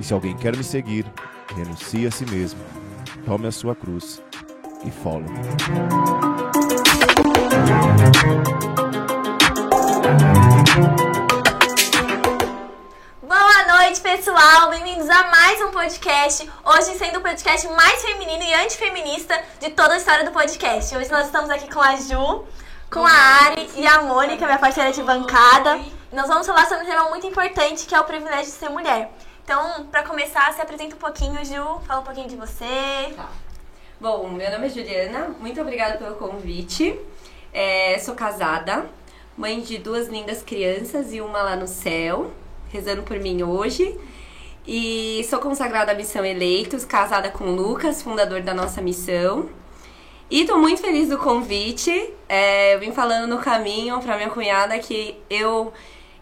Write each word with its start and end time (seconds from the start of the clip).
E 0.00 0.02
se 0.02 0.14
alguém 0.14 0.34
quer 0.34 0.56
me 0.56 0.64
seguir, 0.64 1.04
renuncie 1.54 2.06
a 2.06 2.10
si 2.10 2.24
mesmo, 2.24 2.58
tome 3.26 3.46
a 3.46 3.52
sua 3.52 3.76
cruz 3.76 4.22
e 4.82 4.90
follow. 4.90 5.26
Boa 13.20 13.76
noite, 13.76 14.00
pessoal! 14.00 14.70
Bem-vindos 14.70 15.10
a 15.10 15.24
mais 15.24 15.60
um 15.60 15.70
podcast. 15.70 16.50
Hoje 16.64 16.96
sendo 16.96 17.18
o 17.18 17.20
podcast 17.20 17.68
mais 17.68 18.00
feminino 18.00 18.42
e 18.42 18.54
antifeminista 18.54 19.38
de 19.60 19.68
toda 19.68 19.92
a 19.92 19.96
história 19.98 20.24
do 20.24 20.30
podcast. 20.30 20.96
Hoje 20.96 21.10
nós 21.10 21.26
estamos 21.26 21.50
aqui 21.50 21.70
com 21.70 21.82
a 21.82 21.96
Ju, 21.96 22.46
com 22.90 23.04
a 23.04 23.12
Ari 23.44 23.68
e 23.76 23.86
a 23.86 24.00
Mônica, 24.00 24.46
minha 24.46 24.58
parceira 24.58 24.92
de 24.92 25.02
bancada. 25.02 25.78
Nós 26.10 26.26
vamos 26.26 26.46
falar 26.46 26.66
sobre 26.66 26.84
um 26.84 26.88
tema 26.88 27.10
muito 27.10 27.26
importante, 27.26 27.86
que 27.86 27.94
é 27.94 28.00
o 28.00 28.04
privilégio 28.04 28.46
de 28.46 28.52
ser 28.52 28.70
mulher. 28.70 29.12
Então, 29.44 29.86
para 29.86 30.02
começar, 30.02 30.52
se 30.52 30.60
apresenta 30.60 30.94
um 30.94 30.98
pouquinho, 30.98 31.44
Ju. 31.44 31.80
Fala 31.86 32.00
um 32.00 32.04
pouquinho 32.04 32.28
de 32.28 32.36
você. 32.36 33.12
Tá. 33.16 33.28
Bom, 34.00 34.28
meu 34.30 34.50
nome 34.50 34.66
é 34.66 34.70
Juliana, 34.70 35.34
muito 35.38 35.60
obrigada 35.60 35.98
pelo 35.98 36.14
convite. 36.16 36.98
É, 37.52 37.98
sou 37.98 38.14
casada, 38.14 38.86
mãe 39.36 39.60
de 39.60 39.76
duas 39.76 40.08
lindas 40.08 40.42
crianças 40.42 41.12
e 41.12 41.20
uma 41.20 41.42
lá 41.42 41.54
no 41.54 41.66
céu, 41.66 42.30
rezando 42.72 43.02
por 43.02 43.18
mim 43.18 43.42
hoje. 43.42 43.98
E 44.66 45.22
sou 45.28 45.38
consagrada 45.38 45.92
à 45.92 45.94
Missão 45.94 46.24
Eleitos, 46.24 46.84
casada 46.84 47.28
com 47.30 47.44
o 47.44 47.54
Lucas, 47.54 48.02
fundador 48.02 48.40
da 48.40 48.54
nossa 48.54 48.80
missão. 48.80 49.50
E 50.30 50.44
tô 50.44 50.56
muito 50.56 50.80
feliz 50.80 51.08
do 51.08 51.18
convite. 51.18 52.14
É, 52.28 52.76
eu 52.76 52.80
vim 52.80 52.92
falando 52.92 53.28
no 53.28 53.38
caminho 53.38 54.00
pra 54.00 54.16
minha 54.16 54.30
cunhada 54.30 54.78
que 54.78 55.20
eu, 55.28 55.72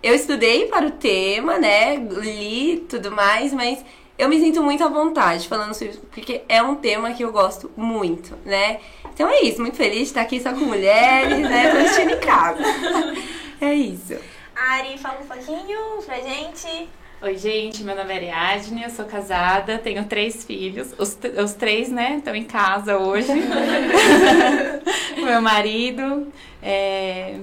eu 0.03 0.15
estudei 0.15 0.67
para 0.67 0.87
o 0.87 0.91
tema, 0.93 1.59
né? 1.59 1.97
Li 1.97 2.87
tudo 2.89 3.11
mais, 3.11 3.53
mas 3.53 3.85
eu 4.19 4.29
me 4.29 4.39
sinto 4.41 4.63
muito 4.63 4.83
à 4.83 4.89
vontade 4.89 5.49
falando 5.49 5.75
sobre 5.75 5.91
isso, 5.91 6.01
porque 6.11 6.43
é 6.49 6.63
um 6.63 6.75
tema 6.75 7.13
que 7.13 7.23
eu 7.23 7.33
gosto 7.33 7.71
muito, 7.77 8.37
né? 8.45 8.81
Então 9.13 9.29
é 9.29 9.43
isso, 9.43 9.61
muito 9.61 9.77
feliz 9.77 9.99
de 9.99 10.05
estar 10.05 10.23
aqui 10.23 10.41
só 10.41 10.53
com 10.53 10.61
mulheres, 10.61 11.39
né? 11.39 11.71
Tô 11.71 11.79
assistindo 11.79 12.11
em 12.13 12.21
casa. 12.21 12.63
É 13.61 13.75
isso. 13.75 14.17
Ari, 14.55 14.97
fala 14.99 15.19
um 15.21 15.27
pouquinho 15.27 16.01
pra 16.07 16.21
gente. 16.21 16.89
Oi, 17.21 17.37
gente, 17.37 17.83
meu 17.83 17.97
nome 17.97 18.13
é 18.13 18.17
Ariadne, 18.17 18.85
eu 18.85 18.91
sou 18.91 19.05
casada, 19.05 19.79
tenho 19.79 20.05
três 20.05 20.45
filhos. 20.45 20.95
Os, 20.97 21.19
os 21.45 21.55
três, 21.55 21.89
né, 21.89 22.19
estão 22.19 22.37
em 22.37 22.45
casa 22.45 22.99
hoje. 22.99 23.33
meu 25.21 25.43
marido. 25.43 26.33
é, 26.63 27.41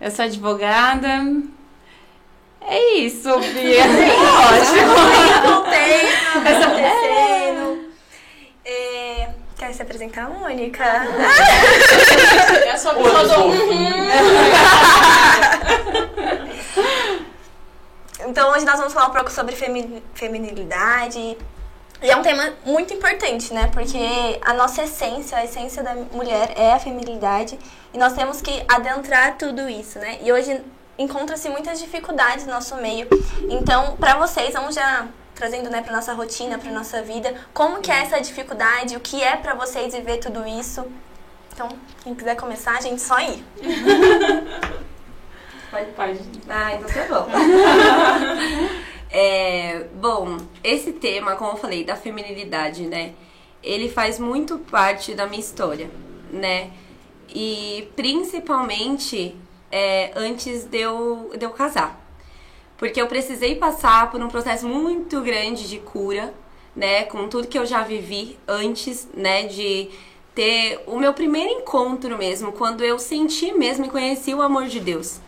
eu 0.00 0.10
sou 0.10 0.24
advogada. 0.24 1.22
É 2.68 2.94
isso, 2.98 3.38
Bia. 3.38 3.84
Ótimo. 4.50 4.94
Contexto, 5.54 6.38
Essa- 6.46 6.66
acontecendo. 6.66 7.66
É, 8.64 9.28
Quer 9.56 9.72
se 9.72 9.82
apresentar, 9.82 10.28
Mônica? 10.28 10.84
Sou 12.78 12.90
a 12.90 12.94
pessoa 12.94 13.24
do... 13.24 13.56
Então 18.28 18.50
hoje 18.50 18.64
nós 18.64 18.76
vamos 18.78 18.92
falar 18.92 19.08
um 19.08 19.12
pouco 19.12 19.30
sobre 19.30 19.54
femi 19.54 20.02
feminilidade. 20.14 21.36
E 22.02 22.10
é 22.10 22.16
um 22.16 22.22
tema 22.22 22.52
muito 22.64 22.92
importante, 22.92 23.54
né? 23.54 23.70
Porque 23.72 23.98
a 24.44 24.52
nossa 24.52 24.82
essência, 24.82 25.38
a 25.38 25.44
essência 25.44 25.82
da 25.82 25.94
mulher 25.94 26.52
é 26.56 26.72
a 26.72 26.78
feminilidade. 26.78 27.58
E 27.94 27.98
nós 27.98 28.12
temos 28.14 28.40
que 28.42 28.62
adentrar 28.68 29.36
tudo 29.38 29.68
isso, 29.68 29.98
né? 29.98 30.18
E 30.22 30.30
hoje 30.32 30.60
encontra-se 30.98 31.48
muitas 31.48 31.78
dificuldades 31.78 32.46
no 32.46 32.52
nosso 32.52 32.76
meio. 32.76 33.08
Então, 33.48 33.96
para 33.96 34.16
vocês, 34.18 34.52
vamos 34.54 34.74
já 34.74 35.06
trazendo, 35.34 35.68
né, 35.68 35.82
para 35.82 35.94
nossa 35.94 36.14
rotina, 36.14 36.58
para 36.58 36.70
nossa 36.72 37.02
vida, 37.02 37.34
como 37.52 37.80
que 37.80 37.90
é 37.90 38.02
essa 38.02 38.18
dificuldade, 38.20 38.96
o 38.96 39.00
que 39.00 39.22
é 39.22 39.36
para 39.36 39.54
vocês 39.54 39.94
viver 39.94 40.18
tudo 40.18 40.46
isso. 40.46 40.86
Então, 41.52 41.68
quem 42.02 42.14
quiser 42.14 42.36
começar, 42.36 42.76
a 42.76 42.80
gente 42.80 43.00
só 43.00 43.18
ir. 43.20 43.44
Pode, 45.70 45.90
pode. 45.92 46.20
Ah, 46.48 46.74
então 46.74 46.88
tá 46.88 47.06
bom. 47.08 47.28
É, 49.08 49.86
bom, 49.94 50.36
esse 50.62 50.92
tema, 50.92 51.36
como 51.36 51.52
eu 51.52 51.56
falei, 51.56 51.84
da 51.84 51.96
feminilidade, 51.96 52.82
né? 52.86 53.14
Ele 53.62 53.88
faz 53.88 54.18
muito 54.18 54.58
parte 54.58 55.14
da 55.14 55.26
minha 55.26 55.40
história, 55.40 55.88
né? 56.30 56.70
E 57.32 57.88
principalmente 57.94 59.34
é, 59.70 60.12
antes 60.14 60.64
de 60.64 60.78
eu, 60.78 61.30
de 61.36 61.44
eu 61.44 61.50
casar. 61.50 62.00
Porque 62.76 63.00
eu 63.00 63.06
precisei 63.06 63.56
passar 63.56 64.10
por 64.10 64.20
um 64.20 64.28
processo 64.28 64.68
muito 64.68 65.20
grande 65.22 65.68
de 65.68 65.78
cura, 65.78 66.32
né? 66.74 67.04
Com 67.04 67.28
tudo 67.28 67.48
que 67.48 67.58
eu 67.58 67.64
já 67.64 67.82
vivi 67.82 68.38
antes, 68.46 69.08
né? 69.14 69.44
De 69.44 69.88
ter 70.34 70.82
o 70.86 70.98
meu 70.98 71.14
primeiro 71.14 71.50
encontro 71.50 72.18
mesmo, 72.18 72.52
quando 72.52 72.84
eu 72.84 72.98
senti 72.98 73.52
mesmo 73.52 73.86
e 73.86 73.88
conheci 73.88 74.34
o 74.34 74.42
amor 74.42 74.66
de 74.66 74.78
Deus. 74.78 75.18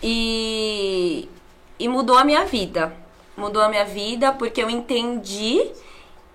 E, 0.00 1.28
e 1.78 1.88
mudou 1.88 2.16
a 2.16 2.24
minha 2.24 2.44
vida. 2.44 2.96
Mudou 3.36 3.60
a 3.60 3.68
minha 3.68 3.84
vida 3.84 4.32
porque 4.32 4.62
eu 4.62 4.70
entendi 4.70 5.60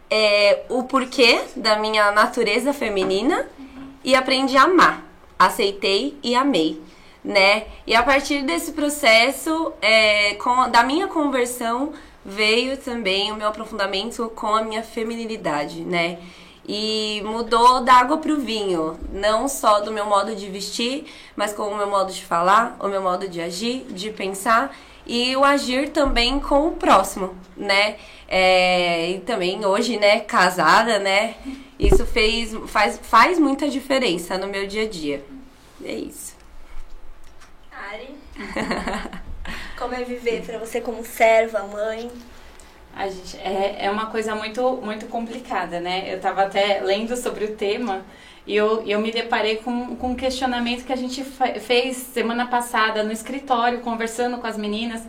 é, 0.09 0.63
o 0.69 0.83
porquê 0.83 1.41
da 1.55 1.77
minha 1.77 2.11
natureza 2.11 2.73
feminina 2.73 3.47
e 4.03 4.13
aprendi 4.13 4.57
a 4.57 4.63
amar. 4.63 5.05
Aceitei 5.39 6.17
e 6.21 6.35
amei, 6.35 6.81
né? 7.23 7.65
E 7.87 7.95
a 7.95 8.03
partir 8.03 8.43
desse 8.43 8.73
processo, 8.73 9.73
é, 9.81 10.33
com, 10.35 10.69
da 10.69 10.83
minha 10.83 11.07
conversão, 11.07 11.93
veio 12.25 12.77
também 12.77 13.31
o 13.31 13.35
meu 13.35 13.47
aprofundamento 13.47 14.31
com 14.35 14.47
a 14.47 14.63
minha 14.63 14.83
feminilidade, 14.83 15.81
né? 15.81 16.19
E 16.67 17.21
mudou 17.25 17.81
da 17.83 17.95
água 17.95 18.17
pro 18.17 18.39
vinho, 18.39 18.97
não 19.11 19.47
só 19.49 19.81
do 19.81 19.91
meu 19.91 20.05
modo 20.05 20.33
de 20.33 20.47
vestir, 20.47 21.05
mas 21.35 21.53
com 21.53 21.63
o 21.63 21.75
meu 21.77 21.89
modo 21.89 22.11
de 22.11 22.23
falar, 22.23 22.77
o 22.79 22.87
meu 22.87 23.01
modo 23.01 23.27
de 23.27 23.41
agir, 23.41 23.85
de 23.89 24.09
pensar 24.11 24.73
e 25.05 25.35
o 25.35 25.43
agir 25.43 25.89
também 25.89 26.39
com 26.39 26.67
o 26.67 26.71
próximo, 26.71 27.35
né? 27.57 27.97
É, 28.27 29.11
e 29.11 29.19
também 29.19 29.63
hoje, 29.65 29.97
né, 29.97 30.21
casada, 30.21 30.99
né? 30.99 31.35
Isso 31.77 32.05
fez, 32.05 32.55
faz, 32.67 32.99
faz 33.03 33.37
muita 33.37 33.67
diferença 33.67 34.37
no 34.37 34.47
meu 34.47 34.65
dia 34.65 34.83
a 34.83 34.87
dia. 34.87 35.23
É 35.83 35.93
isso. 35.93 36.32
Como 39.75 39.93
é 39.93 40.03
viver 40.03 40.43
para 40.45 40.57
você 40.59 40.81
como 40.81 41.03
serva, 41.05 41.63
mãe? 41.63 42.11
A 42.93 43.09
gente, 43.09 43.37
é, 43.37 43.85
é 43.85 43.91
uma 43.91 44.07
coisa 44.07 44.35
muito, 44.35 44.77
muito 44.83 45.07
complicada, 45.07 45.79
né? 45.79 46.13
Eu 46.13 46.19
tava 46.21 46.43
até 46.43 46.81
lendo 46.81 47.17
sobre 47.17 47.45
o 47.45 47.55
tema 47.55 48.03
e 48.45 48.55
eu, 48.55 48.83
eu 48.85 48.99
me 49.01 49.11
deparei 49.11 49.57
com, 49.57 49.95
com 49.95 50.09
um 50.11 50.15
questionamento 50.15 50.85
que 50.85 50.93
a 50.93 50.95
gente 50.97 51.23
fe- 51.23 51.59
fez 51.59 51.97
semana 51.97 52.47
passada 52.47 53.03
no 53.03 53.11
escritório, 53.11 53.81
conversando 53.81 54.37
com 54.39 54.47
as 54.47 54.57
meninas. 54.57 55.03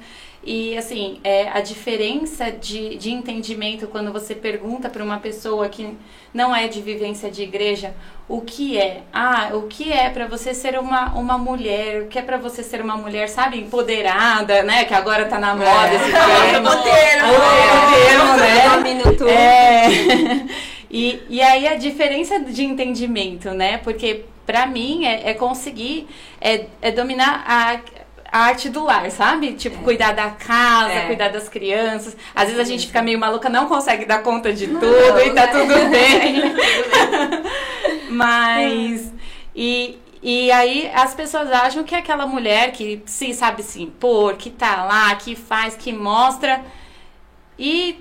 E, 0.47 0.77
assim, 0.77 1.19
é, 1.25 1.49
a 1.49 1.61
diferença 1.61 2.51
de, 2.51 2.97
de 2.97 3.11
entendimento 3.11 3.87
quando 3.87 4.13
você 4.13 4.35
pergunta 4.35 4.89
para 4.91 5.03
uma 5.03 5.19
pessoa 5.19 5.69
que 5.69 5.97
não 6.33 6.55
é 6.55 6.69
de 6.69 6.81
vivência 6.81 7.31
de 7.31 7.43
igreja 7.43 7.95
o 8.29 8.41
que 8.41 8.79
é. 8.79 9.03
Ah, 9.13 9.51
o 9.53 9.63
que 9.63 9.93
é 9.93 10.09
para 10.09 10.27
você 10.27 10.55
ser 10.55 10.79
uma, 10.79 11.11
uma 11.15 11.37
mulher, 11.37 12.03
o 12.03 12.07
que 12.09 12.19
é 12.19 12.23
para 12.23 12.39
você 12.39 12.63
ser 12.63 12.81
uma 12.81 12.97
mulher, 12.97 13.29
sabe, 13.29 13.59
empoderada, 13.59 14.63
né? 14.63 14.85
Que 14.85 14.95
agora 14.95 15.27
tá 15.27 15.39
na 15.39 15.55
moda 15.55 15.95
esse 15.95 16.11
termo. 16.11 16.69
O 16.69 16.83
termo. 16.83 17.33
O 17.33 17.95
termo, 17.95 18.37
né? 18.39 18.65
É. 19.35 20.75
E, 20.91 21.21
e 21.29 21.43
aí 21.43 21.67
a 21.67 21.75
diferença 21.75 22.39
de 22.39 22.63
entendimento, 22.63 23.51
né? 23.51 23.79
Porque 23.79 24.27
pra 24.47 24.65
mim 24.65 25.05
é, 25.05 25.31
é 25.31 25.35
conseguir 25.35 26.07
é, 26.41 26.67
é 26.81 26.93
dominar 26.93 27.43
a, 28.35 28.39
arte 28.47 28.69
do 28.69 28.85
lar, 28.85 29.11
sabe? 29.11 29.53
Tipo, 29.55 29.79
cuidar 29.83 30.13
da 30.13 30.31
casa, 30.31 30.93
É. 30.93 31.07
cuidar 31.07 31.29
das 31.29 31.49
crianças. 31.49 32.17
Às 32.35 32.45
vezes 32.49 32.59
a 32.61 32.65
gente 32.65 32.87
fica 32.87 33.01
meio 33.03 33.19
maluca, 33.19 33.49
não 33.49 33.67
consegue 33.67 34.05
dar 34.05 34.23
conta 34.23 34.53
de 34.53 34.67
tudo 34.67 34.87
e 35.21 35.31
tá 35.33 35.47
né? 35.47 35.47
tudo 35.53 35.91
bem. 35.91 36.43
Mas. 38.11 39.13
E, 39.55 39.99
e 40.23 40.51
aí 40.51 40.91
as 40.95 41.15
pessoas 41.15 41.51
acham 41.51 41.85
que 41.85 41.95
é 41.95 41.99
aquela 41.99 42.27
mulher 42.27 42.73
que 42.73 43.03
se 43.07 43.33
sabe 43.35 43.63
se 43.63 43.83
impor, 43.83 44.37
que 44.37 44.51
tá 44.51 44.85
lá, 44.85 45.15
que 45.17 45.35
faz, 45.37 45.77
que 45.77 45.93
mostra. 45.93 46.61
E, 47.59 47.99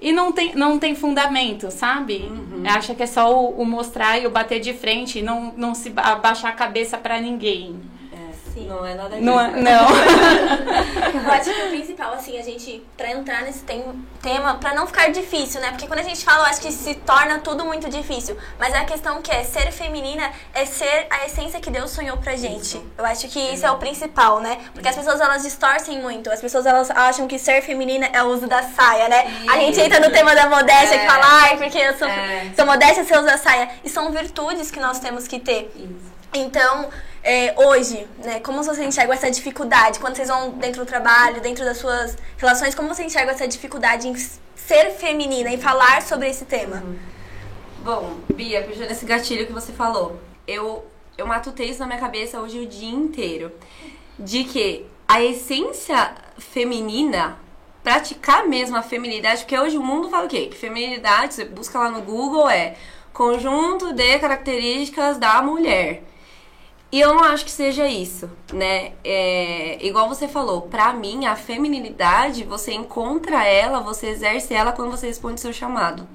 e 0.00 0.12
não, 0.12 0.32
tem, 0.32 0.54
não 0.54 0.78
tem 0.78 0.94
fundamento, 0.96 1.70
sabe? 1.70 2.30
Acha 2.66 2.94
que 2.94 3.02
é 3.02 3.06
só 3.06 3.32
o, 3.32 3.60
o 3.62 3.64
mostrar 3.64 4.18
e 4.18 4.26
o 4.26 4.30
bater 4.30 4.58
de 4.60 4.72
frente 4.72 5.20
e 5.20 5.22
não, 5.22 5.52
não 5.56 5.74
se 5.74 5.90
ba- 5.90 6.02
abaixar 6.12 6.50
a 6.50 6.54
cabeça 6.54 6.98
pra 6.98 7.20
ninguém. 7.20 7.80
Sim. 8.54 8.66
Não 8.68 8.84
é 8.84 8.94
nada 8.94 9.10
disso. 9.10 9.22
Não, 9.22 9.40
é- 9.40 9.50
não. 9.54 9.88
Eu 11.24 11.30
acho 11.32 11.50
que 11.52 11.62
o 11.62 11.68
principal, 11.68 12.12
assim, 12.14 12.38
a 12.38 12.42
gente, 12.42 12.82
pra 12.96 13.10
entrar 13.10 13.42
nesse 13.42 13.60
tem- 13.64 13.84
tema, 14.22 14.54
pra 14.56 14.74
não 14.74 14.86
ficar 14.86 15.10
difícil, 15.10 15.60
né? 15.60 15.70
Porque 15.70 15.86
quando 15.86 16.00
a 16.00 16.02
gente 16.02 16.24
fala, 16.24 16.40
eu 16.44 16.46
acho 16.50 16.60
que 16.60 16.70
se 16.72 16.94
torna 16.94 17.38
tudo 17.38 17.64
muito 17.64 17.88
difícil. 17.88 18.36
Mas 18.58 18.74
a 18.74 18.84
questão 18.84 19.22
que 19.22 19.30
é 19.30 19.44
ser 19.44 19.70
feminina 19.72 20.30
é 20.52 20.64
ser 20.66 21.06
a 21.10 21.24
essência 21.26 21.60
que 21.60 21.70
Deus 21.70 21.90
sonhou 21.90 22.16
pra 22.18 22.36
gente. 22.36 22.80
Eu 22.98 23.04
acho 23.06 23.28
que 23.28 23.38
isso 23.38 23.64
é 23.64 23.70
o 23.70 23.76
principal, 23.78 24.40
né? 24.40 24.58
Porque 24.74 24.88
as 24.88 24.96
pessoas, 24.96 25.20
elas 25.20 25.42
distorcem 25.42 26.00
muito. 26.02 26.30
As 26.30 26.40
pessoas, 26.40 26.66
elas 26.66 26.90
acham 26.90 27.26
que 27.26 27.38
ser 27.38 27.62
feminina 27.62 28.08
é 28.12 28.22
o 28.22 28.26
uso 28.26 28.46
da 28.46 28.62
saia, 28.62 29.08
né? 29.08 29.24
A 29.48 29.56
gente 29.58 29.80
entra 29.80 30.00
no 30.00 30.10
tema 30.10 30.34
da 30.34 30.48
modéstia, 30.48 30.98
que 30.98 31.04
É. 31.04 31.08
fala, 31.08 31.24
ai, 31.26 31.56
porque 31.56 31.78
eu 31.78 31.96
sou, 31.96 32.08
É. 32.08 32.50
sou 32.54 32.66
modéstia, 32.66 33.04
você 33.04 33.16
usa 33.18 33.36
saia. 33.38 33.70
E 33.84 33.88
são 33.88 34.10
virtudes 34.10 34.70
que 34.70 34.80
nós 34.80 34.98
temos 34.98 35.26
que 35.26 35.38
ter. 35.40 35.72
Isso. 35.76 36.10
Então, 36.34 36.88
é, 37.22 37.54
hoje, 37.56 38.06
né, 38.24 38.40
como 38.40 38.62
você 38.62 38.84
enxerga 38.84 39.12
essa 39.12 39.30
dificuldade? 39.30 39.98
Quando 39.98 40.16
vocês 40.16 40.28
vão 40.28 40.50
dentro 40.52 40.84
do 40.84 40.86
trabalho, 40.86 41.40
dentro 41.40 41.64
das 41.64 41.78
suas 41.78 42.16
relações, 42.38 42.74
como 42.74 42.88
você 42.88 43.04
enxerga 43.04 43.32
essa 43.32 43.46
dificuldade 43.46 44.08
em 44.08 44.14
ser 44.54 44.90
feminina, 44.92 45.50
em 45.50 45.58
falar 45.58 46.02
sobre 46.02 46.28
esse 46.28 46.44
tema? 46.44 46.82
Bom, 47.82 48.18
Bia, 48.34 48.62
puxando 48.62 48.90
esse 48.90 49.04
gatilho 49.04 49.46
que 49.46 49.52
você 49.52 49.72
falou, 49.72 50.18
eu, 50.46 50.84
eu 51.16 51.26
matutei 51.26 51.68
isso 51.70 51.80
na 51.80 51.86
minha 51.86 51.98
cabeça 51.98 52.40
hoje 52.40 52.58
o 52.58 52.66
dia 52.66 52.90
inteiro. 52.90 53.52
De 54.18 54.44
que 54.44 54.86
a 55.06 55.22
essência 55.22 56.14
feminina, 56.38 57.38
praticar 57.82 58.46
mesmo 58.46 58.76
a 58.76 58.82
feminidade, 58.82 59.42
porque 59.42 59.58
hoje 59.58 59.76
o 59.76 59.82
mundo 59.82 60.08
fala 60.08 60.26
o 60.26 60.28
quê? 60.28 60.46
Que 60.46 60.56
feminidade, 60.56 61.34
você 61.34 61.44
busca 61.44 61.78
lá 61.78 61.90
no 61.90 62.02
Google, 62.02 62.48
é 62.48 62.76
conjunto 63.12 63.92
de 63.92 64.18
características 64.18 65.18
da 65.18 65.42
mulher. 65.42 66.04
E 66.92 67.00
eu 67.00 67.14
não 67.14 67.22
acho 67.22 67.44
que 67.44 67.50
seja 67.52 67.86
isso, 67.86 68.28
né? 68.52 68.92
É, 69.04 69.78
igual 69.80 70.08
você 70.08 70.26
falou, 70.26 70.62
pra 70.62 70.92
mim, 70.92 71.24
a 71.24 71.36
feminilidade, 71.36 72.42
você 72.42 72.72
encontra 72.72 73.44
ela, 73.44 73.78
você 73.80 74.08
exerce 74.08 74.52
ela 74.52 74.72
quando 74.72 74.90
você 74.90 75.06
responde 75.06 75.40
seu 75.40 75.52
chamado, 75.52 76.06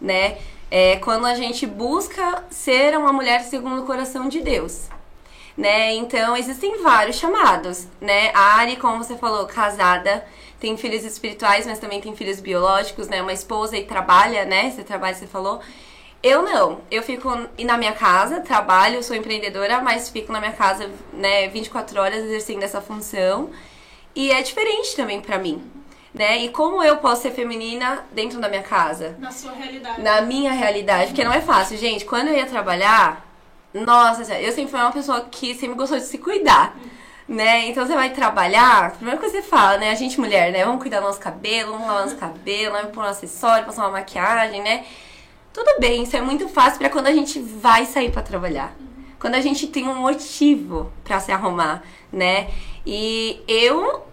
né? 0.00 0.38
É 0.70 0.96
quando 0.96 1.26
a 1.26 1.34
gente 1.34 1.66
busca 1.66 2.44
ser 2.50 2.96
uma 2.96 3.12
mulher 3.12 3.42
segundo 3.42 3.82
o 3.82 3.86
coração 3.86 4.28
de 4.28 4.40
Deus, 4.40 4.88
né? 5.56 5.92
Então, 5.94 6.36
existem 6.36 6.80
vários 6.80 7.16
chamados, 7.16 7.88
né? 8.00 8.30
A 8.32 8.58
Ari, 8.58 8.76
como 8.76 9.02
você 9.02 9.16
falou, 9.16 9.44
casada, 9.46 10.24
tem 10.60 10.76
filhos 10.76 11.04
espirituais, 11.04 11.66
mas 11.66 11.80
também 11.80 12.00
tem 12.00 12.14
filhos 12.14 12.38
biológicos, 12.38 13.08
né? 13.08 13.20
Uma 13.20 13.32
esposa 13.32 13.76
e 13.76 13.84
trabalha, 13.84 14.44
né? 14.44 14.70
Você 14.70 14.84
trabalha, 14.84 15.16
você 15.16 15.26
falou. 15.26 15.60
Eu 16.22 16.42
não. 16.42 16.80
Eu 16.90 17.02
fico 17.02 17.30
na 17.58 17.78
minha 17.78 17.92
casa, 17.92 18.40
trabalho, 18.40 19.02
sou 19.02 19.16
empreendedora, 19.16 19.80
mas 19.80 20.10
fico 20.10 20.32
na 20.32 20.38
minha 20.38 20.52
casa, 20.52 20.90
né, 21.12 21.48
24 21.48 21.98
horas 22.00 22.24
exercendo 22.24 22.62
essa 22.62 22.80
função. 22.80 23.50
E 24.14 24.30
é 24.30 24.42
diferente 24.42 24.94
também 24.94 25.20
pra 25.20 25.38
mim, 25.38 25.62
né? 26.12 26.38
E 26.38 26.48
como 26.50 26.82
eu 26.82 26.98
posso 26.98 27.22
ser 27.22 27.30
feminina 27.30 28.04
dentro 28.12 28.40
da 28.40 28.48
minha 28.48 28.62
casa? 28.62 29.16
Na 29.18 29.30
sua 29.30 29.52
realidade. 29.52 30.02
Na 30.02 30.20
minha 30.20 30.52
realidade, 30.52 31.06
porque 31.08 31.24
não 31.24 31.32
é 31.32 31.40
fácil, 31.40 31.78
gente. 31.78 32.04
Quando 32.04 32.28
eu 32.28 32.34
ia 32.34 32.46
trabalhar, 32.46 33.24
nossa, 33.72 34.22
eu 34.34 34.52
sempre 34.52 34.70
fui 34.70 34.80
uma 34.80 34.92
pessoa 34.92 35.22
que 35.30 35.54
sempre 35.54 35.76
gostou 35.76 35.98
de 35.98 36.04
se 36.04 36.18
cuidar. 36.18 36.76
Né? 37.28 37.68
Então 37.68 37.86
você 37.86 37.94
vai 37.94 38.10
trabalhar, 38.10 38.86
a 38.86 38.90
primeira 38.90 39.16
coisa 39.16 39.36
que 39.36 39.42
você 39.42 39.48
fala, 39.48 39.78
né? 39.78 39.92
A 39.92 39.94
gente 39.94 40.18
mulher, 40.18 40.50
né? 40.50 40.64
Vamos 40.64 40.82
cuidar 40.82 40.98
do 40.98 41.06
nosso 41.06 41.20
cabelo, 41.20 41.70
vamos 41.70 41.86
lavar 41.86 42.02
nosso 42.02 42.16
cabelo, 42.16 42.72
vamos 42.72 42.90
pôr 42.90 43.04
um 43.04 43.06
acessório, 43.06 43.64
passar 43.64 43.82
uma 43.82 43.92
maquiagem, 43.92 44.60
né? 44.60 44.84
Tudo 45.52 45.80
bem, 45.80 46.04
isso 46.04 46.16
é 46.16 46.20
muito 46.20 46.48
fácil 46.48 46.78
pra 46.78 46.88
quando 46.88 47.08
a 47.08 47.12
gente 47.12 47.40
vai 47.40 47.84
sair 47.84 48.12
pra 48.12 48.22
trabalhar. 48.22 48.72
Quando 49.18 49.34
a 49.34 49.40
gente 49.40 49.66
tem 49.66 49.88
um 49.88 49.96
motivo 49.96 50.92
pra 51.02 51.18
se 51.18 51.32
arrumar, 51.32 51.82
né? 52.12 52.48
E 52.86 53.42
eu 53.48 54.06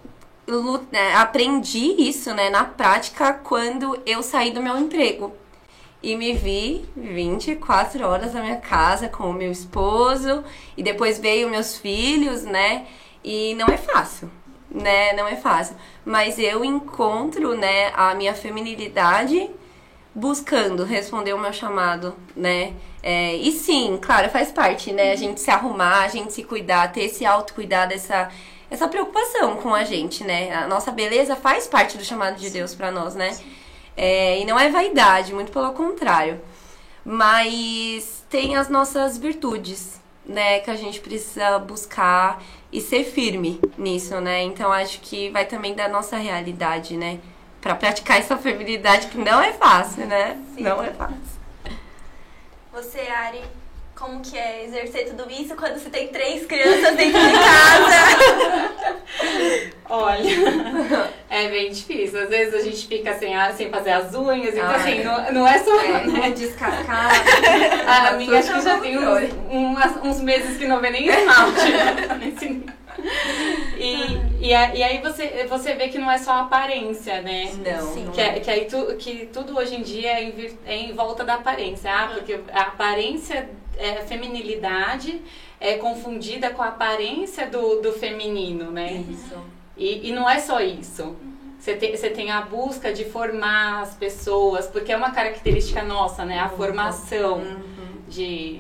né, 0.92 1.16
aprendi 1.16 2.10
isso, 2.10 2.34
né, 2.34 2.50
na 2.50 2.64
prática 2.64 3.34
quando 3.34 4.00
eu 4.06 4.24
saí 4.24 4.52
do 4.52 4.64
meu 4.64 4.78
emprego. 4.78 5.32
E 6.02 6.16
me 6.16 6.34
vi 6.34 6.86
24 6.96 8.04
horas 8.08 8.34
na 8.34 8.42
minha 8.42 8.58
casa 8.58 9.08
com 9.08 9.30
o 9.30 9.34
meu 9.34 9.52
esposo 9.52 10.44
e 10.76 10.82
depois 10.82 11.20
veio 11.20 11.50
meus 11.50 11.78
filhos, 11.78 12.44
né? 12.44 12.88
E 13.24 13.54
não 13.56 13.68
é 13.68 13.78
fácil, 13.78 14.32
né? 14.70 15.14
Não 15.14 15.28
é 15.28 15.36
fácil. 15.36 15.76
Mas 16.04 16.40
eu 16.40 16.66
encontro, 16.66 17.56
né, 17.56 17.92
a 17.96 18.16
minha 18.16 18.34
feminilidade 18.34 19.50
buscando 20.18 20.84
responder 20.84 21.34
o 21.34 21.40
meu 21.40 21.54
chamado, 21.54 22.16
né? 22.36 22.74
É, 23.04 23.36
e 23.36 23.52
sim, 23.52 24.00
claro, 24.02 24.28
faz 24.32 24.52
parte, 24.52 24.92
né? 24.92 25.12
A 25.12 25.16
gente 25.16 25.40
se 25.40 25.52
arrumar, 25.52 26.00
a 26.00 26.08
gente 26.08 26.34
se 26.34 26.44
cuidar, 26.44 26.92
ter 26.92 27.04
esse 27.04 27.24
autocuidado, 27.24 27.94
essa, 27.94 28.32
essa 28.68 28.88
preocupação 28.88 29.58
com 29.58 29.76
a 29.76 29.84
gente, 29.84 30.24
né? 30.24 30.56
A 30.56 30.68
nossa 30.68 30.90
beleza 30.90 31.36
faz 31.36 31.68
parte 31.68 32.00
do 32.00 32.04
chamado 32.04 32.36
de 32.36 32.50
Deus 32.50 32.74
pra 32.74 32.90
nós, 32.90 33.14
né? 33.14 33.38
É, 33.96 34.40
e 34.40 34.46
não 34.46 34.60
é 34.60 34.70
vaidade, 34.70 35.36
muito 35.36 35.52
pelo 35.52 35.72
contrário. 35.74 36.42
Mas 37.06 38.26
tem 38.28 38.56
as 38.56 38.70
nossas 38.70 39.20
virtudes, 39.20 40.02
né? 40.26 40.62
Que 40.62 40.72
a 40.72 40.76
gente 40.76 41.00
precisa 41.00 41.60
buscar 41.60 42.42
e 42.72 42.82
ser 42.82 43.04
firme 43.04 43.62
nisso, 43.78 44.20
né? 44.20 44.42
Então 44.42 44.72
acho 44.72 45.00
que 45.00 45.30
vai 45.30 45.46
também 45.46 45.76
da 45.76 45.88
nossa 45.88 46.18
realidade, 46.18 46.98
né? 46.98 47.20
Pra 47.68 47.76
praticar 47.76 48.18
essa 48.18 48.38
feminilidade 48.38 49.08
que 49.08 49.18
não 49.18 49.42
é 49.42 49.52
fácil, 49.52 50.06
né? 50.08 50.38
Não 50.58 50.82
é 50.82 50.90
fácil. 50.92 51.18
Você, 52.72 53.02
Ari, 53.02 53.42
como 53.94 54.22
que 54.22 54.38
é 54.38 54.64
exercer 54.64 55.10
tudo 55.10 55.30
isso 55.30 55.54
quando 55.54 55.74
você 55.78 55.90
tem 55.90 56.08
três 56.08 56.46
crianças 56.46 56.96
dentro 56.96 57.20
de 57.20 57.34
casa? 57.34 58.72
Olha, 59.90 60.30
é 61.30 61.50
bem 61.50 61.70
difícil. 61.70 62.24
Às 62.24 62.30
vezes 62.30 62.54
a 62.54 62.62
gente 62.62 62.88
fica 62.88 63.14
sem, 63.20 63.36
a- 63.36 63.52
sem 63.52 63.70
fazer 63.70 63.92
as 63.92 64.14
unhas, 64.16 64.54
então 64.54 64.70
Ah, 64.70 64.76
assim, 64.78 65.00
é. 65.02 65.04
não, 65.04 65.34
não 65.34 65.46
é 65.48 65.60
só. 65.60 65.78
É, 65.82 66.06
né? 66.08 66.22
com 66.22 66.32
descascar. 66.32 67.12
A 68.08 68.12
minha 68.14 68.40
acho 68.40 68.54
que 68.54 68.62
já 68.62 68.78
tem 68.80 68.98
uns, 68.98 70.06
uns 70.06 70.22
meses 70.22 70.56
que 70.58 70.66
não 70.66 70.80
vê 70.80 70.90
nem 70.90 71.06
esmalte. 71.10 71.68
e, 73.78 74.48
e, 74.48 74.54
a- 74.54 74.76
e 74.76 74.84
aí 74.84 74.98
você, 75.02 75.46
você 75.48 75.74
vê 75.76 75.88
que 75.90 75.98
não 75.98 76.10
é 76.10 76.18
só 76.18 76.32
a 76.32 76.40
aparência, 76.42 77.22
né? 77.22 77.52
Não, 77.66 77.94
Sim. 77.94 78.10
Que, 78.14 78.22
é- 78.22 78.40
que, 78.40 78.50
aí 78.50 78.66
tu, 78.66 78.96
que 78.98 79.28
tudo 79.28 79.58
hoje 79.58 79.76
em 79.76 79.82
dia 79.82 80.12
é 80.20 80.24
em, 80.24 80.58
é 80.66 80.76
em 80.76 80.94
volta 80.94 81.24
da 81.24 81.36
aparência. 81.36 81.92
Ah, 81.92 82.08
porque 82.14 82.40
a 82.52 82.62
aparência, 82.62 83.50
é, 83.78 83.96
feminilidade 84.02 85.22
é 85.60 85.76
confundida 85.76 86.50
com 86.52 86.62
a 86.62 86.68
aparência 86.70 87.48
do, 87.48 87.82
do 87.82 87.92
feminino, 87.94 88.72
né? 88.72 89.04
Isso. 89.10 89.36
E, 89.76 90.10
e 90.10 90.12
não 90.12 90.30
é 90.30 90.40
só 90.40 90.60
isso. 90.60 91.16
Você 91.60 91.76
tem, 91.76 91.96
você 91.96 92.10
tem 92.10 92.32
a 92.32 92.42
busca 92.42 92.94
de 92.94 93.04
formar 93.06 93.82
as 93.82 93.96
pessoas, 93.96 94.68
porque 94.68 94.92
é 94.92 94.98
uma 94.98 95.12
característica 95.12 95.84
nossa, 95.84 96.24
né? 96.26 96.40
A 96.40 96.50
formação 96.50 97.38
Uhum. 97.40 98.02
de, 98.08 98.60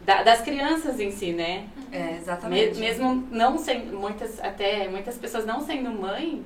da- 0.00 0.22
das 0.22 0.40
crianças 0.40 0.98
em 1.00 1.10
si, 1.10 1.32
né? 1.32 1.64
É, 1.96 1.98
Me- 2.12 2.16
exatamente. 2.18 2.78
mesmo 2.78 3.26
não 3.30 3.56
sendo, 3.58 3.96
muitas, 3.98 4.40
até 4.42 4.88
muitas 4.88 5.16
pessoas 5.16 5.44
não 5.46 5.60
sendo 5.60 5.90
mãe, 5.90 6.44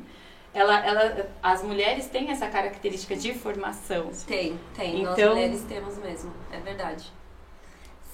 ela, 0.52 0.84
ela, 0.84 1.28
as 1.42 1.62
mulheres 1.62 2.06
têm 2.06 2.30
essa 2.30 2.49
característica 2.49 3.16
de 3.16 3.32
formação. 3.34 4.11
Tem, 4.26 4.58
tem. 4.76 5.02
Nós 5.02 5.18
Então- 5.18 5.34
mulheres 5.34 5.62
temos 5.62 5.96
mesmo. 5.99 6.32
É 6.52 6.58
verdade. 6.61 7.11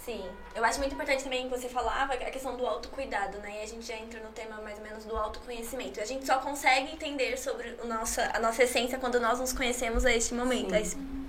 Sim, 0.05 0.23
eu 0.55 0.65
acho 0.65 0.79
muito 0.79 0.95
importante 0.95 1.25
também 1.25 1.49
que 1.49 1.51
você 1.51 1.69
falava 1.69 2.15
a 2.15 2.31
questão 2.31 2.57
do 2.57 2.67
autocuidado, 2.67 3.39
né? 3.39 3.61
E 3.61 3.63
a 3.63 3.67
gente 3.67 3.87
já 3.87 3.97
entra 3.97 4.21
no 4.21 4.31
tema 4.31 4.61
mais 4.63 4.79
ou 4.79 4.85
menos 4.85 5.05
do 5.05 5.17
autoconhecimento. 5.17 6.01
A 6.01 6.05
gente 6.05 6.25
só 6.25 6.39
consegue 6.39 6.93
entender 6.93 7.37
sobre 7.37 7.77
o 7.83 7.87
nossa, 7.87 8.31
a 8.33 8.39
nossa 8.39 8.63
essência 8.63 8.99
quando 8.99 9.19
nós 9.19 9.41
nos 9.41 9.53
conhecemos 9.53 10.05
a 10.05 10.13
este 10.13 10.33
momento. 10.33 10.75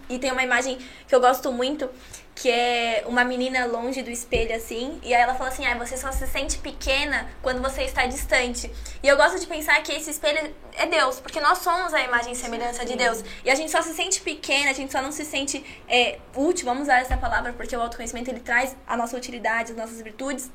E 0.07 0.19
tem 0.19 0.31
uma 0.31 0.43
imagem 0.43 0.77
que 1.07 1.15
eu 1.15 1.19
gosto 1.19 1.51
muito, 1.51 1.89
que 2.35 2.51
é 2.51 3.03
uma 3.07 3.23
menina 3.23 3.65
longe 3.65 4.03
do 4.03 4.11
espelho, 4.11 4.53
assim, 4.55 4.99
e 5.01 5.15
aí 5.15 5.21
ela 5.21 5.33
fala 5.33 5.49
assim, 5.49 5.65
ah, 5.65 5.75
você 5.75 5.97
só 5.97 6.11
se 6.11 6.27
sente 6.27 6.57
pequena 6.59 7.27
quando 7.41 7.61
você 7.61 7.83
está 7.83 8.05
distante. 8.05 8.69
E 9.01 9.07
eu 9.07 9.15
gosto 9.15 9.39
de 9.39 9.47
pensar 9.47 9.81
que 9.81 9.91
esse 9.91 10.11
espelho 10.11 10.53
é 10.73 10.85
Deus, 10.85 11.19
porque 11.19 11.39
nós 11.39 11.59
somos 11.59 11.93
a 11.93 12.01
imagem 12.01 12.33
e 12.33 12.35
semelhança 12.35 12.85
de 12.85 12.95
Deus. 12.95 13.23
E 13.43 13.49
a 13.49 13.55
gente 13.55 13.71
só 13.71 13.81
se 13.81 13.93
sente 13.95 14.21
pequena, 14.21 14.69
a 14.69 14.73
gente 14.73 14.91
só 14.91 15.01
não 15.01 15.11
se 15.11 15.23
sente 15.25 15.65
é, 15.87 16.19
útil, 16.35 16.65
vamos 16.65 16.83
usar 16.83 16.99
essa 16.99 17.17
palavra, 17.17 17.53
porque 17.53 17.75
o 17.75 17.81
autoconhecimento 17.81 18.29
ele 18.29 18.41
traz 18.41 18.75
a 18.85 18.97
nossa 18.97 19.14
utilidade, 19.17 19.71
as 19.71 19.77
nossas 19.77 20.01
virtudes, 20.01 20.51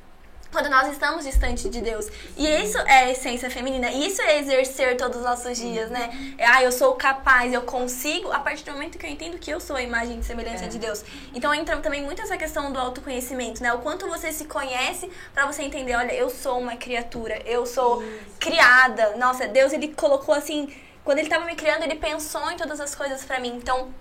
quando 0.51 0.69
nós 0.69 0.91
estamos 0.91 1.25
distante 1.25 1.69
de 1.69 1.81
Deus. 1.81 2.09
E 2.37 2.47
isso 2.47 2.79
é 2.79 3.05
a 3.05 3.11
essência 3.11 3.49
feminina. 3.49 3.91
Isso 3.91 4.21
é 4.21 4.39
exercer 4.39 4.97
todos 4.97 5.19
os 5.19 5.25
nossos 5.25 5.57
dias, 5.57 5.91
né? 5.91 6.35
É, 6.37 6.47
ah, 6.47 6.63
eu 6.63 6.73
sou 6.73 6.95
capaz, 6.95 7.53
eu 7.53 7.63
consigo, 7.63 8.33
a 8.33 8.41
partir 8.41 8.65
do 8.65 8.73
momento 8.73 8.99
que 8.99 9.07
eu 9.07 9.11
entendo 9.11 9.39
que 9.39 9.51
eu 9.51 9.61
sou 9.61 9.77
a 9.77 9.83
imagem 9.83 10.19
e 10.19 10.25
semelhança 10.25 10.67
de 10.67 10.79
Deus. 10.79 11.05
Então 11.35 11.55
entra 11.55 11.77
também 11.79 12.03
muito 12.03 12.21
essa 12.21 12.37
questão 12.37 12.73
do 12.73 12.79
autoconhecimento, 12.79 13.63
né? 13.63 13.73
O 13.73 13.79
quanto 13.79 14.09
você 14.09 14.33
se 14.33 14.45
conhece 14.47 15.11
pra 15.33 15.47
você 15.47 15.63
entender, 15.63 15.95
olha, 15.95 16.13
eu 16.13 16.29
sou 16.29 16.59
uma 16.59 16.77
criatura, 16.77 17.41
eu 17.47 17.65
sou 17.65 18.03
criada. 18.39 19.17
Nossa, 19.17 19.47
Deus 19.47 19.73
ele 19.73 19.89
colocou 19.95 20.35
assim, 20.35 20.69
quando 21.05 21.19
ele 21.19 21.29
tava 21.29 21.45
me 21.45 21.55
criando, 21.55 21.85
ele 21.85 21.97
pensou 21.97 22.51
em 22.51 22.57
todas 22.57 22.81
as 22.81 22.95
coisas 22.95 23.25
pra 23.25 23.39
mim. 23.39 23.55
Então, 23.57 23.95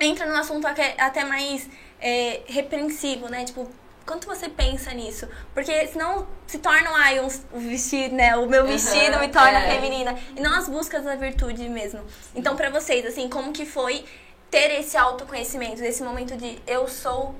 entra 0.00 0.24
num 0.24 0.36
assunto 0.36 0.66
até 0.66 0.94
até 0.98 1.24
mais 1.24 1.68
é, 2.00 2.40
repreensivo, 2.46 3.28
né? 3.28 3.44
Tipo, 3.44 3.70
quanto 4.06 4.26
você 4.26 4.48
pensa 4.48 4.92
nisso? 4.92 5.28
Porque 5.54 5.86
senão 5.88 6.26
se 6.46 6.58
torna 6.58 6.90
ai, 6.94 7.20
um, 7.20 7.28
vestido, 7.60 8.14
né? 8.14 8.36
O 8.36 8.46
meu 8.46 8.66
vestido 8.66 9.14
Uhum, 9.16 9.20
me 9.20 9.28
torna 9.28 9.58
é. 9.60 9.74
feminina. 9.74 10.16
E 10.36 10.40
não 10.40 10.54
as 10.58 10.68
buscas 10.68 11.04
da 11.04 11.14
virtude 11.14 11.68
mesmo. 11.68 12.00
Então, 12.34 12.56
pra 12.56 12.70
vocês, 12.70 13.04
assim, 13.06 13.28
como 13.28 13.52
que 13.52 13.64
foi 13.64 14.04
ter 14.50 14.80
esse 14.80 14.96
autoconhecimento, 14.96 15.80
desse 15.80 16.02
momento 16.02 16.36
de 16.36 16.58
eu 16.66 16.88
sou 16.88 17.34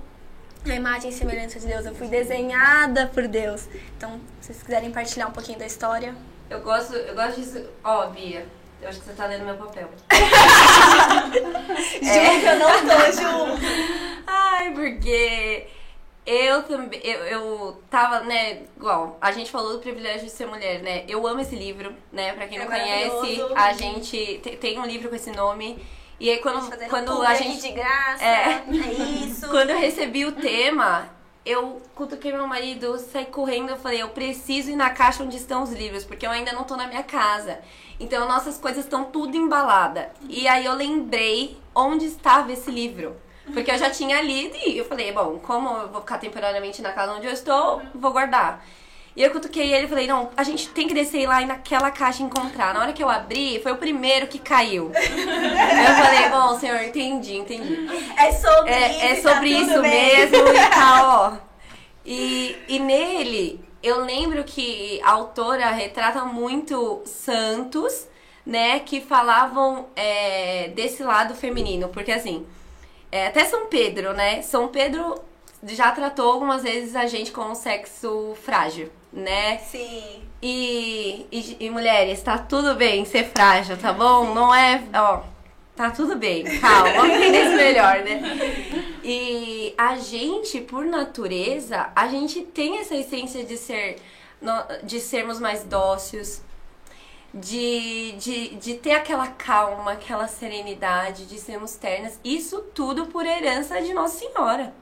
a 0.65 0.75
imagem 0.75 1.11
e 1.11 1.13
semelhança 1.13 1.59
de 1.59 1.67
Deus, 1.67 1.87
eu 1.87 1.95
fui 1.95 2.07
desenhada 2.07 3.07
por 3.13 3.27
Deus. 3.27 3.67
Então, 3.97 4.21
se 4.41 4.49
vocês 4.49 4.63
quiserem 4.63 4.91
partilhar 4.93 5.29
um 5.29 5.33
pouquinho 5.33 5.59
da 5.59 5.67
história. 5.67 6.15
Eu 6.49 6.61
gosto, 6.61 6.95
eu 6.95 7.15
gosto 7.15 7.41
disso. 7.41 7.65
Ó, 7.83 8.07
Bia, 8.09 8.47
eu 8.83 8.89
acho 8.89 9.01
que 9.01 9.07
você 9.07 9.13
tá 9.13 9.27
lendo 9.27 9.45
meu 9.45 9.57
papel. 9.57 9.89
Juro 12.03 12.41
que 12.41 12.47
eu 12.47 12.59
não 12.59 12.71
tô, 12.87 13.13
Ju. 13.13 13.59
Ai, 14.27 14.71
porque 14.73 15.67
eu 16.27 16.63
também. 16.63 17.01
Eu, 17.03 17.19
eu 17.25 17.83
tava, 17.91 18.21
né? 18.21 18.63
Igual, 18.77 19.17
a 19.21 19.33
gente 19.33 19.51
falou 19.51 19.73
do 19.75 19.79
privilégio 19.79 20.27
de 20.27 20.31
ser 20.31 20.47
mulher, 20.47 20.81
né? 20.83 21.05
Eu 21.09 21.27
amo 21.27 21.41
esse 21.41 21.57
livro, 21.57 21.95
né? 22.13 22.33
Pra 22.33 22.47
quem 22.47 22.59
É 22.59 22.61
não 22.61 22.67
conhece, 22.69 23.43
a 23.55 23.73
gente 23.73 24.39
te- 24.43 24.57
tem 24.57 24.79
um 24.79 24.87
livro 24.87 25.09
com 25.09 25.17
esse 25.17 25.31
nome. 25.31 25.83
E 26.19 26.29
aí 26.31 26.39
quando, 26.39 26.61
Fazendo 26.69 26.91
quando 26.91 27.23
a 27.23 27.35
gente. 27.35 27.63
de 27.63 27.71
graça. 27.73 28.23
É. 28.25 28.63
é 28.69 28.93
isso. 29.25 29.49
Quando 29.51 29.71
eu 29.71 29.79
recebi 29.79 30.27
o 30.27 30.33
tema, 30.33 31.09
eu 31.47 31.81
cutuquei 31.95 32.31
meu 32.31 32.47
marido, 32.47 32.99
saí 32.99 33.25
correndo, 33.25 33.71
eu 33.71 33.79
falei, 33.79 34.03
eu 34.03 34.11
preciso 34.11 34.71
ir 34.71 34.77
na 34.77 34.91
caixa 34.91 35.23
onde 35.25 35.39
estão 35.39 35.63
os 35.63 35.73
livros, 35.73 36.05
porque 36.05 36.27
eu 36.27 36.31
ainda 36.31 36.53
não 36.53 36.65
tô 36.65 36.77
na 36.77 36.87
minha 36.87 37.03
casa. 37.03 37.59
Então 37.99 38.29
nossas 38.29 38.59
coisas 38.59 38.85
estão 38.85 39.05
tudo 39.05 39.35
embalada. 39.35 40.11
E 40.29 40.47
aí 40.47 40.67
eu 40.67 40.75
lembrei 40.75 41.57
onde 41.75 42.05
estava 42.05 42.53
esse 42.53 42.71
livro. 42.71 43.17
Porque 43.53 43.71
eu 43.71 43.79
já 43.79 43.91
tinha 43.91 44.21
lido 44.23 44.57
e 44.67 44.79
eu 44.79 44.85
falei, 44.85 45.13
bom, 45.13 45.39
como 45.39 45.69
eu 45.69 45.89
vou 45.89 46.01
ficar 46.01 46.19
temporariamente 46.19 46.81
na 46.83 46.93
casa 46.93 47.13
onde 47.13 47.27
eu 47.27 47.33
estou, 47.33 47.81
vou 47.95 48.13
guardar. 48.13 48.65
E 49.17 49.23
eu 49.23 49.31
cutuquei 49.33 49.73
ele 49.75 49.87
e 49.87 49.89
falei, 49.89 50.07
não, 50.07 50.31
a 50.37 50.43
gente 50.45 50.69
tem 50.69 50.87
que 50.87 50.95
descer 50.95 51.27
lá 51.29 51.43
e 51.43 51.47
naquela 51.47 51.91
caixa 51.91 52.23
encontrar. 52.23 52.73
Na 52.73 52.81
hora 52.81 52.93
que 52.93 53.03
eu 53.03 53.09
abri, 53.11 53.61
foi 53.61 53.73
o 53.73 53.77
primeiro 53.77 54.29
que 54.29 54.39
caiu. 54.39 54.93
eu 54.95 55.95
falei, 56.05 56.29
bom, 56.31 56.59
senhor, 56.59 56.81
entendi, 56.83 57.37
entendi. 57.37 57.89
É 58.17 58.31
sobre 58.33 58.71
É, 58.73 58.89
isso. 58.91 59.05
é 59.05 59.15
tá 59.33 59.35
sobre 59.35 59.55
tudo 59.55 59.71
isso 59.71 59.83
bem. 59.83 59.91
mesmo 60.31 60.37
e 60.49 60.71
tal, 60.71 61.09
ó. 61.09 61.51
E, 62.07 62.57
e 62.69 62.79
nele, 62.79 63.63
eu 63.83 64.05
lembro 64.05 64.45
que 64.45 65.01
a 65.05 65.11
autora 65.11 65.71
retrata 65.71 66.25
muito 66.25 67.03
santos, 67.05 68.07
né, 68.47 68.79
que 68.81 69.01
falavam 69.01 69.87
é, 69.97 70.69
desse 70.69 71.03
lado 71.03 71.35
feminino. 71.35 71.89
Porque 71.89 72.13
assim, 72.13 72.47
é, 73.11 73.27
até 73.27 73.45
São 73.45 73.67
Pedro, 73.67 74.13
né? 74.13 74.43
São 74.43 74.69
Pedro 74.69 75.21
já 75.65 75.91
tratou 75.91 76.33
algumas 76.33 76.63
vezes 76.63 76.97
a 76.97 77.07
gente 77.07 77.33
com 77.33 77.55
sexo 77.55 78.35
frágil, 78.43 78.91
né? 79.13 79.59
Sim. 79.59 80.23
E, 80.43 81.27
e, 81.31 81.57
e, 81.61 81.71
mulheres, 81.71 82.23
tá 82.23 82.39
tudo 82.39 82.75
bem 82.75 83.05
ser 83.05 83.25
frágil, 83.25 83.77
tá 83.77 83.93
bom? 83.93 84.33
Não 84.33 84.55
é. 84.55 84.83
Ó, 84.95 85.23
tá 85.77 85.91
tudo 85.91 86.17
bem, 86.17 86.45
calma, 86.61 86.93
vamos 86.93 87.17
entender 87.17 87.47
isso 87.47 87.57
melhor, 87.57 88.01
né? 88.01 88.23
E 89.05 89.75
a 89.77 89.97
gente, 89.97 90.61
por 90.61 90.85
natureza, 90.85 91.91
a 91.95 92.09
gente 92.09 92.43
tem 92.43 92.79
essa 92.79 92.95
essência 92.95 93.45
de 93.45 93.57
ser. 93.57 93.97
de 94.83 95.01
sermos 95.01 95.39
mais 95.39 95.65
dóceis, 95.65 96.43
de, 97.33 98.13
de, 98.13 98.49
de 98.57 98.75
ter 98.75 98.93
aquela 98.93 99.29
calma, 99.29 99.93
aquela 99.93 100.27
serenidade, 100.29 101.27
de 101.27 101.39
sermos 101.39 101.75
ternas. 101.77 102.19
Isso 102.25 102.61
tudo 102.75 103.07
por 103.07 103.25
herança 103.25 103.81
de 103.81 103.93
Nossa 103.95 104.19
Senhora, 104.19 104.75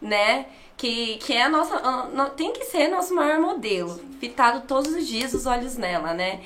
né? 0.00 0.46
Que, 0.76 1.16
que 1.18 1.32
é 1.34 1.42
a 1.42 1.48
nossa. 1.48 1.76
a- 1.76 2.30
tem 2.30 2.52
que 2.52 2.64
ser 2.64 2.88
nosso 2.88 3.14
maior 3.14 3.38
modelo. 3.40 4.00
Fitado 4.18 4.62
todos 4.66 4.92
os 4.92 5.06
dias 5.06 5.32
os 5.34 5.46
olhos 5.46 5.76
nela, 5.76 6.12
né? 6.12 6.40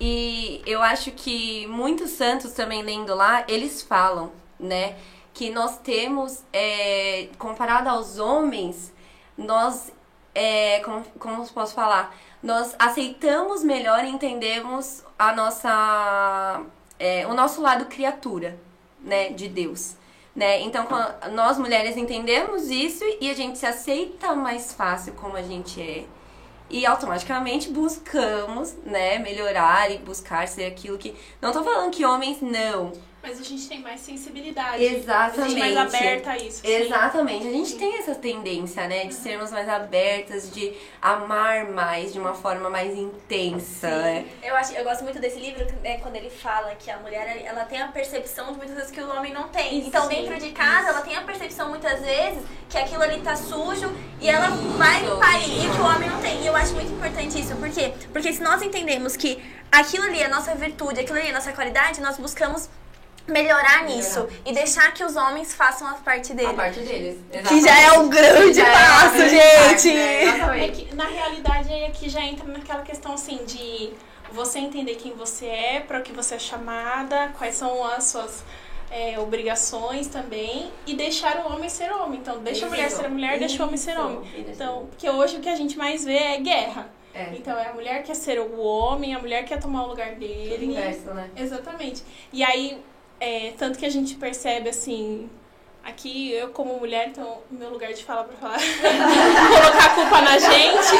E 0.00 0.60
eu 0.66 0.82
acho 0.82 1.12
que 1.12 1.66
muitos 1.68 2.10
santos 2.10 2.52
também 2.52 2.82
lendo 2.82 3.14
lá, 3.14 3.44
eles 3.48 3.82
falam, 3.82 4.32
né? 4.58 4.96
Que 5.32 5.48
nós 5.48 5.78
temos, 5.78 6.42
é, 6.52 7.28
comparado 7.38 7.88
aos 7.88 8.18
homens, 8.18 8.92
nós, 9.38 9.90
é, 10.34 10.80
como, 10.80 11.04
como 11.18 11.48
posso 11.48 11.72
falar? 11.72 12.14
Nós 12.42 12.74
aceitamos 12.78 13.62
melhor 13.62 14.04
e 14.04 14.08
entendemos 14.08 15.04
a 15.18 15.32
nossa, 15.34 16.62
é, 16.98 17.26
o 17.26 17.34
nosso 17.34 17.62
lado 17.62 17.86
criatura, 17.86 18.58
né? 19.00 19.30
De 19.30 19.48
Deus. 19.48 19.96
Né? 20.34 20.62
Então, 20.62 20.88
nós 21.32 21.58
mulheres 21.58 21.96
entendemos 21.96 22.70
isso 22.70 23.04
e 23.20 23.30
a 23.30 23.34
gente 23.34 23.58
se 23.58 23.66
aceita 23.66 24.34
mais 24.34 24.72
fácil 24.72 25.12
como 25.12 25.36
a 25.36 25.42
gente 25.42 25.80
é. 25.80 26.04
E 26.70 26.86
automaticamente 26.86 27.68
buscamos, 27.70 28.74
né, 28.82 29.18
melhorar 29.18 29.90
e 29.90 29.98
buscar 29.98 30.48
ser 30.48 30.64
aquilo 30.64 30.96
que. 30.96 31.14
Não 31.40 31.52
tô 31.52 31.62
falando 31.62 31.90
que 31.92 32.02
homens 32.02 32.40
não. 32.40 32.92
Mas 33.22 33.40
a 33.40 33.44
gente 33.44 33.68
tem 33.68 33.80
mais 33.80 34.00
sensibilidade. 34.00 34.82
Exatamente. 34.82 35.40
A 35.40 35.48
gente 35.48 35.56
é 35.56 35.74
mais 35.74 35.94
aberta 35.94 36.30
a 36.32 36.38
isso. 36.38 36.60
sim. 36.60 36.68
Exatamente. 36.68 37.46
A 37.46 37.50
gente 37.50 37.74
tem 37.76 37.98
essa 37.98 38.14
tendência, 38.16 38.88
né, 38.88 39.04
de 39.06 39.14
sermos 39.14 39.52
mais 39.52 39.68
abertas, 39.68 40.50
de 40.50 40.72
amar 41.00 41.66
mais 41.70 42.12
de 42.12 42.18
uma 42.18 42.34
forma 42.34 42.68
mais 42.68 42.98
intensa, 42.98 43.88
né? 43.88 44.26
Eu, 44.42 44.56
acho, 44.56 44.72
eu 44.74 44.82
gosto 44.82 45.04
muito 45.04 45.20
desse 45.20 45.38
livro, 45.38 45.64
né, 45.82 45.98
quando 45.98 46.16
ele 46.16 46.30
fala 46.30 46.74
que 46.74 46.90
a 46.90 46.98
mulher 46.98 47.42
ela 47.44 47.64
tem 47.64 47.80
a 47.80 47.88
percepção 47.88 48.52
de 48.52 48.58
muitas 48.58 48.74
vezes 48.74 48.90
que 48.90 49.00
o 49.00 49.08
homem 49.08 49.32
não 49.32 49.48
tem. 49.48 49.78
Isso, 49.78 49.88
então, 49.88 50.08
sim, 50.08 50.16
dentro 50.16 50.38
de 50.38 50.50
casa, 50.50 50.88
ela 50.88 51.02
tem 51.02 51.16
a 51.16 51.22
percepção 51.22 51.68
muitas 51.68 52.00
vezes 52.00 52.42
que 52.68 52.76
aquilo 52.76 53.02
ali 53.02 53.20
tá 53.20 53.36
sujo 53.36 53.92
e 54.20 54.28
ela 54.28 54.48
vai 54.48 55.02
Isso, 55.02 55.14
limpar 55.14 55.34
ali, 55.34 55.66
e 55.66 55.70
que 55.70 55.80
o 55.80 55.84
homem 55.84 56.10
não 56.10 56.20
tem. 56.20 56.42
E 56.42 56.46
eu 56.46 56.56
acho 56.56 56.74
muito 56.74 56.92
importante 56.92 57.38
isso. 57.40 57.54
Por 57.56 57.70
quê? 57.70 57.92
Porque 58.12 58.32
se 58.32 58.42
nós 58.42 58.62
entendemos 58.62 59.16
que 59.16 59.42
aquilo 59.70 60.04
ali 60.04 60.22
é 60.22 60.28
nossa 60.28 60.54
virtude, 60.54 61.00
aquilo 61.00 61.18
ali 61.18 61.28
é 61.28 61.32
nossa 61.32 61.52
qualidade, 61.52 62.00
nós 62.00 62.16
buscamos 62.16 62.68
melhorar 63.26 63.84
nisso 63.84 64.26
e 64.44 64.52
deixar 64.52 64.92
que 64.92 65.04
os 65.04 65.16
homens 65.16 65.54
façam 65.54 65.86
a 65.86 65.94
parte 65.94 66.34
dele. 66.34 66.50
A 66.50 66.54
parte 66.54 66.80
deles. 66.80 67.18
Que 67.48 67.60
já 67.60 67.80
é 67.80 67.92
um 67.92 68.08
grande 68.08 68.54
Já 68.54 68.68
é 68.68 68.72
passo, 68.72 69.16
grande 69.16 69.30
gente! 69.30 69.68
parte, 69.68 69.94
né? 69.94 70.14
É 70.14 70.24
Exatamente. 70.24 70.84
que, 70.84 70.94
na 70.94 71.06
realidade, 71.06 71.72
aí 71.72 71.84
aqui 71.86 72.08
já 72.08 72.20
entra 72.20 72.46
naquela 72.46 72.82
questão 72.82 73.14
assim 73.14 73.40
de 73.44 73.92
você 74.32 74.58
entender 74.58 74.94
quem 74.96 75.12
você 75.12 75.46
é, 75.46 75.80
para 75.80 75.98
o 75.98 76.02
que 76.02 76.12
você 76.12 76.36
é 76.36 76.38
chamada, 76.38 77.32
quais 77.36 77.54
são 77.54 77.84
as 77.84 78.04
suas 78.04 78.44
é, 78.90 79.18
obrigações 79.18 80.06
também, 80.06 80.70
e 80.86 80.94
deixar 80.94 81.44
o 81.44 81.52
homem 81.52 81.68
ser 81.68 81.92
homem. 81.92 82.18
Então, 82.18 82.38
deixa 82.38 82.66
a 82.66 82.68
mulher 82.68 82.90
ser 82.90 83.06
a 83.06 83.08
mulher, 83.08 83.38
deixa 83.38 83.62
o 83.62 83.66
homem 83.66 83.76
ser 83.76 83.98
homem. 83.98 84.22
Então, 84.36 84.86
porque 84.86 85.08
hoje 85.08 85.36
o 85.36 85.40
que 85.40 85.48
a 85.48 85.56
gente 85.56 85.76
mais 85.78 86.04
vê 86.04 86.16
é 86.16 86.38
guerra. 86.38 86.90
É. 87.14 87.28
Então, 87.34 87.58
é 87.58 87.68
a 87.68 87.74
mulher 87.74 88.02
quer 88.02 88.14
ser 88.14 88.40
o 88.40 88.58
homem, 88.58 89.14
a 89.14 89.18
mulher 89.18 89.44
quer 89.44 89.60
tomar 89.60 89.84
o 89.84 89.88
lugar 89.88 90.14
dele. 90.14 90.64
Inverso, 90.66 91.12
né? 91.12 91.30
Exatamente. 91.36 92.02
E 92.32 92.42
aí, 92.42 92.82
é, 93.22 93.52
tanto 93.56 93.78
que 93.78 93.86
a 93.86 93.90
gente 93.90 94.14
percebe 94.16 94.68
assim. 94.68 95.30
Aqui, 95.84 96.30
eu 96.32 96.50
como 96.50 96.78
mulher, 96.78 97.08
então, 97.08 97.38
meu 97.50 97.70
lugar 97.70 97.92
de 97.92 98.04
falar 98.04 98.22
pra 98.24 98.36
falar. 98.36 98.58
colocar 98.60 99.84
a 99.84 99.94
culpa 99.96 100.20
na 100.20 100.38
gente. 100.38 100.94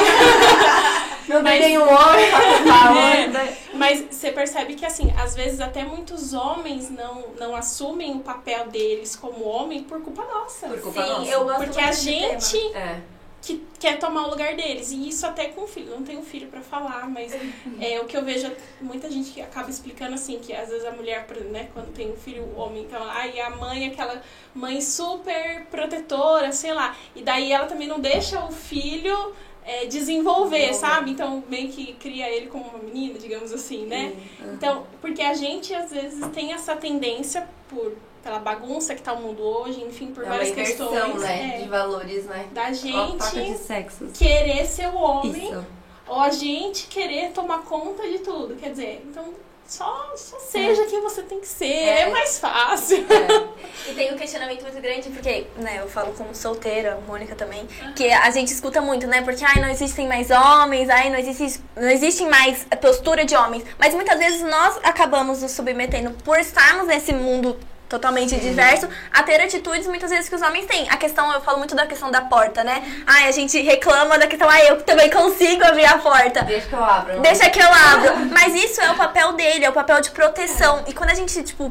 Não 1.28 1.42
tem 1.44 1.60
nenhum 1.60 1.82
homem 1.88 2.30
pra 2.30 2.40
culpar, 2.40 2.96
É. 2.98 3.26
né? 3.28 3.56
Mas 3.74 4.04
você 4.10 4.32
percebe 4.32 4.74
que, 4.74 4.84
assim, 4.84 5.12
às 5.16 5.36
vezes 5.36 5.60
até 5.60 5.84
muitos 5.84 6.32
homens 6.34 6.90
não, 6.90 7.26
não 7.38 7.54
assumem 7.54 8.16
o 8.16 8.20
papel 8.20 8.66
deles 8.66 9.14
como 9.14 9.44
homem 9.44 9.84
por 9.84 10.00
culpa 10.02 10.24
nossa. 10.24 10.66
Por 10.68 10.80
culpa 10.80 11.02
Sim, 11.04 11.10
nossa. 11.10 11.30
eu 11.30 11.44
gosto 11.44 11.58
Porque 11.58 11.80
a 11.80 11.92
gente 11.92 12.58
É. 12.74 13.00
que 13.42 13.60
quer 13.80 13.98
tomar 13.98 14.26
o 14.26 14.30
lugar 14.30 14.54
deles. 14.54 14.92
E 14.92 15.08
isso 15.08 15.26
até 15.26 15.46
com 15.48 15.66
filho. 15.66 15.88
Eu 15.90 15.96
não 15.96 16.04
tenho 16.04 16.22
filho 16.22 16.46
pra 16.46 16.60
falar, 16.60 17.10
mas 17.10 17.32
é 17.80 18.00
o 18.00 18.04
que 18.04 18.16
eu 18.16 18.24
vejo 18.24 18.50
muita 18.80 19.10
gente 19.10 19.32
que 19.32 19.42
acaba 19.42 19.68
explicando 19.68 20.14
assim, 20.14 20.38
que 20.38 20.54
às 20.54 20.68
vezes 20.68 20.86
a 20.86 20.92
mulher, 20.92 21.26
né, 21.50 21.68
quando 21.74 21.92
tem 21.92 22.10
um 22.12 22.16
filho 22.16 22.44
o 22.44 22.58
homem, 22.60 22.84
então, 22.84 23.02
ai, 23.04 23.38
a 23.40 23.50
mãe 23.50 23.84
é 23.84 23.88
aquela 23.88 24.22
mãe 24.54 24.80
super 24.80 25.66
protetora, 25.70 26.52
sei 26.52 26.72
lá. 26.72 26.96
E 27.16 27.22
daí 27.22 27.50
ela 27.52 27.66
também 27.66 27.88
não 27.88 27.98
deixa 28.00 28.44
o 28.44 28.52
filho 28.52 29.34
é, 29.64 29.86
desenvolver, 29.86 30.68
Desenvolver. 30.68 30.74
sabe? 30.74 31.10
Então 31.10 31.42
meio 31.48 31.68
que 31.68 31.94
cria 31.94 32.30
ele 32.30 32.46
como 32.46 32.64
uma 32.64 32.78
menina, 32.78 33.18
digamos 33.18 33.52
assim, 33.52 33.86
né? 33.86 34.12
Então, 34.54 34.86
porque 35.00 35.22
a 35.22 35.34
gente 35.34 35.74
às 35.74 35.90
vezes 35.90 36.24
tem 36.28 36.52
essa 36.52 36.76
tendência 36.76 37.48
por 37.68 37.92
pela 38.22 38.38
bagunça 38.38 38.94
que 38.94 39.02
tá 39.02 39.12
o 39.12 39.20
mundo 39.20 39.42
hoje, 39.42 39.82
enfim, 39.82 40.08
por 40.08 40.22
É 40.22 40.26
uma 40.26 40.36
várias 40.36 40.50
inversão, 40.50 40.88
questões 40.88 41.20
né? 41.22 41.56
é, 41.56 41.62
De 41.62 41.68
valores, 41.68 42.24
né? 42.26 42.46
da 42.52 42.72
gente 42.72 43.58
sexos. 43.58 44.10
querer 44.16 44.64
ser 44.66 44.86
o 44.88 44.96
homem 44.96 45.50
Isso. 45.50 45.66
ou 46.06 46.20
a 46.20 46.30
gente 46.30 46.86
querer 46.86 47.30
tomar 47.32 47.62
conta 47.62 48.02
de 48.08 48.18
tudo. 48.20 48.54
Quer 48.56 48.70
dizer, 48.70 49.04
então 49.08 49.24
só, 49.66 50.12
só 50.16 50.38
seja 50.38 50.84
quem 50.86 51.00
você 51.00 51.22
tem 51.22 51.40
que 51.40 51.48
ser, 51.48 51.64
é, 51.66 52.00
É. 52.02 52.10
mais 52.10 52.38
fácil. 52.38 53.04
E 53.88 53.94
tem 53.94 54.12
um 54.14 54.16
questionamento 54.16 54.62
muito 54.62 54.80
grande, 54.80 55.08
porque, 55.10 55.46
né, 55.56 55.78
eu 55.80 55.88
falo 55.88 56.12
como 56.12 56.32
solteira, 56.34 57.00
Mônica 57.06 57.34
também, 57.34 57.66
que 57.96 58.08
a 58.12 58.30
gente 58.30 58.52
escuta 58.52 58.80
muito, 58.80 59.08
né? 59.08 59.22
Porque, 59.22 59.44
ai, 59.44 59.60
não 59.60 59.68
existem 59.68 60.06
mais 60.06 60.30
homens, 60.30 60.88
ai, 60.88 61.10
não 61.10 61.18
existe, 61.18 61.60
não 61.74 61.88
existe 61.90 62.24
mais 62.26 62.64
postura 62.80 63.24
de 63.24 63.34
homens. 63.34 63.64
Mas 63.78 63.92
muitas 63.94 64.18
vezes 64.18 64.42
nós 64.42 64.78
acabamos 64.84 65.42
nos 65.42 65.50
submetendo 65.50 66.12
por 66.22 66.38
estarmos 66.38 66.86
nesse 66.86 67.12
mundo 67.12 67.58
totalmente 67.92 68.34
diverso, 68.40 68.88
a 69.12 69.22
ter 69.22 69.38
atitudes 69.38 69.86
muitas 69.86 70.10
vezes 70.10 70.26
que 70.28 70.34
os 70.34 70.40
homens 70.40 70.64
têm. 70.64 70.88
A 70.88 70.96
questão, 70.96 71.30
eu 71.32 71.42
falo 71.42 71.58
muito 71.58 71.74
da 71.74 71.86
questão 71.86 72.10
da 72.10 72.22
porta, 72.22 72.64
né? 72.64 72.82
Ai, 73.06 73.28
a 73.28 73.32
gente 73.32 73.60
reclama 73.60 74.18
da 74.18 74.26
questão, 74.26 74.48
ai, 74.48 74.70
eu 74.70 74.80
também 74.82 75.10
consigo 75.10 75.62
abrir 75.62 75.84
a 75.84 75.98
porta. 75.98 76.42
Deixa 76.42 76.66
que 76.68 76.74
eu 76.74 76.82
abro. 76.82 77.20
Deixa 77.20 77.50
que 77.50 77.60
eu 77.60 77.68
abro. 77.68 78.30
Mas 78.32 78.54
isso 78.54 78.80
é 78.80 78.90
o 78.90 78.96
papel 78.96 79.34
dele, 79.34 79.66
é 79.66 79.68
o 79.68 79.74
papel 79.74 80.00
de 80.00 80.10
proteção. 80.10 80.82
E 80.86 80.94
quando 80.94 81.10
a 81.10 81.14
gente, 81.14 81.42
tipo, 81.42 81.70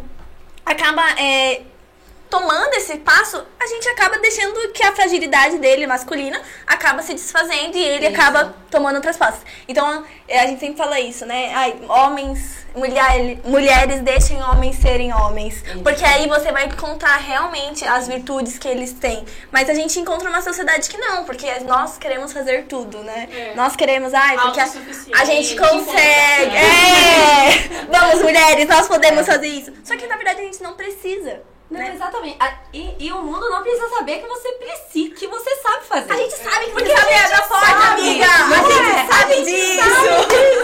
acaba 0.63 1.03
é, 1.19 1.61
tomando 2.31 2.73
esse 2.75 2.97
passo, 2.97 3.45
a 3.59 3.67
gente 3.67 3.87
acaba 3.89 4.17
deixando 4.17 4.71
que 4.71 4.81
a 4.81 4.93
fragilidade 4.93 5.57
dele, 5.57 5.85
masculina, 5.85 6.41
acaba 6.65 7.03
se 7.03 7.13
desfazendo 7.13 7.75
e 7.75 7.83
ele 7.83 8.07
Isso. 8.07 8.15
acaba 8.15 8.55
tomando 8.71 8.95
outras 8.95 9.17
passos. 9.17 9.41
Então, 9.67 10.05
é, 10.29 10.39
a 10.39 10.47
gente 10.47 10.61
sempre 10.61 10.77
fala 10.77 10.97
isso, 10.97 11.25
né? 11.25 11.51
Ai, 11.53 11.75
homens, 11.89 12.65
mulher, 12.73 13.37
mulheres 13.43 13.99
deixem 13.99 14.41
homens 14.41 14.77
serem 14.77 15.13
homens. 15.13 15.61
Porque 15.83 16.05
aí 16.05 16.25
você 16.29 16.53
vai 16.53 16.67
encontrar 16.67 17.17
realmente 17.17 17.83
as 17.83 18.07
virtudes 18.07 18.57
que 18.57 18.67
eles 18.67 18.93
têm. 18.93 19.25
Mas 19.51 19.69
a 19.69 19.73
gente 19.73 19.99
encontra 19.99 20.29
uma 20.29 20.41
sociedade 20.41 20.89
que 20.89 20.97
não, 20.97 21.25
porque 21.25 21.59
nós 21.67 21.97
queremos 21.97 22.31
fazer 22.31 22.63
tudo, 22.63 22.99
né? 22.99 23.27
É. 23.29 23.55
Nós 23.55 23.75
queremos, 23.75 24.13
ai, 24.13 24.37
porque 24.37 24.59
a, 24.61 24.69
a 25.19 25.25
gente 25.25 25.55
consegue. 25.55 26.55
É! 26.61 27.85
Vamos, 27.89 28.21
mulheres, 28.21 28.67
nós 28.67 28.87
podemos 28.87 29.25
fazer 29.25 29.47
isso. 29.47 29.73
Só 29.83 29.97
que 29.97 30.07
na 30.07 30.15
verdade 30.15 30.39
a 30.39 30.43
gente 30.43 30.63
não 30.63 30.73
precisa. 30.73 31.41
Não, 31.71 31.79
né? 31.79 31.93
exatamente. 31.95 32.35
A- 32.39 32.59
E, 32.73 32.95
e 32.99 33.11
o 33.11 33.21
mundo 33.23 33.49
não 33.49 33.61
precisa 33.63 33.89
saber 33.89 34.19
que 34.19 34.27
você 34.27 34.51
precisa, 34.53 35.15
que 35.15 35.27
você 35.27 35.55
sabe 35.57 35.85
fazer. 35.85 36.11
A 36.11 36.17
gente 36.17 36.33
sabe 36.35 36.65
que 36.65 36.71
você 36.71 36.95
sabe 36.95 37.13
a 37.13 37.27
sabe, 37.43 38.01
amiga. 38.01 38.25
não 38.27 38.53
A 38.53 38.59
é? 38.59 38.95
gente 38.95 39.13
sabe 39.13 39.33
A 39.33 39.35
gente 39.37 39.45
disso. 39.45 39.81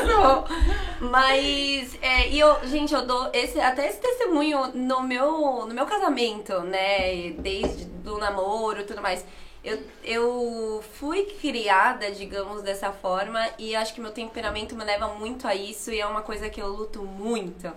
Isso. 0.03 0.77
Mas, 0.99 1.97
é, 2.01 2.27
e 2.29 2.39
eu, 2.39 2.57
gente, 2.67 2.93
eu 2.93 3.05
dou 3.05 3.29
esse, 3.33 3.59
até 3.59 3.87
esse 3.87 3.99
testemunho 3.99 4.71
no 4.73 5.01
meu, 5.03 5.65
no 5.65 5.73
meu 5.73 5.85
casamento, 5.85 6.59
né? 6.61 7.31
Desde 7.37 7.85
do 7.85 8.17
namoro 8.17 8.81
e 8.81 8.83
tudo 8.83 9.01
mais. 9.01 9.23
Eu, 9.63 9.79
eu 10.03 10.83
fui 10.99 11.23
criada, 11.41 12.09
digamos, 12.11 12.61
dessa 12.61 12.91
forma 12.91 13.45
e 13.59 13.75
acho 13.75 13.93
que 13.93 13.99
meu 14.01 14.11
temperamento 14.11 14.75
me 14.75 14.83
leva 14.83 15.07
muito 15.09 15.47
a 15.47 15.53
isso 15.53 15.91
e 15.91 15.99
é 15.99 16.05
uma 16.05 16.21
coisa 16.21 16.49
que 16.49 16.61
eu 16.61 16.67
luto 16.67 17.03
muito, 17.03 17.71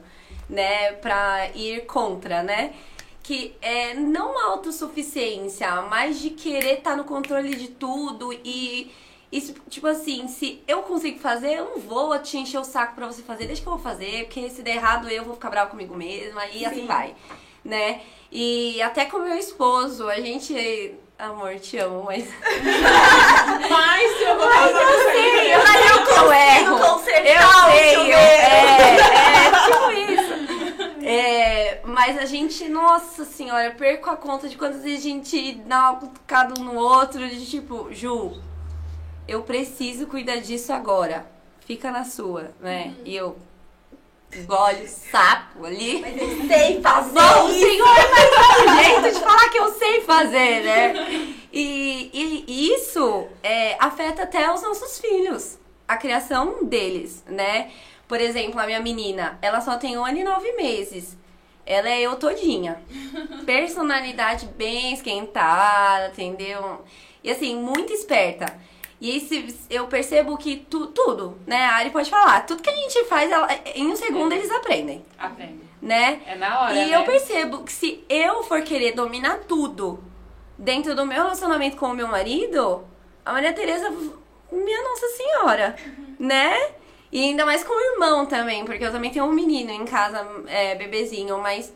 né? 0.48 0.92
Pra 0.92 1.48
ir 1.54 1.84
contra, 1.86 2.42
né? 2.42 2.72
Que 3.30 3.54
é 3.62 3.94
não 3.94 4.32
uma 4.32 4.46
autossuficiência, 4.46 5.82
mas 5.82 6.18
de 6.18 6.30
querer 6.30 6.78
estar 6.78 6.96
no 6.96 7.04
controle 7.04 7.54
de 7.54 7.68
tudo 7.68 8.32
e 8.44 8.90
isso, 9.30 9.54
tipo 9.68 9.86
assim, 9.86 10.26
se 10.26 10.60
eu 10.66 10.82
consigo 10.82 11.20
fazer, 11.20 11.58
eu 11.58 11.64
não 11.66 11.78
vou 11.78 12.18
te 12.18 12.36
encher 12.36 12.58
o 12.58 12.64
saco 12.64 12.96
pra 12.96 13.06
você 13.06 13.22
fazer, 13.22 13.46
deixa 13.46 13.62
que 13.62 13.68
eu 13.68 13.74
vou 13.74 13.80
fazer, 13.80 14.24
porque 14.24 14.50
se 14.50 14.62
der 14.62 14.74
errado 14.74 15.08
eu 15.08 15.24
vou 15.24 15.34
ficar 15.34 15.48
brava 15.48 15.70
comigo 15.70 15.96
mesma 15.96 16.44
e 16.48 16.66
assim 16.66 16.86
vai, 16.86 17.14
né? 17.64 18.00
E 18.32 18.82
até 18.82 19.04
com 19.04 19.20
meu 19.20 19.36
esposo, 19.36 20.08
a 20.08 20.20
gente. 20.20 20.92
Amor, 21.16 21.54
te 21.60 21.78
amo, 21.78 22.02
mas. 22.02 22.24
Mas 23.70 24.20
eu 24.22 24.38
vou 24.38 24.50
fazer 24.50 24.72
Eu 24.72 25.12
sei, 25.12 25.54
eu 25.54 25.58
Mas 25.62 25.90
eu 25.90 26.04
que 26.04 26.12
eu 26.18 26.32
erro. 26.32 26.78
Eu 26.78 26.86
o 26.86 26.98
sei, 26.98 28.12
eu, 28.12 28.18
é, 28.18 28.96
é, 28.96 29.50
tipo 29.66 29.90
isso. 29.92 30.09
Mas 32.00 32.16
a 32.16 32.24
gente, 32.24 32.66
nossa 32.66 33.26
senhora, 33.26 33.66
eu 33.66 33.74
perco 33.74 34.08
a 34.08 34.16
conta 34.16 34.48
de 34.48 34.56
quantas 34.56 34.82
vezes 34.82 35.00
a 35.00 35.08
gente 35.10 35.52
dá 35.66 35.90
uma 35.90 36.00
cutucada 36.00 36.58
um 36.58 36.64
no 36.64 36.74
outro, 36.74 37.28
de 37.28 37.44
tipo, 37.44 37.92
Ju, 37.92 38.40
eu 39.28 39.42
preciso 39.42 40.06
cuidar 40.06 40.36
disso 40.36 40.72
agora. 40.72 41.30
Fica 41.66 41.90
na 41.90 42.06
sua, 42.06 42.52
né? 42.58 42.94
E 43.04 43.14
eu 43.14 43.36
engole 44.34 44.84
o 44.84 44.88
sapo 44.88 45.66
ali. 45.66 46.02
Sei 46.48 46.80
Tá 46.80 47.02
fazer 47.02 47.20
bom, 47.20 47.50
isso. 47.50 47.60
senhor, 47.66 47.96
mas 48.10 48.30
dá 48.30 48.72
um 48.72 48.82
jeito 48.82 49.18
de 49.18 49.20
falar 49.20 49.48
que 49.50 49.58
eu 49.58 49.70
sei 49.74 50.00
fazer, 50.00 50.60
né? 50.64 51.34
E, 51.52 52.44
e 52.48 52.72
isso 52.72 53.28
é, 53.42 53.76
afeta 53.78 54.22
até 54.22 54.50
os 54.50 54.62
nossos 54.62 54.98
filhos, 54.98 55.58
a 55.86 55.98
criação 55.98 56.64
deles, 56.64 57.22
né? 57.26 57.70
Por 58.08 58.22
exemplo, 58.22 58.58
a 58.58 58.64
minha 58.64 58.80
menina, 58.80 59.38
ela 59.42 59.60
só 59.60 59.76
tem 59.76 59.98
um 59.98 60.04
ano 60.06 60.16
e 60.16 60.24
nove 60.24 60.50
meses. 60.52 61.19
Ela 61.70 61.88
é 61.88 62.00
eu 62.00 62.16
todinha. 62.16 62.80
Personalidade 63.46 64.46
bem 64.56 64.92
esquentada, 64.92 66.08
entendeu? 66.08 66.82
E 67.22 67.30
assim, 67.30 67.56
muito 67.56 67.92
esperta. 67.92 68.46
E 69.00 69.10
aí 69.12 69.20
se- 69.20 69.56
eu 69.70 69.86
percebo 69.86 70.36
que 70.36 70.56
tu- 70.56 70.88
tudo, 70.88 71.38
né? 71.46 71.64
A 71.66 71.76
Ari 71.76 71.90
pode 71.90 72.10
falar, 72.10 72.44
tudo 72.46 72.62
que 72.62 72.68
a 72.70 72.74
gente 72.74 73.04
faz, 73.04 73.30
ela- 73.30 73.48
em 73.74 73.86
um 73.86 73.96
segundo 73.96 74.32
eles 74.32 74.50
aprendem, 74.50 75.04
Aprende. 75.18 75.60
né? 75.80 76.20
É 76.26 76.34
na 76.36 76.60
hora, 76.60 76.74
E 76.74 76.86
né? 76.90 76.96
eu 76.96 77.04
percebo 77.04 77.62
que 77.64 77.72
se 77.72 78.04
eu 78.08 78.42
for 78.42 78.60
querer 78.62 78.92
dominar 78.92 79.38
tudo 79.48 80.02
dentro 80.58 80.94
do 80.94 81.06
meu 81.06 81.22
relacionamento 81.22 81.76
com 81.76 81.86
o 81.86 81.94
meu 81.94 82.08
marido, 82.08 82.84
a 83.24 83.32
Maria 83.32 83.52
Tereza, 83.54 83.90
minha 84.52 84.82
Nossa 84.82 85.06
Senhora, 85.16 85.76
né? 86.18 86.54
E 87.12 87.20
ainda 87.20 87.44
mais 87.44 87.64
com 87.64 87.72
o 87.72 87.92
irmão 87.94 88.26
também, 88.26 88.64
porque 88.64 88.84
eu 88.84 88.92
também 88.92 89.10
tenho 89.10 89.24
um 89.24 89.32
menino 89.32 89.70
em 89.70 89.84
casa, 89.84 90.26
é, 90.46 90.74
bebezinho, 90.76 91.38
mas 91.38 91.72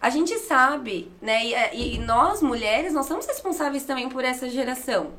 a 0.00 0.08
gente 0.08 0.38
sabe, 0.38 1.10
né? 1.20 1.44
E, 1.72 1.96
e 1.96 1.98
nós, 1.98 2.40
mulheres, 2.40 2.92
nós 2.92 3.06
somos 3.06 3.26
responsáveis 3.26 3.84
também 3.84 4.08
por 4.08 4.24
essa 4.24 4.48
geração. 4.48 5.12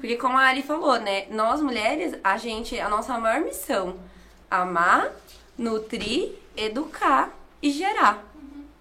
Porque 0.00 0.16
como 0.16 0.36
a 0.36 0.42
Ari 0.42 0.62
falou, 0.62 0.98
né? 0.98 1.26
Nós 1.30 1.60
mulheres, 1.60 2.18
a 2.24 2.36
gente, 2.36 2.78
a 2.80 2.88
nossa 2.88 3.16
maior 3.18 3.40
missão, 3.40 3.96
amar, 4.50 5.12
nutrir, 5.56 6.32
educar 6.56 7.32
e 7.62 7.70
gerar. 7.70 8.24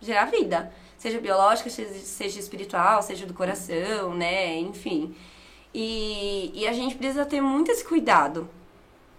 Gerar 0.02 0.26
vida. 0.26 0.74
Seja 0.98 1.20
biológica, 1.20 1.70
seja, 1.70 1.94
seja 1.94 2.40
espiritual, 2.40 3.04
seja 3.04 3.28
do 3.28 3.34
coração, 3.34 4.16
né? 4.16 4.58
Enfim. 4.58 5.16
E, 5.74 6.52
e 6.56 6.68
a 6.68 6.74
gente 6.74 6.96
precisa 6.96 7.26
ter 7.26 7.42
muito 7.42 7.70
esse 7.70 7.84
cuidado, 7.84 8.50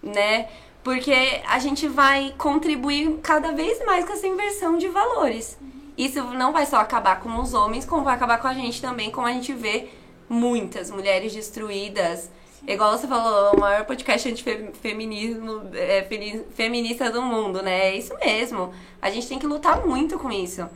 né? 0.02 0.48
Porque 0.86 1.42
a 1.48 1.58
gente 1.58 1.88
vai 1.88 2.32
contribuir 2.38 3.18
cada 3.20 3.50
vez 3.50 3.84
mais 3.84 4.04
com 4.04 4.12
essa 4.12 4.24
inversão 4.24 4.78
de 4.78 4.86
valores. 4.86 5.58
Isso 5.98 6.22
não 6.22 6.52
vai 6.52 6.64
só 6.64 6.76
acabar 6.76 7.18
com 7.18 7.40
os 7.40 7.54
homens, 7.54 7.84
como 7.84 8.04
vai 8.04 8.14
acabar 8.14 8.38
com 8.38 8.46
a 8.46 8.54
gente 8.54 8.80
também, 8.80 9.10
como 9.10 9.26
a 9.26 9.32
gente 9.32 9.52
vê 9.52 9.88
muitas 10.28 10.88
mulheres 10.88 11.34
destruídas. 11.34 12.30
Igual 12.64 12.96
você 12.96 13.08
falou, 13.08 13.56
o 13.56 13.58
maior 13.58 13.84
podcast 13.84 14.30
antifeminismo 14.30 15.70
é, 15.74 16.04
femi- 16.04 16.44
feminista 16.54 17.10
do 17.10 17.20
mundo, 17.20 17.60
né? 17.62 17.88
É 17.88 17.96
isso 17.96 18.14
mesmo. 18.24 18.72
A 19.02 19.10
gente 19.10 19.26
tem 19.26 19.40
que 19.40 19.46
lutar 19.48 19.84
muito 19.84 20.16
com 20.20 20.30
isso. 20.30 20.68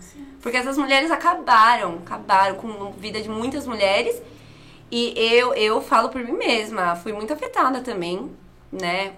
Porque 0.43 0.57
essas 0.57 0.77
mulheres 0.77 1.13
acabaram, 1.13 2.01
acabaram 2.05 2.57
com 2.57 2.69
a 2.69 2.91
vida 2.99 3.23
de 3.23 3.29
muitas 3.29 3.65
mulheres. 3.65 4.21
E 4.91 5.15
eu, 5.17 5.55
eu 5.55 5.81
falo 5.81 6.09
por 6.09 6.21
mim 6.21 6.33
mesma, 6.33 6.97
fui 6.97 7.13
muito 7.13 7.33
afetada 7.33 7.81
também, 7.81 8.29
né? 8.73 9.13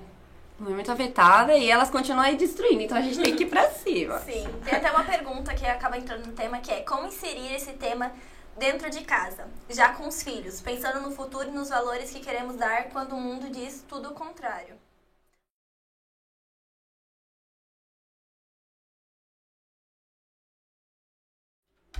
Muito 0.70 0.92
afetada 0.92 1.56
e 1.56 1.68
elas 1.68 1.90
continuam 1.90 2.24
aí 2.24 2.36
destruindo, 2.36 2.82
então 2.82 2.96
a 2.96 3.00
gente 3.00 3.20
tem 3.20 3.34
que 3.34 3.42
ir 3.42 3.46
pra 3.46 3.68
cima. 3.70 4.20
Sim, 4.20 4.46
tem 4.64 4.76
até 4.76 4.92
uma 4.92 5.02
pergunta 5.02 5.52
que 5.54 5.66
acaba 5.66 5.98
entrando 5.98 6.26
no 6.26 6.32
tema, 6.32 6.60
que 6.60 6.70
é 6.70 6.82
como 6.82 7.08
inserir 7.08 7.52
esse 7.52 7.72
tema 7.72 8.12
dentro 8.56 8.88
de 8.88 9.00
casa, 9.00 9.48
já 9.68 9.88
com 9.88 10.06
os 10.06 10.22
filhos, 10.22 10.60
pensando 10.60 11.00
no 11.00 11.10
futuro 11.10 11.48
e 11.48 11.50
nos 11.50 11.68
valores 11.68 12.10
que 12.10 12.20
queremos 12.20 12.56
dar 12.56 12.84
quando 12.90 13.16
o 13.16 13.20
mundo 13.20 13.50
diz 13.50 13.84
tudo 13.88 14.10
o 14.10 14.14
contrário. 14.14 14.76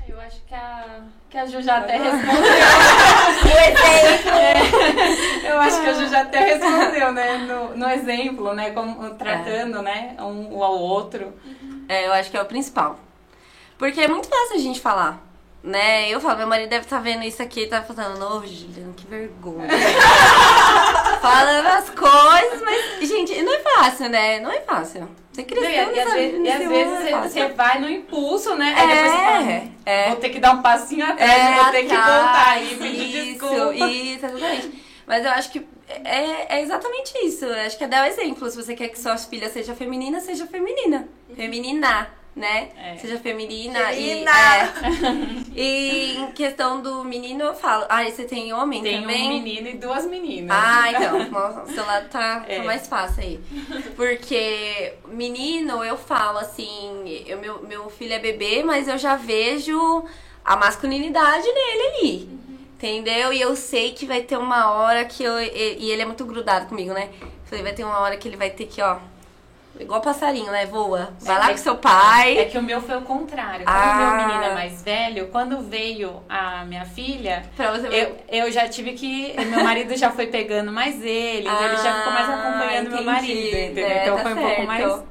Eu 0.09 0.21
acho 0.21 0.41
que 0.47 0.55
a, 0.55 1.01
que 1.31 1.39
a 1.39 1.47
Ju 1.47 1.63
já 1.63 1.79
até 1.79 1.97
respondeu. 1.97 2.43
Eu 5.45 5.61
acho 5.61 5.81
que 5.81 5.89
a 5.89 5.93
Ju 5.93 6.09
já 6.09 6.23
até 6.23 6.41
respondeu, 6.41 7.13
né? 7.13 7.39
No, 7.39 7.77
no 7.77 7.89
exemplo, 7.89 8.53
né? 8.55 8.71
Como, 8.73 9.15
tratando, 9.15 9.81
né? 9.83 10.17
Um 10.19 10.63
ao 10.63 10.79
outro. 10.79 11.33
É, 11.89 12.07
eu 12.07 12.13
acho 12.13 12.31
que 12.31 12.37
é 12.37 12.43
o 12.43 12.47
principal. 12.47 12.99
Porque 13.79 14.01
é 14.01 14.09
muito 14.09 14.29
fácil 14.29 14.57
a 14.57 14.59
gente 14.59 14.81
falar, 14.81 15.21
né? 15.63 16.11
Eu 16.11 16.21
falo, 16.21 16.39
meu 16.39 16.47
marido 16.47 16.69
deve 16.69 16.85
estar 16.85 16.99
vendo 16.99 17.23
isso 17.23 17.43
aqui 17.43 17.63
e 17.63 17.67
tá 17.69 17.83
falando, 17.83 18.21
ô, 18.21 18.47
Juliana, 18.47 18.93
que 18.97 19.07
vergonha. 19.07 19.69
Falando 21.21 21.67
as 21.67 21.89
coisas, 21.91 22.61
mas, 22.63 23.09
gente, 23.09 23.41
não 23.43 23.55
é 23.55 23.61
fácil, 23.61 24.09
né? 24.09 24.41
Não 24.41 24.51
é 24.51 24.61
fácil. 24.61 25.09
Você 25.33 25.45
cresceu 25.45 25.95
e 25.95 26.01
às 26.01 26.13
vezes, 26.13 26.33
e 26.33 26.51
às 26.51 26.59
nesse 26.59 26.69
vezes 26.69 26.93
mundo, 26.93 27.11
não 27.11 27.23
você, 27.23 27.41
é 27.41 27.49
você 27.49 27.55
vai 27.55 27.81
no 27.81 27.89
impulso, 27.89 28.55
né? 28.57 28.75
Aí 28.77 28.87
depois 28.89 29.13
você 29.13 29.19
fala, 29.19 29.51
É, 29.51 29.69
é. 29.87 30.09
Vou 30.09 30.17
ter 30.17 30.29
que 30.31 30.41
dar 30.41 30.53
um 30.53 30.63
passinho 30.63 31.07
atrás, 31.07 31.63
vou 31.63 31.73
ter 31.73 31.83
que 31.85 31.95
voltar 31.95 32.63
e 32.63 32.77
pedir 32.77 33.35
isso, 33.35 33.49
desculpa. 33.49 33.87
Isso, 33.87 34.27
exatamente. 34.27 34.85
Mas 35.07 35.25
eu 35.25 35.31
acho 35.31 35.51
que 35.53 35.67
é, 36.05 36.57
é 36.57 36.63
exatamente 36.63 37.13
isso. 37.25 37.45
Eu 37.45 37.67
acho 37.67 37.79
que 37.79 37.85
é 37.85 37.89
dar 37.89 38.05
o 38.05 38.07
exemplo. 38.07 38.51
Se 38.51 38.57
você 38.57 38.75
quer 38.75 38.89
que 38.89 38.99
sua 38.99 39.17
filha 39.17 39.49
seja 39.49 39.75
feminina, 39.75 40.21
seja 40.21 40.47
feminina. 40.47 41.09
Feminina. 41.35 42.09
Né? 42.35 42.71
É. 42.77 42.97
Seja 42.97 43.19
feminina. 43.19 43.79
Feminina! 43.89 44.31
E, 45.55 45.57
é. 45.57 45.61
e 45.63 46.17
em 46.19 46.33
questão 46.33 46.81
do 46.81 47.05
menino, 47.05 47.45
eu 47.45 47.55
falo. 47.55 47.85
Ah, 47.89 48.05
e 48.05 48.13
você 48.13 48.25
tem 48.25 48.53
homem 48.53 48.83
Tem 48.83 49.01
também? 49.01 49.27
um 49.27 49.43
menino 49.43 49.69
e 49.69 49.75
duas 49.75 50.07
meninas. 50.07 50.57
Ah, 50.59 50.91
então. 50.91 51.29
Nossa, 51.31 51.63
o 51.63 51.75
seu 51.75 51.85
lado 51.85 52.09
tá, 52.09 52.45
É. 52.49 52.57
tá 52.59 52.65
mais 52.65 52.87
fácil 52.87 53.23
aí. 53.23 53.41
Porque 53.97 54.95
menino, 55.09 55.85
eu 55.85 55.97
falo 55.97 56.39
assim, 56.39 57.25
eu, 57.27 57.39
meu, 57.39 57.63
meu 57.63 57.91
filho 57.91 58.15
é 58.15 58.19
bebê, 58.19 58.63
mas 58.63 58.89
eu 58.89 58.97
já 58.97 59.15
vejo 59.17 60.05
a 60.45 60.57
masculinidade 60.57 61.47
nele 61.47 61.83
ali. 61.97 62.43
Entendeu? 62.77 63.33
E 63.33 63.41
eu 63.41 63.55
sei 63.55 63.93
que 63.93 64.07
vai 64.07 64.23
ter 64.23 64.37
uma 64.37 64.73
hora 64.73 65.05
que 65.05 65.23
eu. 65.23 65.39
E 65.41 65.77
e 65.79 65.91
ele 65.91 66.03
é 66.03 66.05
muito 66.07 66.25
grudado 66.25 66.67
comigo, 66.67 66.93
né? 66.93 67.11
Falei, 67.45 67.63
vai 67.63 67.75
ter 67.75 67.85
uma 67.85 67.99
hora 68.01 68.17
que 68.17 68.27
ele 68.27 68.37
vai 68.37 68.51
ter 68.51 68.67
que, 68.67 68.81
ó. 68.81 68.97
Igual 69.81 70.01
passarinho, 70.01 70.51
né? 70.53 70.67
Voa. 70.67 71.11
Vai 71.21 71.39
lá 71.39 71.49
É 71.49 71.53
com 71.53 71.57
seu 71.59 71.77
pai. 71.77 72.39
É 72.39 72.45
que 72.45 72.59
o 72.59 72.63
meu 72.63 72.81
foi 72.81 72.97
o 72.99 73.03
contrário. 73.03 73.65
Quando 73.65 73.75
Ah. 73.77 73.95
o 74.13 74.17
meu 74.17 74.27
menino 74.27 74.45
é 74.45 74.55
mais 74.55 74.83
velho, 74.83 75.29
quando 75.29 75.61
veio 75.61 76.23
a 76.29 76.65
minha 76.65 76.85
filha, 76.85 77.45
Pra 77.57 77.73
você 77.73 77.89
ver. 77.89 78.15
eu, 78.31 78.45
eu 78.45 78.53
já 78.53 78.69
tive 78.69 78.93
que. 78.93 79.35
Meu 79.47 79.65
marido 79.65 79.97
já 79.97 80.11
foi 80.11 80.27
pegando 80.27 80.71
mais 80.71 81.03
ele, 81.03 81.49
então 81.49 81.65
ele 81.65 81.77
já 81.79 81.95
ficou 81.99 82.13
mais 82.13 82.29
acompanhando 82.29 82.89
meu 82.91 82.99
Ah, 82.99 83.03
entendi. 83.03 83.05
marido, 83.05 83.57
entendeu? 83.57 83.87
É, 83.87 84.03
então 84.03 84.17
tá 84.17 84.23
foi 84.23 84.33
um 84.35 84.37
pouco 84.37 84.63
mais. 84.67 85.03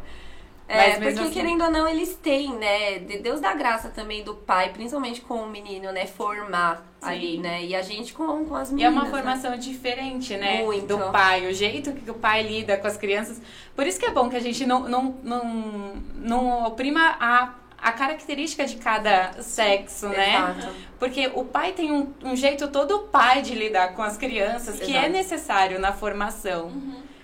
É, 0.71 0.91
porque 0.99 1.07
assim- 1.19 1.29
querendo 1.31 1.63
ou 1.63 1.69
não, 1.71 1.87
eles 1.87 2.15
têm, 2.15 2.53
né? 2.55 2.99
de 2.99 3.17
Deus 3.19 3.39
dá 3.41 3.53
graça 3.53 3.89
também 3.89 4.23
do 4.23 4.33
pai, 4.35 4.69
principalmente 4.71 5.21
com 5.21 5.35
o 5.35 5.49
menino, 5.49 5.91
né? 5.91 6.05
Formar 6.07 6.85
ali, 7.01 7.33
Sim. 7.35 7.39
né? 7.41 7.63
E 7.63 7.75
a 7.75 7.81
gente 7.81 8.13
com, 8.13 8.45
com 8.45 8.55
as 8.55 8.69
E 8.69 8.73
é 8.73 8.75
meninas. 8.75 8.93
uma 8.93 9.03
né? 9.03 9.09
formação 9.09 9.57
diferente, 9.57 10.37
né? 10.37 10.63
Muito. 10.63 10.85
Do 10.87 11.11
pai, 11.11 11.47
o 11.47 11.53
jeito 11.53 11.91
que 11.91 12.09
o 12.09 12.13
pai 12.13 12.43
lida 12.43 12.77
com 12.77 12.87
as 12.87 12.95
crianças. 12.97 13.41
Por 13.75 13.85
isso 13.87 13.99
que 13.99 14.05
é 14.05 14.11
bom 14.11 14.29
que 14.29 14.35
a 14.35 14.39
gente 14.41 14.65
não, 14.65 14.81
não, 14.87 15.15
não, 15.23 15.93
não 16.15 16.63
oprima 16.65 17.15
a, 17.19 17.53
a 17.77 17.91
característica 17.91 18.65
de 18.65 18.75
cada 18.77 19.33
sexo, 19.41 20.07
né? 20.09 20.35
Exato. 20.35 20.67
Porque 20.99 21.31
o 21.33 21.43
pai 21.43 21.71
tem 21.73 21.91
um, 21.91 22.13
um 22.23 22.35
jeito 22.35 22.67
todo 22.67 22.99
pai 23.11 23.41
de 23.41 23.55
lidar 23.55 23.93
com 23.95 24.03
as 24.03 24.17
crianças 24.17 24.79
que 24.79 24.91
Exato. 24.91 25.05
é 25.05 25.09
necessário 25.09 25.79
na 25.79 25.91
formação. 25.91 26.71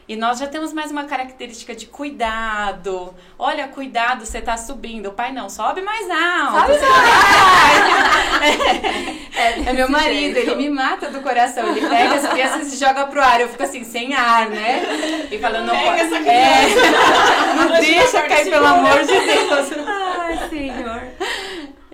E 0.08 0.16
nós 0.16 0.40
já 0.40 0.48
temos 0.48 0.72
mais 0.72 0.90
uma 0.90 1.04
característica 1.04 1.76
de 1.76 1.86
cuidado. 1.86 3.14
Olha, 3.38 3.68
cuidado, 3.68 4.26
você 4.26 4.40
tá 4.40 4.56
subindo. 4.56 5.08
O 5.08 5.12
pai 5.12 5.34
não, 5.34 5.50
sobe 5.50 5.82
mais 5.82 6.10
alto. 6.10 6.62
Sobe 6.62 6.74
você 6.80 6.86
É, 9.38 9.70
é 9.70 9.74
meu 9.74 9.88
desse 9.88 9.92
marido, 9.92 10.34
jeito. 10.34 10.52
ele 10.52 10.56
me 10.56 10.70
mata 10.70 11.10
do 11.12 11.22
coração. 11.22 11.68
Ele 11.76 11.88
pega 11.88 12.16
as 12.16 12.28
crianças 12.28 12.74
e 12.74 12.78
joga 12.78 13.06
pro 13.06 13.22
ar. 13.22 13.40
Eu 13.42 13.50
fico 13.50 13.62
assim, 13.64 13.84
sem 13.84 14.14
ar, 14.16 14.50
né? 14.50 15.28
E 15.30 15.38
falando, 15.38 15.66
não 15.68 15.76
Pega 15.76 15.90
pode. 15.90 16.02
essa 16.02 16.16
É, 16.18 16.66
não 17.56 17.68
Deixa 17.80 18.22
cair, 18.24 18.50
pelo 18.50 18.66
amor 18.66 19.00
de 19.02 19.08
Deus. 19.08 19.70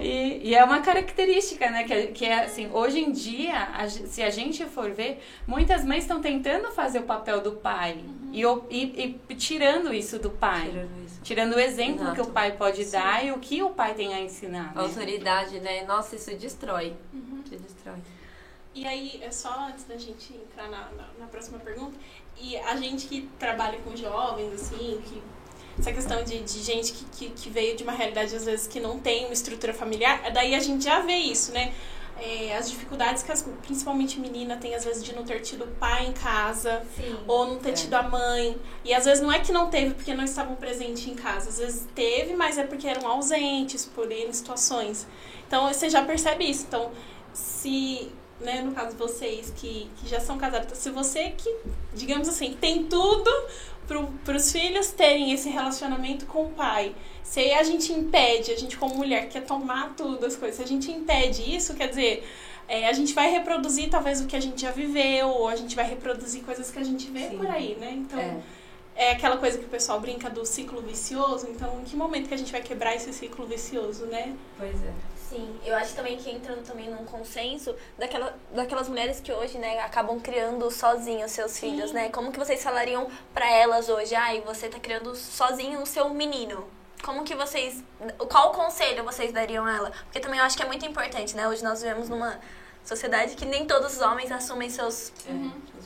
E, 0.03 0.49
e 0.49 0.55
é 0.55 0.63
uma 0.63 0.81
característica, 0.81 1.69
né? 1.69 1.83
Que, 1.85 1.93
é- 1.93 2.07
que 2.07 2.25
é 2.25 2.43
assim, 2.43 2.69
hoje 2.71 2.99
em 2.99 3.11
dia, 3.11 3.57
a 3.73 3.87
se 3.89 4.21
a 4.21 4.29
gente 4.29 4.65
for 4.65 4.91
ver, 4.91 5.23
muitas 5.47 5.85
mães 5.85 6.03
estão 6.03 6.21
tentando 6.21 6.71
fazer 6.71 6.99
o 6.99 7.03
papel 7.03 7.41
do 7.41 7.53
pai 7.53 8.03
e, 8.31 8.45
o- 8.45 8.63
e- 8.69 9.17
e 9.29 9.35
tirando 9.35 9.93
isso 9.93 10.19
do 10.19 10.29
pai. 10.29 10.67
Tirando 10.69 11.05
isso. 11.05 11.21
Tirando 11.23 11.53
o 11.53 11.59
exemplo 11.59 12.01
Exato. 12.01 12.15
que 12.15 12.21
o 12.21 12.31
pai 12.31 12.51
pode 12.57 12.83
dar 12.85 13.25
e 13.25 13.31
o 13.31 13.39
que 13.39 13.63
o 13.63 13.69
pai 13.69 13.93
tem 13.93 14.13
a 14.13 14.19
ensinar. 14.19 14.71
A 14.75 14.81
né? 14.81 14.87
autoridade, 14.87 15.59
né? 15.61 15.83
Nossa, 15.85 16.15
isso 16.17 16.35
destrói. 16.35 16.93
Isso 17.45 17.55
destrói. 17.55 17.97
E 18.75 18.85
aí, 18.87 19.19
é 19.23 19.31
só 19.31 19.67
antes 19.69 19.83
da 19.85 19.97
gente 19.97 20.33
entrar 20.33 20.67
na, 20.67 20.89
na, 20.97 21.07
na 21.19 21.25
próxima 21.27 21.59
pergunta, 21.59 21.93
e 22.41 22.57
a 22.57 22.75
gente 22.75 23.07
que 23.07 23.29
trabalha 23.37 23.77
com 23.79 23.95
jovens, 23.95 24.51
assim, 24.55 24.99
que 25.07 25.21
essa 25.79 25.91
questão 25.91 26.23
de, 26.23 26.39
de 26.41 26.59
gente 26.63 26.93
que, 26.93 27.05
que, 27.05 27.29
que 27.29 27.49
veio 27.49 27.75
de 27.75 27.83
uma 27.83 27.91
realidade, 27.93 28.36
às 28.36 28.45
vezes, 28.45 28.67
que 28.67 28.79
não 28.79 28.99
tem 28.99 29.25
uma 29.25 29.33
estrutura 29.33 29.73
familiar, 29.73 30.31
daí 30.31 30.53
a 30.55 30.59
gente 30.59 30.83
já 30.83 30.99
vê 30.99 31.15
isso, 31.15 31.51
né? 31.51 31.73
É, 32.21 32.55
as 32.55 32.69
dificuldades 32.69 33.23
que 33.23 33.31
as, 33.31 33.41
principalmente 33.63 34.19
menina 34.19 34.55
tem, 34.55 34.75
às 34.75 34.86
vezes, 34.86 35.03
de 35.03 35.13
não 35.15 35.23
ter 35.23 35.39
tido 35.41 35.65
pai 35.79 36.05
em 36.05 36.13
casa, 36.13 36.83
Sim. 36.95 37.17
ou 37.27 37.47
não 37.47 37.57
ter 37.57 37.69
É. 37.69 37.73
tido 37.73 37.95
a 37.95 38.03
mãe. 38.03 38.55
E 38.86 38.93
às 38.93 39.05
vezes 39.05 39.21
não 39.21 39.31
é 39.33 39.39
que 39.39 39.51
não 39.51 39.67
teve 39.69 39.95
porque 39.95 40.13
não 40.13 40.23
estavam 40.23 40.55
presentes 40.55 41.07
em 41.07 41.15
casa. 41.15 41.49
Às 41.49 41.57
vezes 41.57 41.88
teve, 41.95 42.36
mas 42.36 42.57
é 42.57 42.63
porque 42.65 42.88
eram 42.88 43.07
ausentes 43.09 43.86
por 43.86 44.09
N 44.12 44.31
situações. 44.31 45.07
Então 45.47 45.67
você 45.67 45.89
já 45.89 46.03
percebe 46.03 46.45
isso. 46.45 46.65
Então, 46.67 46.91
se, 47.33 48.12
né, 48.39 48.62
no 48.62 48.73
caso 48.73 48.91
de 48.91 48.97
vocês 48.97 49.51
que, 49.55 49.89
que 49.97 50.07
já 50.07 50.19
são 50.19 50.38
casados, 50.38 50.77
se 50.77 50.91
você 50.91 51.31
que, 51.31 51.53
digamos 51.95 52.29
assim, 52.29 52.53
tem 52.62 52.83
tudo 52.86 53.29
para 53.87 54.35
os 54.35 54.51
filhos 54.51 54.91
terem 54.91 55.31
esse 55.31 55.49
relacionamento 55.49 56.25
com 56.25 56.45
o 56.45 56.49
pai. 56.49 56.95
Se 57.23 57.51
a 57.51 57.63
gente 57.63 57.91
impede, 57.91 58.51
a 58.51 58.57
gente 58.57 58.77
como 58.77 58.95
mulher 58.95 59.29
quer 59.29 59.41
tomar 59.45 59.93
tudo 59.95 60.25
as 60.25 60.35
coisas, 60.35 60.57
se 60.57 60.63
a 60.63 60.67
gente 60.67 60.91
impede 60.91 61.55
isso, 61.55 61.73
quer 61.73 61.87
dizer, 61.87 62.27
é, 62.67 62.87
a 62.87 62.93
gente 62.93 63.13
vai 63.13 63.29
reproduzir 63.29 63.89
talvez 63.89 64.21
o 64.21 64.27
que 64.27 64.35
a 64.35 64.39
gente 64.39 64.61
já 64.61 64.71
viveu, 64.71 65.27
ou 65.27 65.47
a 65.47 65.55
gente 65.55 65.75
vai 65.75 65.87
reproduzir 65.87 66.43
coisas 66.43 66.71
que 66.71 66.79
a 66.79 66.83
gente 66.83 67.09
vê 67.09 67.29
Sim. 67.29 67.37
por 67.37 67.47
aí, 67.47 67.75
né? 67.79 67.91
Então, 67.91 68.19
É. 68.19 68.41
é. 68.95 69.11
aquela 69.11 69.37
coisa 69.37 69.57
que 69.57 69.65
o 69.65 69.69
pessoal 69.69 69.99
brinca 69.99 70.29
do 70.29 70.45
ciclo 70.45 70.81
vicioso. 70.81 71.47
Então, 71.49 71.79
em 71.81 71.83
que 71.83 71.95
momento 71.95 72.27
que 72.27 72.33
a 72.33 72.37
gente 72.37 72.51
vai 72.51 72.61
quebrar 72.61 72.95
esse 72.95 73.11
ciclo 73.13 73.45
vicioso, 73.45 74.05
né? 74.05 74.35
Pois 74.57 74.75
é. 74.83 74.93
Sim, 75.33 75.59
eu 75.65 75.75
acho 75.75 75.95
também 75.95 76.15
que 76.15 76.29
entrando 76.29 76.63
também 76.63 76.87
num 76.87 77.05
consenso 77.05 77.75
daquela, 77.97 78.37
daquelas 78.51 78.87
mulheres 78.87 79.19
que 79.19 79.33
hoje, 79.33 79.57
né, 79.57 79.79
acabam 79.79 80.19
criando 80.19 80.69
sozinhas 80.69 81.31
seus 81.31 81.57
filhos, 81.57 81.91
né? 81.91 82.09
Como 82.09 82.31
que 82.31 82.37
vocês 82.37 82.61
falariam 82.61 83.09
pra 83.33 83.51
elas 83.51 83.89
hoje? 83.89 84.13
Ai, 84.13 84.41
você 84.41 84.69
tá 84.69 84.79
criando 84.79 85.15
sozinho 85.15 85.81
o 85.81 85.87
seu 85.87 86.07
menino. 86.11 86.69
Como 87.01 87.23
que 87.23 87.33
vocês. 87.33 87.83
Qual 88.29 88.51
conselho 88.51 89.03
vocês 89.03 89.31
dariam 89.31 89.65
a 89.65 89.75
ela? 89.75 89.91
Porque 90.03 90.19
também 90.19 90.37
eu 90.37 90.45
acho 90.45 90.55
que 90.55 90.61
é 90.61 90.67
muito 90.67 90.85
importante, 90.85 91.35
né? 91.35 91.47
Hoje 91.47 91.63
nós 91.63 91.81
vivemos 91.81 92.09
numa 92.09 92.39
sociedade 92.85 93.33
que 93.35 93.45
nem 93.45 93.65
todos 93.65 93.93
os 93.95 94.01
homens 94.01 94.31
assumem 94.31 94.69
seus 94.69 95.11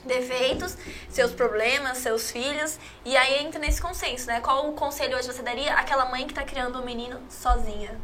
defeitos, 0.03 0.75
seus 1.09 1.31
problemas, 1.31 1.99
seus 1.99 2.29
filhos. 2.31 2.77
E 3.05 3.15
aí 3.15 3.45
entra 3.45 3.61
nesse 3.61 3.81
consenso, 3.81 4.27
né? 4.27 4.41
Qual 4.41 4.69
o 4.69 4.73
conselho 4.73 5.17
hoje 5.17 5.31
você 5.31 5.41
daria 5.41 5.73
àquela 5.73 6.03
mãe 6.05 6.27
que 6.27 6.33
tá 6.33 6.43
criando 6.43 6.81
o 6.81 6.85
menino 6.85 7.17
sozinha? 7.29 7.97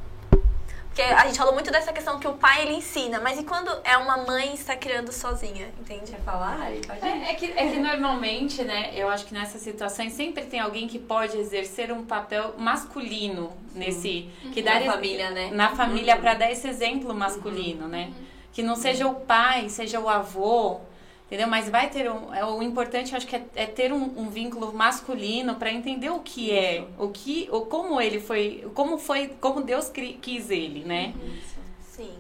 Porque 0.93 1.01
a 1.01 1.25
gente 1.25 1.39
falou 1.39 1.53
muito 1.56 1.71
dessa 1.71 1.91
questão 1.91 2.19
que 2.19 2.27
o 2.27 2.34
pai 2.34 2.62
ele 2.67 2.75
ensina, 2.75 3.19
mas 3.19 3.39
e 3.39 3.43
quando 3.43 3.67
é 3.84 3.97
uma 3.97 4.17
mãe 4.17 4.53
está 4.53 4.75
criando 4.75 5.12
sozinha, 5.12 5.67
entende? 5.79 6.12
Quer 6.12 6.19
falar. 6.21 6.71
É, 6.71 7.32
é 7.32 7.34
que, 7.34 7.47
é 7.51 7.67
que 7.67 7.79
normalmente, 7.79 8.63
né, 8.63 8.91
eu 8.93 9.10
acho 9.10 9.25
que 9.25 9.34
nessas 9.34 9.60
situações 9.63 10.13
sempre 10.13 10.45
tem 10.45 10.60
alguém 10.60 10.88
que 10.88 10.99
pode 10.99 11.36
exercer 11.36 11.91
um 11.91 12.06
papel 12.06 12.53
masculino 12.60 13.51
nesse. 13.73 14.29
Que 14.53 14.62
Na 14.62 14.77
dá 14.77 14.82
família, 14.91 15.32
né? 15.32 15.49
Na 15.51 15.69
família, 15.75 16.13
Uhum. 16.13 16.21
para 16.21 16.36
dar 16.36 16.51
esse 16.51 16.67
exemplo 16.67 17.12
masculino, 17.12 17.88
né? 17.88 18.13
Que 18.51 18.62
não 18.62 18.75
seja 18.75 19.08
o 19.08 19.15
pai, 19.15 19.69
seja 19.69 19.99
o 19.99 20.08
avô, 20.08 20.79
entendeu? 21.34 21.48
Mas 21.48 21.67
vai 21.67 21.89
ter 21.89 22.10
um. 22.12 22.32
É, 22.34 22.46
o 22.46 22.62
importante, 22.62 23.15
acho 23.15 23.26
que 23.26 23.36
é, 23.36 23.43
é 23.56 23.65
ter 23.65 23.91
um, 23.91 24.04
um 24.19 24.30
vínculo 24.30 24.72
masculino 24.72 25.56
para 25.56 25.72
entender 25.72 26.12
o 26.12 26.19
que 26.19 26.52
é, 26.52 26.86
o 27.00 27.10
que, 27.10 27.50
o 27.52 27.62
como 27.62 28.00
ele 28.00 28.19
foi, 28.19 28.69
como 28.76 29.00
foi, 29.00 29.30
como 29.41 29.62
Deus 29.62 29.89
cri- 29.89 30.19
quis 30.22 30.52
ele, 30.52 30.84
né? 30.86 31.13
Sim. 31.82 32.13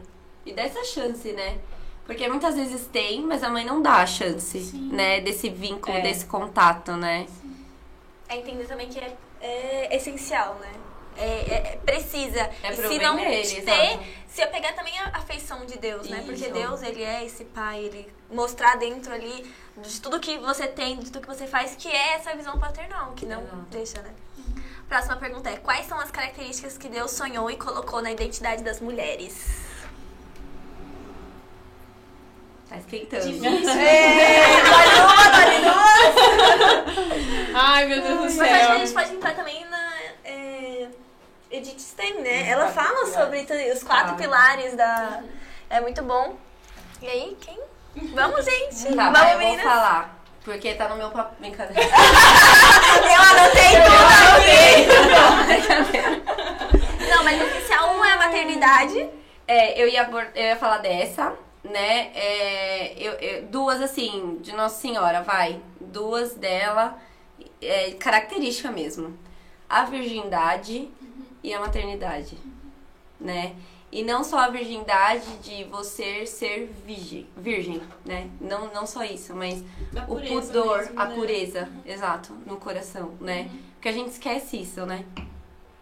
E 0.45 0.51
dá 0.51 0.63
essa 0.63 0.83
chance, 0.83 1.31
né? 1.31 1.59
Porque 2.07 2.27
muitas 2.27 2.55
vezes 2.55 2.87
tem, 2.87 3.21
mas 3.21 3.43
a 3.43 3.49
mãe 3.49 3.63
não 3.63 3.81
dá 3.81 3.97
a 3.97 4.05
chance, 4.07 4.57
né? 4.91 5.21
Desse 5.21 5.47
vínculo, 5.49 5.95
É. 5.95 6.01
desse 6.01 6.25
contato, 6.25 6.93
né? 6.93 7.27
É 8.27 8.37
entender 8.37 8.65
também 8.65 8.89
que 8.89 8.99
é, 8.99 9.15
é 9.39 9.95
essencial, 9.95 10.55
né? 10.59 10.71
É, 11.17 11.25
é- 11.25 11.73
é- 11.73 11.79
precisa. 11.85 12.49
É 12.63 12.73
se 12.73 12.99
não 12.99 13.15
dele, 13.15 13.45
ter, 13.45 13.57
exato. 13.57 14.03
se 14.27 14.41
apegar 14.41 14.73
também 14.75 14.97
a 14.99 15.17
afeição 15.17 15.65
de 15.65 15.77
Deus, 15.77 16.09
né? 16.09 16.23
Porque 16.25 16.45
Isso. 16.45 16.53
Deus, 16.53 16.81
ele 16.81 17.03
é 17.03 17.23
esse 17.25 17.45
pai, 17.45 17.79
ele 17.85 18.11
mostrar 18.29 18.75
dentro 18.77 19.13
ali 19.13 19.51
de 19.77 20.01
tudo 20.01 20.19
que 20.19 20.37
você 20.39 20.67
tem, 20.67 20.97
de 20.97 21.11
tudo 21.11 21.21
que 21.21 21.27
você 21.27 21.45
faz, 21.47 21.75
que 21.75 21.87
é 21.87 22.13
essa 22.15 22.35
visão 22.35 22.57
paternal, 22.59 23.13
que 23.13 23.25
não 23.25 23.41
Exato. 23.41 23.67
deixa, 23.69 24.01
né? 24.01 24.13
Próxima 24.87 25.15
pergunta 25.17 25.49
é: 25.49 25.57
quais 25.57 25.85
são 25.87 25.99
as 25.99 26.11
características 26.11 26.77
que 26.77 26.87
Deus 26.89 27.11
sonhou 27.11 27.49
e 27.49 27.57
colocou 27.57 28.01
na 28.01 28.11
identidade 28.11 28.63
das 28.63 28.79
mulheres? 28.79 29.63
Tá 32.69 32.77
esquentando. 32.77 33.23
Ai, 37.55 37.85
meu 37.85 38.01
Deus 38.01 38.33
do 38.33 38.37
Mas 38.37 38.51
acho 38.51 38.65
que 38.65 38.71
a 38.71 38.77
gente 38.79 38.93
pode 38.93 39.13
entrar 39.13 39.35
também 39.35 39.63
é, 39.63 39.65
Edith 41.53 41.79
Stein, 41.79 42.19
né? 42.21 42.49
Ela 42.49 42.71
quatro 42.71 42.83
fala 42.83 43.05
pilares. 43.05 43.13
sobre 43.47 43.71
os 43.71 43.83
quatro 43.83 44.13
Ah. 44.13 44.17
pilares 44.17 44.75
da. 44.75 45.21
É 45.69 45.79
muito 45.81 46.01
bom. 46.03 46.35
E 47.01 47.07
aí, 47.07 47.37
quem? 47.39 47.59
Vamos, 48.13 48.43
gente! 48.45 48.93
Tá, 48.95 49.09
Vamos, 49.11 49.19
eu 49.21 49.27
vou 49.29 49.37
meninas! 49.37 49.63
falar. 49.63 50.19
Porque 50.43 50.73
tá 50.73 50.89
no 50.89 50.97
meu 50.97 51.09
papel. 51.09 51.35
Brincadeira. 51.39 51.81
Eu 53.13 53.21
anotei 53.21 53.75
tudo! 53.85 54.03
Não, 57.09 57.23
mas 57.23 57.41
essencial 57.41 57.95
um 57.95 58.03
é 58.03 58.13
a 58.13 58.17
maternidade. 58.17 59.09
É, 59.47 59.81
eu 59.81 59.87
ia, 59.87 60.09
eu 60.35 60.43
ia 60.45 60.55
falar 60.55 60.77
dessa, 60.77 61.33
né? 61.63 62.11
É, 62.15 62.93
eu, 62.97 63.13
eu- 63.13 63.43
duas, 63.47 63.81
assim, 63.81 64.37
de 64.41 64.53
Nossa 64.53 64.79
Senhora, 64.79 65.21
vai. 65.21 65.59
Duas 65.79 66.33
dela, 66.35 66.97
é, 67.61 67.91
característica 67.91 68.71
mesmo. 68.71 69.17
A 69.69 69.83
virgindade 69.85 70.89
e 71.43 71.53
a 71.53 71.59
maternidade, 71.59 72.37
né? 73.19 73.55
E 73.91 74.03
não 74.03 74.23
só 74.23 74.39
a 74.39 74.49
virgindade 74.49 75.37
de 75.43 75.65
você 75.65 76.25
ser 76.25 76.73
virgem, 76.83 77.27
virgem 77.37 77.79
né? 78.03 78.27
Não, 78.41 78.73
não 78.73 78.87
só 78.87 79.03
isso, 79.03 79.35
mas 79.35 79.63
o 80.07 80.15
pudor, 80.15 80.77
mesmo, 80.77 80.99
a 80.99 81.05
né? 81.05 81.15
pureza, 81.15 81.69
exato, 81.85 82.33
no 82.45 82.57
coração, 82.57 83.13
né? 83.21 83.51
Porque 83.73 83.89
a 83.89 83.91
gente 83.91 84.09
esquece 84.09 84.61
isso, 84.61 84.83
né? 84.85 85.05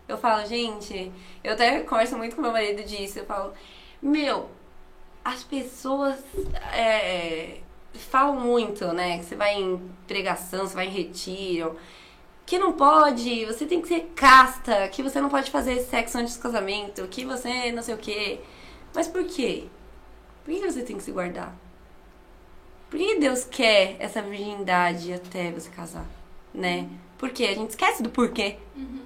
Eu 0.07 0.17
falo, 0.17 0.45
gente, 0.45 1.09
eu 1.41 1.53
até 1.53 1.79
converso 1.81 2.17
muito 2.17 2.35
com 2.35 2.41
meu 2.41 2.51
marido 2.51 2.83
disso, 2.83 3.19
eu 3.19 3.25
falo, 3.25 3.53
meu, 4.01 4.49
as 5.23 5.43
pessoas 5.43 6.19
é, 6.73 7.59
falam 7.93 8.39
muito, 8.39 8.91
né? 8.91 9.19
Que 9.19 9.25
você 9.25 9.35
vai 9.35 9.55
em 9.55 9.77
pregação, 10.05 10.67
você 10.67 10.75
vai 10.75 10.87
em 10.87 10.91
retiro, 10.91 11.77
que 12.45 12.57
não 12.59 12.73
pode, 12.73 13.45
você 13.45 13.65
tem 13.65 13.81
que 13.81 13.87
ser 13.87 14.11
casta, 14.15 14.87
que 14.89 15.01
você 15.01 15.21
não 15.21 15.29
pode 15.29 15.49
fazer 15.51 15.79
sexo 15.81 16.17
antes 16.17 16.35
do 16.35 16.41
casamento, 16.43 17.07
que 17.07 17.25
você 17.25 17.71
não 17.71 17.81
sei 17.83 17.95
o 17.95 17.97
quê. 17.97 18.39
Mas 18.93 19.07
por 19.07 19.23
quê? 19.23 19.65
Por 20.43 20.53
que 20.53 20.59
você 20.71 20.81
tem 20.81 20.97
que 20.97 21.03
se 21.03 21.11
guardar? 21.11 21.53
Por 22.89 22.99
que 22.99 23.19
Deus 23.19 23.43
quer 23.45 23.95
essa 23.99 24.21
virgindade 24.21 25.13
até 25.13 25.49
você 25.51 25.69
casar, 25.69 26.05
né? 26.53 26.89
Porque 27.17 27.43
a 27.45 27.53
gente 27.53 27.69
esquece 27.69 28.03
do 28.03 28.09
porquê, 28.09 28.57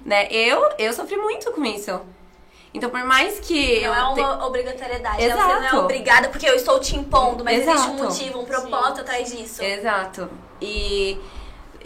né? 0.04 0.26
Eu, 0.32 0.70
eu 0.78 0.92
sofri 0.92 1.16
muito 1.16 1.52
com 1.52 1.64
isso. 1.64 2.00
Então, 2.74 2.90
por 2.90 3.04
mais 3.04 3.38
que 3.40 3.80
Não 3.82 3.94
eu 3.94 3.94
é 3.94 4.14
te- 4.14 4.20
uma 4.20 4.46
obrigatoriedade. 4.46 5.18
né? 5.22 5.28
Você 5.30 5.34
não 5.36 5.50
é 5.50 5.58
Exato. 5.60 5.76
obrigada 5.78 6.28
porque 6.30 6.48
eu 6.48 6.54
estou 6.54 6.80
te 6.80 6.96
impondo, 6.96 7.44
mas 7.44 7.60
existe 7.62 7.88
um 7.90 7.94
Exato. 7.94 8.04
motivo, 8.04 8.40
um 8.40 8.44
propósito 8.44 9.00
atrás 9.02 9.30
disso. 9.34 9.62
Exato. 9.62 10.28
E, 10.60 11.16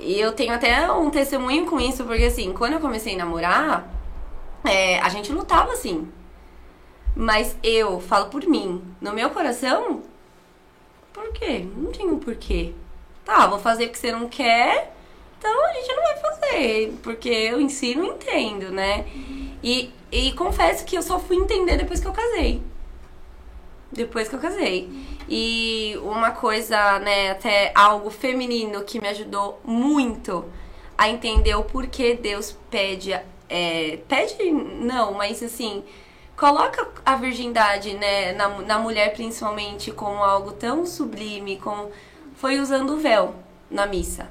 e 0.02 0.20
eu 0.20 0.32
tenho 0.32 0.52
até 0.52 0.90
um 0.90 1.10
testemunho 1.10 1.66
com 1.66 1.80
isso, 1.80 2.04
porque 2.04 2.24
assim, 2.24 2.52
quando 2.52 2.74
eu 2.74 2.80
comecei 2.80 3.14
a 3.14 3.18
namorar, 3.18 3.88
é, 4.64 4.98
a 5.00 5.08
gente 5.08 5.32
lutava 5.32 5.72
assim. 5.72 6.08
Mas 7.14 7.56
eu 7.62 8.00
falo 8.00 8.26
por 8.26 8.44
mim, 8.46 8.82
no 9.00 9.12
meu 9.12 9.30
coração, 9.30 10.02
por 11.12 11.32
quê? 11.32 11.66
Não 11.76 11.90
tinha 11.90 12.12
um 12.12 12.18
porquê. 12.18 12.72
Tá, 13.24 13.46
vou 13.46 13.58
fazer 13.58 13.86
porque 13.86 13.98
você 13.98 14.12
não 14.12 14.28
quer, 14.28 14.94
então 15.38 15.66
a 15.66 15.72
gente 15.72 15.94
não 15.94 16.02
vai 16.02 16.16
fazer, 16.18 16.94
porque 17.02 17.28
eu 17.28 17.60
ensino 17.60 18.04
e 18.04 18.08
entendo, 18.08 18.70
né? 18.70 19.06
E, 19.62 19.92
e 20.10 20.32
confesso 20.32 20.84
que 20.84 20.96
eu 20.96 21.02
só 21.02 21.18
fui 21.18 21.36
entender 21.36 21.76
depois 21.76 22.00
que 22.00 22.06
eu 22.06 22.12
casei. 22.12 22.62
Depois 23.92 24.28
que 24.28 24.34
eu 24.34 24.40
casei. 24.40 24.88
E 25.28 25.98
uma 26.02 26.30
coisa, 26.30 26.98
né, 27.00 27.30
até 27.30 27.72
algo 27.74 28.10
feminino 28.10 28.82
que 28.82 29.00
me 29.00 29.08
ajudou 29.08 29.60
muito 29.64 30.44
a 30.96 31.08
entender 31.08 31.54
o 31.54 31.64
porquê 31.64 32.14
Deus 32.14 32.56
pede. 32.70 33.12
É, 33.48 33.98
pede, 34.08 34.50
não, 34.50 35.14
mas 35.14 35.42
assim, 35.42 35.82
coloca 36.36 36.88
a 37.04 37.16
virgindade, 37.16 37.94
né, 37.94 38.32
na, 38.32 38.48
na 38.60 38.78
mulher 38.78 39.12
principalmente, 39.12 39.90
como 39.90 40.22
algo 40.22 40.52
tão 40.52 40.86
sublime, 40.86 41.56
como 41.56 41.90
foi 42.34 42.60
usando 42.60 42.94
o 42.94 42.96
véu 42.96 43.34
na 43.70 43.86
missa. 43.86 44.28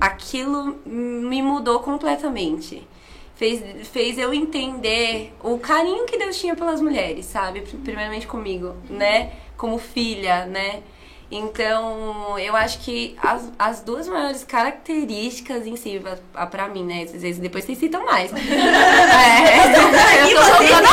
Aquilo 0.00 0.78
me 0.84 1.42
mudou 1.42 1.80
completamente 1.80 2.86
fez, 3.34 3.86
fez 3.88 4.18
eu 4.18 4.32
entender 4.34 5.34
o 5.42 5.58
carinho 5.58 6.06
que 6.06 6.16
Deus 6.18 6.38
tinha 6.38 6.54
pelas 6.54 6.80
mulheres, 6.80 7.26
sabe? 7.26 7.60
Primeiramente 7.82 8.26
comigo, 8.26 8.74
né? 8.88 9.32
Como 9.56 9.78
filha, 9.78 10.46
né? 10.46 10.82
Então, 11.30 12.38
eu 12.38 12.54
acho 12.54 12.78
que 12.80 13.16
as, 13.20 13.50
as 13.58 13.80
duas 13.80 14.06
maiores 14.06 14.44
características 14.44 15.66
em 15.66 15.74
si, 15.74 16.00
a- 16.34 16.46
pra 16.46 16.68
mim, 16.68 16.84
né? 16.84 17.02
Às 17.02 17.12
vezes 17.22 17.38
depois 17.38 17.64
vocês 17.64 17.78
citam 17.78 18.04
mais. 18.04 18.30
é, 18.34 19.72
eu 20.30 20.36
tô 20.36 20.42
soltando. 20.44 20.88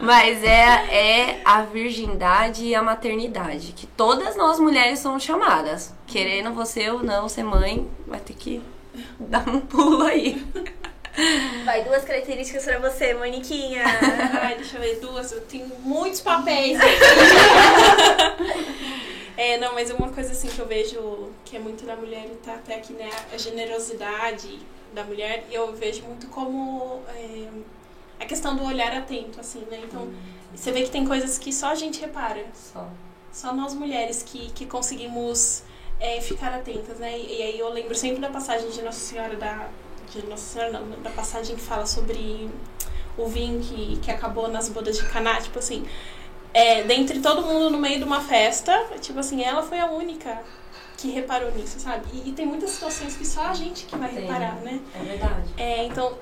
Mas 0.00 0.42
é, 0.42 0.64
é 0.90 1.40
a 1.44 1.62
virgindade 1.62 2.64
e 2.64 2.74
a 2.74 2.82
maternidade. 2.82 3.72
Que 3.72 3.86
todas 3.86 4.36
nós 4.36 4.58
mulheres 4.58 4.98
somos 5.00 5.22
chamadas. 5.22 5.94
Querendo 6.06 6.52
você 6.52 6.90
ou 6.90 7.02
não 7.02 7.28
ser 7.28 7.42
mãe, 7.44 7.88
vai 8.06 8.20
ter 8.20 8.34
que 8.34 8.60
dar 9.20 9.48
um 9.48 9.60
pulo 9.60 10.02
aí. 10.02 10.44
Vai, 11.64 11.82
duas 11.82 12.04
características 12.04 12.64
pra 12.64 12.78
você, 12.78 13.14
Moniquinha. 13.14 13.82
Ai, 14.42 14.56
deixa 14.56 14.76
eu 14.76 14.82
ver, 14.82 15.00
duas. 15.00 15.32
Eu 15.32 15.40
tenho 15.42 15.66
muitos 15.80 16.20
papéis. 16.20 16.78
é, 19.36 19.56
não, 19.56 19.74
mas 19.74 19.90
uma 19.90 20.10
coisa 20.10 20.32
assim 20.32 20.48
que 20.48 20.58
eu 20.58 20.66
vejo 20.66 21.30
que 21.44 21.56
é 21.56 21.58
muito 21.58 21.86
da 21.86 21.96
mulher 21.96 22.26
e 22.26 22.34
tá 22.36 22.54
até 22.54 22.76
aqui, 22.76 22.92
né? 22.92 23.08
A 23.32 23.38
generosidade 23.38 24.58
da 24.92 25.04
mulher. 25.04 25.46
E 25.50 25.54
eu 25.54 25.74
vejo 25.74 26.02
muito 26.02 26.26
como 26.26 27.00
é, 27.08 27.48
a 28.20 28.26
questão 28.26 28.54
do 28.54 28.64
olhar 28.64 28.92
atento, 28.92 29.40
assim, 29.40 29.64
né? 29.70 29.80
Então, 29.84 30.12
você 30.54 30.70
vê 30.70 30.82
que 30.82 30.90
tem 30.90 31.06
coisas 31.06 31.38
que 31.38 31.50
só 31.50 31.68
a 31.68 31.74
gente 31.74 31.98
repara. 31.98 32.44
Só. 32.54 32.86
Só 33.32 33.54
nós 33.54 33.72
mulheres 33.74 34.22
que, 34.22 34.50
que 34.52 34.66
conseguimos 34.66 35.62
é, 36.00 36.20
ficar 36.20 36.54
atentas, 36.54 36.98
né? 36.98 37.18
E, 37.18 37.38
e 37.38 37.42
aí 37.42 37.58
eu 37.58 37.68
lembro 37.70 37.94
sempre 37.94 38.20
da 38.20 38.28
passagem 38.28 38.70
de 38.70 38.82
Nossa 38.82 39.00
Senhora 39.00 39.36
da. 39.36 39.68
De 40.10 40.24
Nossa 40.26 40.44
Senhora 40.44 40.78
não, 40.78 41.02
da 41.02 41.10
passagem 41.10 41.56
que 41.56 41.62
fala 41.62 41.84
sobre 41.84 42.48
o 43.16 43.26
vinho 43.26 43.60
que, 43.60 43.96
que 43.98 44.10
acabou 44.10 44.48
nas 44.48 44.68
bodas 44.68 44.96
de 44.98 45.06
Caná, 45.06 45.40
tipo 45.40 45.58
assim. 45.58 45.86
É, 46.54 46.84
dentre 46.84 47.20
todo 47.20 47.42
mundo 47.42 47.70
no 47.70 47.78
meio 47.78 47.98
de 47.98 48.04
uma 48.04 48.20
festa, 48.20 48.72
tipo 49.00 49.18
assim, 49.18 49.42
ela 49.42 49.62
foi 49.62 49.78
a 49.78 49.86
única 49.86 50.42
que 50.96 51.10
reparou 51.10 51.50
nisso, 51.52 51.78
sabe? 51.78 52.06
E, 52.12 52.30
e 52.30 52.32
tem 52.32 52.46
muitas 52.46 52.70
situações 52.70 53.16
que 53.16 53.26
só 53.26 53.48
a 53.48 53.54
gente 53.54 53.84
que 53.84 53.96
vai 53.96 54.08
Tem. 54.08 54.22
reparar, 54.22 54.54
né? 54.56 54.80
É 54.94 54.98
verdade. 55.02 55.54
É, 55.56 55.84
então, 55.84 56.16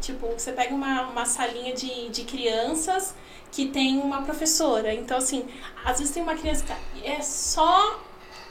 tipo, 0.00 0.26
você 0.26 0.52
pega 0.52 0.74
uma, 0.74 1.02
uma 1.02 1.24
salinha 1.24 1.72
de, 1.74 2.08
de 2.08 2.24
crianças 2.24 3.14
que 3.52 3.66
tem 3.66 3.98
uma 3.98 4.22
professora. 4.22 4.92
Então, 4.92 5.18
assim, 5.18 5.46
às 5.84 5.98
vezes 5.98 6.12
tem 6.12 6.22
uma 6.22 6.34
criança 6.34 6.64
que 6.64 7.06
é 7.06 7.20
só 7.22 8.00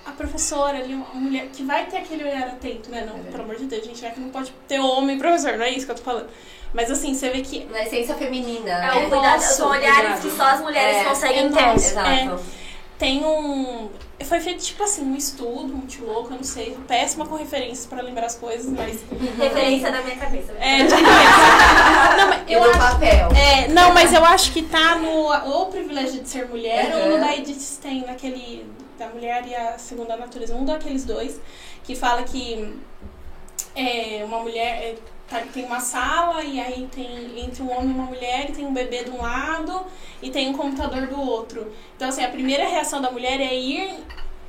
a 0.08 0.12
professora 0.12 0.78
ali, 0.78 0.94
uma 0.94 1.06
mulher 1.14 1.48
que 1.54 1.64
vai 1.64 1.86
ter 1.86 1.98
aquele 1.98 2.24
olhar 2.24 2.48
atento, 2.48 2.90
né? 2.90 3.06
Não, 3.06 3.20
pelo 3.32 3.44
amor 3.44 3.56
de 3.58 3.66
Deus, 3.66 3.86
gente, 3.86 4.00
já 4.00 4.10
que 4.10 4.20
não 4.20 4.30
pode 4.30 4.52
ter 4.68 4.80
homem 4.80 5.18
professor, 5.20 5.58
não 5.58 5.66
é 5.66 5.70
isso 5.72 5.86
que 5.86 5.92
eu 5.92 5.96
tô 5.96 6.04
falando. 6.04 6.28
Mas 6.74 6.90
assim, 6.92 7.14
você 7.14 7.30
vê 7.30 7.42
que 7.42 7.66
Na 7.66 7.84
essência 7.84 8.16
feminina. 8.16 8.70
É 8.70 9.00
né? 9.00 9.06
o 9.06 9.10
cuidado, 9.10 9.40
são 9.42 9.70
olhares 9.70 10.20
que 10.20 10.30
só 10.32 10.44
as 10.44 10.62
mulheres 10.62 10.98
É, 10.98 11.04
conseguem 11.06 11.46
é 11.46 11.50
ter. 11.50 11.76
Exato. 11.76 12.40
tem 12.98 13.24
um. 13.26 13.90
Foi 14.26 14.40
feito 14.40 14.64
tipo 14.64 14.84
assim, 14.84 15.04
um 15.04 15.16
estudo 15.16 15.68
muito 15.68 16.04
louco, 16.04 16.34
eu 16.34 16.38
não 16.38 16.44
sei, 16.44 16.76
péssima 16.88 17.26
com 17.28 17.36
referências 17.36 17.86
pra 17.86 18.02
lembrar 18.02 18.26
as 18.26 18.36
coisas, 18.36 18.66
mas. 18.66 19.00
Referência 19.40 19.92
da 19.92 20.02
minha 20.02 20.16
cabeça. 20.18 20.54
É, 20.60 20.84
de. 20.84 20.94
Não, 22.18 22.28
mas 22.30 22.42
Eu 22.48 22.64
acho 22.64 22.80
papel. 22.80 23.30
É, 23.36 23.68
não, 23.70 23.94
mas 23.94 24.14
eu 24.14 24.26
acho 24.26 24.52
que 24.52 24.64
tá 24.64 24.96
no 24.96 25.10
ou 25.52 25.68
privilégio 25.68 26.22
de 26.22 26.28
ser 26.30 26.48
mulher 26.48 26.92
ou 26.96 27.06
no 27.10 27.14
Uhum. 27.16 27.20
da 27.22 27.36
Edith 27.36 27.60
Stein, 27.62 28.04
naquele 28.08 28.66
da 28.98 29.08
mulher 29.08 29.46
e 29.48 29.56
a 29.56 29.78
segunda 29.78 30.16
natureza, 30.18 30.56
um 30.56 30.66
daqueles 30.66 31.06
dois, 31.06 31.40
que 31.84 31.96
fala 31.96 32.24
que 32.24 32.76
é, 33.76 34.24
uma 34.26 34.40
mulher 34.40 34.82
é, 34.84 34.96
tá- 35.30 35.44
tem 35.54 35.66
uma 35.66 35.80
sala 35.80 36.44
e 36.44 36.60
aí 36.60 36.88
tem 36.94 37.40
entre 37.40 37.62
um 37.64 37.72
homem 37.72 37.90
e 37.92 37.94
uma 37.94 38.06
mulher 38.06 38.50
e 38.50 38.54
tem 38.54 38.66
um 38.66 38.74
bebê 38.74 39.04
de 39.04 39.12
um 39.12 39.22
lado 39.22 39.82
e 40.22 40.30
tem 40.30 40.50
um 40.50 40.54
computador 40.54 41.08
do 41.08 41.20
outro. 41.20 41.72
Então 41.96 42.10
assim, 42.10 42.24
a 42.24 42.30
primeira 42.30 42.68
reação 42.68 43.02
da 43.02 43.12
mulher 43.12 43.40
é 43.40 43.54
ir 43.54 43.90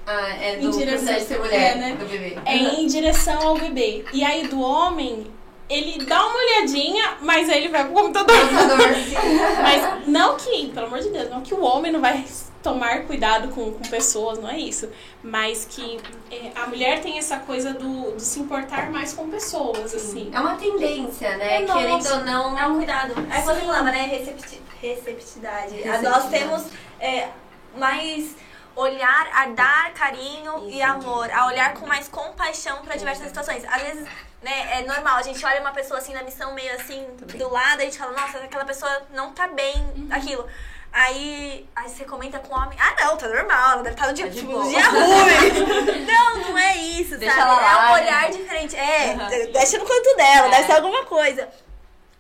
Ah, 0.07 0.31
é 0.43 0.57
Em 0.57 0.61
do 0.61 0.71
direção- 0.71 1.05
processo 1.07 1.21
de 1.21 1.27
ser 1.27 1.35
é, 1.35 1.39
mulher, 1.39 1.77
né? 1.77 1.97
do 1.99 2.07
bebê. 2.07 2.39
é 2.47 2.57
em 2.57 2.87
direção 2.87 3.47
ao 3.49 3.59
bebê. 3.59 4.05
E 4.15 4.25
aí 4.25 4.49
do 4.49 4.59
homem, 4.59 5.27
ele 5.69 6.03
dá 6.07 6.25
uma 6.25 6.35
olhadinha, 6.39 7.19
mas 7.21 7.51
aí 7.51 7.59
ele 7.59 7.69
vai 7.69 7.85
pro 7.85 7.93
computador. 7.93 8.35
Mas 9.63 10.09
não 10.09 10.35
que, 10.39 10.69
pelo 10.69 10.87
amor 10.87 11.01
de 11.01 11.11
Deus, 11.11 11.29
não 11.29 11.43
que 11.43 11.53
o 11.53 11.63
homem 11.63 11.93
não 11.93 12.01
vai 12.01 12.25
tomar 12.63 13.05
cuidado 13.05 13.49
com, 13.49 13.73
com 13.73 13.89
pessoas, 13.89 14.39
não 14.39 14.49
é 14.49 14.59
isso. 14.59 14.91
Mas 15.23 15.65
que 15.65 16.01
é, 16.31 16.53
a 16.55 16.67
mulher 16.67 17.01
tem 17.01 17.19
essa 17.19 17.39
coisa 17.39 17.73
do, 17.73 18.13
do 18.13 18.21
se 18.21 18.41
importar 18.41 18.91
mais 18.91 19.13
com 19.13 19.29
pessoas, 19.29 19.95
assim. 19.95 20.31
É 20.33 20.41
uma 20.41 20.57
tendência, 20.57 21.37
né? 21.37 21.63
É 21.63 21.67
nossa. 21.67 21.79
Querendo 21.79 22.11
ou 22.13 22.25
não. 22.25 22.59
É 22.59 22.67
um 22.67 22.77
cuidado. 22.77 23.15
É 23.33 23.43
quando 23.43 23.61
falava, 23.61 23.91
né? 23.91 24.07
Recepti 24.07 24.61
receptividade. 24.81 25.75
Receptividade. 25.75 26.03
Nós 26.05 26.31
temos 26.31 26.67
é, 27.01 27.29
mais 27.77 28.37
olhar 28.77 29.29
a 29.35 29.47
dar 29.47 29.93
carinho 29.93 30.69
e 30.69 30.77
Isso. 30.77 30.85
amor, 30.85 31.29
a 31.33 31.47
olhar 31.47 31.75
com 31.75 31.87
mais 31.87 32.07
compaixão 32.07 32.83
para 32.83 32.97
diversas 32.97 33.27
situações. 33.27 33.65
Às 33.65 33.83
vezes, 33.83 34.09
né, 34.41 34.79
é 34.81 34.87
normal, 34.87 35.17
a 35.17 35.23
gente 35.23 35.45
olha 35.45 35.61
uma 35.61 35.73
pessoa 35.73 35.99
assim 35.99 36.15
na 36.15 36.23
missão 36.23 36.55
meio 36.55 36.73
assim 36.77 37.05
do 37.17 37.49
lado, 37.51 37.81
a 37.81 37.85
gente 37.85 37.99
fala, 37.99 38.13
nossa, 38.13 38.39
aquela 38.39 38.65
pessoa 38.65 39.03
não 39.13 39.33
tá 39.33 39.49
bem, 39.49 40.09
aquilo. 40.11 40.47
Aí, 40.93 41.69
aí 41.77 41.89
você 41.89 42.05
comenta 42.05 42.39
com 42.39 42.55
o 42.55 42.57
homem, 42.59 42.77
ah 42.81 42.95
não, 42.99 43.17
tá 43.17 43.29
normal, 43.29 43.73
ela 43.73 43.83
deve 43.83 43.95
estar 43.95 44.07
no 44.09 44.15
dia, 44.15 44.27
Tá 44.27 44.33
tipo, 44.33 44.57
um 44.59 44.69
dia 44.69 44.89
ruim. 44.89 46.05
não, 46.07 46.37
não 46.49 46.59
é 46.59 46.77
isso, 46.77 47.17
Deixa 47.19 47.35
sabe? 47.37 47.51
ela 47.51 47.61
é 47.61 47.77
um 47.77 47.79
lá, 47.83 47.93
olhar 47.93 48.23
né? 48.23 48.29
diferente. 48.31 48.77
É, 48.77 49.13
Uhum. 49.13 49.53
deixa 49.53 49.79
no 49.79 49.85
canto 49.87 50.17
dela, 50.17 50.47
É. 50.47 50.51
deve 50.51 50.67
ser 50.67 50.73
alguma 50.73 51.05
coisa. 51.05 51.49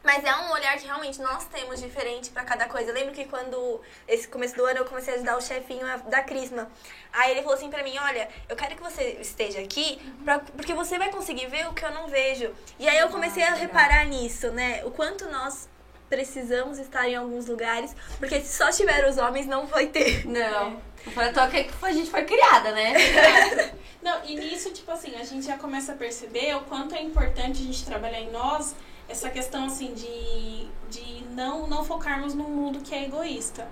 Mas 0.04 0.24
é 0.24 0.34
um 0.34 0.52
olhar 0.52 0.78
que 0.78 0.86
realmente 0.86 1.20
nós 1.20 1.44
temos 1.46 1.80
diferente 1.80 2.30
pra 2.30 2.42
cada 2.44 2.66
coisa. 2.66 2.90
Eu 2.90 2.94
lembro 2.94 3.12
que 3.12 3.24
quando, 3.26 3.80
esse 4.06 4.26
começo 4.28 4.54
do 4.54 4.64
ano, 4.64 4.78
eu 4.78 4.84
comecei 4.86 5.12
a 5.12 5.16
ajudar 5.16 5.36
o 5.36 5.40
chefinho 5.42 5.84
da 6.06 6.22
Crisma. 6.22 6.70
Aí 7.12 7.32
ele 7.32 7.42
falou 7.42 7.56
assim 7.56 7.68
pra 7.68 7.82
mim, 7.82 7.94
olha, 7.98 8.26
eu 8.48 8.56
quero 8.56 8.74
que 8.76 8.82
você 8.82 9.18
esteja 9.20 9.60
aqui, 9.60 10.00
pra, 10.24 10.38
porque 10.38 10.72
você 10.72 10.98
vai 10.98 11.10
conseguir 11.10 11.46
ver 11.48 11.66
o 11.68 11.74
que 11.74 11.84
eu 11.84 11.90
não 11.90 12.06
vejo. 12.06 12.54
E 12.78 12.88
aí 12.88 12.96
eu 12.98 13.08
comecei 13.08 13.42
a 13.42 13.52
reparar 13.54 14.04
nisso, 14.06 14.50
né? 14.50 14.82
O 14.84 14.90
quanto 14.90 15.28
nós 15.30 15.68
precisamos 16.08 16.78
estar 16.78 17.08
em 17.08 17.14
alguns 17.16 17.46
lugares, 17.46 17.94
porque 18.18 18.40
se 18.40 18.56
só 18.56 18.70
tiver 18.70 19.08
os 19.08 19.18
homens, 19.18 19.46
não 19.46 19.66
vai 19.66 19.86
ter. 19.86 20.26
Não. 20.26 20.80
Foi 21.14 21.26
à 21.28 21.32
toa 21.32 21.48
que 21.48 21.68
a 21.82 21.92
gente 21.92 22.10
foi 22.10 22.24
criada, 22.24 22.72
né? 22.72 22.92
Não, 24.02 24.24
e 24.24 24.36
nisso, 24.36 24.70
tipo 24.72 24.90
assim, 24.92 25.14
a 25.16 25.24
gente 25.24 25.44
já 25.46 25.58
começa 25.58 25.92
a 25.92 25.94
perceber 25.96 26.54
o 26.56 26.60
quanto 26.62 26.94
é 26.94 27.02
importante 27.02 27.60
a 27.60 27.64
gente 27.64 27.84
trabalhar 27.84 28.20
em 28.20 28.30
nós 28.30 28.74
essa 29.08 29.28
questão, 29.28 29.66
assim, 29.66 29.92
de, 29.92 30.68
de 30.88 31.24
não, 31.34 31.66
não 31.66 31.84
focarmos 31.84 32.32
num 32.34 32.48
mundo 32.48 32.80
que 32.80 32.94
é 32.94 33.04
egoísta. 33.04 33.66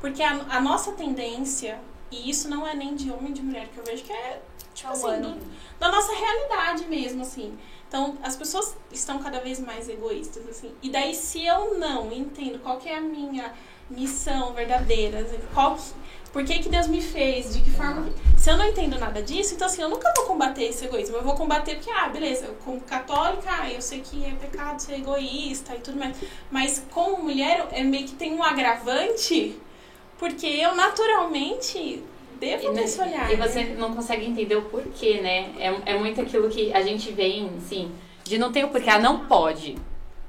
Porque 0.00 0.22
a, 0.22 0.30
a 0.50 0.60
nossa 0.60 0.92
tendência, 0.92 1.78
e 2.10 2.30
isso 2.30 2.48
não 2.48 2.66
é 2.66 2.74
nem 2.74 2.94
de 2.94 3.10
homem 3.10 3.30
e 3.30 3.34
de 3.34 3.42
mulher, 3.42 3.68
que 3.68 3.78
eu 3.78 3.84
vejo 3.84 4.04
que 4.04 4.12
é, 4.12 4.40
tipo 4.72 4.88
É 4.88 4.92
assim, 4.92 5.02
humano. 5.04 5.34
do- 5.34 5.46
da 5.80 5.90
nossa 5.90 6.12
realidade 6.14 6.84
mesmo, 6.86 7.22
assim. 7.22 7.58
Então, 7.92 8.16
as 8.22 8.34
pessoas 8.34 8.74
estão 8.90 9.18
cada 9.18 9.38
vez 9.38 9.60
mais 9.60 9.86
egoístas, 9.86 10.48
assim. 10.48 10.72
E 10.82 10.88
daí, 10.88 11.14
se 11.14 11.44
eu 11.44 11.78
não 11.78 12.10
entendo 12.10 12.58
qual 12.60 12.78
que 12.78 12.88
é 12.88 12.96
a 12.96 13.02
minha 13.02 13.52
missão 13.90 14.54
verdadeira, 14.54 15.18
assim, 15.18 15.38
qual 15.52 15.76
que, 15.76 15.82
por 16.32 16.42
que 16.42 16.60
que 16.60 16.70
Deus 16.70 16.86
me 16.86 17.02
fez, 17.02 17.52
de 17.52 17.60
que 17.60 17.70
forma... 17.70 18.10
Se 18.38 18.48
eu 18.48 18.56
não 18.56 18.66
entendo 18.66 18.98
nada 18.98 19.20
disso, 19.22 19.52
então 19.52 19.66
assim, 19.66 19.82
eu 19.82 19.90
nunca 19.90 20.10
vou 20.16 20.24
combater 20.24 20.64
esse 20.64 20.86
egoísmo. 20.86 21.16
Eu 21.16 21.22
vou 21.22 21.34
combater 21.34 21.74
porque, 21.74 21.90
ah, 21.90 22.08
beleza, 22.08 22.46
como 22.64 22.80
católica, 22.80 23.50
ah, 23.50 23.70
eu 23.70 23.82
sei 23.82 24.00
que 24.00 24.24
é 24.24 24.30
pecado 24.36 24.80
ser 24.80 24.94
egoísta 24.94 25.76
e 25.76 25.80
tudo 25.80 25.98
mais. 25.98 26.16
Mas 26.50 26.82
como 26.90 27.22
mulher, 27.22 27.68
é 27.72 27.82
meio 27.82 28.06
que 28.06 28.14
tem 28.14 28.32
um 28.32 28.42
agravante, 28.42 29.60
porque 30.16 30.46
eu 30.46 30.74
naturalmente 30.74 32.02
devo 32.42 32.74
ter 32.74 32.82
esse 32.82 33.00
olhar. 33.00 33.32
E 33.32 33.36
né? 33.36 33.46
você 33.46 33.64
não 33.78 33.94
consegue 33.94 34.26
entender 34.26 34.56
o 34.56 34.62
porquê, 34.62 35.20
né? 35.20 35.52
É, 35.58 35.92
é 35.92 35.98
muito 35.98 36.20
aquilo 36.20 36.48
que 36.48 36.72
a 36.72 36.82
gente 36.82 37.12
vem, 37.12 37.50
assim, 37.56 37.92
de 38.24 38.36
não 38.36 38.50
ter 38.50 38.64
o 38.64 38.68
porquê. 38.68 38.90
Ah, 38.90 38.98
não 38.98 39.26
pode. 39.26 39.76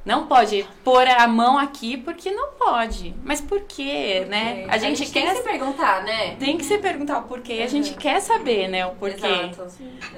Não 0.06 0.28
pode 0.28 0.68
pôr 0.84 1.08
a 1.08 1.28
mão 1.28 1.58
aqui 1.58 1.98
porque 1.98 2.30
não 2.30 2.50
pode. 2.52 3.16
Mas 3.24 3.40
por 3.40 3.62
quê, 3.62 4.26
né? 4.28 4.66
A 4.68 4.78
gente, 4.78 5.10
tem 5.10 5.24
quer. 5.24 5.32
que 5.32 5.38
se 5.38 5.44
perguntar, 5.44 6.04
né? 6.04 6.36
Tem 6.36 6.58
que 6.58 6.66
se 6.66 6.78
perguntar 6.78 7.20
o 7.20 7.24
porquê. 7.24 7.62
A 7.64 7.68
gente 7.68 7.94
quer 7.94 8.20
saber, 8.20 8.68
né? 8.68 8.86
O 8.86 8.96
porquê 8.96 9.26
Exato. 9.26 9.64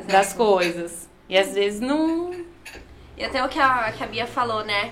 das 0.07 0.31
Exato. 0.31 0.35
coisas. 0.35 1.07
E 1.29 1.37
às 1.37 1.53
vezes 1.53 1.79
não. 1.79 2.31
E 3.15 3.23
até 3.23 3.43
o 3.45 3.47
que 3.47 3.59
a, 3.59 3.91
que 3.91 4.03
a 4.03 4.07
Bia 4.07 4.25
falou, 4.25 4.65
né? 4.65 4.91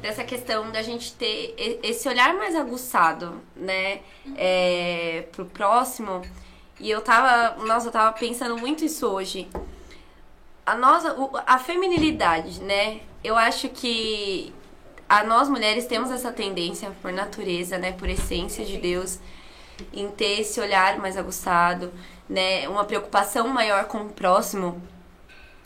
Dessa 0.00 0.22
questão 0.22 0.70
da 0.70 0.80
gente 0.82 1.12
ter 1.14 1.54
esse 1.82 2.08
olhar 2.08 2.34
mais 2.34 2.54
aguçado, 2.54 3.40
né? 3.56 4.00
É, 4.36 5.26
pro 5.32 5.44
próximo. 5.46 6.22
E 6.80 6.90
eu 6.90 7.00
tava. 7.00 7.64
Nossa, 7.64 7.88
eu 7.88 7.92
tava 7.92 8.16
pensando 8.16 8.56
muito 8.56 8.84
isso 8.84 9.06
hoje. 9.06 9.48
A 10.64 10.76
nossa. 10.76 11.16
A 11.46 11.58
feminilidade, 11.58 12.62
né? 12.62 13.00
Eu 13.24 13.36
acho 13.36 13.68
que 13.68 14.52
a 15.08 15.24
nós 15.24 15.48
mulheres 15.48 15.86
temos 15.86 16.10
essa 16.10 16.30
tendência 16.30 16.92
por 17.02 17.12
natureza, 17.12 17.78
né? 17.78 17.92
Por 17.92 18.08
essência 18.08 18.64
de 18.64 18.76
Deus, 18.76 19.18
em 19.92 20.08
ter 20.10 20.40
esse 20.40 20.60
olhar 20.60 20.98
mais 20.98 21.16
aguçado, 21.16 21.92
né? 22.28 22.68
Uma 22.68 22.84
preocupação 22.84 23.48
maior 23.48 23.86
com 23.86 24.02
o 24.02 24.10
próximo. 24.10 24.80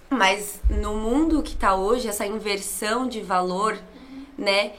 Mas 0.09 0.61
no 0.71 0.95
mundo 0.95 1.43
que 1.43 1.57
tá 1.57 1.75
hoje, 1.75 2.07
essa 2.07 2.27
inversão 2.27 3.09
de 3.09 3.21
valor, 3.21 3.79
né? 4.43 4.73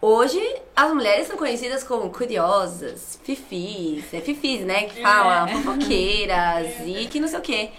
Hoje 0.00 0.40
as 0.74 0.92
mulheres 0.92 1.26
são 1.26 1.36
conhecidas 1.36 1.82
como 1.82 2.10
curiosas, 2.10 3.18
fifis, 3.24 4.04
é 4.12 4.20
fifis, 4.20 4.60
né? 4.60 4.84
Que 4.84 5.00
fala, 5.02 5.48
É. 5.48 5.52
fofoqueiras 5.54 6.66
e 6.84 7.06
que 7.06 7.18
não 7.20 7.28
sei 7.28 7.38
o 7.38 7.42
quê. 7.42 7.70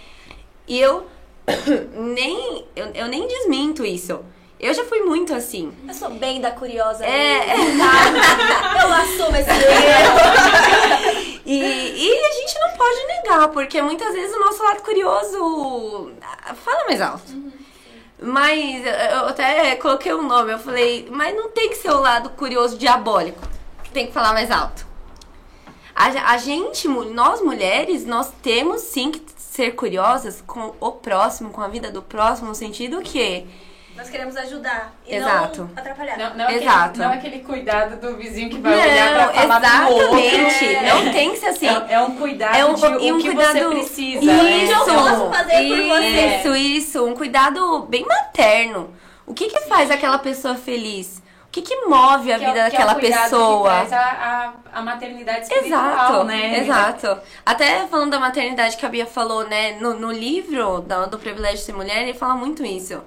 E 0.66 0.78
eu 0.80 1.06
nem, 1.94 2.66
eu, 2.76 2.86
eu 2.94 3.06
nem 3.08 3.26
desminto 3.26 3.84
isso. 3.84 4.20
Eu 4.60 4.74
já 4.74 4.84
fui 4.84 5.00
muito 5.02 5.32
assim. 5.32 5.72
Eu 5.86 5.94
sou 5.94 6.10
bem 6.10 6.40
da 6.40 6.50
curiosa. 6.50 7.04
É, 7.06 7.56
mesmo, 7.56 7.78
tá? 7.78 8.80
Eu 8.82 8.92
assumo 8.92 9.36
esse 9.36 9.48
erro. 9.54 11.38
E, 11.46 11.54
e 11.56 12.26
a 12.26 12.32
gente 12.32 12.58
não 12.58 12.70
pode 12.76 13.06
negar, 13.06 13.48
porque 13.48 13.80
muitas 13.80 14.12
vezes 14.12 14.34
o 14.36 14.40
nosso 14.40 14.62
lado 14.62 14.82
curioso 14.82 16.12
ah, 16.20 16.54
fala 16.54 16.84
mais 16.86 17.00
alto. 17.00 17.32
Mas 18.20 18.84
eu 19.12 19.28
até 19.28 19.76
coloquei 19.76 20.12
um 20.12 20.26
nome, 20.26 20.52
eu 20.52 20.58
falei, 20.58 21.08
mas 21.10 21.34
não 21.36 21.50
tem 21.50 21.70
que 21.70 21.76
ser 21.76 21.90
o 21.90 22.00
lado 22.00 22.30
curioso 22.30 22.76
diabólico. 22.76 23.40
Tem 23.92 24.06
que 24.06 24.12
falar 24.12 24.32
mais 24.32 24.50
alto. 24.50 24.86
A, 25.94 26.32
a 26.32 26.38
gente, 26.38 26.86
nós 26.88 27.40
mulheres, 27.40 28.04
nós 28.04 28.32
temos 28.42 28.82
sim 28.82 29.10
que 29.10 29.22
ser 29.36 29.72
curiosas 29.72 30.42
com 30.46 30.74
o 30.78 30.92
próximo, 30.92 31.50
com 31.50 31.60
a 31.60 31.68
vida 31.68 31.90
do 31.90 32.02
próximo, 32.02 32.48
no 32.48 32.54
sentido 32.54 33.02
que 33.02 33.46
Nós 33.98 34.08
queremos 34.08 34.36
ajudar 34.36 34.92
e 35.06 35.16
Exato. 35.16 35.62
não 35.62 35.70
atrapalhar. 35.76 36.16
Não, 36.16 36.34
não, 36.36 36.48
é 36.48 36.54
Exato. 36.54 36.78
Aquele, 36.90 37.04
não 37.04 37.12
é 37.12 37.16
aquele 37.16 37.38
cuidado 37.40 37.96
do 38.00 38.16
vizinho 38.16 38.48
que 38.48 38.58
vai 38.58 38.72
olhar 38.74 39.14
pra 39.14 39.28
falar 39.32 39.58
do 39.58 39.92
exatamente. 39.98 40.64
outro. 40.64 41.04
Não 41.04 41.12
tem 41.12 41.30
que 41.32 41.36
ser 41.38 41.46
assim. 41.46 41.66
É, 41.66 41.86
é 41.94 42.00
um 42.00 42.14
cuidado 42.14 42.56
É 42.56 42.64
um- 42.64 42.74
de 42.74 42.86
o 42.86 43.00
e 43.00 43.12
um 43.12 43.18
que 43.18 43.26
cuidado- 43.34 43.58
você 43.58 43.68
precisa. 43.68 44.24
Isso, 44.24 44.26
né? 44.26 44.72
eu 44.72 44.84
posso 44.84 45.30
fazer 45.30 45.68
por 45.68 45.82
você. 45.88 46.36
Isso, 46.36 46.56
isso. 46.56 47.04
Um 47.06 47.14
cuidado 47.14 47.80
bem 47.88 48.06
materno. 48.06 48.94
O 49.26 49.34
que 49.34 49.48
que 49.48 49.60
faz 49.62 49.90
aquela 49.90 50.18
pessoa 50.18 50.54
feliz? 50.54 51.18
O 51.48 51.50
que 51.50 51.62
que 51.62 51.74
move 51.86 52.30
a 52.32 52.38
Que 52.38 52.44
é 52.44 52.48
o- 52.50 52.52
vida 52.52 52.70
que 52.70 52.76
é 52.76 52.78
o 52.78 52.86
daquela 52.86 52.94
cuidado 52.94 53.22
pessoa? 53.24 53.80
Que 53.80 53.86
traz 53.88 53.92
a, 53.92 54.52
a, 54.74 54.78
a 54.78 54.82
maternidade 54.82 55.40
espiritual, 55.42 55.82
Exato, 55.92 56.24
né? 56.24 56.58
exato. 56.60 57.18
Até 57.44 57.86
falando 57.86 58.10
da 58.10 58.20
maternidade 58.20 58.76
que 58.76 58.84
a 58.86 58.88
Bia 58.88 59.06
falou, 59.06 59.48
né, 59.48 59.72
no, 59.80 59.94
no 59.94 60.12
livro 60.12 60.82
do, 60.82 61.06
do 61.08 61.18
Privilégio 61.18 61.56
de 61.58 61.64
Ser 61.64 61.72
Mulher, 61.72 62.02
ele 62.02 62.12
fala 62.14 62.34
muito 62.34 62.64
isso. 62.64 63.02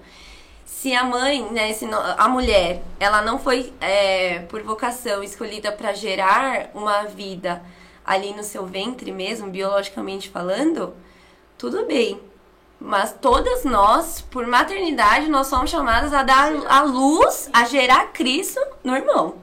Se 0.81 0.95
a 0.95 1.03
mãe, 1.03 1.47
né, 1.51 1.71
se 1.73 1.87
a 2.17 2.27
mulher, 2.27 2.81
ela 2.99 3.21
não 3.21 3.37
foi 3.37 3.71
é, 3.79 4.39
por 4.49 4.63
vocação 4.63 5.21
escolhida 5.21 5.71
para 5.71 5.93
gerar 5.93 6.71
uma 6.73 7.03
vida 7.03 7.61
ali 8.03 8.33
no 8.33 8.43
seu 8.43 8.65
ventre 8.65 9.11
mesmo, 9.11 9.47
biologicamente 9.47 10.27
falando, 10.27 10.95
tudo 11.55 11.85
bem. 11.85 12.19
Mas 12.79 13.15
todas 13.21 13.63
nós, 13.63 14.21
por 14.21 14.47
maternidade, 14.47 15.29
nós 15.29 15.45
somos 15.45 15.69
chamadas 15.69 16.15
a 16.15 16.23
dar 16.23 16.51
a 16.67 16.81
luz, 16.81 17.47
a 17.53 17.65
gerar 17.65 18.07
Cristo 18.11 18.59
no 18.83 18.95
irmão. 18.95 19.35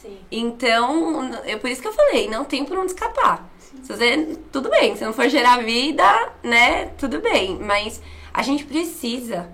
Sim. 0.00 0.20
Então, 0.30 1.32
é 1.46 1.56
por 1.56 1.68
isso 1.68 1.82
que 1.82 1.88
eu 1.88 1.94
falei, 1.94 2.30
não 2.30 2.44
tem 2.44 2.64
por 2.64 2.78
onde 2.78 2.92
escapar. 2.92 3.44
Se 3.82 3.92
você, 3.92 4.38
tudo 4.52 4.70
bem, 4.70 4.94
se 4.94 5.04
não 5.04 5.12
for 5.12 5.28
gerar 5.28 5.64
vida, 5.64 6.04
né, 6.44 6.92
tudo 6.96 7.20
bem. 7.20 7.58
Mas 7.58 8.00
a 8.32 8.40
gente 8.40 8.64
precisa, 8.64 9.50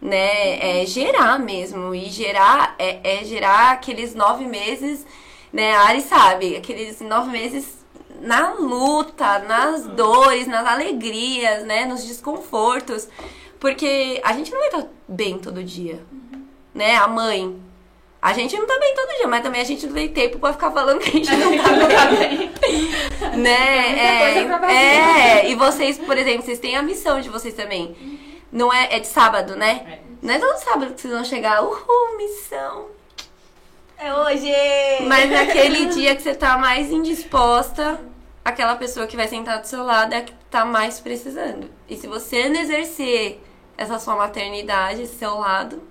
né, 0.00 0.82
é, 0.82 0.86
gerar 0.86 1.38
mesmo. 1.38 1.94
E 1.94 2.06
gerar 2.06 2.74
é, 2.78 3.20
é 3.20 3.24
gerar 3.24 3.72
aqueles 3.72 4.14
nove 4.14 4.46
meses, 4.46 5.06
né, 5.52 5.72
a 5.72 5.82
Ari 5.82 6.02
sabe, 6.02 6.56
aqueles 6.56 7.00
nove 7.00 7.30
meses 7.30 7.78
na 8.20 8.54
luta, 8.54 9.38
nas 9.40 9.86
dores, 9.86 10.46
nas 10.46 10.66
alegrias, 10.66 11.64
né, 11.64 11.84
nos 11.84 12.04
desconfortos. 12.04 13.08
Porque 13.60 14.20
a 14.24 14.32
gente 14.34 14.52
não 14.52 14.58
vai 14.58 14.68
estar 14.68 14.86
bem 15.08 15.38
todo 15.38 15.62
dia, 15.64 16.00
né, 16.74 16.96
a 16.96 17.08
mãe. 17.08 17.60
A 18.20 18.32
gente 18.32 18.56
não 18.56 18.66
tá 18.66 18.76
bem 18.80 18.94
todo 18.96 19.16
dia, 19.16 19.28
mas 19.28 19.42
também 19.42 19.60
a 19.60 19.64
gente 19.64 19.86
não 19.86 19.94
tem 19.94 20.08
tempo 20.08 20.40
pra 20.40 20.52
ficar 20.52 20.72
falando 20.72 20.98
que 20.98 21.08
a 21.08 21.12
gente 21.12 21.36
não 21.36 21.56
tá 21.56 22.06
bem. 22.06 22.50
né? 23.38 23.88
muita 23.88 24.18
coisa 24.18 24.44
pra 24.46 24.58
fazer. 24.58 24.72
É, 24.72 25.46
é, 25.46 25.50
e 25.50 25.54
vocês, 25.54 25.98
por 25.98 26.18
exemplo, 26.18 26.42
vocês 26.42 26.58
têm 26.58 26.76
a 26.76 26.82
missão 26.82 27.20
de 27.20 27.28
vocês 27.28 27.54
também. 27.54 28.17
Não 28.50 28.72
é, 28.72 28.96
é 28.96 29.00
de 29.00 29.06
sábado, 29.06 29.56
né? 29.56 30.00
É. 30.02 30.08
Não 30.22 30.34
é 30.34 30.38
todo 30.38 30.56
sábado 30.58 30.94
que 30.94 31.00
vocês 31.00 31.12
vão 31.12 31.24
chegar, 31.24 31.62
uhul, 31.62 32.16
missão. 32.16 32.86
É 33.98 34.14
hoje! 34.14 34.52
Mas 35.06 35.30
naquele 35.30 35.86
dia 35.94 36.14
que 36.14 36.22
você 36.22 36.34
tá 36.34 36.56
mais 36.56 36.90
indisposta, 36.90 38.00
aquela 38.44 38.76
pessoa 38.76 39.06
que 39.06 39.16
vai 39.16 39.28
sentar 39.28 39.60
do 39.60 39.66
seu 39.66 39.84
lado 39.84 40.12
é 40.14 40.18
a 40.18 40.22
que 40.22 40.32
tá 40.50 40.64
mais 40.64 41.00
precisando. 41.00 41.70
E 41.88 41.96
se 41.96 42.06
você 42.06 42.48
não 42.48 42.60
exercer 42.60 43.42
essa 43.76 43.98
sua 43.98 44.16
maternidade, 44.16 45.02
esse 45.02 45.18
seu 45.18 45.38
lado, 45.38 45.82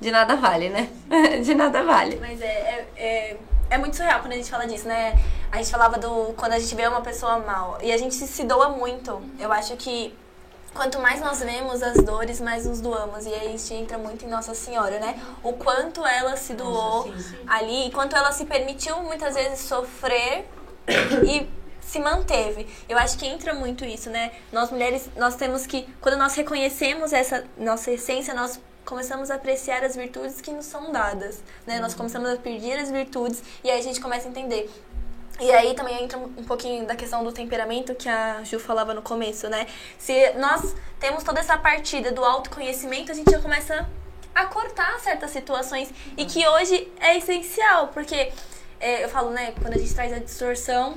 de 0.00 0.10
nada 0.10 0.36
vale, 0.36 0.68
né? 0.68 0.90
De 1.42 1.54
nada 1.54 1.82
vale. 1.82 2.18
Mas 2.20 2.40
é, 2.42 2.46
é, 2.46 2.88
é, 2.96 3.36
é 3.70 3.78
muito 3.78 3.96
surreal 3.96 4.20
quando 4.20 4.32
a 4.32 4.36
gente 4.36 4.50
fala 4.50 4.66
disso, 4.66 4.86
né? 4.86 5.18
A 5.50 5.58
gente 5.58 5.70
falava 5.70 5.98
do 5.98 6.34
quando 6.34 6.52
a 6.52 6.58
gente 6.58 6.74
vê 6.74 6.86
uma 6.86 7.00
pessoa 7.00 7.38
mal. 7.38 7.78
E 7.82 7.92
a 7.92 7.96
gente 7.96 8.14
se, 8.14 8.26
se 8.26 8.44
doa 8.44 8.70
muito. 8.70 9.22
Eu 9.38 9.50
acho 9.52 9.76
que 9.76 10.14
quanto 10.74 10.98
mais 10.98 11.20
nós 11.20 11.38
vemos 11.38 11.82
as 11.82 11.96
dores, 12.04 12.40
mais 12.40 12.66
nos 12.66 12.80
doamos. 12.80 13.24
E 13.24 13.32
aí 13.32 13.54
gente 13.56 13.74
entra 13.74 13.96
muito 13.96 14.24
em 14.24 14.28
Nossa 14.28 14.54
Senhora, 14.54 14.98
né? 14.98 15.20
O 15.42 15.52
quanto 15.52 16.04
ela 16.04 16.36
se 16.36 16.54
doou 16.54 17.12
ali, 17.46 17.86
e 17.86 17.90
quanto 17.90 18.16
ela 18.16 18.32
se 18.32 18.44
permitiu 18.44 19.02
muitas 19.02 19.34
vezes 19.34 19.60
sofrer 19.60 20.46
e 21.24 21.48
se 21.80 21.98
manteve. 21.98 22.66
Eu 22.88 22.98
acho 22.98 23.16
que 23.16 23.26
entra 23.26 23.54
muito 23.54 23.84
isso, 23.84 24.10
né? 24.10 24.32
Nós 24.52 24.70
mulheres, 24.70 25.08
nós 25.16 25.36
temos 25.36 25.66
que, 25.66 25.88
quando 26.00 26.16
nós 26.16 26.34
reconhecemos 26.34 27.12
essa 27.12 27.44
nossa 27.56 27.90
essência, 27.90 28.34
nós 28.34 28.60
começamos 28.84 29.30
a 29.30 29.36
apreciar 29.36 29.82
as 29.82 29.96
virtudes 29.96 30.40
que 30.40 30.50
nos 30.50 30.66
são 30.66 30.92
dadas, 30.92 31.42
né? 31.66 31.78
Nós 31.78 31.94
começamos 31.94 32.28
a 32.28 32.36
pedir 32.36 32.78
as 32.78 32.90
virtudes 32.90 33.42
e 33.62 33.70
aí 33.70 33.78
a 33.78 33.82
gente 33.82 34.00
começa 34.00 34.28
a 34.28 34.30
entender. 34.30 34.70
E 35.40 35.50
aí 35.50 35.74
também 35.74 36.04
entra 36.04 36.16
um 36.16 36.44
pouquinho 36.44 36.86
da 36.86 36.94
questão 36.94 37.24
do 37.24 37.32
temperamento 37.32 37.94
que 37.94 38.08
a 38.08 38.42
Ju 38.44 38.58
falava 38.60 38.94
no 38.94 39.02
começo, 39.02 39.48
né? 39.48 39.66
Se 39.98 40.32
nós 40.34 40.74
temos 41.00 41.24
toda 41.24 41.40
essa 41.40 41.56
partida 41.56 42.12
do 42.12 42.24
autoconhecimento, 42.24 43.10
a 43.10 43.14
gente 43.14 43.30
já 43.30 43.40
começa 43.40 43.88
a 44.34 44.46
cortar 44.46 44.98
certas 45.00 45.30
situações 45.30 45.92
e 46.16 46.24
que 46.24 46.46
hoje 46.46 46.90
é 47.00 47.16
essencial, 47.16 47.88
porque 47.88 48.32
é, 48.80 49.04
eu 49.04 49.08
falo, 49.08 49.30
né, 49.30 49.54
quando 49.60 49.74
a 49.74 49.78
gente 49.78 49.94
traz 49.94 50.12
a 50.12 50.18
distorção 50.18 50.96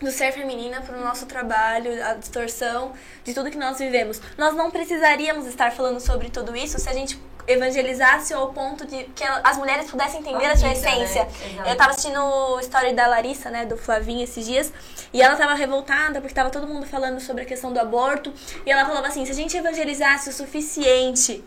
do 0.00 0.10
ser 0.10 0.32
feminina 0.32 0.80
para 0.80 0.96
o 0.96 1.00
nosso 1.00 1.26
trabalho, 1.26 2.04
a 2.04 2.14
distorção 2.14 2.92
de 3.24 3.32
tudo 3.32 3.50
que 3.50 3.56
nós 3.56 3.78
vivemos. 3.78 4.20
Nós 4.36 4.54
não 4.54 4.70
precisaríamos 4.70 5.46
estar 5.46 5.72
falando 5.72 6.00
sobre 6.00 6.28
tudo 6.28 6.54
isso 6.54 6.78
se 6.78 6.88
a 6.88 6.92
gente 6.92 7.18
evangelizasse 7.46 8.34
ao 8.34 8.52
ponto 8.52 8.86
de 8.86 9.04
que 9.04 9.24
as 9.24 9.56
mulheres 9.56 9.90
pudessem 9.90 10.20
entender 10.20 10.46
a, 10.46 10.56
sua 10.56 10.68
vida, 10.68 10.90
essência. 10.90 11.24
Né? 11.24 11.72
Eu 11.72 11.76
tava 11.76 11.90
assistindo 11.90 12.18
a 12.18 12.60
história 12.60 12.92
da 12.92 13.06
Larissa, 13.06 13.50
né, 13.50 13.64
do 13.64 13.76
Flavinho 13.76 14.24
esses 14.24 14.44
dias, 14.44 14.72
e 15.12 15.22
ela 15.22 15.36
tava 15.36 15.54
revoltada 15.54 16.20
porque 16.20 16.34
tava 16.34 16.50
todo 16.50 16.66
mundo 16.66 16.86
falando 16.86 17.20
sobre 17.20 17.42
a 17.42 17.46
questão 17.46 17.72
do 17.72 17.80
aborto, 17.80 18.32
e 18.64 18.70
ela 18.70 18.84
falava 18.84 19.06
assim, 19.08 19.24
se 19.24 19.32
a 19.32 19.34
gente 19.34 19.56
evangelizasse 19.56 20.28
o 20.28 20.32
suficiente, 20.32 21.44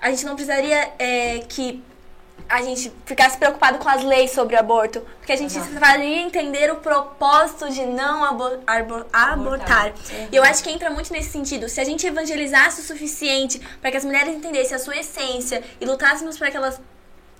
a 0.00 0.10
gente 0.10 0.24
não 0.24 0.34
precisaria 0.34 0.92
é, 0.98 1.40
que 1.48 1.82
a 2.48 2.62
gente 2.62 2.92
ficasse 3.04 3.36
preocupado 3.38 3.78
com 3.78 3.88
as 3.88 4.02
leis 4.02 4.30
sobre 4.32 4.56
o 4.56 4.58
aborto, 4.58 5.00
porque 5.18 5.32
a 5.32 5.36
gente 5.36 5.58
uhum. 5.58 5.78
faria 5.78 6.20
entender 6.20 6.70
o 6.72 6.76
propósito 6.76 7.70
de 7.70 7.84
não 7.86 8.24
abor 8.24 8.60
abor 8.66 9.06
abortar. 9.12 9.88
Uhum. 9.88 10.28
E 10.32 10.36
eu 10.36 10.42
acho 10.42 10.62
que 10.62 10.70
entra 10.70 10.90
muito 10.90 11.12
nesse 11.12 11.30
sentido. 11.30 11.68
Se 11.68 11.80
a 11.80 11.84
gente 11.84 12.06
evangelizasse 12.06 12.80
o 12.80 12.84
suficiente 12.84 13.60
para 13.80 13.90
que 13.90 13.96
as 13.96 14.04
mulheres 14.04 14.34
entendessem 14.34 14.76
a 14.76 14.78
sua 14.78 14.96
essência 14.96 15.62
e 15.80 15.84
lutássemos 15.84 16.38
para 16.38 16.50
que 16.50 16.56
elas 16.56 16.80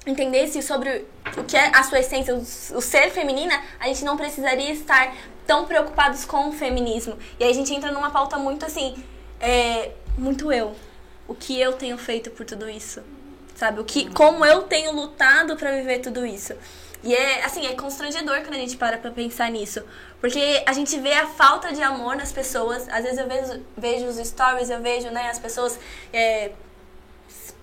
entendessem 0.07 0.63
sobre 0.63 1.07
o 1.37 1.45
que 1.45 1.57
é 1.57 1.71
a 1.75 1.83
sua 1.83 2.01
essência, 2.01 2.35
o, 2.35 2.39
o 2.39 2.81
ser 2.81 3.11
feminina, 3.11 3.61
a 3.79 3.87
gente 3.87 4.05
não 4.05 4.17
precisaria 4.17 4.73
estar 4.73 5.15
tão 5.47 5.67
preocupados 5.67 6.25
com 6.25 6.49
o 6.49 6.53
feminismo. 6.53 7.19
E 7.39 7.45
aí 7.45 7.51
a 7.51 7.55
gente 7.55 7.75
entra 7.75 7.91
numa 7.91 8.11
pauta 8.11 8.39
muito 8.39 8.65
assim, 8.65 8.97
é, 9.41 9.93
muito 10.17 10.53
eu. 10.53 10.75
O 11.27 11.35
que 11.35 11.61
eu 11.61 11.73
tenho 11.73 11.97
feito 11.97 12.31
por 12.31 12.45
tudo 12.45 12.69
isso? 12.69 13.03
Sabe? 13.61 13.79
O 13.79 13.85
que, 13.85 14.11
como 14.15 14.43
eu 14.43 14.63
tenho 14.63 14.91
lutado 14.91 15.55
para 15.55 15.71
viver 15.73 15.99
tudo 15.99 16.25
isso. 16.25 16.55
E 17.03 17.15
é, 17.15 17.45
assim, 17.45 17.67
é 17.67 17.75
constrangedor 17.75 18.41
quando 18.41 18.55
a 18.55 18.59
gente 18.59 18.77
para 18.77 18.97
pra 18.97 19.11
pensar 19.11 19.51
nisso. 19.51 19.83
Porque 20.19 20.63
a 20.67 20.73
gente 20.73 20.99
vê 20.99 21.13
a 21.13 21.27
falta 21.27 21.71
de 21.73 21.83
amor 21.83 22.17
nas 22.17 22.33
pessoas. 22.33 22.89
Às 22.89 23.05
vezes 23.05 23.19
eu 23.19 23.29
vejo, 23.29 23.63
vejo 23.77 24.07
os 24.07 24.17
stories, 24.17 24.71
eu 24.71 24.81
vejo, 24.81 25.11
né, 25.11 25.29
as 25.29 25.39
pessoas 25.39 25.79
é, 26.11 26.53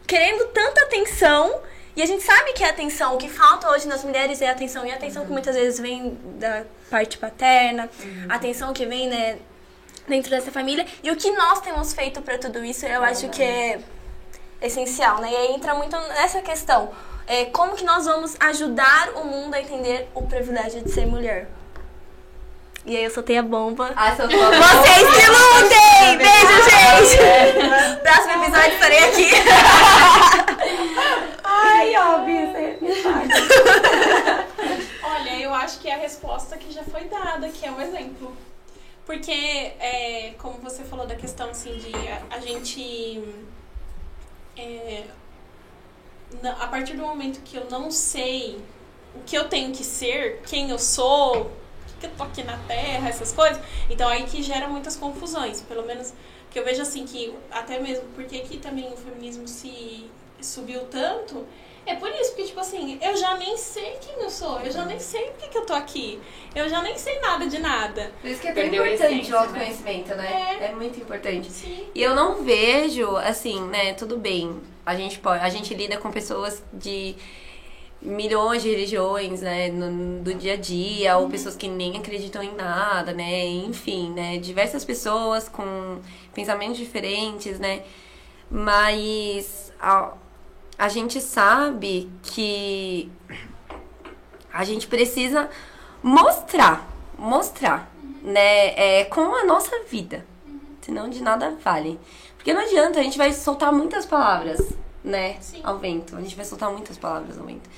querendo 0.05 0.45
tanta 0.49 0.81
atenção. 0.83 1.61
E 1.95 2.01
a 2.03 2.05
gente 2.05 2.23
sabe 2.23 2.53
que 2.53 2.63
a 2.63 2.69
atenção, 2.69 3.15
o 3.15 3.17
que 3.17 3.27
falta 3.27 3.67
hoje 3.71 3.87
nas 3.87 4.03
mulheres 4.03 4.39
é 4.39 4.49
a 4.49 4.51
atenção. 4.51 4.85
E 4.85 4.91
a 4.91 4.95
atenção 4.95 5.25
que 5.25 5.31
muitas 5.31 5.55
vezes 5.55 5.79
vem 5.79 6.15
da 6.37 6.63
parte 6.91 7.17
paterna, 7.17 7.89
uhum. 7.99 8.25
a 8.29 8.35
atenção 8.35 8.71
que 8.71 8.85
vem, 8.85 9.07
né, 9.07 9.39
dentro 10.07 10.29
dessa 10.29 10.51
família. 10.51 10.85
E 11.01 11.09
o 11.09 11.15
que 11.15 11.31
nós 11.31 11.59
temos 11.61 11.91
feito 11.93 12.21
para 12.21 12.37
tudo 12.37 12.63
isso, 12.63 12.85
eu 12.85 13.03
é 13.03 13.09
acho 13.09 13.29
que 13.29 13.41
é 13.41 13.79
essencial, 14.61 15.19
né? 15.19 15.31
E 15.31 15.35
aí 15.35 15.53
entra 15.53 15.73
muito 15.73 15.95
nessa 16.09 16.41
questão. 16.41 16.89
É, 17.25 17.45
como 17.45 17.75
que 17.75 17.83
nós 17.83 18.05
vamos 18.05 18.35
ajudar 18.39 19.09
o 19.15 19.25
mundo 19.25 19.53
a 19.53 19.61
entender 19.61 20.09
o 20.15 20.23
privilégio 20.23 20.81
de 20.81 20.91
ser 20.91 21.05
mulher? 21.05 21.49
E 22.85 22.95
aí 22.95 23.03
eu 23.03 23.11
soltei 23.11 23.37
a 23.37 23.43
bomba. 23.43 23.91
Ah, 23.97 24.15
soltou 24.15 24.41
a 24.41 24.45
bomba. 24.45 24.65
Vocês 24.65 25.09
que 25.09 25.27
lutem! 25.29 26.17
Beijo, 26.17 26.55
gente! 26.69 27.17
Próximo 28.01 28.43
episódio 28.43 28.73
estarei 28.73 29.03
aqui. 29.09 29.29
Ai, 31.43 31.97
óbvio, 31.97 32.47
Olha, 35.03 35.39
eu 35.41 35.53
acho 35.53 35.79
que 35.79 35.89
é 35.89 35.95
a 35.95 35.97
resposta 35.97 36.55
que 36.57 36.71
já 36.71 36.83
foi 36.83 37.03
dada, 37.05 37.49
que 37.49 37.65
é 37.65 37.71
um 37.71 37.81
exemplo. 37.81 38.35
Porque, 39.05 39.31
é, 39.31 40.33
como 40.37 40.59
você 40.59 40.83
falou 40.83 41.05
da 41.05 41.15
questão 41.15 41.49
assim 41.49 41.77
de 41.77 41.93
a, 42.09 42.21
a 42.37 42.39
gente 42.39 43.21
é, 44.57 45.05
a 46.59 46.67
partir 46.67 46.95
do 46.95 47.03
momento 47.03 47.41
que 47.41 47.55
eu 47.55 47.69
não 47.69 47.91
sei 47.91 48.59
o 49.15 49.19
que 49.25 49.37
eu 49.37 49.47
tenho 49.47 49.71
que 49.71 49.83
ser, 49.83 50.41
quem 50.45 50.69
eu 50.69 50.79
sou, 50.79 51.51
que 51.99 52.05
eu 52.05 52.11
tô 52.11 52.23
aqui 52.23 52.43
na 52.43 52.57
Terra, 52.67 53.09
essas 53.09 53.31
coisas, 53.31 53.59
então 53.89 54.07
aí 54.07 54.23
que 54.23 54.41
gera 54.43 54.67
muitas 54.67 54.95
confusões. 54.95 55.61
Pelo 55.61 55.85
menos 55.85 56.13
que 56.51 56.59
eu 56.59 56.65
vejo 56.65 56.81
assim 56.81 57.05
que 57.05 57.33
até 57.51 57.79
mesmo 57.79 58.05
porque 58.15 58.39
que 58.39 58.57
também 58.57 58.91
o 58.91 58.97
feminismo 58.97 59.47
se 59.47 60.09
subiu 60.41 60.85
tanto, 60.85 61.45
é 61.87 61.95
por 61.95 62.09
isso, 62.09 62.31
porque, 62.31 62.43
tipo 62.43 62.59
assim, 62.59 62.99
eu 63.01 63.15
já 63.15 63.37
nem 63.37 63.55
sei 63.55 63.97
quem 64.01 64.21
eu 64.21 64.29
sou, 64.29 64.59
eu 64.59 64.69
já 64.69 64.83
nem 64.83 64.99
sei 64.99 65.31
por 65.31 65.49
que, 65.49 65.57
eu 65.57 65.65
tô 65.65 65.73
aqui, 65.73 66.19
eu 66.53 66.67
já 66.67 66.81
nem 66.81 66.97
sei 66.97 67.17
nada 67.21 67.47
de 67.47 67.59
nada. 67.59 68.11
Por 68.21 68.29
isso 68.29 68.41
que 68.41 68.47
é 68.49 68.51
tão 68.51 68.61
Perdeu 68.61 68.85
importante 68.85 69.13
essência, 69.13 69.29
o 69.29 69.39
né? 69.39 69.45
autoconhecimento, 69.45 70.15
né? 70.15 70.57
É. 70.59 70.65
é 70.65 70.75
muito 70.75 70.99
importante. 70.99 71.49
Sim. 71.49 71.87
E 71.95 72.03
eu 72.03 72.13
não 72.13 72.43
vejo, 72.43 73.15
assim, 73.15 73.61
né, 73.69 73.93
tudo 73.93 74.17
bem, 74.17 74.59
a 74.85 74.95
gente 74.95 75.17
pode, 75.19 75.41
a 75.41 75.49
gente 75.49 75.73
lida 75.73 75.97
com 75.97 76.11
pessoas 76.11 76.61
de 76.73 77.15
milhões 78.01 78.61
de 78.61 78.69
religiões, 78.69 79.41
né, 79.41 79.69
no, 79.69 80.21
do 80.21 80.33
dia 80.33 80.53
a 80.53 80.57
dia, 80.57 81.17
ou 81.17 81.23
uhum. 81.23 81.31
pessoas 81.31 81.55
que 81.55 81.69
nem 81.69 81.97
acreditam 81.97 82.43
em 82.43 82.53
nada, 82.53 83.13
né, 83.13 83.45
enfim, 83.45 84.11
né, 84.11 84.37
diversas 84.37 84.83
pessoas 84.83 85.47
com 85.47 85.99
pensamentos 86.33 86.77
diferentes, 86.77 87.59
né, 87.59 87.83
mas 88.51 89.71
a 90.77 90.87
gente 90.87 91.19
sabe 91.19 92.09
que 92.21 93.11
a 94.53 94.63
gente 94.63 94.87
precisa 94.87 95.49
mostrar, 96.03 96.87
mostrar, 97.17 97.91
né, 98.21 98.99
é, 98.99 99.05
com 99.05 99.35
a 99.35 99.43
nossa 99.43 99.83
vida. 99.89 100.25
Senão 100.81 101.09
de 101.09 101.21
nada 101.21 101.57
vale. 101.63 101.99
Porque 102.35 102.53
não 102.53 102.61
adianta, 102.61 102.99
a 102.99 103.03
gente 103.03 103.17
vai 103.17 103.33
soltar 103.33 103.73
muitas 103.73 104.05
palavras, 104.05 104.73
né, 105.03 105.37
Sim. 105.41 105.61
ao 105.63 105.77
vento. 105.77 106.15
A 106.15 106.21
gente 106.21 106.35
vai 106.35 106.45
soltar 106.45 106.71
muitas 106.71 106.97
palavras 106.97 107.37
ao 107.37 107.45
vento. 107.45 107.69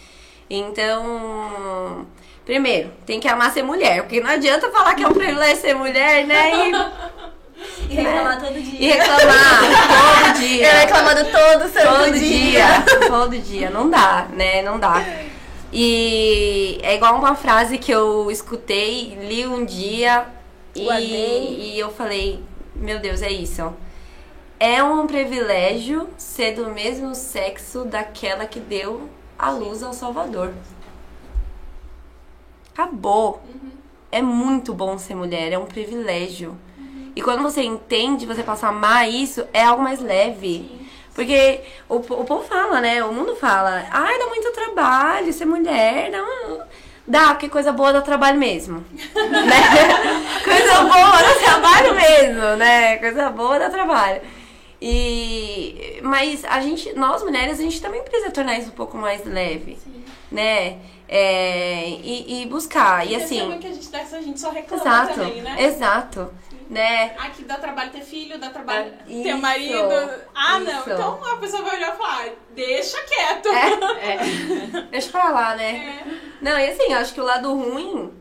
Então, 0.50 2.06
primeiro, 2.44 2.92
tem 3.06 3.20
que 3.20 3.28
amar 3.28 3.52
ser 3.52 3.64
mulher, 3.64 4.02
porque 4.02 4.20
não 4.20 4.30
adianta 4.30 4.70
falar 4.72 4.96
que 4.96 5.04
é 5.04 5.08
um 5.08 5.14
privilégio 5.14 5.62
ser 5.62 5.74
mulher, 5.76 6.26
né? 6.26 6.70
E 6.70 6.72
e 7.90 7.96
reclamar 7.96 8.42
todo 8.42 8.62
dia. 8.62 8.80
E 8.80 8.88
reclamar 8.92 9.60
todo 10.24 10.40
dia. 10.40 10.68
Eu 10.68 10.80
reclamando 10.80 11.24
todo 11.26 11.74
santo 11.74 12.06
todo 12.06 12.20
dia. 12.20 12.84
dia. 12.84 13.08
Todo 13.08 13.38
dia. 13.38 13.70
Não 13.70 13.90
dá, 13.90 14.28
né? 14.34 14.62
Não 14.62 14.80
dá. 14.80 15.04
E 15.72 16.80
é 16.82 16.96
igual 16.96 17.18
uma 17.18 17.36
frase 17.36 17.78
que 17.78 17.92
eu 17.92 18.32
escutei, 18.32 19.16
li 19.22 19.46
um 19.46 19.64
dia 19.64 20.26
e, 20.76 21.76
e 21.76 21.80
eu 21.80 21.92
falei, 21.92 22.44
meu 22.76 23.00
Deus, 23.00 23.22
é 23.22 23.30
isso. 23.30 23.74
É 24.60 24.84
um 24.84 25.06
privilégio 25.08 26.10
ser 26.18 26.54
do 26.54 26.70
mesmo 26.72 27.14
sexo 27.16 27.86
daquela 27.86 28.46
que 28.46 28.60
deu 28.60 29.10
a 29.38 29.52
luz 29.52 29.84
ao 29.84 29.94
Salvador. 29.94 30.54
Acabou. 32.74 33.42
Uhum. 33.48 33.72
É 34.12 34.22
muito 34.22 34.74
bom 34.74 34.98
ser 34.98 35.16
mulher, 35.16 35.54
é 35.54 35.58
um 35.58 35.66
privilégio. 35.66 36.58
E 37.20 37.22
quando 37.22 37.44
você 37.44 37.62
entende, 37.62 38.26
você 38.26 38.42
passa 38.42 38.68
a 38.68 38.70
amar 38.70 39.10
isso, 39.10 39.46
é 39.52 39.62
algo 39.62 39.84
mais 39.84 40.00
leve. 40.00 40.60
Sim. 40.60 40.88
Porque 41.14 41.60
o, 41.90 41.96
o 41.96 42.24
povo 42.24 42.44
fala, 42.46 42.80
né? 42.80 43.04
O 43.04 43.12
mundo 43.12 43.36
fala, 43.36 43.86
ai, 43.92 44.18
dá 44.18 44.28
muito 44.28 44.50
trabalho 44.54 45.34
ser 45.34 45.44
mulher, 45.44 46.10
não. 46.10 46.62
Dá, 47.06 47.32
porque 47.32 47.50
coisa 47.50 47.74
boa 47.74 47.92
dá 47.92 48.02
trabalho 48.02 48.40
mesmo. 48.40 48.86
né? 49.04 50.40
Coisa 50.46 50.82
boa 50.84 51.22
dá 51.22 51.34
trabalho 51.44 51.96
mesmo, 51.96 52.56
né? 52.56 52.98
Coisa 53.00 53.30
boa 53.32 53.60
dá 53.60 53.70
trabalho. 53.70 54.22
E 54.82 56.00
mas 56.02 56.46
a 56.46 56.62
gente, 56.62 56.94
nós 56.94 57.22
mulheres, 57.22 57.60
a 57.60 57.64
gente 57.64 57.82
também 57.82 58.02
precisa 58.02 58.32
tornar 58.32 58.58
isso 58.58 58.70
um 58.70 58.76
pouco 58.76 58.98
mais 58.98 59.26
leve, 59.26 59.78
Sim. 59.84 60.06
né? 60.32 60.78
É, 61.06 61.90
e, 62.02 62.44
e 62.44 62.46
buscar 62.46 63.06
e, 63.06 63.12
e 63.12 63.16
assim. 63.18 63.58
Que 63.60 63.68
a 63.68 63.74
gente, 63.74 63.90
a 63.94 64.22
gente 64.22 64.40
só 64.40 64.52
reclama 64.52 64.82
exato, 64.82 65.14
também, 65.16 65.42
né? 65.42 65.58
Exato 65.66 66.32
né? 66.70 67.16
Ah, 67.18 67.30
que 67.32 67.44
dá 67.44 67.58
trabalho 67.58 67.92
ter 67.92 68.02
filho, 68.02 68.38
dá 68.38 68.52
trabalho 68.52 68.94
é, 69.10 69.24
ter 69.24 69.36
marido. 69.36 69.92
Ah, 70.36 70.60
isso. 70.60 70.72
não. 70.72 70.82
Então 70.82 71.34
a 71.34 71.38
pessoa 71.38 71.64
vai 71.64 71.78
olhar 71.78 71.96
e 71.96 71.98
falar, 71.98 72.30
deixa 72.52 73.02
quieto. 73.02 73.50
É, 73.50 74.78
é. 74.78 74.82
Deixa 74.92 75.10
pra 75.10 75.32
lá, 75.32 75.56
né? 75.56 76.04
É. 76.06 76.20
Não, 76.40 76.60
e 76.60 76.70
assim, 76.70 76.92
eu 76.94 77.00
acho 77.00 77.14
que 77.14 77.20
o 77.20 77.26
lado 77.26 77.54
ruim, 77.56 78.14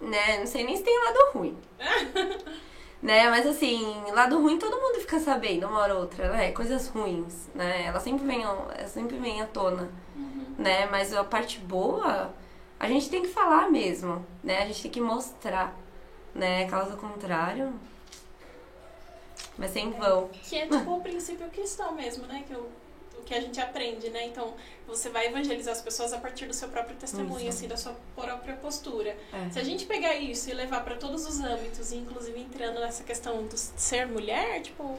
né? 0.00 0.38
Não 0.38 0.46
sei 0.46 0.62
nem 0.62 0.76
se 0.76 0.84
tem 0.84 0.96
lado 1.04 1.32
ruim. 1.34 1.58
né? 3.02 3.28
Mas 3.28 3.44
assim, 3.44 4.04
lado 4.12 4.40
ruim 4.40 4.56
todo 4.56 4.80
mundo 4.80 5.00
fica 5.00 5.18
sabendo 5.18 5.66
uma 5.66 5.80
hora 5.80 5.94
ou 5.94 6.02
outra, 6.02 6.30
né? 6.30 6.52
Coisas 6.52 6.86
ruins, 6.86 7.50
né? 7.52 7.86
Ela 7.86 7.98
sempre 7.98 8.24
vem, 8.24 8.42
ela 8.42 8.86
sempre 8.86 9.16
vem 9.16 9.42
à 9.42 9.46
tona, 9.46 9.90
uhum. 10.14 10.54
né? 10.58 10.86
Mas 10.86 11.12
a 11.12 11.24
parte 11.24 11.58
boa, 11.58 12.32
a 12.78 12.86
gente 12.86 13.10
tem 13.10 13.22
que 13.22 13.28
falar 13.28 13.68
mesmo, 13.68 14.24
né? 14.44 14.62
A 14.62 14.66
gente 14.66 14.82
tem 14.82 14.90
que 14.92 15.00
mostrar 15.00 15.81
né? 16.34 16.66
Caso 16.68 16.96
contrário, 16.96 17.72
vai 19.56 19.68
ser 19.68 19.80
em 19.80 19.90
vão. 19.90 20.28
Que 20.28 20.56
é 20.56 20.66
tipo 20.66 20.96
o 20.96 21.00
princípio 21.00 21.48
cristão 21.50 21.92
mesmo, 21.92 22.26
né? 22.26 22.44
Que 22.46 22.54
eu 22.54 22.70
o 23.22 23.24
que 23.24 23.34
a 23.34 23.40
gente 23.40 23.60
aprende, 23.60 24.10
né? 24.10 24.26
Então, 24.26 24.54
você 24.86 25.08
vai 25.08 25.28
evangelizar 25.28 25.72
as 25.72 25.80
pessoas 25.80 26.12
a 26.12 26.18
partir 26.18 26.46
do 26.46 26.52
seu 26.52 26.68
próprio 26.68 26.96
testemunho, 26.96 27.48
assim, 27.48 27.68
da 27.68 27.76
sua 27.76 27.96
própria 28.14 28.56
postura. 28.56 29.16
É. 29.32 29.50
Se 29.50 29.58
a 29.58 29.64
gente 29.64 29.86
pegar 29.86 30.16
isso 30.16 30.50
e 30.50 30.52
levar 30.52 30.84
para 30.84 30.96
todos 30.96 31.26
os 31.26 31.40
âmbitos, 31.40 31.92
inclusive 31.92 32.38
entrando 32.40 32.80
nessa 32.80 33.04
questão 33.04 33.46
do 33.46 33.56
ser 33.56 34.06
mulher, 34.06 34.60
tipo, 34.60 34.98